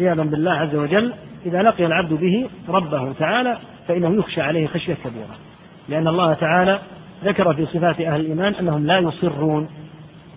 [0.00, 1.12] عياذا بالله عز وجل
[1.46, 5.36] إذا لقي العبد به ربه تعالى فإنه يخشى عليه خشية كبيرة.
[5.88, 6.78] لأن الله تعالى
[7.24, 9.68] ذكر في صفات أهل الإيمان أنهم لا يصرون.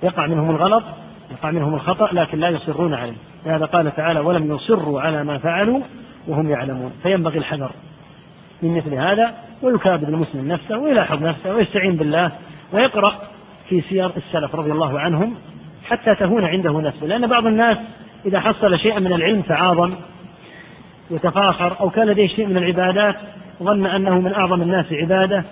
[0.04, 0.84] يقع منهم الغلط
[1.32, 3.16] يقع منهم الخطأ لكن لا يصرون عليه.
[3.46, 5.80] لهذا قال تعالى ولم يصروا على ما فعلوا
[6.28, 6.92] وهم يعلمون.
[7.04, 7.72] فينبغي الحذر
[8.62, 12.32] من مثل هذا ويكابد المسلم نفسه ويلاحظ نفسه ويستعين بالله
[12.74, 13.16] ويقرأ
[13.70, 15.36] في سير السلف رضي الله عنهم
[15.86, 17.06] حتى تهون عنده نفسه.
[17.06, 17.78] لأن بعض الناس
[18.26, 19.94] إذا حصل شيئا من العلم تعاظم
[21.12, 23.16] وتفاخر أو كان لديه شيء من العبادات
[23.64, 25.44] ظن أنه من أعظم الناس عبادة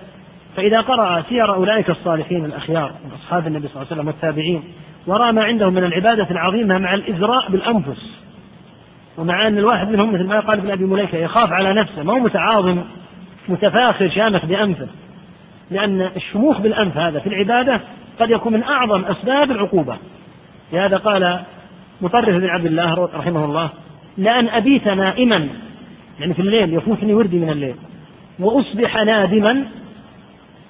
[0.55, 4.63] فإذا قرأ سير أولئك الصالحين الأخيار من أصحاب النبي صلى الله عليه وسلم والتابعين
[5.07, 8.21] ورأى ما عندهم من العبادة العظيمة مع الإزراء بالأنفس
[9.17, 12.19] ومع أن الواحد منهم مثل ما قال ابن أبي مليكة يخاف على نفسه ما هو
[12.19, 12.81] متعاظم
[13.49, 14.87] متفاخر شامخ بأنفه
[15.71, 17.81] لأن الشموخ بالأنف هذا في العبادة
[18.19, 19.97] قد يكون من أعظم أسباب العقوبة.
[20.73, 21.39] لهذا قال
[22.01, 23.69] مطرف بن عبد الله رحمه الله
[24.17, 25.47] لأن أبيت نائما
[26.19, 27.75] يعني في الليل يفوتني وردي من الليل
[28.39, 29.65] وأصبح نادما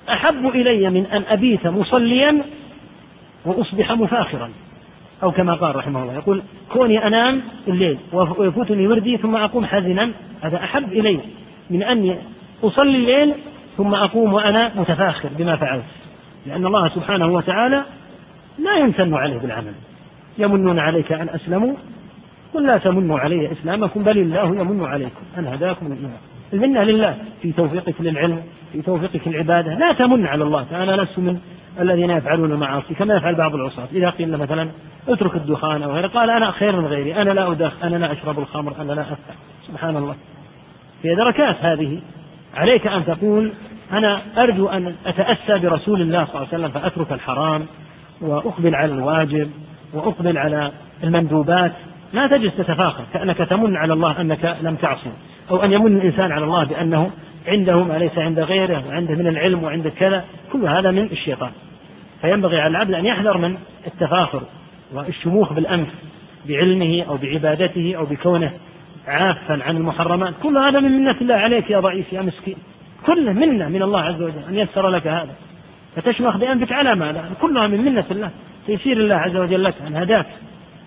[0.09, 2.41] أحب إلي من أن أبيت مصليا
[3.45, 4.49] وأصبح مفاخرا.
[5.23, 6.41] أو كما قال رحمه الله يقول
[6.73, 11.19] كوني أنام الليل ويفوتني وردي ثم أقوم حزنا هذا أحب إلي
[11.69, 12.17] من أن
[12.63, 13.33] أصلي الليل
[13.77, 15.83] ثم أقوم وأنا متفاخر بما فعلت.
[16.45, 17.83] لأن الله سبحانه وتعالى
[18.59, 19.73] لا يمتن عليه بالعمل.
[20.37, 21.73] يمنون عليك أن أسلموا
[22.53, 25.21] قل لا تمنوا علي إسلامكم بل الله يمن عليكم.
[25.37, 25.97] أن هداكم
[26.53, 31.39] المنة لله في توفيقك للعلم في توفيقك العبادة لا تمن على الله أنا لست من
[31.79, 33.87] الذين يفعلون المعاصي كما يفعل بعض العصاة.
[33.93, 34.69] إذا قيل مثلا
[35.07, 38.39] اترك الدخان أو غيره قال أنا خير من غيري أنا لا أدخ أنا لا أشرب
[38.39, 39.35] الخمر أنا لا أفتح
[39.67, 40.15] سبحان الله.
[41.03, 42.01] هي دركات هذه
[42.55, 43.51] عليك أن تقول
[43.91, 47.65] أنا أرجو أن أتأسى برسول الله صلى الله عليه وسلم فأترك الحرام
[48.21, 49.51] وأقبل على الواجب
[49.93, 50.71] وأقبل على
[51.03, 51.71] المندوبات.
[52.13, 55.11] لا تجلس تتفاخر كأنك تمن على الله أنك لم تعصي
[55.51, 57.11] أو أن يمن الإنسان على الله بأنه
[57.47, 60.25] عنده ما ليس عند غيره؟ وعنده من العلم وعنده كذا.
[60.51, 61.51] كل هذا من الشيطان.
[62.21, 64.41] فينبغي على العبد أن يحذر من التفاخر
[64.93, 65.87] والشموخ بالأنف
[66.45, 68.51] بعلمه أو بعبادته أو بكونه
[69.07, 70.33] عافا عن المحرمات.
[70.43, 72.55] كل هذا من منة الله عليك يا ضعيف يا مسكين.
[73.05, 75.35] كله منة من الله عز وجل أن يسر لك هذا.
[75.95, 78.29] فتشمخ بأنفك على ماذا كلها من منة الله
[78.67, 80.25] تيسير الله عز وجل لك أن هداك.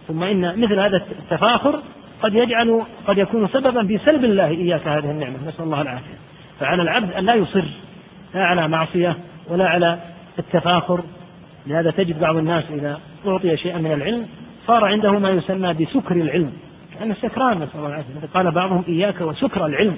[0.08, 1.80] ثم إن مثل هذا التفاخر
[2.22, 5.48] قد يجعل قد يكون سببا في سلب الله إياك هذه النعمة.
[5.48, 6.23] نسأل الله العافية.
[6.60, 7.64] فعلى العبد أن لا يصر
[8.34, 9.16] لا على معصية
[9.48, 9.98] ولا على
[10.38, 11.04] التفاخر.
[11.66, 14.26] لهذا تجد بعض الناس إذا أعطي شيئا من العلم
[14.66, 16.52] صار عنده ما يسمى بسكر العلم
[16.98, 18.28] كأنه سكران نسأل الله العافية.
[18.34, 19.96] قال بعضهم إياك وسكر العلم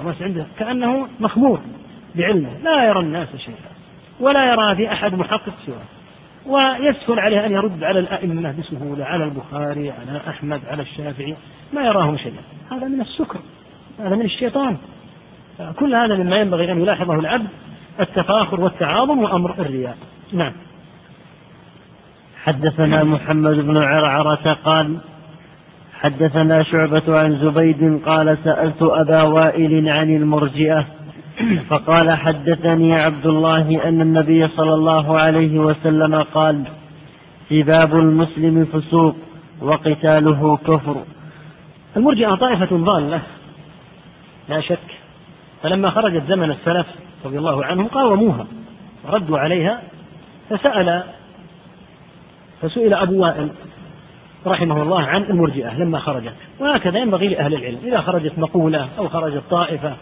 [0.00, 1.60] الناس عنده كأنه مخمور
[2.14, 3.56] بعلمه لا يرى الناس شيئا
[4.20, 5.76] ولا يرى في أحد محقق سواه.
[6.46, 11.36] ويسهل عليه أن يرد على الأئمة بسهولة على البخاري على أحمد على الشافعي
[11.72, 12.42] ما يراهم شيئا.
[12.72, 13.38] هذا من السكر
[13.98, 14.76] هذا من الشيطان.
[15.78, 17.46] كل هذا مما ينبغي أن يلاحظه العبد
[18.00, 19.96] التفاخر والتعاظم وأمر الرياء.
[20.32, 20.52] نعم.
[22.44, 24.98] حدثنا محمد بن عرعرة قال
[26.00, 30.86] حدثنا شعبة عن زبيد قال سألت أبا وائل عن المرجئة
[31.68, 36.64] فقال حدثني عبد الله أن النبي صلى الله عليه وسلم قال
[37.48, 39.16] سباب المسلم فسوق
[39.60, 41.02] وقتاله كفر.
[41.96, 43.22] المرجئة طائفة ضالة
[44.48, 44.95] لا شك.
[45.62, 46.86] فلما خرجت زمن السلف
[47.24, 48.46] رضي الله عنهم قاوموها
[49.04, 49.82] وردوا عليها
[50.50, 51.02] فسأل
[52.62, 53.50] فسئل أبو وائل
[54.46, 56.32] رحمه الله عن المرجئة لما خرجت.
[56.60, 59.94] وهكذا ينبغي لأهل العلم إذا خرجت مقولة أو خرجت طائفة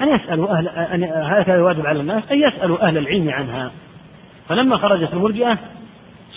[0.00, 3.70] أن يسألوا أهل أن هكذا يواجب على الناس أن يسألوا أهل العلم عنها.
[4.48, 5.58] فلما خرجت المرجئة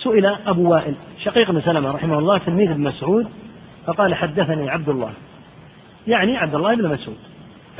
[0.02, 3.28] سئل أبو وائل شقيق بن سلمة رحمه الله تلميذ ابن مسعود
[3.86, 5.12] فقال حدثني عبد الله.
[6.06, 7.18] يعني عبد الله بن مسعود.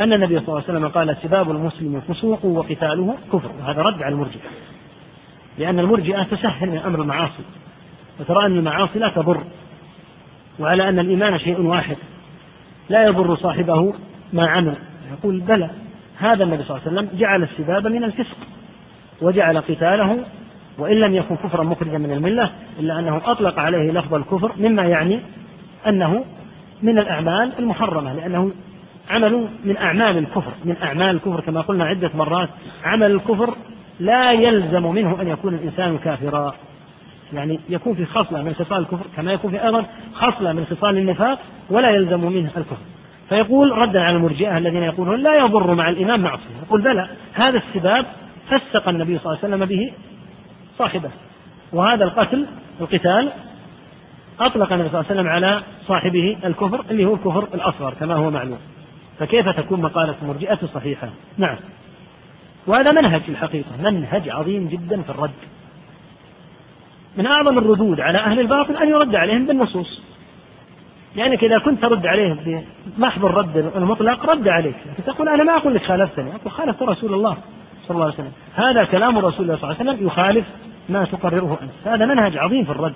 [0.01, 3.51] أن النبي صلى الله عليه وسلم قال سباب المسلم فسوق وقتاله كفر.
[3.61, 4.41] وهذا رد على المرجئة.
[5.59, 7.43] لأن المرجئة تسهل من أمر المعاصي.
[8.21, 9.43] وترى أن المعاصي لا تضر.
[10.59, 11.97] وعلى أن الإيمان شيء واحد.
[12.89, 13.95] لا يضر صاحبه
[14.33, 14.77] ما عمل.
[15.13, 15.71] يقول بلى.
[16.19, 18.37] هذا النبي صلى الله عليه وسلم جعل السباب من الفسق.
[19.23, 20.19] وجعل قتاله.
[20.79, 22.51] وإن لم يكن كفرا مخرجا من الملة
[22.81, 25.21] إلا أنه أطلق عليه لفظ الكفر مما يعني
[25.87, 26.25] أنه
[26.83, 28.53] من الأعمال المحرمة لأنه
[29.11, 32.49] عمل من أعمال الكفر من أعمال الكفر كما قلنا عدة مرات.
[32.85, 33.55] عمل الكفر
[34.01, 36.55] لا يلزم منه أن يكون الإنسان كافرا.
[37.33, 41.39] يعني يكون في خصلة من خصال الكفر كما يكون في أيضا خصلة من خصال النفاق
[41.71, 42.77] ولا يلزم منه الكفر.
[43.29, 46.57] فيقول ردا على المرجئة الذين يقولون لا يضر مع الإمام معصية.
[46.67, 48.07] يقول بلى هذا السباب
[48.51, 49.93] فسق النبي صلى الله عليه وسلم به
[50.79, 51.11] صاحبه.
[51.73, 52.47] وهذا القتل
[52.81, 53.33] القتال
[54.41, 58.31] أطلق النبي صلى الله عليه وسلم على صاحبه الكفر اللي هو الكفر الأصغر كما هو
[58.31, 58.59] معلوم.
[59.19, 61.57] فكيف تكون مقالة المرجئة صحيحة؟ نعم.
[62.67, 65.31] وهذا منهج في الحقيقة منهج عظيم جدا في الرد.
[67.17, 70.03] من أعظم الردود على أهل الباطل أن يرد عليهم بالنصوص.
[71.17, 72.37] لأنك إذا كنت ترد عليه
[72.97, 74.77] بمحض الرد المطلق رد عليك.
[75.07, 77.37] تقول أنا ما أقول لك خالفتني أقول خالفت رسول الله
[77.89, 78.33] صلى الله عليه وسلم.
[78.55, 80.47] هذا كلام رسول الله صلى الله عليه وسلم يخالف
[80.89, 81.95] ما تقرره أنت.
[81.95, 82.95] هذا منهج عظيم في الرد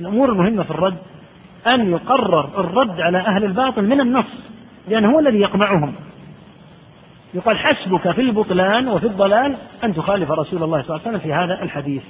[0.00, 0.96] الأمور المهمة في الرد
[1.66, 4.50] أن يقرر الرد على أهل الباطل من النص.
[4.90, 5.94] لأن هو الذي يقمعهم.
[7.34, 11.32] يقال حسبك في البطلان وفي الضلال أن تخالف رسول الله صلى الله عليه وسلم في
[11.32, 12.02] هذا الحديث.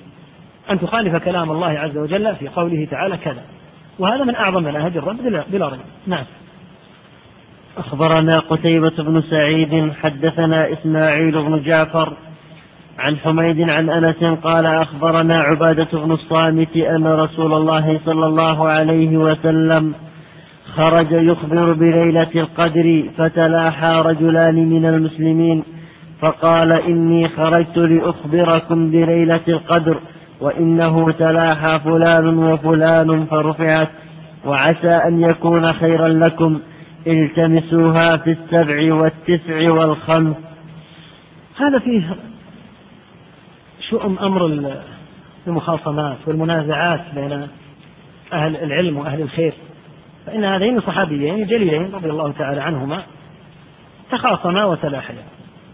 [0.70, 3.42] أن تخالف كلام الله عز وجل في قوله تعالى كذا.
[3.98, 5.80] وهذا من أعظم مناهج الرد بلا ريب.
[6.06, 6.24] نعم.
[7.76, 12.16] أخبرنا قتيبة بن سعيد حدثنا إسماعيل بن جعفر
[12.98, 19.16] عن حميد عن أنس قال أخبرنا عبادة بن الصامت أن رسول الله صلى الله عليه
[19.16, 19.94] وسلم
[20.76, 25.64] خرج يخبر بليلة القدر فتلاحى رجلان من المسلمين
[26.20, 30.00] فقال إني خرجت لأخبركم بليلة القدر
[30.40, 33.88] وإنه تلاحى فلان وفلان فرفعت
[34.44, 36.60] وعسى أن يكون خيرا لكم
[37.06, 40.36] التمسوها في السبع والتسع والخمس.
[41.56, 42.16] هذا فيه
[43.90, 44.46] شؤم أمر
[45.46, 47.46] المخاصمات والمنازعات بين
[48.32, 49.52] أهل العلم وأهل الخير.
[50.30, 53.02] فإن هذين الصحابيين جليلين رضي الله تعالى عنهما
[54.10, 55.24] تخاصما وتلاحيا.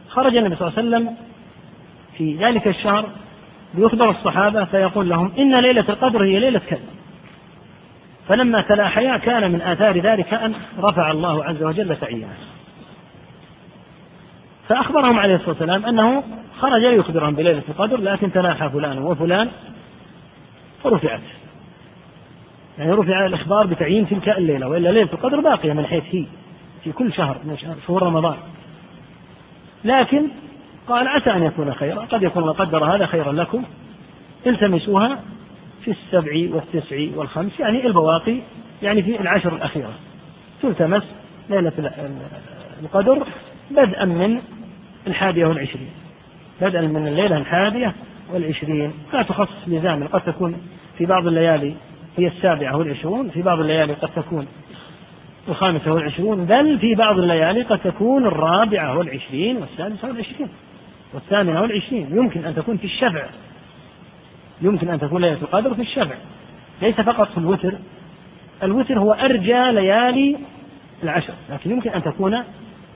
[0.08, 1.16] خرج النبي صلى الله عليه وسلم
[2.18, 3.08] في ذلك الشهر
[3.74, 6.80] ليخبر الصحابة فيقول لهم إن ليلة القدر هي ليلة كذا
[8.28, 12.34] فلما تلاحيا كان من آثار ذلك أن رفع الله عز وجل سعيها
[14.68, 16.24] فأخبرهم عليه الصلاة والسلام أنه
[16.60, 19.48] خرج ليخبرهم بليلة القدر لكن تناحى فلان وفلان
[20.84, 21.20] فرفعت.
[22.78, 26.24] يعني رفع الإخبار بتعيين تلك الليلة وإلا ليلة القدر باقية من حيث هي
[26.84, 27.56] في كل شهر من
[27.86, 28.36] شهور رمضان.
[29.84, 30.28] لكن
[30.88, 33.64] قال عسى أن يكون خيرا قد يكون الله قدر هذا خيرا لكم.
[34.46, 35.20] التمسوها
[35.84, 38.38] في السبع والتسع والخمس يعني البواقي
[38.82, 39.92] يعني في العشر الأخيرة.
[40.62, 41.02] تلتمس
[41.50, 41.72] ليلة
[42.82, 43.26] القدر
[43.70, 44.40] بدءا من
[45.06, 45.90] الحادية والعشرين.
[46.60, 47.94] بدءا من الليلة الحادية
[48.32, 48.92] والعشرين.
[49.12, 50.56] لا تخصص لزاما قد تكون
[50.98, 51.74] في بعض الليالي
[52.18, 54.46] هي السابعة والعشرون في بعض الليالي قد تكون
[55.48, 60.48] الخامسة والعشرون بل في بعض الليالي قد تكون الرابعة والعشرين والسادسة والعشرين
[61.14, 62.16] والثامنة والعشرين.
[62.16, 63.26] يمكن أن تكون في الشفع.
[64.62, 66.14] يمكن أن تكون ليلة القدر في الشفع.
[66.82, 67.74] ليس فقط في الوتر.
[68.62, 70.36] الوتر هو أرجى ليالي
[71.02, 72.42] العشر لكن يمكن أن تكون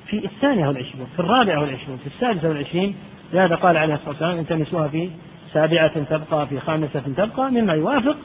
[0.07, 2.95] في الثانية والعشرين في الرابعة والعشرين في السادسة والعشرين.
[3.33, 5.11] لهذا قال عليه الصلاة والسلام التمسوها في
[5.53, 8.17] سابعة تبقى في خامسة تبقى مما يوافق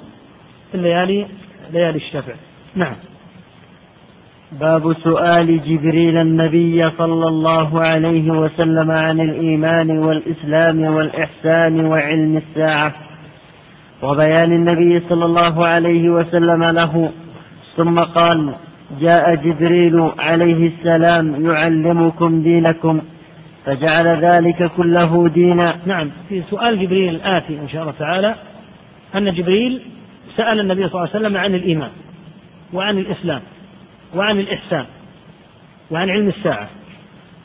[0.75, 1.25] الليالي
[1.73, 2.33] ليالي الشفع.
[2.75, 2.95] نعم.
[4.59, 12.93] باب سؤال جبريل النبي صلى الله عليه وسلم عن الإيمان والإسلام والإحسان وعلم الساعة
[14.01, 17.11] وبيان النبي صلى الله عليه وسلم له.
[17.77, 18.53] ثم قال
[19.01, 23.01] جاء جبريل عليه السلام يعلمكم دينكم
[23.65, 25.75] فجعل ذلك كله دينا.
[25.85, 26.09] نعم.
[26.29, 28.35] في سؤال جبريل الآتي إن شاء الله تعالى
[29.15, 29.81] أن جبريل
[30.37, 31.91] سأل النبي صلى الله عليه وسلم عن الإيمان
[32.73, 33.41] وعن الإسلام
[34.15, 34.85] وعن الإحسان
[35.91, 36.67] وعن علم الساعة.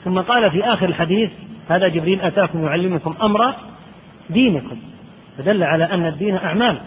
[0.04, 1.30] ثم قال في آخر الحديث
[1.68, 3.54] هذا جبريل أتاكم يعلمكم أمر
[4.30, 4.76] دينكم.
[5.38, 6.80] فدل على أن الدين أعمال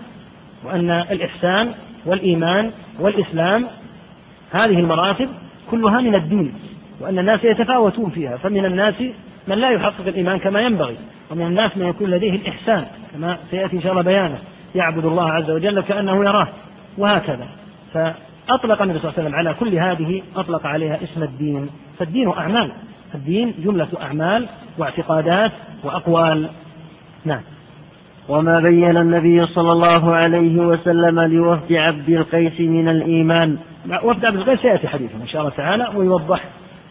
[0.63, 1.71] وأن الإحسان
[2.05, 3.67] والإيمان والإسلام
[4.51, 5.29] هذه المراتب
[5.71, 6.53] كلها من الدين
[6.99, 8.37] وأن الناس يتفاوتون فيها.
[8.37, 8.95] فمن الناس
[9.47, 10.97] من لا يحقق الإيمان كما ينبغي
[11.31, 14.37] ومن الناس من يكون لديه الإحسان كما سيأتي إن شاء الله بيانه.
[14.75, 16.47] يعبد الله عز وجل كأنه يراه
[16.97, 17.47] وهكذا.
[17.93, 21.69] فأطلق النبي صلى الله عليه وسلم على كل هذه أطلق عليها اسم الدين.
[21.99, 22.71] فالدين أعمال.
[23.15, 25.51] الدين جملة أعمال واعتقادات
[25.83, 26.49] وأقوال.
[27.25, 27.41] نعم.
[28.29, 33.57] وما بين النبي صلى الله عليه وسلم لوفد عبد القيس من الإيمان.
[34.03, 36.43] وفد عبد القيس سيأتي حديثه إن شاء الله تعالى ويوضح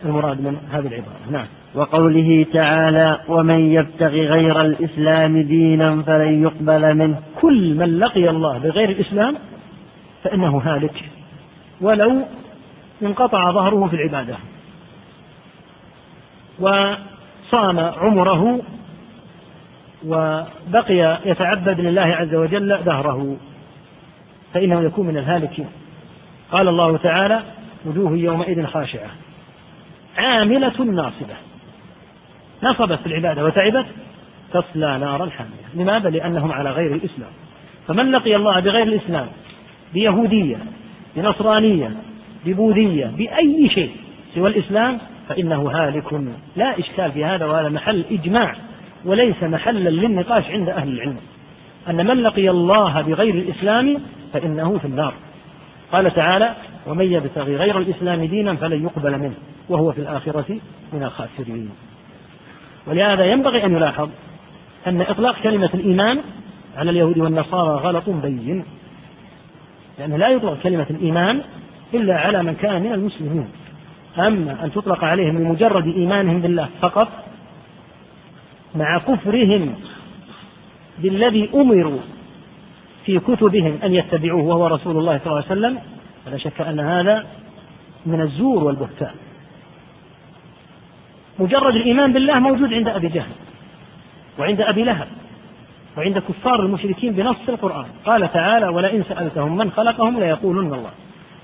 [0.04, 1.16] المراد من هذه العبارة.
[1.30, 1.46] نعم.
[1.74, 8.88] وقوله تعالى ومن يبتغي غير الإسلام دينا فلن يقبل منه كل من لقي الله بغير
[8.90, 9.36] الإسلام
[10.24, 11.04] فإنه هالك
[11.80, 12.22] ولو
[13.02, 14.36] انقطع ظهره في العبادة
[16.60, 18.60] وصام عمره
[20.06, 23.36] وبقي يتعبد لله عز وجل دهره
[24.54, 25.66] فإنه يكون من الهالكين.
[26.52, 27.42] قال الله تعالى
[27.86, 29.10] وجوه يومئذ خاشعة
[30.18, 31.51] عاملة ناصبة
[32.62, 33.86] نصبت في العبادة وتعبت
[34.52, 35.84] تصلى نارا حامية.
[35.84, 37.30] لماذا؟ لأنهم على غير الإسلام.
[37.88, 39.26] فمن لقي الله بغير الإسلام؟
[39.94, 40.56] بيهودية
[41.16, 41.90] بنصرانية
[42.46, 43.90] ببوذية بأي شيء
[44.34, 46.12] سوى الإسلام فإنه هالك.
[46.56, 48.54] لا إشكال في هذا وهذا محل إجماع
[49.04, 51.16] وليس محلا للنقاش عند أهل العلم.
[51.88, 53.98] أن من لقي الله بغير الإسلام
[54.32, 55.14] فإنه في النار.
[55.92, 56.54] قال تعالى
[56.86, 59.34] ومن يبتغي غير الإسلام دينا فلن يقبل منه
[59.68, 60.58] وهو في الآخرة
[60.92, 61.70] من الخاسرين.
[62.86, 64.08] ولهذا ينبغي أن يلاحظ
[64.86, 66.20] أن إطلاق كلمة الإيمان
[66.76, 68.64] على اليهود والنصارى غلط بين.
[69.98, 71.40] لأنه لا يطلق كلمة الإيمان
[71.94, 73.48] إلا على من كان من المسلمين.
[74.18, 77.08] أما أن تطلق عليهم بمجرد إيمانهم بالله فقط
[78.74, 79.74] مع كفرهم
[80.98, 81.98] بالذي أمروا
[83.04, 85.78] في كتبهم أن يتبعوه وهو رسول الله صلى الله عليه وسلم
[86.24, 87.26] فلا شك أن هذا
[88.06, 89.14] من الزور والبهتان.
[91.42, 93.32] مجرد الإيمان بالله موجود عند أبي جهل
[94.38, 95.08] وعند أبي لهب
[95.96, 97.86] وعند كفار المشركين بنص القرآن.
[98.04, 100.90] قال تعالى ولئن سألتهم من خلقهم ليقولن الله.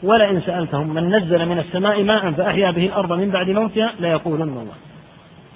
[0.03, 4.75] ولئن سألتهم من نزل من السماء ماء فأحيا به الأرض من بعد موتها ليقولن الله.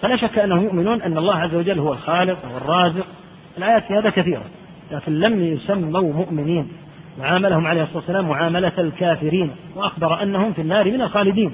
[0.02, 3.06] فلا شك أنهم يؤمنون أن الله عز وجل هو الخالق والرازق
[3.58, 4.44] الآيات في هذا كثيرة
[4.90, 6.68] لكن لم يسموا مؤمنين.
[7.20, 11.52] وعاملهم عليه الصلاة والسلام معاملة الكافرين وأخبر أنهم في النار من الخالدين.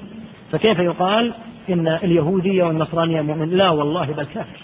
[0.51, 1.33] فكيف يقال
[1.69, 3.49] إن اليهودية والنصرانية مؤمن.
[3.49, 4.59] لا والله بل كافر.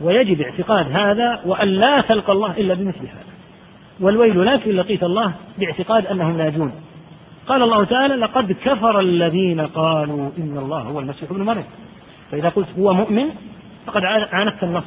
[0.00, 3.28] ويجب اعتقاد هذا وأن لا تلقى الله إلا بمثل هذا.
[4.00, 6.72] والويل لك إن لقيت الله باعتقاد أنهم ناجون
[7.46, 11.64] قال الله تعالى لقد كفر الذين قالوا إن الله هو المسيح ابن مريم
[12.30, 13.24] فإذا قلت هو مؤمن
[13.86, 14.84] فقد عاندت النص.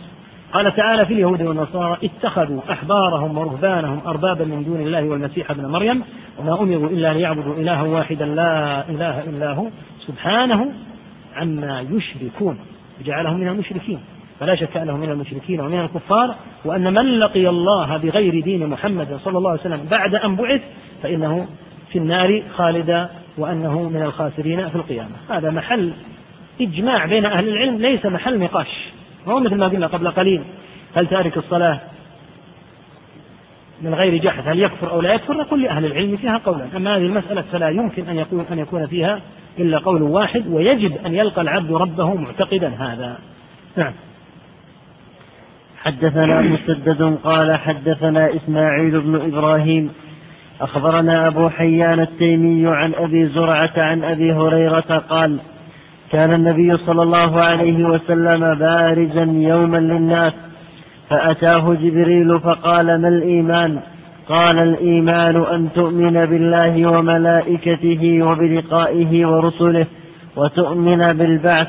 [0.53, 6.03] قال تعالى في اليهود والنصارى اتخذوا أحبارهم ورهبانهم أربابا من دون الله والمسيح ابن مريم
[6.39, 9.67] وما أمروا إلا ليعبدوا إلها واحدا لا إله إلا هو
[10.07, 10.71] سبحانه
[11.35, 12.59] عما يشركون
[13.01, 13.99] وجعلهم من المشركين.
[14.39, 16.35] فلا شك أنه من المشركين ومن الكفار
[16.65, 20.61] وأن من لقي الله بغير دين محمد صلى الله عليه وسلم بعد أن بعث
[21.03, 21.47] فإنه
[21.91, 25.15] في النار خالدا وأنه من الخاسرين في القيامة.
[25.29, 25.91] هذا محل
[26.61, 28.89] إجماع بين أهل العلم ليس محل نقاش.
[29.27, 30.43] هو مثل ما قلنا قبل قليل
[30.95, 31.79] هل تارك الصلاة
[33.81, 36.67] من غير جحد هل يكفر أو لا يكفر؟ نقول لأهل العلم فيها قولا.
[36.75, 39.21] أما هذه المسألة فلا يمكن أن يكون أن يكون فيها
[39.59, 43.17] إلا قول واحد ويجب أن يلقى العبد ربه معتقدا هذا.
[43.77, 43.93] نعم.
[45.83, 49.91] حدثنا مسدد قال حدثنا إسماعيل بن إبراهيم
[50.61, 55.39] أخبرنا أبو حيان التيمي عن أبي زرعة عن أبي هريرة قال
[56.11, 60.33] كان النبي صلى الله عليه وسلم بارزا يوما للناس
[61.09, 63.81] فأتاه جبريل فقال ما الإيمان؟
[64.31, 69.85] قال الإيمان أن تؤمن بالله وملائكته وبلقائه ورسله
[70.35, 71.67] وتؤمن بالبعث.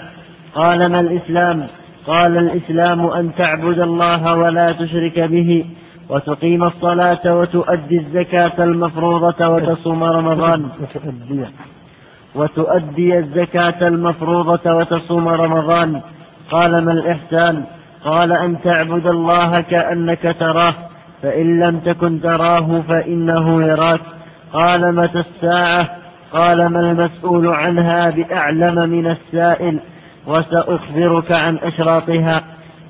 [0.55, 1.67] قال ما الإسلام؟
[2.07, 5.65] قال الإسلام أن تعبد الله ولا تشرك به
[6.09, 10.69] وتقيم الصلاة وتؤدي الزكاة المفروضة وتصوم رمضان.
[12.35, 16.01] وتؤدي الزكاة المفروضة وتصوم رمضان.
[16.51, 17.65] قال ما الإحسان؟
[18.05, 20.75] قال أن تعبد الله كأنك تراه.
[21.23, 24.01] فإن لم تكن تراه فإنه يراك.
[24.53, 25.89] قال متى الساعة؟
[26.33, 29.81] قال ما المسؤول عنها بأعلم من السائل.
[30.27, 32.43] وسأخبرك عن أشراطها.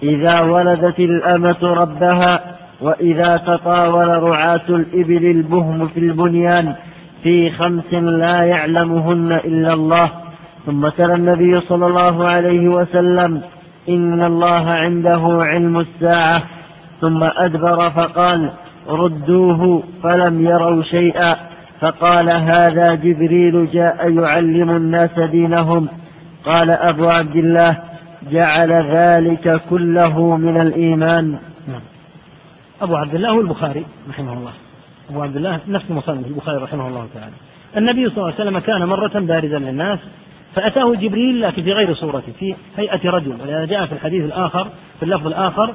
[0.03, 2.41] إذا ولدت الأمة ربها
[2.81, 6.75] وإذا تطاول رعاة الإبل البهم في البنيان
[7.23, 10.11] في خمس لا يعلمهن إلا الله.
[10.67, 13.43] ثم تلا النبي صلى الله عليه وسلم
[13.89, 16.43] إن الله عنده علم الساعة.
[17.03, 18.53] ثم أدبر فقال
[18.89, 21.37] ردوه فلم يروا شيئا
[21.81, 25.89] فقال هذا جبريل جاء يعلم الناس دينهم
[26.45, 27.79] قال أبو عبد الله
[28.31, 31.39] جعل ذلك كله من الإيمان
[32.83, 34.53] أبو عبد الله البخاري رحمه الله.
[35.11, 37.35] أبو عبد الله نفس مصنف البخاري رحمه الله تعالى.
[37.77, 39.99] النبي صلى الله عليه وسلم كان مرة بارزا للناس
[40.55, 43.67] فأتاه جبريل لكن في غير صورته في هيئة رجل.
[43.69, 45.75] جاء في الحديث الآخر في اللفظ الآخر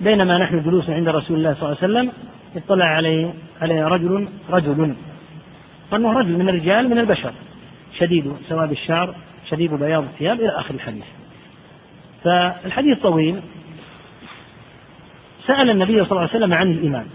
[0.00, 2.12] بينما نحن جلوس عند رسول الله صلى الله عليه وسلم
[2.56, 4.94] اطلع عليه عليه رجل رجل.
[5.90, 7.32] فإنه رجل من الرجال من البشر.
[7.98, 9.14] شديد سواد الشعر
[9.50, 11.04] شديد بياض الثياب إلى آخر الحديث.
[12.24, 13.40] فالحديث طويل.
[15.46, 17.06] سأل النبي صلى الله عليه وسلم عن الإيمان.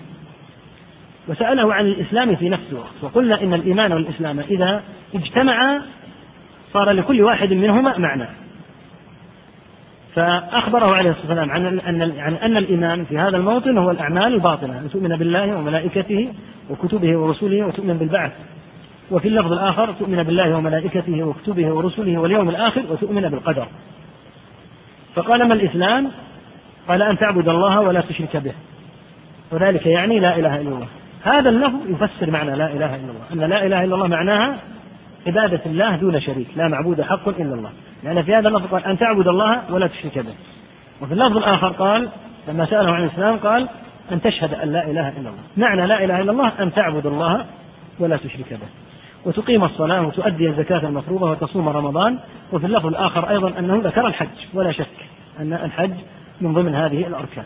[1.28, 4.84] وسأله عن الإسلام في نفس الوقت وقلنا إن الإيمان والإسلام إذا
[5.16, 5.82] اجتمعا
[6.74, 8.28] صار لكل واحد منهما معنى.
[10.16, 12.02] فأخبره عليه الصلاة والسلام عن أن
[12.36, 16.34] أن الإيمان في هذا الموطن هو الأعمال الباطنة أن تؤمن بالله وملائكته
[16.70, 18.32] وكتبه ورسله وتؤمن بالبعث.
[19.12, 23.68] وفي اللفظ الآخر تؤمن بالله وملائكته وكتبه ورسله واليوم الآخر وتؤمن بالقدر.
[25.16, 26.12] فقال ما الإسلام؟
[26.88, 28.54] قال أن تعبد الله ولا تشرك به.
[29.52, 30.88] وذلك يعني لا إله إلا الله.
[31.24, 33.26] هذا اللفظ يفسر معنى لا إله إلا الله.
[33.46, 34.58] أن لا إله إلا الله معناها
[35.28, 37.70] عبادة الله دون شريك لا معبود حق إلا الله.
[38.04, 40.34] لأن في هذا اللفظ قال أن تعبد الله ولا تشرك به.
[41.02, 42.10] وفي اللفظ الآخر قال
[42.48, 43.68] لما سأله عن الإسلام قال
[44.12, 45.44] أن تشهد أن لا إله إلا الله.
[45.58, 47.46] معنى لا إله إلا الله أن تعبد الله
[48.00, 48.68] ولا تشرك به.
[49.26, 52.20] وتقيم الصلاة وتؤدي الزكاة المفروضة وتصوم رمضان.
[52.52, 54.88] وفي اللفظ الآخر أيضا أنه ذكر الحج ولا شك
[55.40, 55.94] أن الحج
[56.42, 57.46] من ضمن هذه الأركان.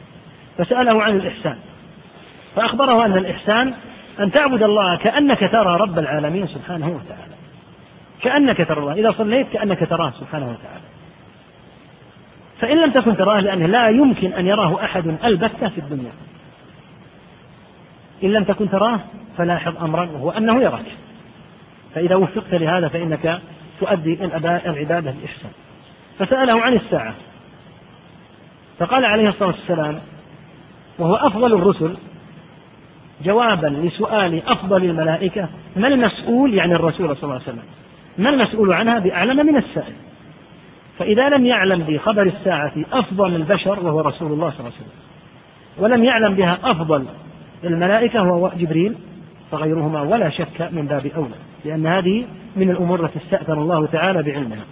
[0.57, 1.57] فسأله عن الإحسان.
[2.55, 3.73] فأخبره أن الإحسان
[4.19, 7.35] أن تعبد الله كأنك ترى رب العالمين سبحانه وتعالى.
[8.21, 8.93] كأنك ترى الله.
[8.93, 10.85] إذا صليت كأنك تراه سبحانه وتعالى.
[12.59, 16.11] فإن لم تكن تراه لأنه لا يمكن أن يراه أحد البتة في الدنيا.
[18.23, 18.99] إن لم تكن تراه
[19.37, 20.85] فلاحظ أمرا وهو أنه يراك.
[21.95, 23.41] فإذا وفقت لهذا فإنك
[23.79, 24.25] تؤدي
[24.65, 25.51] العبادة الإحسان
[26.19, 27.13] فسأله عن الساعة.
[28.79, 29.99] فقال عليه الصلاة والسلام
[30.99, 31.97] وهو أفضل الرسل
[33.23, 37.63] جوابا لسؤال أفضل الملائكة ما المسؤول يعني الرسول صلى الله عليه وسلم؟
[38.17, 39.93] ما المسؤول عنها؟ بأعلم من السائل.
[40.99, 45.05] فإذا لم يعلم بخبر الساعة أفضل البشر وهو رسول الله صلى الله عليه وسلم
[45.77, 47.05] ولم يعلم بها أفضل
[47.63, 48.95] الملائكة وهو جبريل
[49.51, 51.35] فغيرهما ولا شك من باب أولى
[51.65, 54.63] لأن هذه من الأمور التي استأثر الله تعالى بعلمها.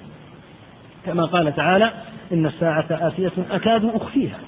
[1.06, 1.92] كما قال تعالى
[2.34, 4.40] إن الساعة آتية أكاد أخفيها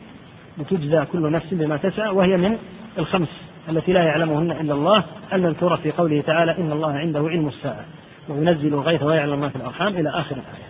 [0.58, 2.58] لتجزى كل نفس بما تسعى وهي من
[2.98, 3.30] الخمس
[3.70, 5.04] التي لا يعلمهن إلا الله.
[5.34, 7.86] المذكورة في قوله تعالى إن الله عنده علم الساعة.
[8.30, 10.66] وينزل الغيث ويعلم ما في الأرحام إلى آخر الآية.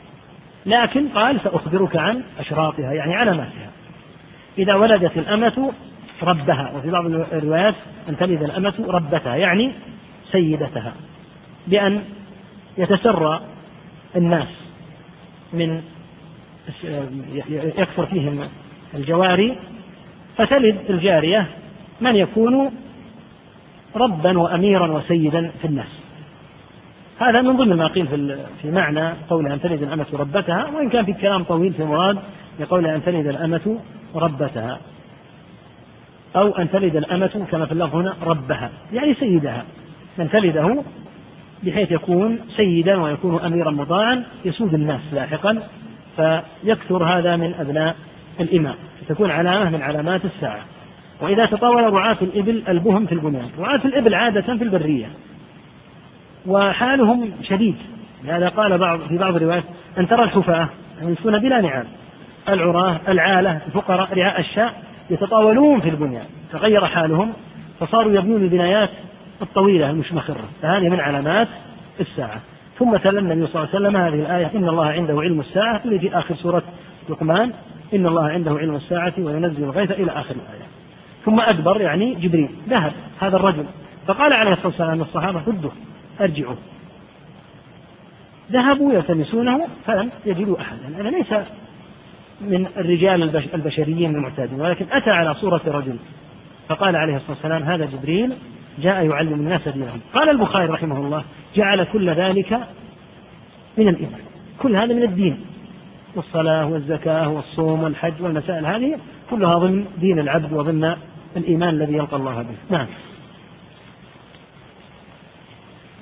[0.66, 3.70] لكن قال سأخبرك عن أشراطها يعني علاماتها.
[4.58, 5.72] إذا ولدت الأمة
[6.24, 7.76] ربها وفي بعض الروايات
[8.10, 9.72] أن تلد الأمة ربتها يعني
[10.32, 10.94] سيدتها
[11.68, 12.04] بأن
[12.78, 13.42] يتسرى
[14.16, 14.48] الناس
[15.54, 15.82] من
[17.50, 18.50] يكثر فيهم
[18.94, 19.58] الجواري
[20.38, 21.48] فتلد الجارية
[22.02, 22.72] من يكون
[23.96, 26.05] ربا وأميرا وسيدا في الناس.
[27.20, 31.06] هذا من ضمن ما قيل في في معنى قول أن تلد الأمة ربتها وإن كان
[31.06, 32.18] في كلام طويل في مراد
[32.60, 33.80] لقول أن تلد الأمة
[34.16, 34.80] ربتها.
[36.36, 39.64] أو أن تلد الأمة كما في اللفظ هنا ربها يعني سيدها.
[40.18, 40.84] من تلده
[41.64, 45.64] بحيث يكون سيدا ويكون أميرا مطاعا يسود الناس لاحقا
[46.16, 47.96] فيكثر هذا من أبناء
[48.40, 50.66] الإمام فتكون علامة من علامات الساعة.
[51.22, 55.08] وإذا تطاول رعاة الإبل البهم في البنيان رعاة الإبل عادة في البرية.
[56.48, 57.76] وحالهم شديد.
[58.24, 59.64] لهذا قال بعض في بعض الروايات
[59.98, 60.70] أن ترى الحفاة
[61.02, 61.86] يمشون بلا نعال.
[62.50, 64.74] العراة العالة الفقراء رعاء الشاء
[65.10, 66.26] يتطاولون في البنيان.
[66.52, 67.34] تغير حالهم
[67.80, 68.90] فصاروا يبنون البنايات
[69.42, 70.44] الطويلة المشمخرة.
[70.62, 71.48] فهذه من علامات
[72.00, 72.40] الساعة.
[72.80, 76.00] ثم تلا النبي صلى الله عليه وسلم هذه الآية إن الله عنده علم الساعة اللي
[76.00, 76.64] في آخر سورة
[77.10, 77.52] لقمان
[77.94, 80.66] إن الله عنده علم الساعة وينزل الغيث إلى آخر الآية.
[81.26, 83.66] ثم أدبر يعني جبريل ذهب هذا الرجل.
[84.08, 85.72] فقال عليه الصلاة والسلام للصحابة ردوا.
[86.22, 86.56] أرجعوا.
[88.52, 91.02] ذهبوا يلتمسونه فلم يجدوا أحدا.
[91.02, 91.34] هذا ليس
[92.42, 95.96] من الرجال البشريين المعتادين ولكن أتى على صورة رجل.
[96.68, 98.34] فقال عليه الصلاة والسلام هذا جبريل
[98.80, 100.00] جاء يعلم الناس دينهم.
[100.14, 101.24] قال البخاري رحمه الله
[101.56, 102.60] جعل كل ذلك
[103.78, 104.22] من الإيمان.
[104.60, 105.40] كل هذا من الدين.
[106.16, 108.98] والصلاة والزكاة والصوم والحج والمسائل هذه
[109.30, 110.96] كلها ضمن دين العبد وضمن
[111.38, 112.78] الإيمان الذي يلقى الله به.
[112.78, 112.88] نعم.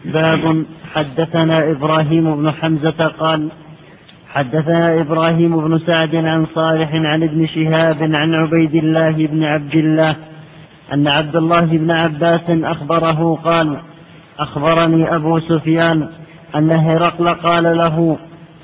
[0.05, 3.49] باب حدثنا إبراهيم بن حمزة قال
[4.33, 10.15] حدثنا إبراهيم بن سعد عن صالح عن ابن شهاب عن عبيد الله بن عبد الله
[10.93, 13.77] أن عبد الله بن عباس أخبره قال
[14.39, 16.07] أخبرني أبو سفيان
[16.55, 18.17] أن هرقل قال له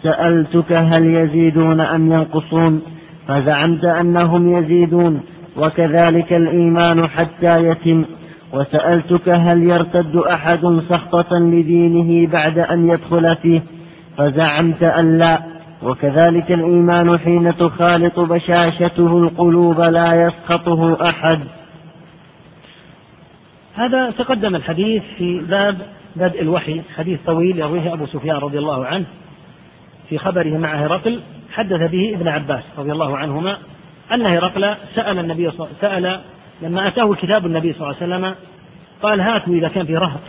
[0.04, 2.82] سألتك هل يزيدون أم ينقصون
[3.28, 5.22] فزعمت أنهم يزيدون
[5.58, 8.06] وكذلك الإيمان حتى يتم
[8.54, 13.62] وسألتك هل يرتد أحد سخطة لدينه بعد أن يدخل فيه؟
[14.18, 15.40] فزعمت أن لا.
[15.84, 21.40] وكذلك الإيمان حين تخالط بشاشته القلوب لا يسخطه أحد.
[23.76, 25.78] هذا تقدم الحديث في باب
[26.16, 26.82] بدء الوحي.
[26.96, 29.06] حديث طويل يرويه أبو سفيان رضي الله عنه
[30.10, 31.20] في خبره مع هرقل.
[31.54, 33.58] حدث به ابن عباس رضي الله عنهما
[34.12, 36.20] أن هرقل سأل النبي سأل
[36.62, 38.36] لما أتاه كتاب النبي صلى الله عليه وسلم
[39.02, 40.20] قال هاتوا إذا كان في رهط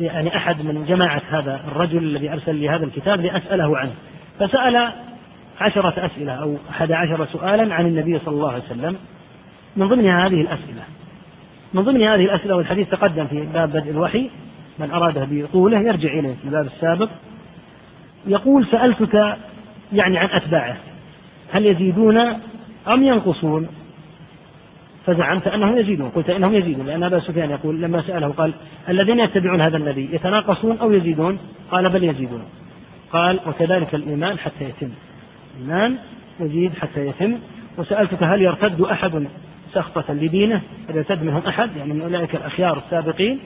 [0.00, 3.92] يعني أحد من جماعة هذا الرجل الذي أرسل لي هذا الكتاب لأسأله عنه.
[4.38, 4.92] فسأل
[5.60, 8.96] عشرة أسئلة أو أحد عشر سؤالا عن النبي صلى الله عليه وسلم.
[9.76, 10.82] من ضمنها هذه الأسئلة
[11.74, 14.30] من ضمن هذه الأسئلة والحديث تقدم في باب بدء الوحي
[14.78, 17.08] من أراد بطوله يرجع إليه في الباب السابق.
[18.26, 19.36] يقول سألتك
[19.92, 20.76] يعني عن أتباعه
[21.52, 22.18] هل يزيدون
[22.88, 23.68] أم ينقصون؟
[25.06, 26.08] فزعمت أنهم يزيدون.
[26.08, 28.54] قلت إنهم يزيدون لأن أبا سفيان يقول لما سأله قال
[28.88, 31.38] الذين يتبعون هذا النبي يتناقصون أو يزيدون؟
[31.70, 32.44] قال بل يزيدون.
[33.12, 34.90] قال وكذلك الإيمان حتى يتم.
[35.56, 35.96] الإيمان
[36.40, 37.34] يزيد حتى يتم.
[37.78, 39.28] وسألتك هل يرتد أحد
[39.72, 43.38] سخطة لدينه؟ هل يرتد منهم أحد؟ يعني من أولئك الأخيار السابقين.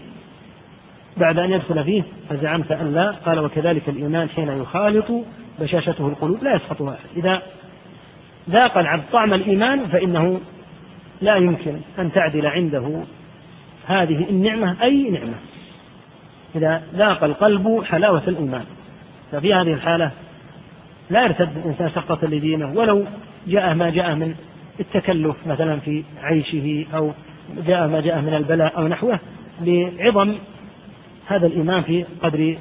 [1.17, 3.11] بعد أن يدخل فيه فزعمت أن لا.
[3.11, 5.07] قال وكذلك الإيمان حين يخالط
[5.61, 7.09] بشاشته القلوب لا يسقطها أحد.
[7.17, 7.43] إذا
[8.51, 10.41] ذاق العبد طعم الإيمان فإنه
[11.21, 13.03] لا يمكن أن تعدل عنده
[13.87, 15.35] هذه النعمة أي نعمة.
[16.55, 18.65] إذا ذاق القلب حلاوة الإيمان.
[19.33, 20.11] ففي هذه الحالة
[21.11, 23.05] لا يرتد الإنسان سقطة لدينه ولو
[23.47, 24.35] جاء ما جاء من
[24.81, 27.13] التكلف مثلا في عيشه أو
[27.67, 29.19] جاء ما جاء من البلاء أو نحوه
[29.61, 30.35] لعظم
[31.27, 32.57] هذا الإيمان في قدر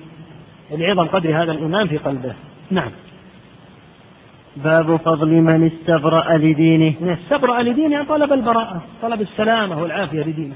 [0.72, 2.34] لعظم قدر هذا الإيمان في قلبه.
[2.72, 2.92] نعم.
[4.56, 6.94] باب فضل من استبرأ لدينه.
[7.02, 10.56] استبرأ لدينه طلب البراءة طلب السلامة والعافية لدينه.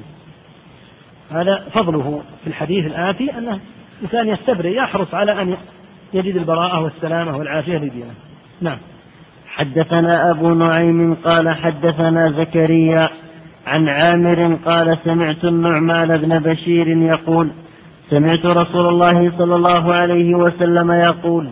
[1.31, 3.59] هذا فضله في الحديث الآتي أنه
[3.99, 5.57] الإنسان يستبرئ يحرص على أن
[6.13, 8.13] يجد البراءة والسلامة والعافية لدينه.
[8.61, 8.77] نعم.
[9.47, 13.09] حدثنا أبو نعيم قال حدثنا زكريا
[13.67, 17.51] عن عامر قال سمعت النعمان بن بشير يقول
[18.09, 21.49] سمعت رسول الله صلى الله عليه وسلم يقول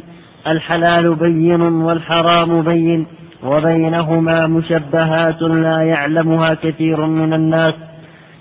[0.48, 3.08] الحلال بين والحرام بين
[3.44, 7.74] وبينهما مشبهات لا يعلمها كثير من الناس.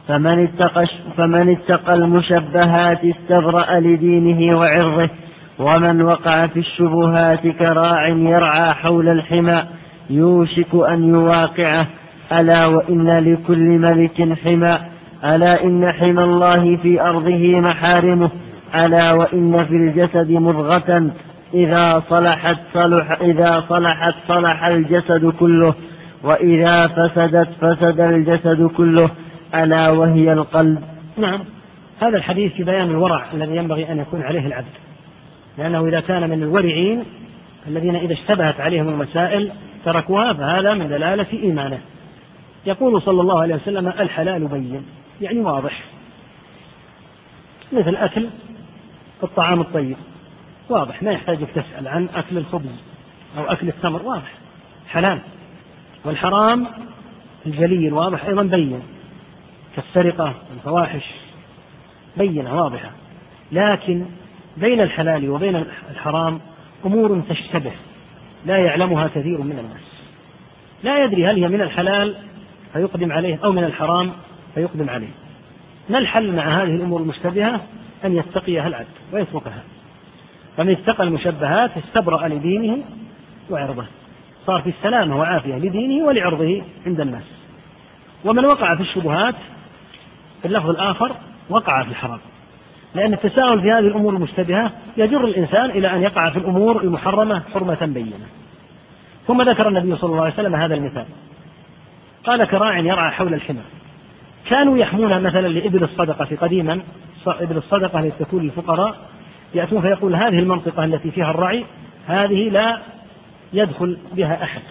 [0.08, 0.86] فمن اتقى
[1.16, 5.10] فمن اتقى المشبهات استبرأ لدينه وعرضه
[5.58, 9.62] ومن وقع في الشبهات كراع يرعى حول الحمى
[10.10, 11.86] يوشك أن يواقعه.
[12.32, 14.78] ألا وإن لكل ملك حمى
[15.24, 18.30] ألا إن حمى الله في أرضه محارمه
[18.74, 21.10] ألا وإن في الجسد مضغة.
[21.54, 25.74] إذا صلحت صلح إذا صلحت صلح الجسد كله
[26.22, 29.10] وإذا فسدت فسد الجسد كله
[29.54, 30.82] ألا وهي القلب.
[31.16, 31.44] نعم.
[32.02, 34.74] هذا الحديث في بيان الورع الذي ينبغي أن يكون عليه العبد.
[35.58, 37.04] لأنه إذا كان من الورعين
[37.68, 39.50] الذين إذا اشتبهت عليهم المسائل
[39.84, 41.78] تركوها فهذا من دلالة إيمانه.
[42.66, 44.82] يقول صلى الله عليه وسلم الحلال بين.
[45.20, 45.80] يعني واضح.
[47.72, 48.26] مثل أكل
[49.22, 49.96] الطعام الطيب.
[50.68, 52.82] واضح ما يحتاجك تسأل عن أكل الخبز
[53.38, 54.32] أو أكل التمر واضح.
[54.88, 55.18] حلال.
[56.04, 56.66] والحرام
[57.46, 58.82] الجلي الواضح أيضا بين.
[59.76, 61.04] كالسرقة والفواحش
[62.16, 62.90] بينة واضحة.
[63.52, 64.06] لكن
[64.56, 66.40] بين الحلال وبين الحرام
[66.86, 67.72] أمور تشتبه
[68.46, 69.86] لا يعلمها كثير من الناس.
[70.82, 72.14] لا يدري هل هي من الحلال
[72.72, 74.12] فيقدم عليه أو من الحرام
[74.54, 75.10] فيقدم عليه.
[75.90, 77.60] ما الحل مع هذه الأمور المشتبهة؟
[78.04, 79.62] أن يتقيها العبد ويتركها.
[80.56, 82.78] فمن اتقى المشبهات استبرأ لدينه
[83.50, 83.84] وعرضه.
[84.46, 87.24] صار في السلامة وعافية لدينه ولعرضه عند الناس.
[88.24, 89.34] ومن وقع في الشبهات
[90.42, 91.12] في اللفظ الآخر
[91.50, 92.18] وقع في الحرام.
[92.94, 97.78] لأن التساهل في هذه الأمور المشتبهة يجر الإنسان إلى أن يقع في الأمور المحرمة حرمة
[97.80, 98.26] بينة.
[99.26, 101.06] ثم ذكر النبي صلى الله عليه وسلم هذا المثال.
[102.26, 103.62] قال كراع يرعى حول الحمى
[104.48, 106.80] كانوا يحمون مثلا لإبل الصدقة قديما
[107.26, 108.96] إبل الصدقة التي تكون للفقراء
[109.54, 111.64] يأتون فيقول هذه المنطقة التي فيها الرعي
[112.06, 112.78] هذه لا
[113.52, 114.62] يدخل بها أحد.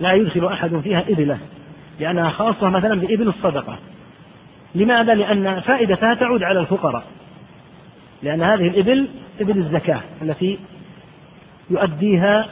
[0.00, 1.38] لا يدخل أحد فيها إبلة
[2.00, 3.78] لأنها خاصة مثلا بإبل الصدقة.
[4.74, 7.04] لماذا؟ لأن فائدتها تعود على الفقراء.
[8.22, 9.08] لأن هذه الإبل
[9.40, 10.58] إبل الزكاة التي
[11.70, 12.46] يؤديها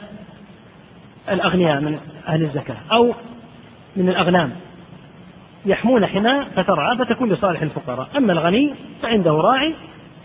[1.29, 3.13] الأغنياء من أهل الزكاة أو
[3.95, 4.51] من الأغنام.
[5.65, 8.09] يحمون حمى فترعى فتكون لصالح الفقراء.
[8.17, 9.73] أما الغني فعنده راعي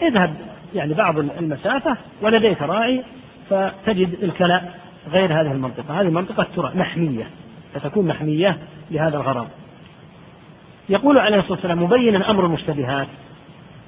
[0.03, 0.35] اذهب
[0.75, 3.03] يعني بعض المسافة ولديك راعي
[3.51, 4.79] فتجد الكلاء
[5.11, 6.01] غير هذه المنطقة.
[6.01, 7.31] هذه المنطقة ترى محمية
[7.75, 8.59] فتكون محمية
[8.91, 9.49] لهذا الغرض.
[10.89, 13.09] يقول عليه الصلاة والسلام مبينا أمر المشتبهات.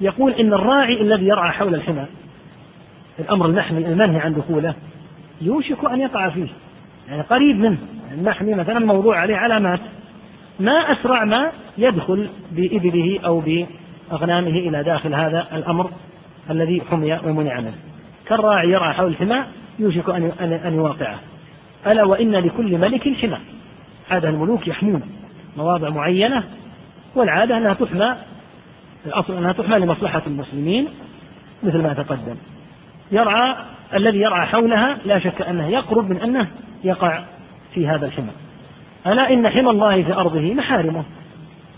[0.01, 2.05] يقول إن الراعي الذي يرعى حول الحمى
[3.19, 4.75] الأمر المحمي المنهي عن دخوله
[5.41, 6.47] يوشك أن يقع فيه
[7.09, 7.77] يعني قريب منه.
[8.11, 9.79] المحمي مثلا موضوع عليه علامات.
[10.59, 15.91] ما أسرع ما يدخل بإبله أو بأغنامه إلى داخل هذا الأمر؟
[16.49, 17.73] الذي حمي ومنع منه
[18.25, 19.43] كالراعي يرعى حول الحمى
[19.79, 21.19] يوشك أن أن يواقعه.
[21.87, 23.37] ألا وإن لكل ملك حمى.
[24.09, 25.01] هذا الملوك يحمون
[25.57, 26.43] مواضع معينة
[27.15, 28.15] والعادة أنها تحمى
[29.05, 30.87] الأصل أنها تحمى لمصلحة المسلمين
[31.63, 32.35] مثل ما تقدم.
[33.11, 33.55] يرعى
[33.93, 36.47] الذي يرعى حولها لا شك أنه يقرب من أنه
[36.83, 37.23] يقع
[37.73, 38.31] في هذا الحمى.
[39.07, 41.03] ألا إن حمى الله في أرضه محارمه.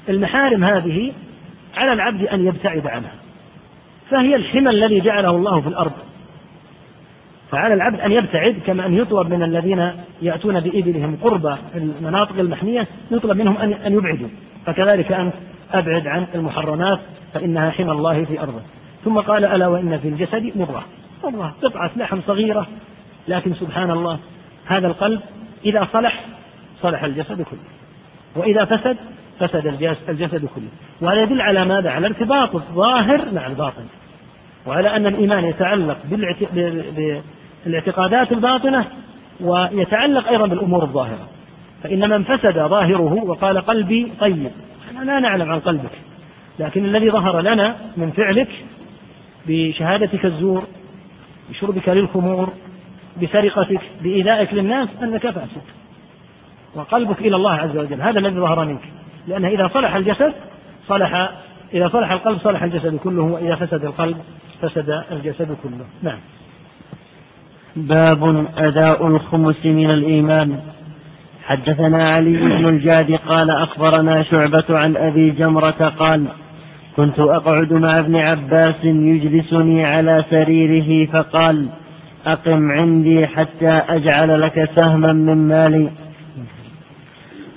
[0.10, 1.12] المحارم هذه
[1.78, 3.23] على العبد أن يبتعد عنها.
[4.14, 5.92] فهي الحمى الذي جعله الله في الأرض.
[7.52, 13.38] فعلى العبد أن يبتعد كما أن يطلب من الذين يأتون بإبلهم قرب المناطق المحمية يطلب
[13.38, 14.28] منهم أن يبعدوا.
[14.66, 15.34] فكذلك أنت
[15.74, 17.00] أبعد عن المحرمات
[17.34, 18.62] فإنها حمى الله في أرضه.
[19.06, 20.86] ثم قال ألا وإن في الجسد مضغة
[21.24, 22.68] مضغة قطعة لحم صغيرة.
[23.28, 24.20] لكن سبحان الله
[24.66, 25.22] هذا القلب
[25.66, 26.26] إذا صلح
[26.82, 27.60] صلح الجسد كله.
[28.36, 28.98] وإذا فسد
[29.40, 29.68] فسد
[30.10, 30.70] الجسد كله.
[31.02, 33.86] وهذا يدل على ماذا؟ على ارتباط الظاهر مع الباطن.
[34.66, 35.98] وعلى أن الإيمان يتعلق
[37.66, 38.86] بالاعتقادات الباطنة
[39.40, 41.28] ويتعلق أيضا بالأمور الظاهرة.
[41.84, 44.52] فإن من فسد ظاهره وقال قلبي طيب
[44.88, 45.92] إحنا لا نعلم عن قلبك
[46.60, 48.50] لكن الذي ظهر لنا من فعلك
[49.48, 50.64] بشهادتك الزور
[51.50, 52.50] بشربك للخمور
[53.22, 55.62] بسرقتك بإيذائك للناس أنك فاسد.
[56.76, 58.82] وقلبك إلى الله عز وجل هذا الذي ظهر منك.
[59.28, 60.34] لأنه إذا صلح الجسد
[60.88, 61.32] صلح
[61.74, 64.18] إذا صلح القلب صلح الجسد كله وإذا فسد القلب
[64.64, 65.86] فسد الجسد كله.
[66.04, 66.20] نعم.
[67.76, 70.60] باب أداء الخمس من الإيمان.
[71.44, 76.26] حدثنا علي بن الجاد قال أخبرنا شعبة عن أبي جمرة قال
[76.96, 81.68] كنت أقعد مع ابن عباس يجلسني على سريره فقال
[82.26, 85.90] أقم عندي حتى أجعل لك سهما من مالي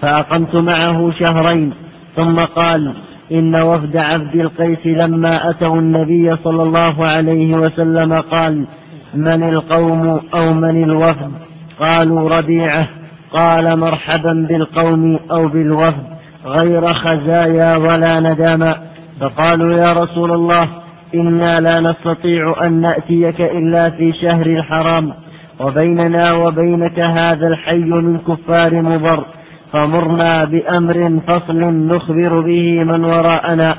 [0.02, 1.72] فأقمت معه شهرين
[2.16, 2.94] ثم قال
[3.32, 8.66] إن وفد عبد القيس لما أتوا النبي صلى الله عليه وسلم قال
[9.14, 11.32] من القوم أو من الوفد؟
[11.80, 12.88] قالوا ربيعة.
[13.32, 16.06] قال مرحبا بالقوم أو بالوفد
[16.46, 18.76] غير خزايا ولا نداما
[19.20, 20.68] فقالوا يا رسول الله
[21.14, 25.12] إنا لا نستطيع أن نأتيك إلا في شهر الحرام
[25.60, 29.24] وبيننا وبينك هذا الحي من كفار مضر.
[29.72, 33.76] فمرنا بأمر فصل نخبر به من وراءنا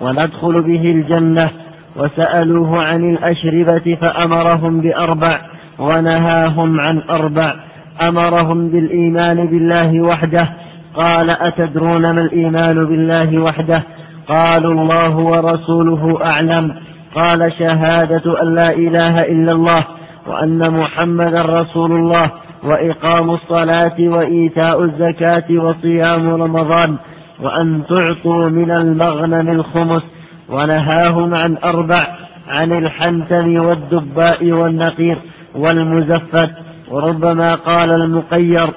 [0.00, 1.50] وندخل به الجنة
[1.96, 5.40] وسألوه عن الأشربة فأمرهم بأربع
[5.78, 7.54] ونهاهم عن أربع
[8.02, 10.48] أمرهم بالإيمان بالله وحده
[10.94, 13.82] قال أتدرون ما الإيمان بالله وحده
[14.28, 16.74] قالوا الله ورسوله أعلم
[17.14, 19.84] قال شهادة أن لا إله إلا الله
[20.26, 22.30] وأن محمدا رسول الله
[22.64, 26.96] وإقام الصلاة وإيتاء الزكاة وصيام رمضان
[27.40, 30.02] وأن تعطوا من المغنم الخمس
[30.48, 32.06] ونهاهم عن أربع
[32.48, 35.18] عن الحنتم والدباء والنقير
[35.54, 36.50] والمزفت
[36.88, 38.70] وربما قال المقير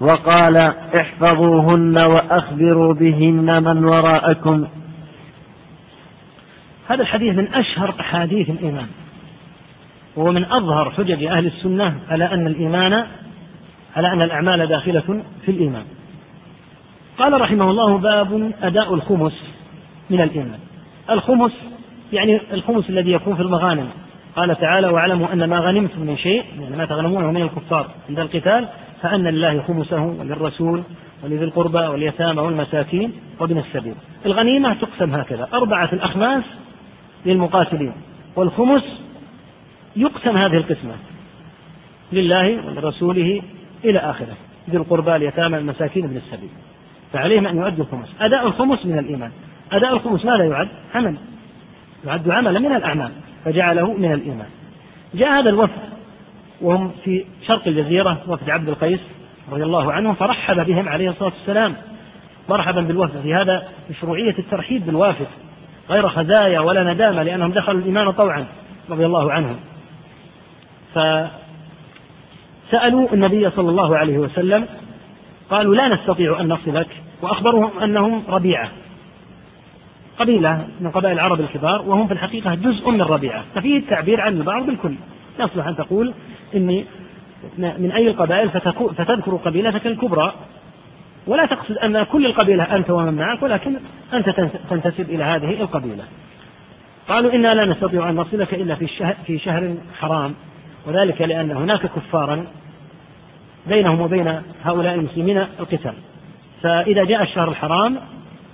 [0.00, 0.56] وقال
[0.96, 4.66] احفظوهن وأخبروا بهن من وراءكم.
[6.88, 8.86] هذا الحديث من أشهر أحاديث الإيمان.
[10.20, 13.06] وهو من أظهر حجج أهل السنة على أن الإيمان
[13.96, 15.84] على أن الأعمال داخلة في الإيمان.
[17.18, 19.32] قال رحمه الله باب أداء الخمس
[20.10, 20.58] من الإيمان.
[21.10, 21.52] الخمس
[22.12, 23.88] يعني الخمس الذي يكون في المغانم.
[24.36, 28.68] قال تعالى واعلموا أن ما غنمتم من شيء يعني ما تغنمونه من الكفار عند القتال
[29.02, 30.82] فأن لله خمسه وللرسول
[31.24, 33.94] ولذي القربى واليتامى والمساكين وابن السبيل.
[34.26, 36.44] الغنيمة تقسم هكذا أربعة الأخماس
[37.26, 37.92] للمقاتلين
[38.36, 38.82] والخمس
[39.96, 40.94] يقسم هذه القسمة
[42.12, 43.42] لله ولرسوله
[43.84, 44.36] إلى آخره.
[44.70, 46.50] ذي القربى اليتامى المساكين ابن السبيل.
[47.12, 48.08] فعليهم أن يؤدوا الخمس.
[48.20, 49.30] أداء الخمس من الإيمان.
[49.72, 51.16] أداء الخمس ماذا يعد؟ عمل.
[52.06, 53.10] يعد عملا من الأعمال.
[53.44, 54.46] فجعله من الإيمان.
[55.14, 55.80] جاء هذا الوفد.
[56.60, 59.00] وهم في شرق الجزيرة وفد عبد القيس
[59.52, 61.74] رضي الله عنهم فرحب بهم عليه الصلاة والسلام.
[62.48, 63.20] مرحبا بالوفد.
[63.22, 65.26] في هذا مشروعية الترحيب بالوافد.
[65.90, 68.46] غير خزايا ولا ندامة لأنهم دخلوا الإيمان طوعا
[68.90, 69.56] رضي الله عنهم.
[70.94, 71.30] فسألوا
[73.12, 74.66] النبي صلى الله عليه وسلم
[75.50, 76.88] قالوا لا نستطيع أن نصلك
[77.22, 78.68] وأخبرهم أنهم ربيعة.
[80.18, 83.44] قبيلة من قبائل العرب الكبار وهم في الحقيقة جزء من ربيعة.
[83.54, 84.94] ففيه التعبير عن البعض بالكل.
[85.40, 86.14] يصلح أن تقول
[86.54, 86.84] إني
[87.58, 90.34] من أي القبائل فتذكر قبيلتك الكبرى.
[91.26, 93.76] ولا تقصد أن كل القبيلة أنت ومن معك ولكن
[94.12, 94.30] أنت
[94.70, 96.04] تنتسب إلى هذه القبيلة.
[97.08, 100.34] قالوا إنا لا نستطيع أن نصلك إلا في الشهر في شهر حرام.
[100.86, 102.46] وذلك لأن هناك كفارا
[103.66, 105.94] بينهم وبين هؤلاء المسلمين القتال.
[106.62, 107.98] فإذا جاء الشهر الحرام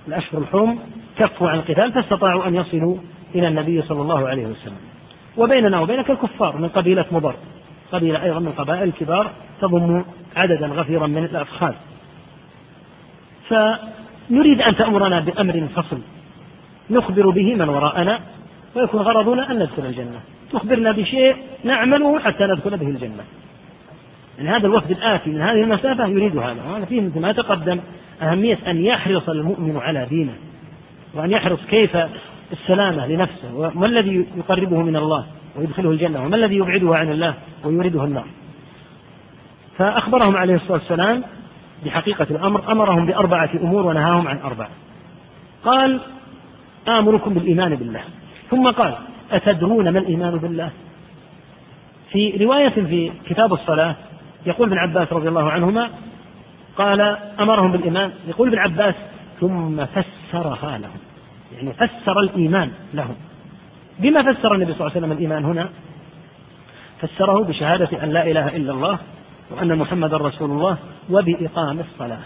[0.07, 0.79] الأشهر الحرم
[1.19, 2.97] كفوا عن القتال فاستطاعوا أن يصلوا
[3.35, 4.77] إلى النبي صلى الله عليه وسلم.
[5.37, 7.35] وبيننا وبينك الكفار من قبيلة مضر.
[7.91, 9.31] قبيلة أيضا من قبائل الكبار
[9.61, 10.03] تضم
[10.35, 11.73] عددا غفيرا من الأفخاذ
[13.49, 15.99] فنريد أن تأمرنا بأمر فصل.
[16.89, 18.19] نخبر به من وراءنا
[18.75, 20.19] ويكون غرضنا أن ندخل الجنة.
[20.51, 23.23] تخبرنا بشيء نعمله حتى ندخل به الجنة.
[24.37, 26.63] يعني هذا الوفد الآتي من هذه المسافة يريد هذا.
[26.69, 27.79] وهذا فيه مثل ما تقدم
[28.21, 30.33] أهمية أن يحرص المؤمن على دينه
[31.13, 31.97] وأن يحرص كيف
[32.51, 38.03] السلامة لنفسه وما الذي يقربه من الله ويدخله الجنة وما الذي يبعده عن الله ويورده
[38.03, 38.25] النار.
[39.77, 41.23] فأخبرهم عليه الصلاة والسلام
[41.85, 44.69] بحقيقة الأمر أمرهم بأربعة أمور ونهاهم عن أربعة.
[45.65, 45.99] قال
[46.87, 48.01] آمركم بالإيمان بالله.
[48.51, 48.93] ثم قال
[49.31, 50.71] أتدرون ما الإيمان بالله؟
[52.11, 53.95] في رواية في كتاب الصلاة
[54.45, 55.89] يقول ابن عباس رضي الله عنهما
[56.77, 57.01] قال
[57.39, 58.11] أمرهم بالإيمان.
[58.27, 58.95] يقول ابن عباس
[59.39, 60.99] ثم فسرها لهم.
[61.55, 63.15] يعني فسر الإيمان لهم.
[63.99, 65.69] بما فسر النبي صلى الله عليه وسلم الإيمان هنا؟
[67.01, 68.99] فسره بشهادة أن لا إله إلا الله
[69.51, 70.77] وأن محمدا رسول الله
[71.09, 72.19] وبإقام الصلاة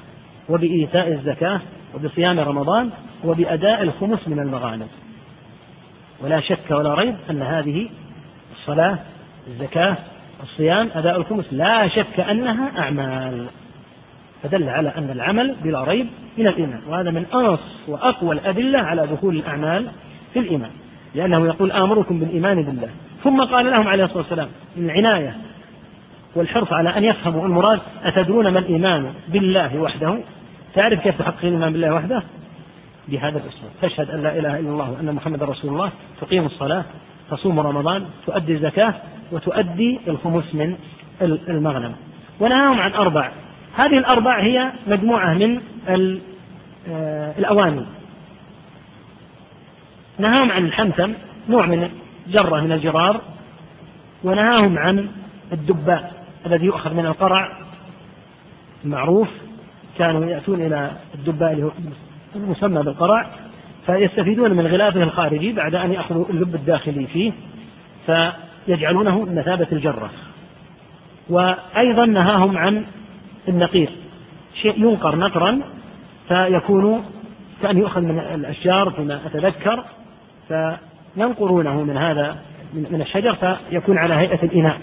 [0.50, 1.62] وبإيتاء الزكاة
[1.96, 2.90] وبصيام رمضان
[3.24, 4.88] وبأداء الخمس من المغانم.
[6.24, 7.90] ولا شك ولا ريب أن هذه
[8.60, 9.00] الصلاة
[9.48, 9.98] الزكاة
[10.44, 13.46] الصيام أداء الخمس لا شك أنها أعمال.
[14.44, 16.80] فدل على أن العمل بلا ريب من الإيمان.
[16.88, 19.88] وهذا من أنص وأقوى الأدلة على دخول الأعمال
[20.34, 20.72] في الإيمان.
[21.16, 22.90] لأنه يقول آمركم بالإيمان بالله.
[23.24, 25.36] ثم قال لهم عليه الصلاة والسلام من العناية
[26.36, 30.18] والحرص على أن يفهموا المراد أتدرون ما الإيمان بالله وحده؟
[30.76, 32.24] تعرف كيف تحقق الإيمان بالله وحده؟
[33.08, 36.86] بهذا الأسلوب تشهد أن لا إله إلا الله وأن محمد رسول الله تقيم الصلاة
[37.32, 38.94] تصوم رمضان تؤدي الزكاة
[39.32, 40.76] وتؤدي الخمس من
[41.22, 41.96] المغنم.
[42.40, 43.32] ونهاهم عن أربع.
[43.76, 45.62] هذه الأربع هي مجموعة من
[46.90, 47.86] آه، الأواني.
[50.20, 51.12] نهاهم عن الحمثم
[51.50, 51.90] نوع من
[52.28, 53.22] جرة من الجرار
[54.24, 55.10] ونهاهم عن
[55.52, 57.50] الدباء الذي يؤخذ من القرع.
[58.86, 59.28] المعروف
[59.98, 61.72] كانوا يأتون إلى الدباء اللي هو
[62.36, 63.30] المسمى بالقرع
[63.86, 67.32] فيستفيدون من غلافه الخارجي بعد أن يأخذوا اللب الداخلي فيه
[68.06, 70.10] فيجعلونه مثابة الجرة.
[71.30, 72.86] وأيضا نهاهم عن
[73.48, 73.90] النقير.
[74.62, 75.62] شيء ينقر نقرا
[76.28, 77.04] فيكون
[77.62, 79.84] كأن يؤخذ من الأشجار فيما أتذكر
[80.48, 82.36] فينقرونه من هذا
[82.74, 84.78] من الشجر فيكون على هيئة الإناء.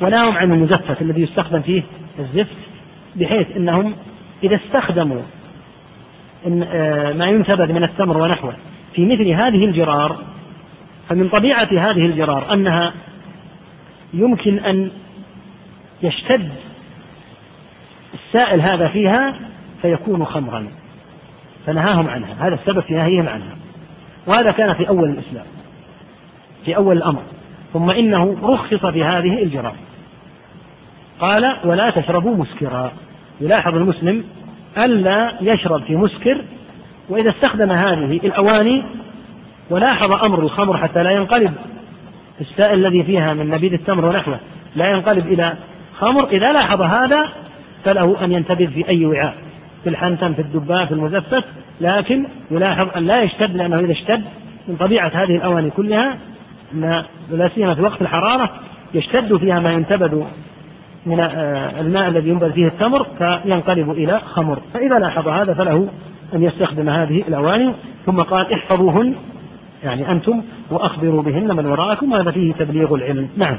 [0.00, 1.82] ونهاهم عن المزفت الذي يستخدم فيه
[2.18, 2.56] الزفت
[3.16, 3.94] بحيث أنهم
[4.44, 5.22] إذا استخدموا
[7.14, 8.54] ما ينتبذ من التمر ونحوه.
[8.94, 10.16] في مثل هذه الجرار
[11.08, 12.92] فمن طبيعة هذه الجرار أنها
[14.14, 14.90] يمكن أن
[16.02, 16.50] يشتد
[18.14, 19.34] السائل هذا فيها
[19.82, 20.66] فيكون خمرا.
[21.66, 22.46] فنهاهم عنها.
[22.46, 23.56] هذا السبب في نهيهم عنها.
[24.26, 25.46] وهذا كان في أول الإسلام.
[26.64, 27.22] في أول الأمر.
[27.72, 29.74] ثم إنه رخص في هذه الجرار.
[31.20, 32.92] قال ولا تشربوا مسكرا.
[33.40, 34.24] يلاحظ المسلم
[34.78, 36.40] ألا يشرب في مسكر
[37.08, 38.84] وإذا استخدم هذه الأواني
[39.70, 41.54] ولاحظ أمر الخمر حتى لا ينقلب.
[42.40, 44.38] السائل الذي فيها من نبيذ التمر ونحوه
[44.76, 45.54] لا ينقلب إلى
[45.98, 47.28] خمر إذا لاحظ هذا
[47.84, 49.34] فله أن ينتبذ في أي وعاء
[49.84, 51.44] في الحنتم في الدباء في المزفت
[51.80, 54.24] لكن يلاحظ أن لا يشتد لأنه إذا اشتد
[54.68, 56.16] من طبيعة هذه الأواني كلها
[56.74, 58.50] أن لا سيما في وقت الحرارة
[58.94, 60.24] يشتد فيها ما ينتبذ
[61.06, 64.58] من آه، الماء الذي ينبذ فيه التمر فينقلب إلى خمر.
[64.74, 65.88] فإذا لاحظ هذا فله
[66.34, 67.72] أن يستخدم هذه الأواني.
[68.06, 69.14] ثم قال احفظوهن
[69.84, 72.14] يعني أنتم وأخبروا بهن من وراءكم.
[72.14, 73.28] هذا فيه تبليغ العلم.
[73.36, 73.56] نعم.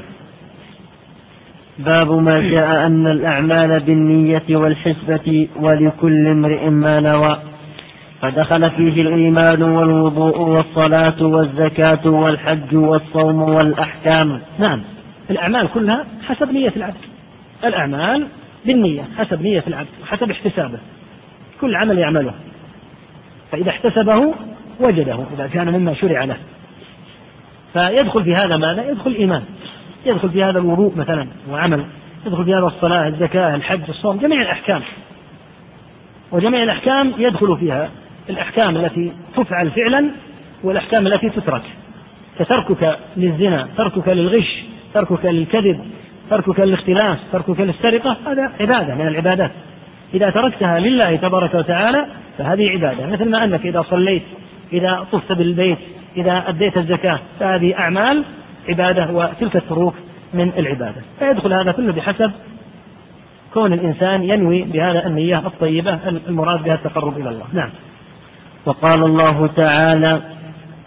[1.78, 7.38] باب ما جاء أن الأعمال بالنية والحسبة ولكل امرئ ما نوى.
[8.22, 14.40] فدخل فيه الإيمان والوضوء والصلاة والزكاة والحج والصوم والأحكام.
[14.58, 14.80] نعم.
[15.30, 17.17] الأعمال كلها حسب نية العبد.
[17.64, 18.26] الأعمال
[18.66, 20.78] بالنية حسب نية العبد حسب احتسابه.
[21.60, 22.34] كل عمل يعمله.
[23.52, 24.34] فإذا احتسبه
[24.80, 26.36] وجده إذا كان مما شرع له.
[27.72, 29.42] فيدخل في هذا ماذا؟ يدخل الإيمان.
[30.06, 31.84] يدخل في هذا الوضوء مثلا وعمل.
[32.26, 34.82] يدخل في هذا الصلاة الزكاة الحج الصوم جميع الأحكام.
[36.32, 37.90] وجميع الأحكام يدخل فيها.
[38.30, 40.10] الأحكام التي تفعل فعلا
[40.62, 41.62] والأحكام التي تترك.
[42.38, 44.64] كتركك للزنا تركك للغش
[44.94, 45.80] تركك للكذب
[46.30, 49.50] تركك للاختلاس تركك للسرقة هذا عبادة من العبادات.
[50.14, 52.06] إذا تركتها لله تبارك وتعالى
[52.38, 53.06] فهذه عبادة.
[53.06, 54.22] مثل ما أنك إذا صليت
[54.72, 55.78] إذا طفت بالبيت
[56.16, 58.24] إذا أديت الزكاة فهذه أعمال
[58.68, 59.94] عبادة وتلك التروك
[60.34, 61.02] من العبادة.
[61.18, 62.32] فيدخل هذا كله بحسب
[63.54, 65.98] كون الإنسان ينوي بهذا النية الطيبة
[66.28, 67.44] المراد بها التقرب إلى الله.
[67.52, 67.70] نعم.
[68.66, 70.20] وقال الله تعالى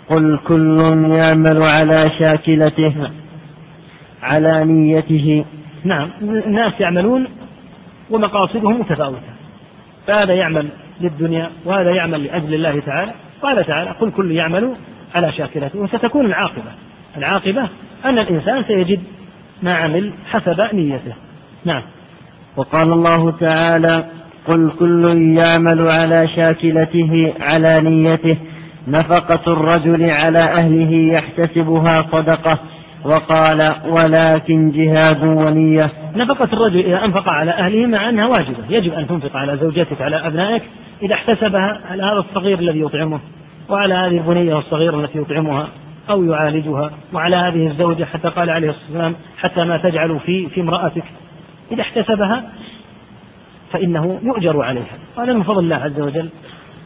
[0.10, 2.94] قل كل يعمل على شاكلته
[4.24, 5.46] على نيته.
[5.84, 6.10] نعم.
[6.22, 7.28] الناس يعملون
[8.10, 9.32] ومقاصدهم متفاوتة.
[10.08, 10.68] فهذا يعمل
[11.02, 13.12] للدنيا وهذا يعمل لأجل الله تعالى.
[13.42, 14.76] قال تعالى قل كل يعمل
[15.16, 15.80] على شاكلته.
[15.80, 16.72] وستكون العاقبة.
[17.18, 17.70] العاقبة
[18.06, 19.00] أن الإنسان سيجد
[19.64, 21.14] ما عمل حسب نيته.
[21.66, 21.82] نعم.
[22.58, 24.06] وقال الله تعالى
[24.48, 28.38] قل كل يعمل على شاكلته على نيته.
[28.88, 32.60] نفقة الرجل على أهله يحتسبها صدقة.
[33.06, 35.92] وقال ولكن جهاد ونية.
[36.16, 38.64] نفقة الرجل إذا أنفق على أهله مع أنها واجبة.
[38.70, 40.64] يجب أن تنفق على زوجتك على أبنائك
[41.02, 43.20] إذا احتسبها على هذا الصغير الذي يطعمه
[43.70, 45.68] وعلى هذه البنية الصغيرة التي يطعمها
[46.10, 50.62] أو يعالجها وعلى هذه الزوجة حتى قال عليه الصلاة والسلام حتى ما تجعل في في
[50.62, 51.04] امرأتك.
[51.72, 52.44] إذا احتسبها
[53.72, 54.98] فإنه يؤجر عليها.
[55.18, 56.30] هذا من فضل الله عز وجل.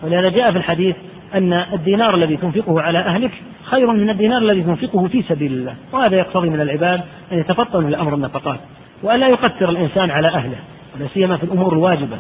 [0.04, 0.96] ولهذا جاء في الحديث
[1.36, 3.32] أن الدينار الذي تنفقه على أهلك
[3.64, 8.14] خير من الدينار الذي تنفقه في سبيل الله وهذا يقتضي من العباد أن يتفطنوا لأمر
[8.14, 8.60] النفقات
[9.04, 10.58] وألا يقتر الإنسان على أهله
[10.96, 12.18] ولا سيما في الأمور الواجبة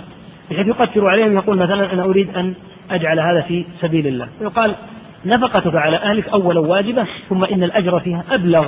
[0.51, 2.53] بحيث يقتر عليهم يقول مثلا أنا أريد أن
[2.91, 4.75] أجعل هذا في سبيل الله ويقال
[5.25, 8.65] نفقتك على أهلك أولا واجبة ثم إن الأجر فيها أبلغ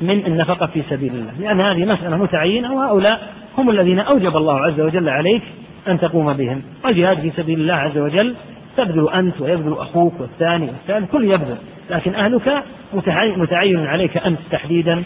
[0.00, 4.80] من النفقة في سبيل الله لأن هذه مسألة متعينة وهؤلاء هم الذين أوجب الله عز
[4.80, 5.42] وجل عليك
[5.88, 8.34] أن تقوم بهم والجهاد في سبيل الله عز وجل
[8.76, 11.56] تبذل أنت ويبذل أخوك والثاني والثالث كل يبذل.
[11.90, 12.64] لكن أهلك
[13.36, 15.02] متعين عليك أنت تحديدا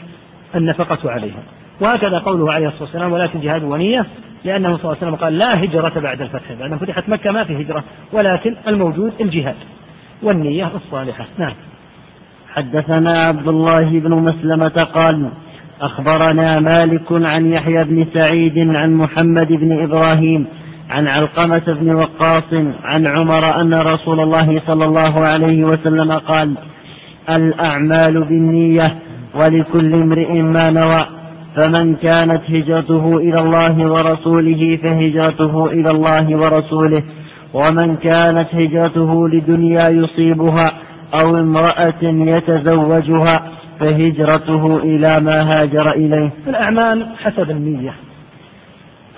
[0.55, 1.43] النفقة عليها
[1.81, 4.07] وهكذا قوله عليه الصلاة والسلام ولكن جهاد ونية
[4.44, 7.62] لأنه صلى الله عليه وسلم قال لا هجرة بعد الفتح بعد فتحت مكة ما في
[7.62, 9.55] هجرة ولكن الموجود الجهاد
[10.23, 11.26] والنية الصالحة.
[11.39, 11.52] نعم.
[12.49, 15.31] حدثنا عبد الله بن مسلمة قال
[15.81, 20.47] أخبرنا مالك عن يحيى بن سعيد عن محمد بن إبراهيم
[20.90, 22.52] عن علقمة بن وقاص
[22.84, 26.54] عن عمر أن رسول الله صلى الله عليه وسلم قال
[27.30, 28.96] الأعمال بالنية
[29.34, 31.06] ولكل امرئ ما نوى
[31.56, 37.02] فمن كانت هجرته إلى الله ورسوله فهجرته إلى الله ورسوله
[37.54, 40.72] ومن كانت هجرته لدنيا يصيبها
[41.14, 43.42] أو امرأة يتزوجها
[43.80, 46.30] فهجرته إلى ما هاجر إليه.
[46.46, 47.94] الأعمال حسب النية.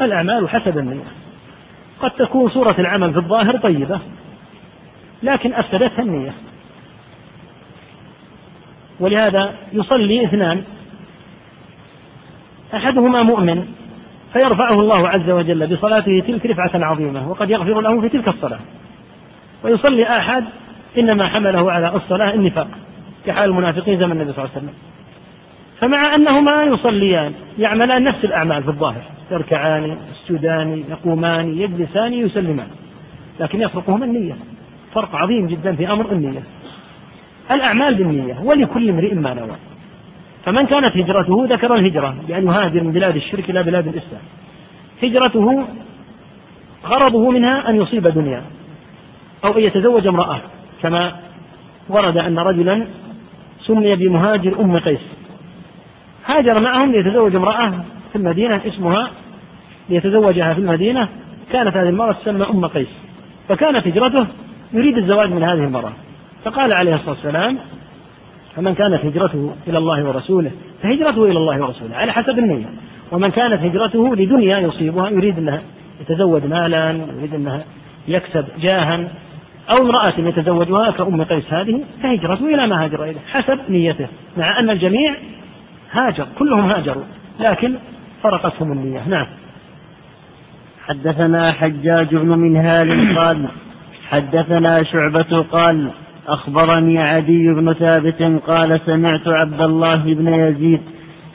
[0.01, 1.26] الأعمال حسب النية.
[2.01, 4.01] قد تكون صورة العمل في الظاهر طيبة
[5.23, 6.33] لكن أفسدتها النية.
[9.01, 10.65] ولهذا يصلي اثنان.
[12.75, 13.67] أحدهما مؤمن
[14.33, 18.61] فيرفعه الله عز وجل بصلاته تلك رفعة عظيمة وقد يغفر له في تلك الصلاة.
[19.65, 20.45] ويصلي أحد
[20.99, 22.69] إنما حمله على الصلاة النفاق
[23.27, 24.75] كحال المنافقين زمن النبي صلى الله عليه وسلم.
[25.81, 32.69] فمع أنهما يصليان يعملان نفس الأعمال في الظاهر يركعان يسجدان يقومان يجلسان يسلمان
[33.41, 34.37] لكن يفرقهما النية
[34.95, 36.43] فرق عظيم جدا في أمر النية.
[37.51, 39.57] الأعمال بالنية ولكل امرئ ما نوى.
[40.45, 44.23] فمن كانت هجرته ذكر الهجرة بأن يهاجر من بلاد الشرك إلى بلاد الإسلام.
[45.03, 45.67] هجرته
[46.87, 48.43] غرضه منها أن يصيب دنيا
[49.45, 50.41] أو أن يتزوج امرأة
[50.83, 51.13] كما
[51.89, 52.87] ورد أن رجلا
[53.67, 55.16] سمي بمهاجر أم قيس.
[56.37, 57.71] هاجر معهم ليتزوج امرأة
[58.13, 59.11] في المدينة اسمها
[59.89, 61.09] ليتزوجها في المدينة.
[61.53, 62.89] كانت هذه المرأة تسمى أم قيس.
[63.49, 64.27] فكانت هجرته
[64.73, 65.93] يريد الزواج من هذه المرأة.
[66.45, 67.59] فقال عليه الصلاة والسلام
[68.57, 70.51] فمن كانت هجرته إلى الله ورسوله
[70.83, 72.67] فهجرته إلى الله ورسوله على حسب النية.
[73.13, 75.63] ومن كانت هجرته لدنيا يصيبها يريد أنها
[76.01, 77.65] يتزوج مالا يريد أنها
[78.09, 79.09] يكسب جاها.
[79.71, 84.07] أو امرأة يتزوجها كأم قيس هذه فهجرته إلى ما هاجر إليه حسب نيته.
[84.37, 85.15] مع أن الجميع
[85.97, 87.05] هاجر كلهم هاجروا
[87.41, 87.75] لكن
[88.23, 89.09] فرقتهم النية.
[89.09, 89.27] نعم.
[90.87, 93.49] حدثنا حجاج بن منهال قال
[94.11, 95.91] حدثنا شعبة قال
[96.29, 100.81] أخبرني عدي بن ثابت قال سمعت عبد الله بن يزيد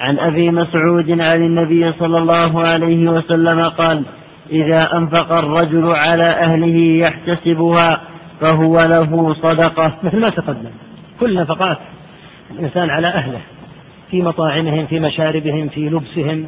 [0.01, 4.03] عن أبي مسعود عن النبي صلى الله عليه وسلم قال
[4.51, 8.01] إذا أنفق الرجل على أهله يحتسبها
[8.41, 9.93] فهو له صدقة.
[10.03, 10.71] مثل ما تقدم
[11.19, 11.77] كل نفقات
[12.51, 13.39] الإنسان على أهله.
[14.11, 16.47] في مطاعمهم في مشاربهم في لبسهم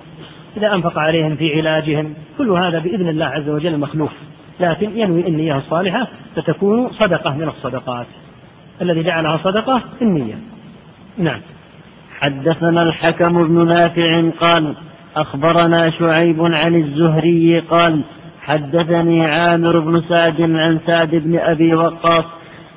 [0.58, 4.12] إذا أنفق عليهم في علاجهم كل هذا بإذن الله عز وجل مخلوف.
[4.60, 8.06] لكن ينوي النية الصالحة فتكون صدقة من الصدقات.
[8.82, 10.36] الذي جعلها صدقة النية.
[11.18, 11.40] نعم.
[12.22, 14.76] حدثنا الحكم بن نافع قال
[15.16, 18.04] أخبرنا شعيب عن الزهري قال
[18.42, 22.26] حدثني عامر بن سعد عن سعد بن أبي وقاص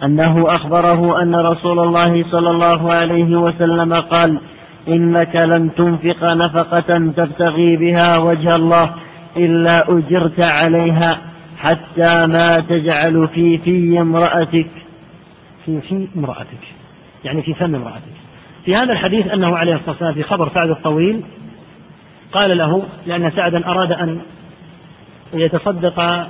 [0.02, 4.40] أنه أخبره أن رسول الله صلى الله عليه وسلم قال
[4.88, 8.94] إنك لن تنفق نفقة تبتغي بها وجه الله
[9.36, 11.18] إلا أجرت عليها
[11.58, 14.70] حتى ما تجعل في في امرأتك.
[15.64, 16.64] في في امرأتك.
[17.24, 18.16] يعني في فم امرأتك.
[18.64, 21.22] في هذا الحديث أنه عليه الصلاة والسلام في خبر سعد الطويل
[22.32, 24.20] قال له لأن سعدا أراد أن
[25.34, 26.26] يتصدق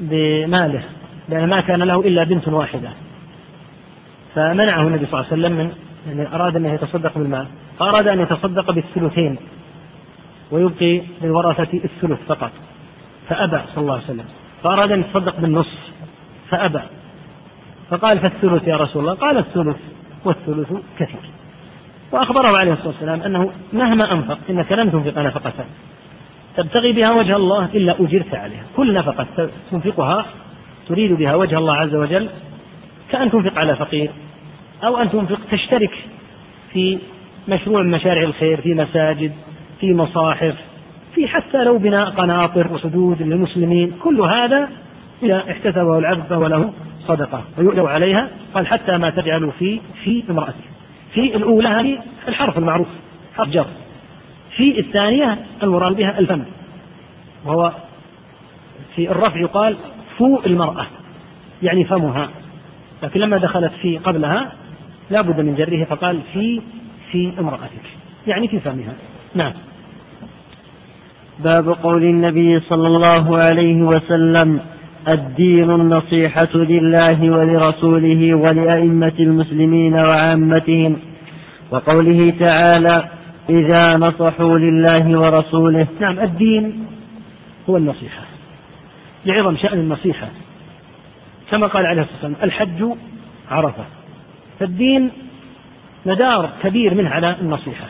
[0.00, 0.82] بماله
[1.28, 2.88] لأن ما كان له إلا بنت واحدة.
[4.34, 5.72] فمنعه النبي صلى الله عليه وسلم من
[6.06, 7.46] يعني أراد أن يتصدق بالمال.
[7.82, 9.36] فأراد أن يتصدق بالثلثين
[10.50, 12.50] ويبقي للورثة الثلث فقط.
[13.28, 14.24] فأبى صلى الله عليه وسلم.
[14.62, 15.78] فأراد أن يتصدق بالنصف.
[16.50, 16.80] فأبى.
[17.90, 19.76] فقال فالثلث يا رسول الله؟ قال الثلث
[20.24, 21.20] والثلث كثير.
[22.12, 25.64] وأخبره عليه الصلاة والسلام أنه مهما أنفق إنك لن تنفق نفقة.
[26.56, 28.64] تبتغي بها وجه الله إلا أجرت عليها.
[28.76, 30.26] كل نفقة تنفقها
[30.88, 32.28] تريد بها وجه الله عز وجل
[33.10, 34.10] كأن تنفق على فقير
[34.84, 36.04] أو أن تنفق تشترك
[36.72, 36.98] في
[37.48, 39.32] مشروع من مشاريع الخير في مساجد
[39.80, 40.54] في مصاحف
[41.14, 43.92] في حتى لو بناء قناطر وحدود للمسلمين.
[44.02, 44.68] كل هذا
[45.22, 46.72] إذا احتسبه العبد فهو له
[47.06, 48.28] صدقة ويؤجر عليها.
[48.54, 50.64] قال حتى ما تجعل في في امرأته
[51.14, 51.98] في الأولى هذه
[52.28, 52.88] الحرف المعروف
[53.36, 53.66] حرف جر.
[54.56, 56.42] في الثانية المراد بها الفم.
[57.44, 57.72] وهو
[58.96, 59.76] في الرفع يقال
[60.18, 60.86] فوء المرأة
[61.62, 62.28] يعني فمها.
[63.02, 64.52] لكن لما دخلت في قبلها
[65.10, 66.60] لا بد من جره فقال في
[67.12, 67.84] في امرأتك.
[68.26, 68.94] يعني في فمها.
[69.34, 69.52] نعم.
[71.38, 74.60] باب قول النبي صلى الله عليه وسلم
[75.08, 80.96] الدين النصيحة لله ولرسوله ولأئمة المسلمين وعامتهم.
[81.70, 83.08] وقوله تعالى
[83.50, 85.86] إذا نصحوا لله ورسوله.
[86.00, 86.86] نعم الدين
[87.70, 88.22] هو النصيحة.
[89.26, 90.28] لعظم شأن النصيحة
[91.50, 92.96] كما قال عليه الصلاة والسلام الحج
[93.50, 93.84] عرفة.
[94.60, 95.10] فالدين
[96.06, 97.86] مدار كبير منه على النصيحة.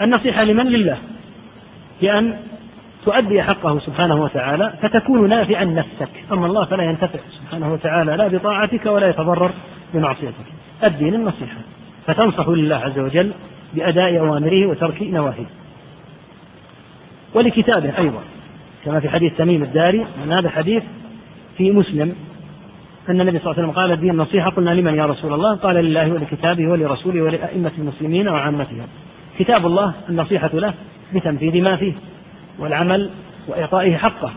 [0.00, 0.98] النصيحة لمن؟ لله.
[2.02, 2.36] بأن
[3.04, 6.10] تؤدي حقه سبحانه وتعالى فتكون نافعا نفسك.
[6.32, 9.50] أما الله فلا ينتفع سبحانه وتعالى لا بطاعتك ولا يتضرر
[9.94, 10.46] بمعصيتك.
[10.84, 11.56] الدين النصيحة
[12.06, 13.32] فتنصح لله عز وجل
[13.74, 15.46] بأداء أوامره وترك نواهيه.
[17.34, 18.22] ولكتابه أيضا.
[18.84, 20.82] كما في حديث تميم الداري أن هذا حديث
[21.56, 22.16] في مسلم.
[23.08, 25.76] أن النبي صلى الله عليه وسلم قال الدين النصيحة قلنا لمن يا رسول الله؟ قال
[25.76, 28.86] لله ولكتابه ولرسوله ولأئمة المسلمين وعامتهم.
[29.38, 30.74] كتاب الله النصيحة له
[31.14, 31.92] بتنفيذ ما فيه
[32.58, 33.10] والعمل
[33.48, 34.30] وإعطائه حقه.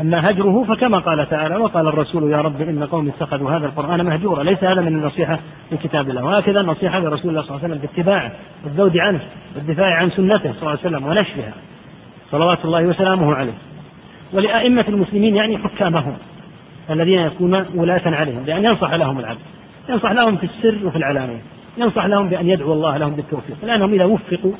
[0.00, 4.42] أما هجره فكما قال تعالى وقال الرسول يا رب إن قوم اتخذوا هذا القرآن مهجورا
[4.42, 5.38] ليس هذا من النصيحة
[5.72, 8.32] لكتاب الله وهكذا النصيحة لرسول الله صلى الله عليه وسلم باتباعه
[8.64, 9.20] والذود عنه
[9.56, 11.52] والدفاع عن سنته صلى الله عليه وسلم ونشرها
[12.30, 13.54] صلوات الله وسلامه عليه.
[14.32, 16.16] ولأئمة المسلمين يعني حكامهم.
[16.92, 19.40] الذين يكونون ولاة عليهم بأن ينصح لهم العبد
[19.88, 21.42] ينصح لهم في السر وفي العلانية
[21.78, 24.52] ينصح لهم بأن يدعو الله لهم بالتوفيق لأنهم إذا وفقوا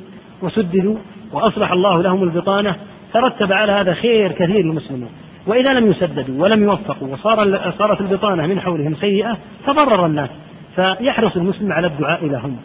[0.42, 0.96] وسددوا
[1.32, 2.76] وأصلح الله لهم البطانة
[3.12, 5.08] ترتب على هذا خير كثير للمسلمين.
[5.46, 9.36] وإذا لم يسددوا ولم يوفقوا وصار صارت البطانة من حولهم سيئة
[9.66, 10.30] تضرر الناس
[10.76, 12.56] فيحرص المسلم على الدعاء لهم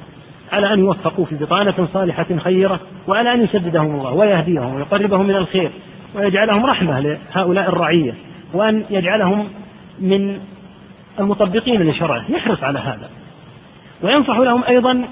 [0.52, 5.72] على أن يوفقوا في بطانة صالحة خيرة وعلى أن يسددهم الله ويهديهم ويقربهم من الخير
[6.16, 8.14] ويجعلهم رحمة لهؤلاء الرعية.
[8.54, 9.48] وأن يجعلهم
[10.00, 10.40] من
[11.20, 13.10] المطبقين لشرعه يحرص على هذا.
[14.04, 15.04] وينصح لهم أيضا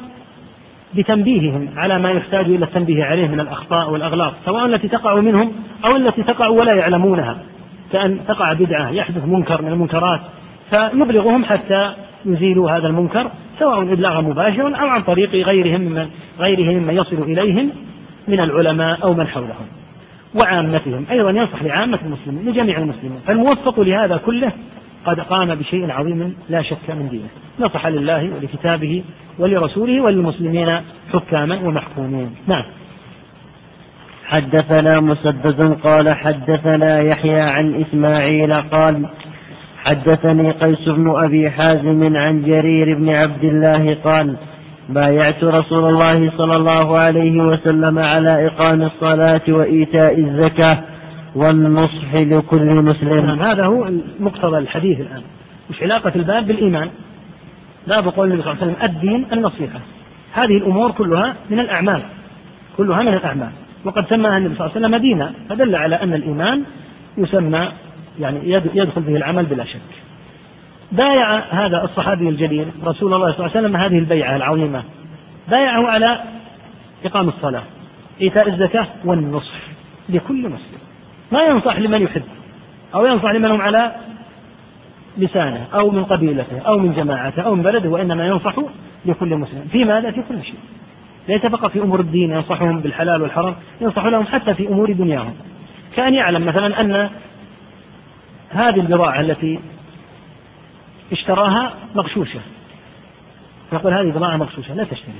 [0.95, 5.51] بتنبيههم على ما يحتاج إلى التنبيه عليه من الأخطاء والأغلاط سواء التي تقع منهم
[5.85, 7.37] أو التي تقع ولا يعلمونها.
[7.91, 10.21] كأن تقع بدعة يحدث منكر من المنكرات
[10.69, 11.93] فيبلغهم حتى
[12.25, 17.71] يزيلوا هذا المنكر سواء إبلاغا مباشرا أو عن طريق غيرهم من غيرهم ممن يصل إليهم
[18.27, 19.67] من العلماء أو من حولهم.
[20.35, 23.19] وعامتهم أيضا ينصح لعامة المسلمين لجميع المسلمين.
[23.27, 24.51] فالموفق لهذا كله
[25.05, 27.27] قد قام بشيء عظيم لا شك من دينه.
[27.59, 29.03] نصح لله ولكتابه
[29.39, 30.79] ولرسوله وللمسلمين
[31.13, 32.35] حكاما ومحكومين.
[32.47, 32.63] نعم.
[34.25, 39.05] حدثنا مسدد قال حدثنا يحيى عن إسماعيل قال
[39.85, 44.37] حدثني قيس بن أبي حازم عن جرير بن عبد الله قال
[44.89, 50.79] بايعت رسول الله صلى الله عليه وسلم على إقام الصلاة وإيتاء الزكاة
[51.35, 53.25] والنصح لكل مسلم.
[53.25, 53.89] نعم هذا هو
[54.19, 55.21] مقتضى الحديث الآن.
[55.69, 56.89] مش علاقة الباب بالإيمان.
[57.87, 59.79] لا بقول النبي صلى الله عليه وسلم الدين النصيحة.
[60.33, 62.01] هذه الأمور كلها من الأعمال.
[62.77, 63.51] كلها من الأعمال.
[63.85, 65.33] وقد سماها النبي صلى الله عليه وسلم دينا.
[65.49, 66.63] فدل على أن الإيمان
[67.17, 67.71] يسمى
[68.19, 69.79] يعني يدخل به العمل بلا شك.
[70.97, 74.83] بايع هذا الصحابي الجليل رسول الله صلى الله عليه وسلم هذه البيعة العظيمة.
[75.47, 76.19] بايعه على
[77.05, 77.63] إقام الصلاة
[78.21, 79.59] إيتاء الزكاة والنصح
[80.09, 80.79] لكل مسلم.
[81.31, 82.23] ما ينصح لمن يحب
[82.95, 83.91] أو ينصح لمن هم على
[85.17, 88.55] لسانه أو من قبيلته أو من جماعته أو من بلده وإنما ينصح
[89.05, 89.67] لكل مسلم.
[89.71, 90.59] في ماذا؟ في كل شيء.
[91.27, 95.33] ليس فقط في أمور الدين ينصحهم بالحلال والحرام ينصح لهم حتى في أمور دنياهم.
[95.95, 97.09] كأن يعلم مثلا أن
[98.49, 99.59] هذه البضاعة التي
[101.11, 102.39] اشتراها مغشوشة.
[103.73, 105.15] يقول هذه بضاعة مغشوشة لا تشتريها.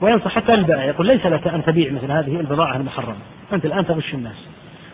[0.00, 3.16] وينصح حتى البائع يقول ليس لك أن تبيع مثل هذه البضاعة المحرمة.
[3.52, 4.36] أنت الآن تغش الناس.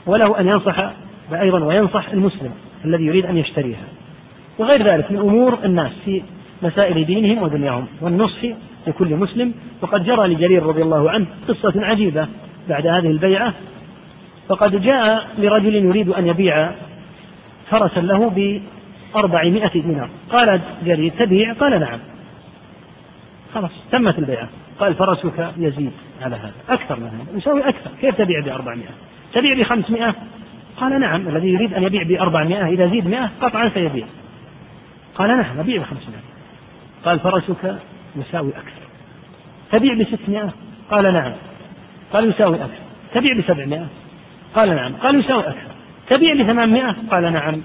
[0.07, 0.91] وله أن ينصح
[1.33, 2.51] أيضا وينصح المسلم
[2.85, 3.85] الذي يريد أن يشتريها.
[4.59, 6.23] وغير ذلك من أمور الناس في
[6.63, 7.87] مسائل دينهم ودنياهم.
[8.01, 8.45] والنصح
[8.87, 9.55] لكل مسلم.
[9.83, 12.29] وقد جرى لجرير رضي الله عنه قصة عجيبة
[12.69, 13.55] بعد هذه البيعة.
[14.49, 16.71] فقد جاء لرجل يريد أن يبيع
[17.71, 18.31] فرسا له
[19.15, 20.11] بأربعمائة دينار.
[20.31, 21.99] قال جرير تبيع؟ قال نعم.
[23.55, 24.49] خلاص تمت البيعة.
[24.81, 26.53] قال فرسك يزيد على هذا.
[26.69, 27.39] أكثر من هذا.
[27.39, 27.91] نسوي أكثر.
[28.01, 28.91] كيف تبيع بأربعمائة؟
[29.35, 30.15] تبيع بخمسمائة؟
[30.77, 31.29] قال نعم.
[31.29, 34.07] الذي يريد أن يبيع بأربعمائة إذا زيد مئة قطعا سيبيع.
[35.15, 36.23] قال نعم أبيع بخمسمائة.
[37.05, 37.79] قال فرسك
[38.17, 38.83] يساوي أكثر.
[39.73, 40.53] تبيع بستمائة؟
[40.91, 41.33] قال نعم.
[42.13, 42.83] قال يساوي أكثر.
[43.15, 43.87] تبيع بسبعمائة؟
[44.55, 44.95] قال نعم.
[44.95, 45.75] قال يساوي أكثر.
[46.09, 47.63] تبيع بثمانمائة؟ قال نعم.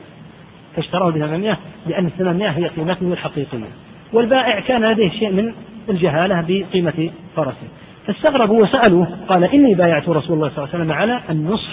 [0.75, 3.69] فاشتراه بثمانمائة لأن الثمانمائة هي قيمته الحقيقية.
[4.13, 5.53] والبائع كان لديه شيء من
[5.89, 7.67] الجهالة بقيمة فرسه.
[8.07, 11.71] فاستغربوا وسألوه قال إني بايعت رسول الله صلى الله عليه وسلم على النصح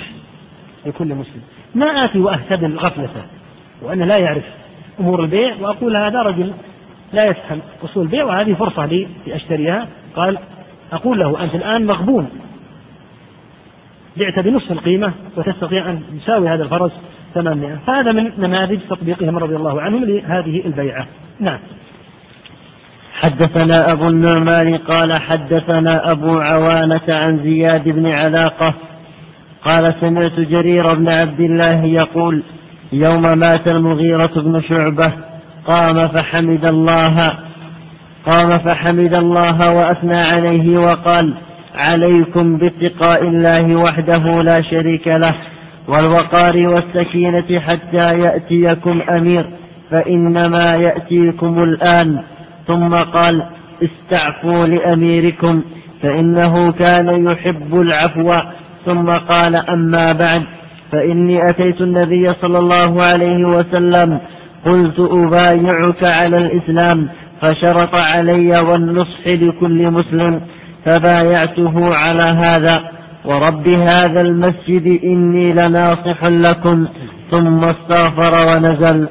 [0.87, 1.43] لكل مسلم.
[1.75, 3.23] ما آتي وأهتدم غفلته
[3.83, 4.45] وأنا لا يعرف
[5.01, 6.53] أمور البيع وأقول هذا رجل
[7.13, 9.89] لا يفهم أصول البيع وهذه فرصة لي لأشتريها.
[10.17, 10.39] قال
[10.93, 12.31] أقول له أنت الآن مغبون.
[14.17, 16.93] بعت بنصف القيمة وتستطيع أن تساوي هذا الفرس
[17.35, 21.07] 800 فهذا من نماذج تطبيقهم رضي الله عنهم لهذه البيعة.
[21.41, 21.59] نعم.
[23.21, 28.75] حدثنا أبو النعمان قال حدثنا أبو عوانة عن زياد بن علاقة
[29.65, 32.43] قال سمعت جرير بن عبد الله يقول
[32.93, 35.13] يوم مات المغيرة بن شعبة
[35.67, 37.33] قام فحمد الله
[38.27, 41.35] قام فحمد الله وأثنى عليه وقال
[41.75, 45.35] عليكم باتقاء الله وحده لا شريك له.
[45.91, 49.47] والوقار والسكينة حتى يأتيكم أمير
[49.91, 52.23] فإنما يأتيكم الآن.
[52.67, 53.43] ثم قال
[53.83, 55.63] استعفوا لأميركم
[56.03, 58.33] فإنه كان يحب العفو.
[58.87, 60.43] ثم قال أما بعد
[60.93, 64.21] فإني أتيت النبي صلى الله عليه وسلم
[64.65, 67.09] قلت أبايعك على الإسلام
[67.41, 70.41] فشرط علي والنصح لكل مسلم
[70.85, 73.00] فبايعته على هذا.
[73.25, 76.89] ورب هذا المسجد إني لناصح لكم.
[77.31, 79.09] ثم استغفر ونزل.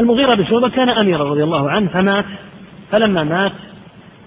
[0.00, 2.24] المغيرة بن شعبة كان أميرا رضي الله عنه فمات.
[2.92, 3.52] فلما مات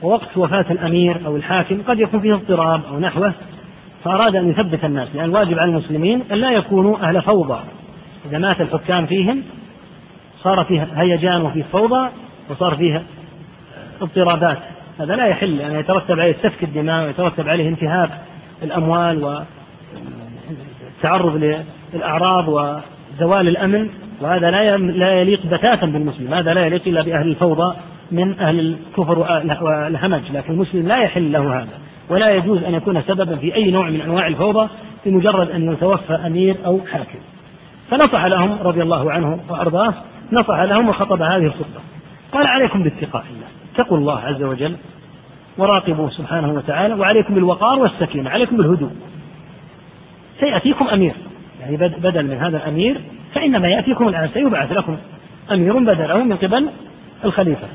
[0.01, 3.33] ووقت وفاة الأمير أو الحاكم قد يكون فيه اضطراب أو نحوه
[4.03, 7.59] فأراد أن يثبت الناس لأن الواجب على المسلمين أن لا يكونوا أهل فوضى.
[8.29, 9.43] إذا مات الحكام فيهم
[10.43, 12.09] صار فيه هيجان وفيه فوضى
[12.49, 13.03] وصار فيه
[14.01, 14.57] اضطرابات.
[14.99, 18.09] هذا لا يحل أن يترتب عليه سفك الدماء ويترتب عليه انتهاك.
[18.63, 19.43] الأموال
[21.03, 23.89] والتعرض للأعراض وزوال الأمن
[24.21, 27.75] وهذا لا لا يليق بتاتا بالمسلم هذا لا يليق إلا بأهل الفوضى
[28.11, 29.19] من أهل الكفر
[29.61, 33.89] والهمج لكن المسلم لا يحل له هذا ولا يجوز أن يكون سببا في أي نوع
[33.89, 34.69] من أنواع الفوضى
[35.05, 37.19] بمجرد أن يتوفى أمير أو حاكم.
[37.91, 39.93] فنصح لهم رضي الله عنه وأرضاه
[40.31, 41.81] نصح لهم وخطب هذه الخطبة.
[42.31, 44.75] قال عليكم باتقاء الله اتقوا الله عز وجل
[45.57, 48.91] وراقبوه سبحانه وتعالى وعليكم بالوقار والسكينة عليكم بالهدوء.
[50.39, 51.13] سيأتيكم أمير.
[51.61, 53.01] يعني بدل من هذا الأمير
[53.33, 54.97] فإنما يأتيكم الآن سيبعث لكم
[55.51, 56.69] أمير بدله من قبل
[57.25, 57.67] الخليفة.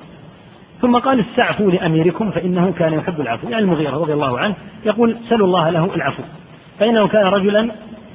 [0.81, 3.49] ثم قال استعفوا لأميركم فإنه كان يحب العفو.
[3.49, 6.23] يعني المغيرة رضي الله عنه يقول سلوا الله له العفو.
[6.79, 7.71] فإنه كان رجلا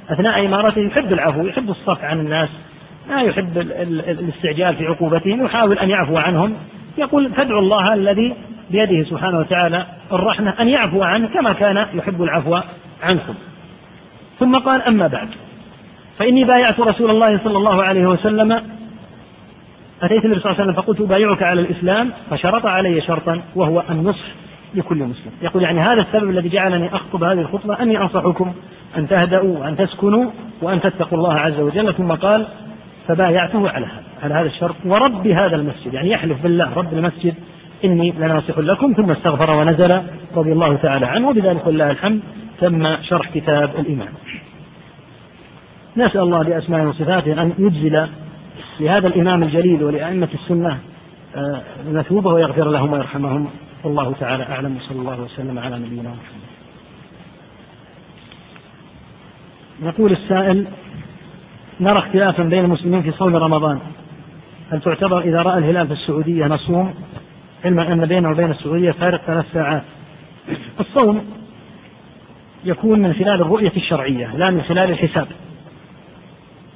[0.09, 2.49] أثناء إمارته يحب العفو يحب الصف عن الناس
[3.09, 6.53] لا يحب الاستعجال في عقوبتهم يحاول أن يعفو عنهم.
[6.97, 8.35] يقول فادعوا الله الذي
[8.71, 12.59] بيده سبحانه وتعالى الرحمة أن يعفو عنه كما كان يحب العفو
[13.03, 13.33] عنكم.
[14.39, 15.27] ثم قال أما بعد
[16.17, 18.51] فإني بايعت رسول الله صلى الله عليه وسلم.
[20.01, 24.25] أتيت النبي صلى الله عليه وسلم فقلت أبايعك على الإسلام فشرط علي شرطا وهو النصح
[24.73, 25.31] لكل مسلم.
[25.41, 28.53] يقول يعني هذا السبب الذي جعلني أخطب هذه الخطبة أني أنصحكم
[28.97, 31.93] أن تهدأوا وأن تسكنوا وأن تتقوا الله عز وجل.
[31.93, 32.47] ثم قال
[33.07, 34.75] فبايعته على هذا على هذا الشرط.
[34.85, 37.35] ورب هذا المسجد يعني يحلف بالله رب المسجد
[37.85, 38.93] إني لناصح لكم.
[38.93, 40.01] ثم استغفر ونزل
[40.35, 41.29] رضي الله تعالى عنه.
[41.29, 42.19] وبذلك ولله الحمد.
[42.59, 44.13] تم شرح كتاب الإيمان.
[45.97, 48.07] نسأل الله بأسمائه وصفاته أن يجزل
[48.79, 50.79] لهذا الإمام الجليل ولأئمة السنة
[51.35, 51.61] آه،
[51.91, 53.49] مثوبة ويغفر لهم ويرحمهم.
[53.83, 54.77] والله تعالى أعلم.
[54.77, 56.45] وصلى الله وسلم على نبينا محمد.
[59.83, 60.67] يقول السائل
[61.79, 63.79] نرى اختلافا بين المسلمين في صوم رمضان.
[64.71, 66.93] هل تعتبر إذا رأى الهلال في السعودية نصوم؟
[67.65, 69.83] علما أن بينه وبين السعودية فارق ثلاث ساعات.
[70.79, 71.25] الصوم
[72.65, 75.27] يكون من خلال الرؤية الشرعية لا من خلال الحساب.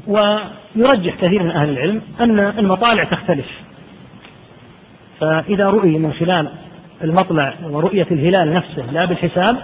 [0.07, 3.47] ويرجح كثير من أهل العلم أن المطالع تختلف.
[5.19, 6.49] فإذا رؤي من خلال
[7.03, 9.57] المطلع ورؤية الهلال نفسه لا بالحساب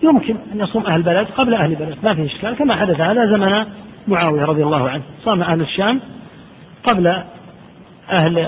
[0.00, 2.56] فيمكن أن يصوم أهل البلد قبل أهل البلد ما في إشكال.
[2.56, 3.66] كما حدث هذا زمن
[4.08, 6.00] معاوية رضي الله عنه صام أهل الشام
[6.84, 7.06] قبل
[8.10, 8.38] أهل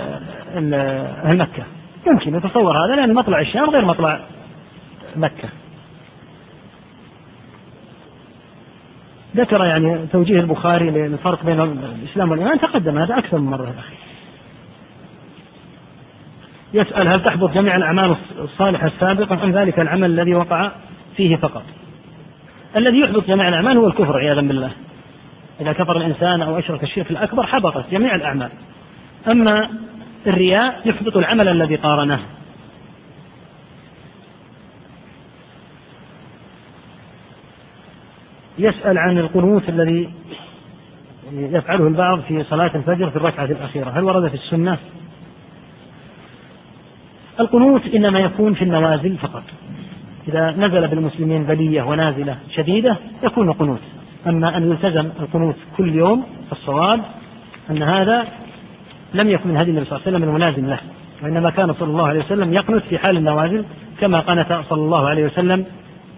[1.24, 1.62] أهل مكة.
[2.06, 4.20] يمكن يتصور هذا لأن مطلع الشام غير مطلع
[5.16, 5.48] مكة.
[9.36, 13.94] ذكر يعني توجيه البخاري للفرق بين الإسلام والإيمان تقدم هذا أكثر من مرة أخي
[16.74, 20.70] يسأل هل تحبط جميع الأعمال الصالحة السابقة أم ذلك العمل الذي وقع
[21.16, 21.64] فيه فقط.
[22.76, 24.70] الذي يحبط جميع الأعمال هو الكفر عياذا بالله.
[25.60, 28.50] إذا كفر الإنسان أو أشرك الشرك الأكبر حبطت جميع الأعمال.
[29.28, 29.70] أما
[30.26, 32.20] الرياء يحبط العمل الذي قارنه.
[38.58, 40.12] يسأل عن القنوت الذي
[41.32, 43.90] يفعله البعض في صلاة الفجر في الركعة الأخيرة.
[43.90, 44.78] هل ورد في السنة؟
[47.40, 49.42] القنوت إنما يكون في النوازل فقط.
[50.28, 53.80] إذا نزل بالمسلمين بلية ونازلة شديدة يكون قنوت.
[54.26, 57.00] أما أن يلتزم القنوت كل يوم فالصواب
[57.70, 58.26] أن هذا
[59.14, 60.78] لم يكن من هدي النبي صلى الله عليه وسلم الملازم له.
[61.22, 63.64] وإنما كان صلى الله عليه وسلم يقنت في حال النوازل
[64.00, 65.64] كما قنت صلى الله عليه وسلم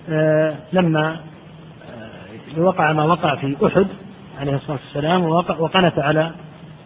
[0.08, 1.16] آه، لما
[2.58, 3.86] وقع ما وقع في أحد
[4.40, 5.24] عليه الصلاة والسلام
[5.60, 6.30] وقنت على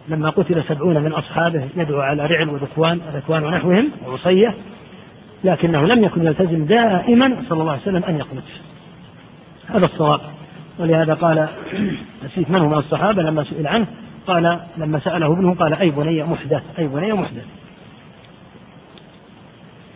[0.07, 4.55] لما قتل سبعون من أصحابه يدعو على رعل وذكوان ذكوان ونحوهم وعصية
[5.43, 8.43] لكنه لم يكن يلتزم دائما صلى الله عليه وسلم أن يقنت
[9.67, 10.21] هذا الصواب.
[10.79, 11.49] ولهذا قال
[12.25, 13.85] نسيت من هو من الصحابة لما سئل عنه.
[14.27, 17.45] قال لما سأله ابنه قال أي بني محدث أي بني محدث.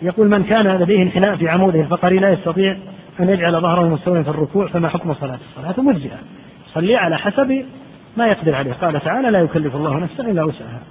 [0.02, 2.78] يقول من كان لديه انحناء في عموده الفقري لا يستطيع
[3.20, 6.18] أن يجعل ظهره مستويا في الركوع فما حكم صلاة؟ الصلاة مجزئة.
[6.74, 7.66] صلي على حسب
[8.18, 8.74] ما يقدر عليه.
[8.74, 10.82] قال تعالى لا يكلف الله نفسا إلا وسعها.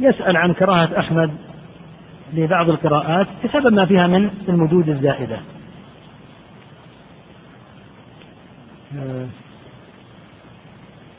[0.00, 1.30] يسأل عن كراهة أحمد
[2.32, 5.40] لبعض القراءات بسبب ما فيها من المدود الزائدة.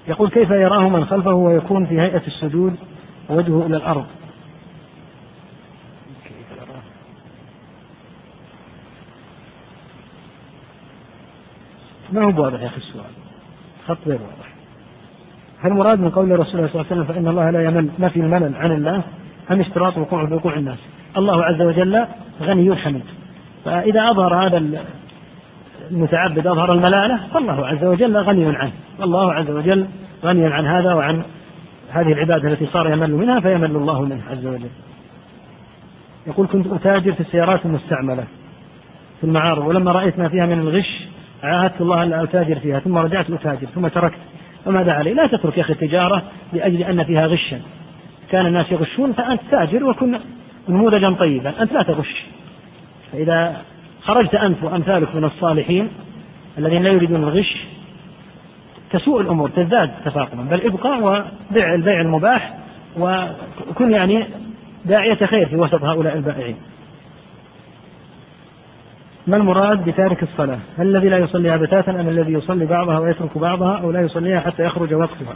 [0.07, 2.75] يقول كيف يراه من خلفه ويكون في هيئة السجود
[3.29, 4.05] ووجهه إلى الأرض؟
[12.11, 13.11] ما هو واضح يا أخي السؤال؟
[13.87, 14.49] خط غير واضح.
[15.61, 18.09] هل المراد من قول رسول الله صلى الله عليه وسلم فإن الله لا يمل؟ ما
[18.09, 19.03] في الملل عن الله؟
[19.51, 20.79] أم اشتراط وقوع بوقوع الناس؟
[21.17, 22.05] الله عز وجل
[22.41, 23.03] غني حميد.
[23.65, 24.63] فإذا أظهر هذا
[25.91, 28.71] المتعبد أظهر الملالة فالله عز وجل غني عنه.
[28.99, 29.87] والله عز وجل
[30.23, 31.23] غني عن هذا وعن
[31.91, 34.69] هذه العبادة التي صار يمل منها فيمل الله منه عز وجل.
[36.27, 38.23] يقول كنت أتاجر في السيارات المستعملة
[39.19, 41.07] في المعارض ولما رأيت ما فيها من الغش
[41.43, 44.19] عاهدت الله ألا أتاجر فيها ثم رجعت أتاجر ثم تركت.
[44.65, 46.23] فماذا علي؟ لا تترك يا أخي التجارة
[46.53, 47.61] لأجل أن فيها غشا.
[48.31, 50.19] كان الناس يغشون فأنت تاجر وكن
[50.69, 52.25] نموذجا طيبا أنت لا تغش
[53.11, 53.61] فإذا
[54.01, 55.89] خرجت أنت وأمثالك من الصالحين
[56.57, 57.57] الذين لا يريدون الغش
[58.91, 62.57] تسوء الأمور تزداد تفاقما بل ابقى وبيع البيع المباح
[62.97, 64.27] وكن يعني
[64.85, 66.55] داعية خير في وسط هؤلاء البائعين
[69.27, 73.77] ما المراد بتارك الصلاة؟ هل الذي لا يصليها بتاتا أم الذي يصلي بعضها ويترك بعضها
[73.77, 75.35] أو لا يصليها حتى يخرج وقتها؟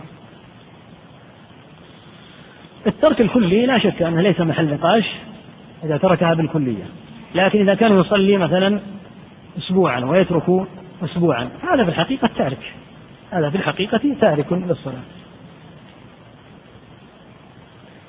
[2.87, 5.03] الترك الكلي لا شك أنه ليس محل نقاش
[5.83, 6.83] إذا تركها بالكلية.
[7.35, 8.79] لكن إذا كان يصلي مثلا
[9.57, 10.67] أسبوعا ويترك
[11.03, 12.73] أسبوعا هذا في الحقيقة تارك.
[13.31, 15.03] هذا في الحقيقة تارك للصلاة.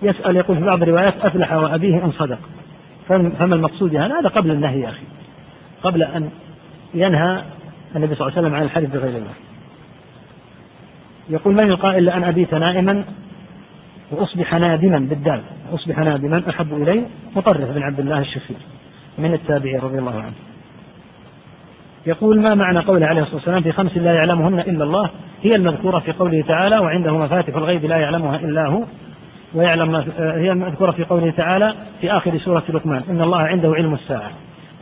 [0.03, 2.39] يسأل يقول في بعض الروايات أفلح وأبيه إن صدق.
[3.09, 5.05] فما المقصود هذا هذا قبل النهي يا أخي.
[5.83, 6.31] قبل أن
[6.95, 7.43] ينهى
[7.97, 9.35] النبي صلى الله عليه وسلم عن الحلف بغير الله.
[11.29, 13.05] يقول من القائل لأن أبيت نائما
[14.11, 15.41] وأصبح نادما بالدال
[15.75, 17.03] أصبح نادما أحب إلي
[17.37, 18.57] مطرف بن عبد الله الشخير
[19.19, 20.35] من التابعين رضي الله عنه.
[22.07, 25.11] يقول ما معنى قوله عليه الصلاة والسلام في خمس لا يعلمهن إلا الله؟
[25.43, 28.83] هي المذكورة في قوله تعالى وعنده مفاتح الغيب لا يعلمها إلا هو
[29.55, 33.95] ويعلم ما هي المذكورة في قوله تعالى في آخر سورة لقمان إن الله عنده علم
[33.95, 34.31] الساعة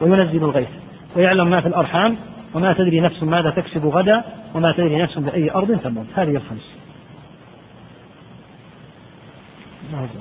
[0.00, 0.68] وينزل الغيث
[1.16, 2.16] ويعلم ما في الأرحام
[2.54, 4.22] وما تدري نفس ماذا تكسب غدا
[4.54, 6.81] وما تدري نفس بأي أرض تموت هذه الخمس.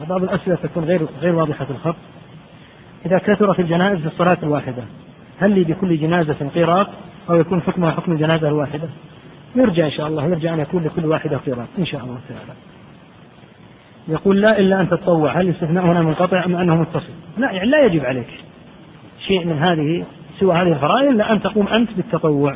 [0.10, 1.96] بعض الأسئلة تكون غير غير واضحة الخط
[3.06, 4.84] إذا كثرت الجنائز في الصلاة الواحدة
[5.40, 6.88] هل لي بكل جنازة قيراط
[7.30, 8.90] أو يكون حكمها حكم الجنازة الواحدة؟
[9.56, 12.54] يرجى إن شاء الله يرجى أن يكون لكل واحدة قيراط إن شاء الله تعالى.
[14.08, 17.86] يقول لا إلا أن تتطوع هل الاستثناء هنا منقطع أم أنه متصل؟ لا يعني لا
[17.86, 18.30] يجب عليك
[19.28, 20.06] شيء من هذه
[20.40, 22.56] سوى هذه الفرائض إلا أن تقوم أنت بالتطوع.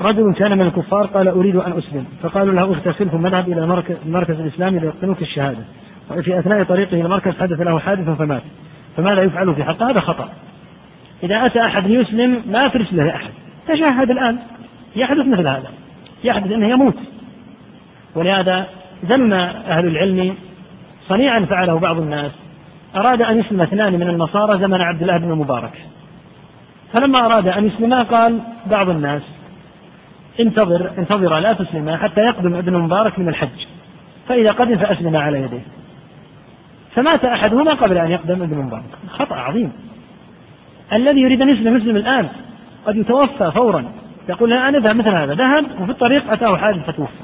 [0.00, 2.04] رجل كان من الكفار قال أريد أن أسلم.
[2.22, 5.64] فقالوا له اغتسل ثم اذهب إلى المركز الإسلامي ليقتنوك الشهادة.
[6.10, 8.42] وفي أثناء طريقه إلى المركز حدث له حادث فمات.
[8.96, 10.28] فماذا يفعل في حقه؟ هذا خطأ.
[11.22, 13.30] إذا أتى أحد يسلم ما ترسل له أحد.
[13.68, 14.38] تشهد الآن.
[14.96, 15.70] يحدث مثل هذا.
[16.24, 16.96] يحدث أنه يموت.
[18.14, 18.66] ولهذا
[19.04, 20.34] ذم أهل العلم
[21.08, 22.32] صنيعا فعله بعض الناس.
[22.96, 25.72] أراد أن يسلم اثنان من النصارى زمن عبد الله بن المبارك.
[26.92, 29.22] فلما أراد أن يسلما قال بعض الناس
[30.40, 33.66] انتظر انتظر لا تسلما حتى يقدم ابن المبارك من الحج.
[34.28, 35.62] فإذا قدم فأسلم على يديه.
[36.94, 39.72] فمات أحدهما قبل أن يقدم ابن المبارك خطأ عظيم.
[40.92, 42.28] الذي يريد أن يسلم يسلم الآن.
[42.86, 43.84] قد يتوفى فورا.
[44.28, 45.34] يقول أنا ذهب مثل هذا.
[45.34, 47.22] ذهب وفي الطريق أتاه حادث فتوفى.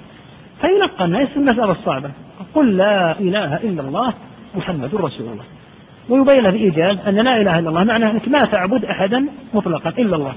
[0.60, 2.10] فيلقى الناس المسألة الصعبة.
[2.55, 4.12] قل لا إله إلا الله
[4.55, 5.44] محمد رسول الله.
[6.08, 10.34] ويبين بإيجاز أن لا إله إلا الله معناه أنك ما تعبد أحدا مطلقا إلا الله.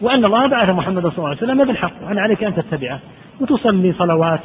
[0.00, 2.98] وأن الله بعث محمد صلى الله عليه وسلم بالحق وأن عليك أن تتبعه.
[3.40, 4.40] وتصلي صلوات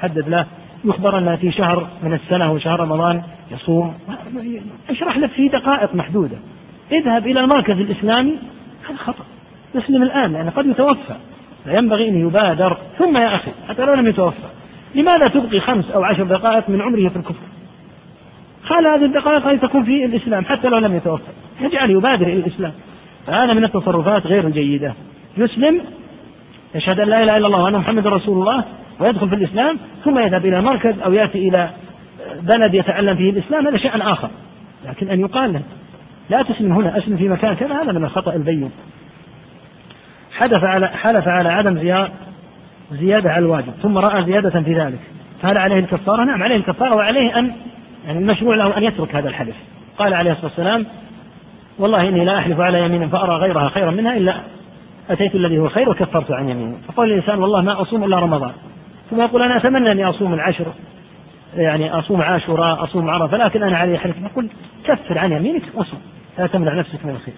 [0.00, 0.46] حدد له.
[0.84, 3.94] يخبر أن في شهر من السنة وشهر رمضان يصوم.
[4.90, 6.36] اشرح لك في دقائق محدودة.
[6.92, 8.36] اذهب إلى المركز الإسلامي.
[8.88, 9.24] هذا خطأ.
[9.76, 11.16] اسلم الآن لأن قد يتوفى.
[11.64, 12.76] فينبغي أن يبادر.
[12.98, 14.48] ثم يا أخي حتى لو لم يتوفى
[14.94, 17.46] لماذا تبقي خمس أو عشر دقائق من عمره في الكفر؟
[18.62, 21.32] خال هذه الدقائق أن تكون في الإسلام حتى لو لم يتوفى.
[21.60, 22.72] يجعل يبادر إلى الإسلام.
[23.28, 24.94] فهذا من التصرفات غير الجيدة
[25.36, 25.80] يسلم
[26.74, 28.64] يشهد أن لا إله إلا الله وأن محمد رسول الله
[29.00, 31.70] ويدخل في الإسلام ثم يذهب إلى مركز أو يأتي إلى
[32.40, 34.30] بلد يتعلم فيه الإسلام هذا شيء آخر.
[34.88, 35.62] لكن أن يقال له
[36.30, 38.70] لا تسلم هنا أسلم في مكان كذا هذا من الخطأ البين.
[40.32, 42.02] حدث على حلف على عدم
[42.92, 45.00] زيادة على الواجب ثم رأى زيادة في ذلك.
[45.42, 47.52] فهل عليه الكفارة؟ نعم عليه الكفارة وعليه أن
[48.06, 49.56] يعني المشروع له أن يترك هذا الحلف.
[49.98, 50.86] قال عليه الصلاة والسلام
[51.78, 54.40] والله إني لا أحلف على يمين فأرى غيرها خيرا منها إلا
[55.10, 58.52] أتيت الذي هو خير وكفرت عن يميني فقال الإنسان والله ما أصوم إلا رمضان.
[59.10, 60.66] ثم يقول أنا أتمنى أني أصوم العشر
[61.56, 64.22] يعني أصوم عاشوراء أصوم عرفة لكن أنا علي حلف.
[64.22, 64.48] نقول
[64.84, 66.00] كفر عن يمينك وصوم
[66.38, 67.34] لا تمنع نفسك من الخير.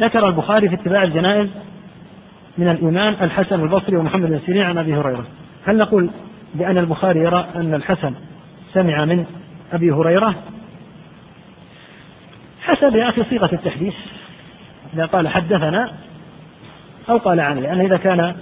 [0.00, 1.48] ذكر البخاري في اتباع الجنائز
[2.58, 5.24] من الإيمان الحسن البصري ومحمد بن سيرين عن أبي هريرة.
[5.66, 6.10] هل نقول
[6.54, 8.14] بأن البخاري يرى أن الحسن
[8.72, 9.24] سمع من
[9.72, 10.34] أبي هريرة؟
[12.62, 13.94] حسب يا أخي صيغة التحديث.
[14.94, 15.92] إذا قال حدثنا
[17.08, 18.34] أو قال عنه لأن إذا كان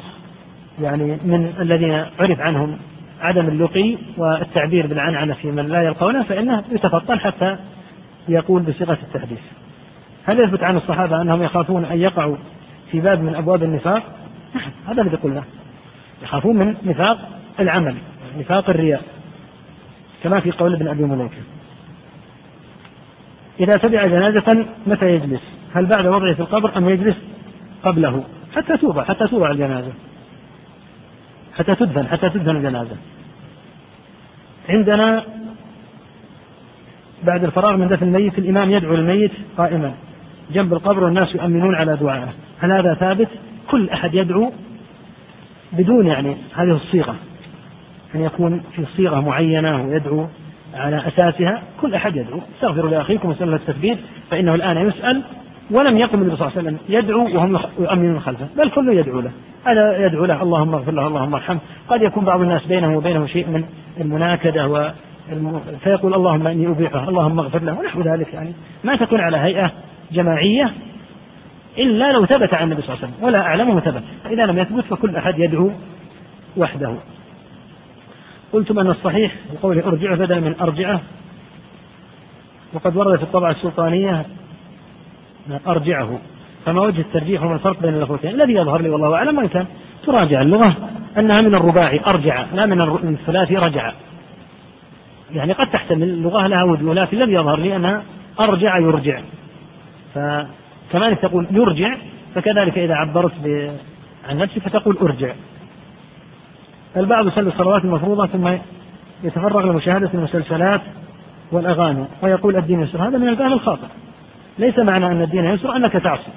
[0.82, 2.78] يعني من الذين عرف عنهم
[3.20, 7.56] عدم اللقي والتعبير بالعنعنة في من لا يلقونه فإنه يتفطن حتى
[8.28, 9.38] يقول بصيغة التحديث.
[10.24, 12.36] هل يثبت عن الصحابة أنهم يخافون أن يقعوا
[12.90, 14.02] في باب من أبواب النفاق؟
[14.54, 15.42] نعم هذا الذي قلنا.
[16.22, 17.18] يخافون من نفاق
[17.60, 17.94] العمل
[18.38, 19.02] نفاق الرياء
[20.22, 21.36] كما في قول ابن أبي مليكة.
[23.60, 25.40] إذا تبع جنازة متى يجلس؟
[25.74, 27.16] هل بعد وضعه في القبر أم يجلس
[27.82, 28.24] قبله؟
[28.56, 29.92] حتى توضع حتى توضع الجنازة.
[31.58, 32.96] حتى تدفن حتى تدفن الجنازة.
[34.68, 35.24] عندنا
[37.22, 39.94] بعد الفراغ من دفن الميت الإمام يدعو الميت قائما.
[40.52, 42.28] جنب القبر والناس يؤمنون على دعائه
[42.60, 43.28] هل هذا ثابت؟
[43.70, 44.52] كل أحد يدعو
[45.72, 47.16] بدون يعني هذه الصيغة.
[48.14, 50.26] أن يكون في صيغة معينة ويدعو
[50.74, 52.40] على أساسها كل أحد يدعو.
[52.56, 53.98] استغفروا لأخيكم وسألوا التثبيت
[54.30, 55.22] فإنه الآن يسأل
[55.70, 59.30] ولم يقم النبي صلى الله عليه وسلم يدعو وهم يؤمنون خلفه بل كله يدعو له.
[59.64, 61.58] هذا يدعو له؟ اللهم اغفر له اللهم ارحمه.
[61.88, 63.64] قد يكون بعض الناس بينه وبينه شيء من
[64.00, 64.90] المناكدة و
[65.84, 68.52] فيقول اللهم إني أبيحه اللهم اغفر له ونحو ذلك يعني.
[68.84, 69.70] ما تكون على هيئة
[70.12, 70.72] جماعية
[71.78, 74.02] إلا لو ثبت عن النبي صلى الله عليه وسلم ولا أعلمه ثبت.
[74.30, 75.70] إذا لم يثبت فكل أحد يدعو
[76.56, 76.94] وحده.
[78.52, 81.00] قلتم أن الصحيح بقوله ارجعه بدلا من أرجعة.
[82.72, 84.26] وقد ورد في الطبعة السلطانية
[85.66, 86.18] أرجعه.
[86.66, 89.66] فما وجه الترجيح وما الفرق بين اللغتين الذي يظهر لي والله أعلم وإن كان
[90.06, 90.76] تراجع اللغة
[91.18, 92.80] أنها من الرباعي أرجع لا من
[93.14, 93.92] الثلاثي رجع.
[95.32, 98.02] يعني قد تحتمل اللغة لها وجه لكن الذي يظهر لي أنها
[98.40, 99.20] أرجع يرجع.
[100.14, 101.96] فكما تقول يرجع
[102.34, 103.32] فكذلك إذا عبرت
[104.28, 105.32] عن نفسك فتقول أرجع.
[106.96, 108.48] البعض يصلي الصلوات المفروضة ثم
[109.24, 110.80] يتفرغ لمشاهدة المسلسلات
[111.52, 113.08] والأغاني ويقول الدين يسر.
[113.08, 113.86] هذا من الفهم الخاطئ.
[114.58, 116.30] ليس معنى أن الدين يسر أنك تعصي.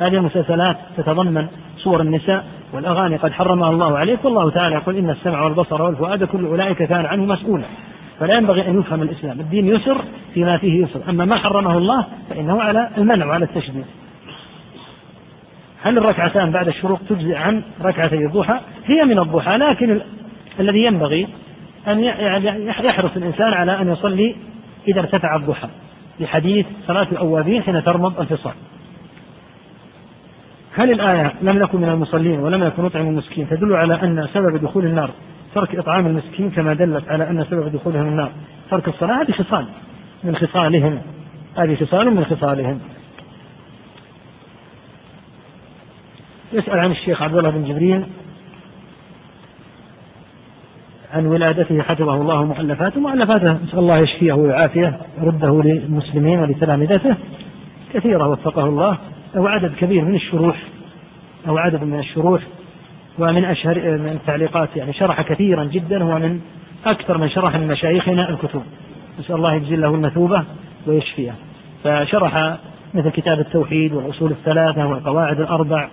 [0.00, 1.46] هذه المسلسلات تتضمن
[1.78, 6.44] صور النساء والأغاني قد حرمها الله عليك والله تعالى يقول إن السمع والبصر والفؤاد كل
[6.44, 7.64] أولئك كان عنه مسؤولا.
[8.20, 9.40] فلا ينبغي أن يفهم الإسلام.
[9.40, 10.04] الدين يسر
[10.34, 11.00] فيما فيه يسر.
[11.08, 13.84] أما ما حرمه الله فإنه على المنع وعلى التشديد.
[15.82, 20.02] هل الركعتان بعد الشروق تجزئ عن ركعتي الضحى؟ هي من الضحى لكن ال...
[20.60, 21.28] الذي ينبغي
[21.88, 22.04] أن
[22.84, 24.36] يحرص الإنسان على أن يصلي
[24.88, 25.68] إذا ارتفع الضحى
[26.20, 28.54] لحديث صلاة الأوابين حين ترمض الفصال.
[30.74, 34.84] هل الآية لم نكن من المصلين ولم نكن نطعم المسكين تدل على أن سبب دخول
[34.84, 35.10] النار
[35.54, 38.30] ترك إطعام المسكين كما دلت على أن سبب دخولهم النار؟
[38.70, 39.66] ترك الصلاة هذه خصال
[40.24, 41.02] من خصالهم
[41.56, 42.80] هذه خصال من خصالهم.
[46.52, 48.04] يسأل عن الشيخ عبد الله بن جبريل
[51.12, 57.16] عن ولادته حفظه الله مؤلفاته مؤلفاته نسأل الله يشفيه ويعافيه يرده للمسلمين ولتلامذته.
[57.94, 58.98] كثيرة وفقه الله.
[59.34, 60.56] له عدد كبير من الشروح
[61.48, 62.42] أو عدد من الشروح
[63.18, 66.40] ومن أشهر من التعليقات يعني شرح كثيرا جدا هو من
[66.86, 68.62] أكثر من شرح من مشايخنا الكتب.
[69.20, 70.44] نسأل الله يجزي له المثوبة
[70.86, 71.34] ويشفيه.
[71.84, 72.56] فشرح
[72.94, 75.88] مثل كتاب التوحيد والأصول الثلاثة والقواعد الأربع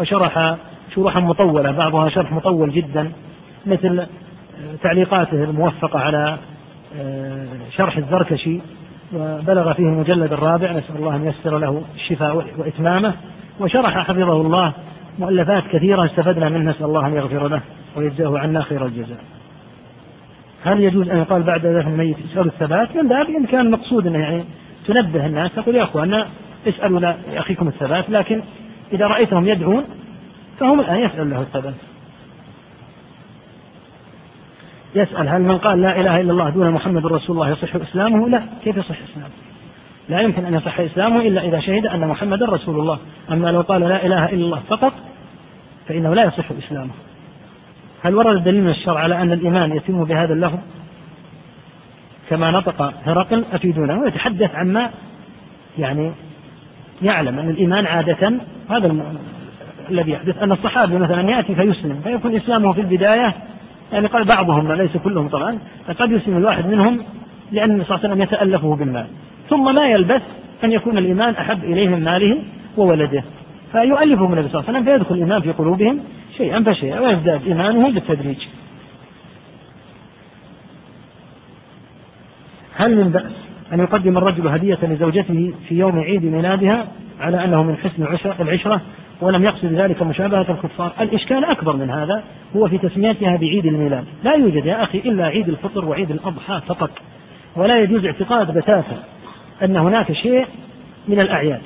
[0.00, 0.56] وشرح
[0.94, 3.12] شروحا مطولة بعضها شرح مطول جدا
[3.66, 4.06] مثل
[4.82, 6.38] تعليقاته الموفقة على
[7.00, 8.60] آه، شرح الزركشي
[9.14, 13.14] وبلغ فيه المجلد الرابع نسأل الله أن ييسر له الشفاء وإتمامه
[13.60, 14.72] وشرح حفظه الله
[15.18, 17.60] مؤلفات كثيرة استفدنا منها نسأل الله أن يغفر له
[17.96, 19.18] ويجزاه عنا خير الجزاء.
[20.64, 24.18] هل يجوز أن يقال بعد دفن الميت اسألوا الثبات؟ من باب إن كان مقصود أنه
[24.18, 24.44] يعني
[24.86, 26.26] تنبه الناس تقول يا أخوانا
[26.68, 27.00] اسألوا
[27.32, 28.42] لأخيكم الثبات لكن
[28.92, 29.84] إذا رأيتهم يدعون
[30.60, 31.74] فهم الآن يسأل له الثبات
[34.94, 38.42] يسأل هل من قال لا إله إلا الله دون محمد رسول الله يصح إسلامه؟ لا.
[38.64, 39.30] كيف يصح إسلامه؟
[40.08, 42.98] لا يمكن أن يصح إسلامه إلا إذا شهد أن محمدا رسول الله.
[43.32, 44.92] أما لو قال لا إله إلا الله فقط
[45.88, 46.90] فإنه لا يصح إسلامه.
[48.02, 50.58] هل ورد الدليل من الشرع على أن الإيمان يتم بهذا اللفظ؟
[52.30, 54.90] كما نطق هرقل أفيدونا ويتحدث عما
[55.78, 56.12] يعني
[57.02, 58.32] يعلم أن الإيمان عادة
[58.70, 58.96] هذا
[59.90, 60.42] الذي يحدث.
[60.42, 63.34] أن الصحابي مثلا يأتي فيسلم فيكون إسلامه في البداية
[63.92, 65.58] يعني قال بعضهم ليس كلهم طبعا
[65.98, 67.02] قد يسلم الواحد منهم
[67.52, 69.06] لأن النبي صلى الله عليه وسلم يتألفه بالمال.
[69.50, 70.22] ثم ما يلبث
[70.64, 72.42] أن يكون الإيمان أحب إليه من ماله
[72.76, 73.24] وولده.
[73.72, 76.00] فيؤلفهم النبي صلى الله عليه وسلم فيدخل الإيمان في قلوبهم
[76.36, 78.38] شيئا فشيئا ويزداد إيمانهم بالتدريج.
[82.76, 86.86] هل من بأس أن يقدم الرجل هدية لزوجته في يوم عيد ميلادها
[87.20, 88.02] على أنه من حسن
[88.40, 88.80] العشرة
[89.20, 90.92] ولم يقصد ذلك مشابهة الكفار.
[91.00, 92.24] الإشكال أكبر من هذا
[92.56, 94.04] هو في تسميتها بعيد الميلاد.
[94.24, 96.90] لا يوجد يا أخي إلا عيد الفطر وعيد الأضحى فقط
[97.56, 99.02] ولا يجوز اعتقاد بتاتا
[99.62, 100.46] أن هناك شيء
[101.08, 101.60] من الأعياد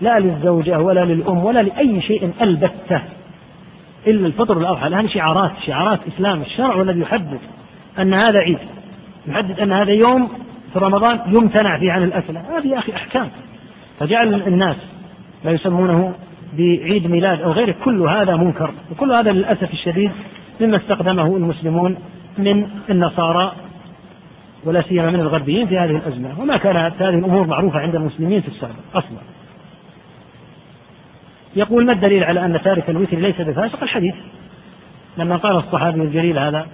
[0.00, 3.02] لا للزوجة ولا للأم ولا لأي شيء ألبتة
[4.06, 7.38] إلا الفطر والأضحى الآن شعارات شعارات إسلام الشرع والذي يحدد
[7.98, 8.58] أن هذا عيد
[9.26, 10.28] يحدد أن هذا يوم
[10.72, 13.28] في رمضان يمتنع فيه عن الأكل هذه يا أخي أحكام.
[14.00, 14.76] فجعل الناس
[15.44, 16.14] ما يسمونه
[16.58, 17.74] بعيد ميلاد أو غيره.
[17.84, 18.70] كل هذا منكر.
[18.90, 20.10] وكل هذا للأسف الشديد
[20.60, 21.96] مما استخدمه المسلمون
[22.38, 23.52] من النصارى
[24.64, 26.40] ولا سيما من الغربيين في هذه الأزمة.
[26.40, 29.18] وما كانت هذه الأمور معروفة عند المسلمين في السابق أصلا.
[31.56, 34.14] يقول ما الدليل على أن تارك الوتر ليس بفاسق؟ الحديث.
[35.18, 36.66] لما قال الصحابي الجليل هذا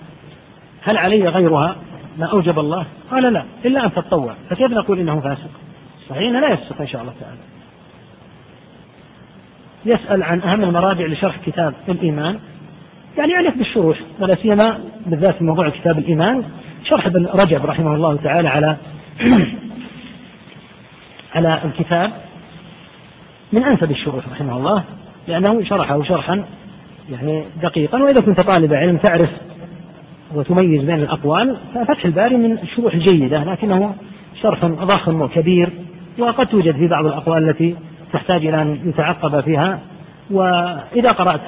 [0.82, 1.76] هل علي غيرها؟
[2.18, 4.34] ما أوجب الله؟ قال لا إلا أن تتطوع.
[4.50, 5.50] فكيف نقول إنه فاسق؟
[6.08, 7.38] صحيح لا يفسق إن شاء الله تعالى.
[9.84, 12.38] يسأل عن أهم المراجع لشرح كتاب الإيمان.
[13.18, 16.44] يعني يعرف بالشروح ولا سيما بالذات في موضوع كتاب الإيمان.
[16.84, 18.76] شرح ابن رجب رحمه الله تعالى على
[21.34, 22.12] على الكتاب.
[23.52, 24.84] من أنسب الشروح رحمه الله
[25.28, 26.44] لأنه شرحه شرحا
[27.10, 29.30] يعني دقيقا وإذا كنت طالب علم تعرف
[30.34, 33.94] وتميز بين الأقوال ففتح الباري من الشروح الجيدة لكنه
[34.42, 35.68] شرح ضخم وكبير
[36.18, 37.76] وقد توجد في بعض الأقوال التي
[38.12, 39.78] تحتاج إلى أن يتعقب فيها.
[40.30, 41.40] وإذا قرأت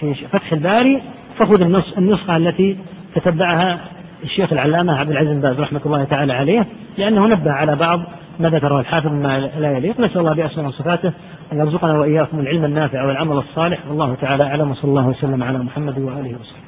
[0.00, 1.02] في فتح الباري
[1.38, 1.60] فخذ
[1.98, 2.76] النسخة التي
[3.14, 3.78] تتبعها
[4.24, 6.66] الشيخ العلامة عبد العزيز بن باز رحمة الله تعالى عليه
[6.98, 8.00] لأنه نبه على بعض
[8.40, 10.00] ما ذكره الحافظ ما لا يليق.
[10.00, 11.12] نسأل الله بأسماء وصفاته
[11.52, 13.78] أن يرزقنا وإياكم العلم النافع والعمل الصالح.
[13.88, 16.65] والله تعالى أعلم وصلى الله وسلم على محمد وآله وصحبه.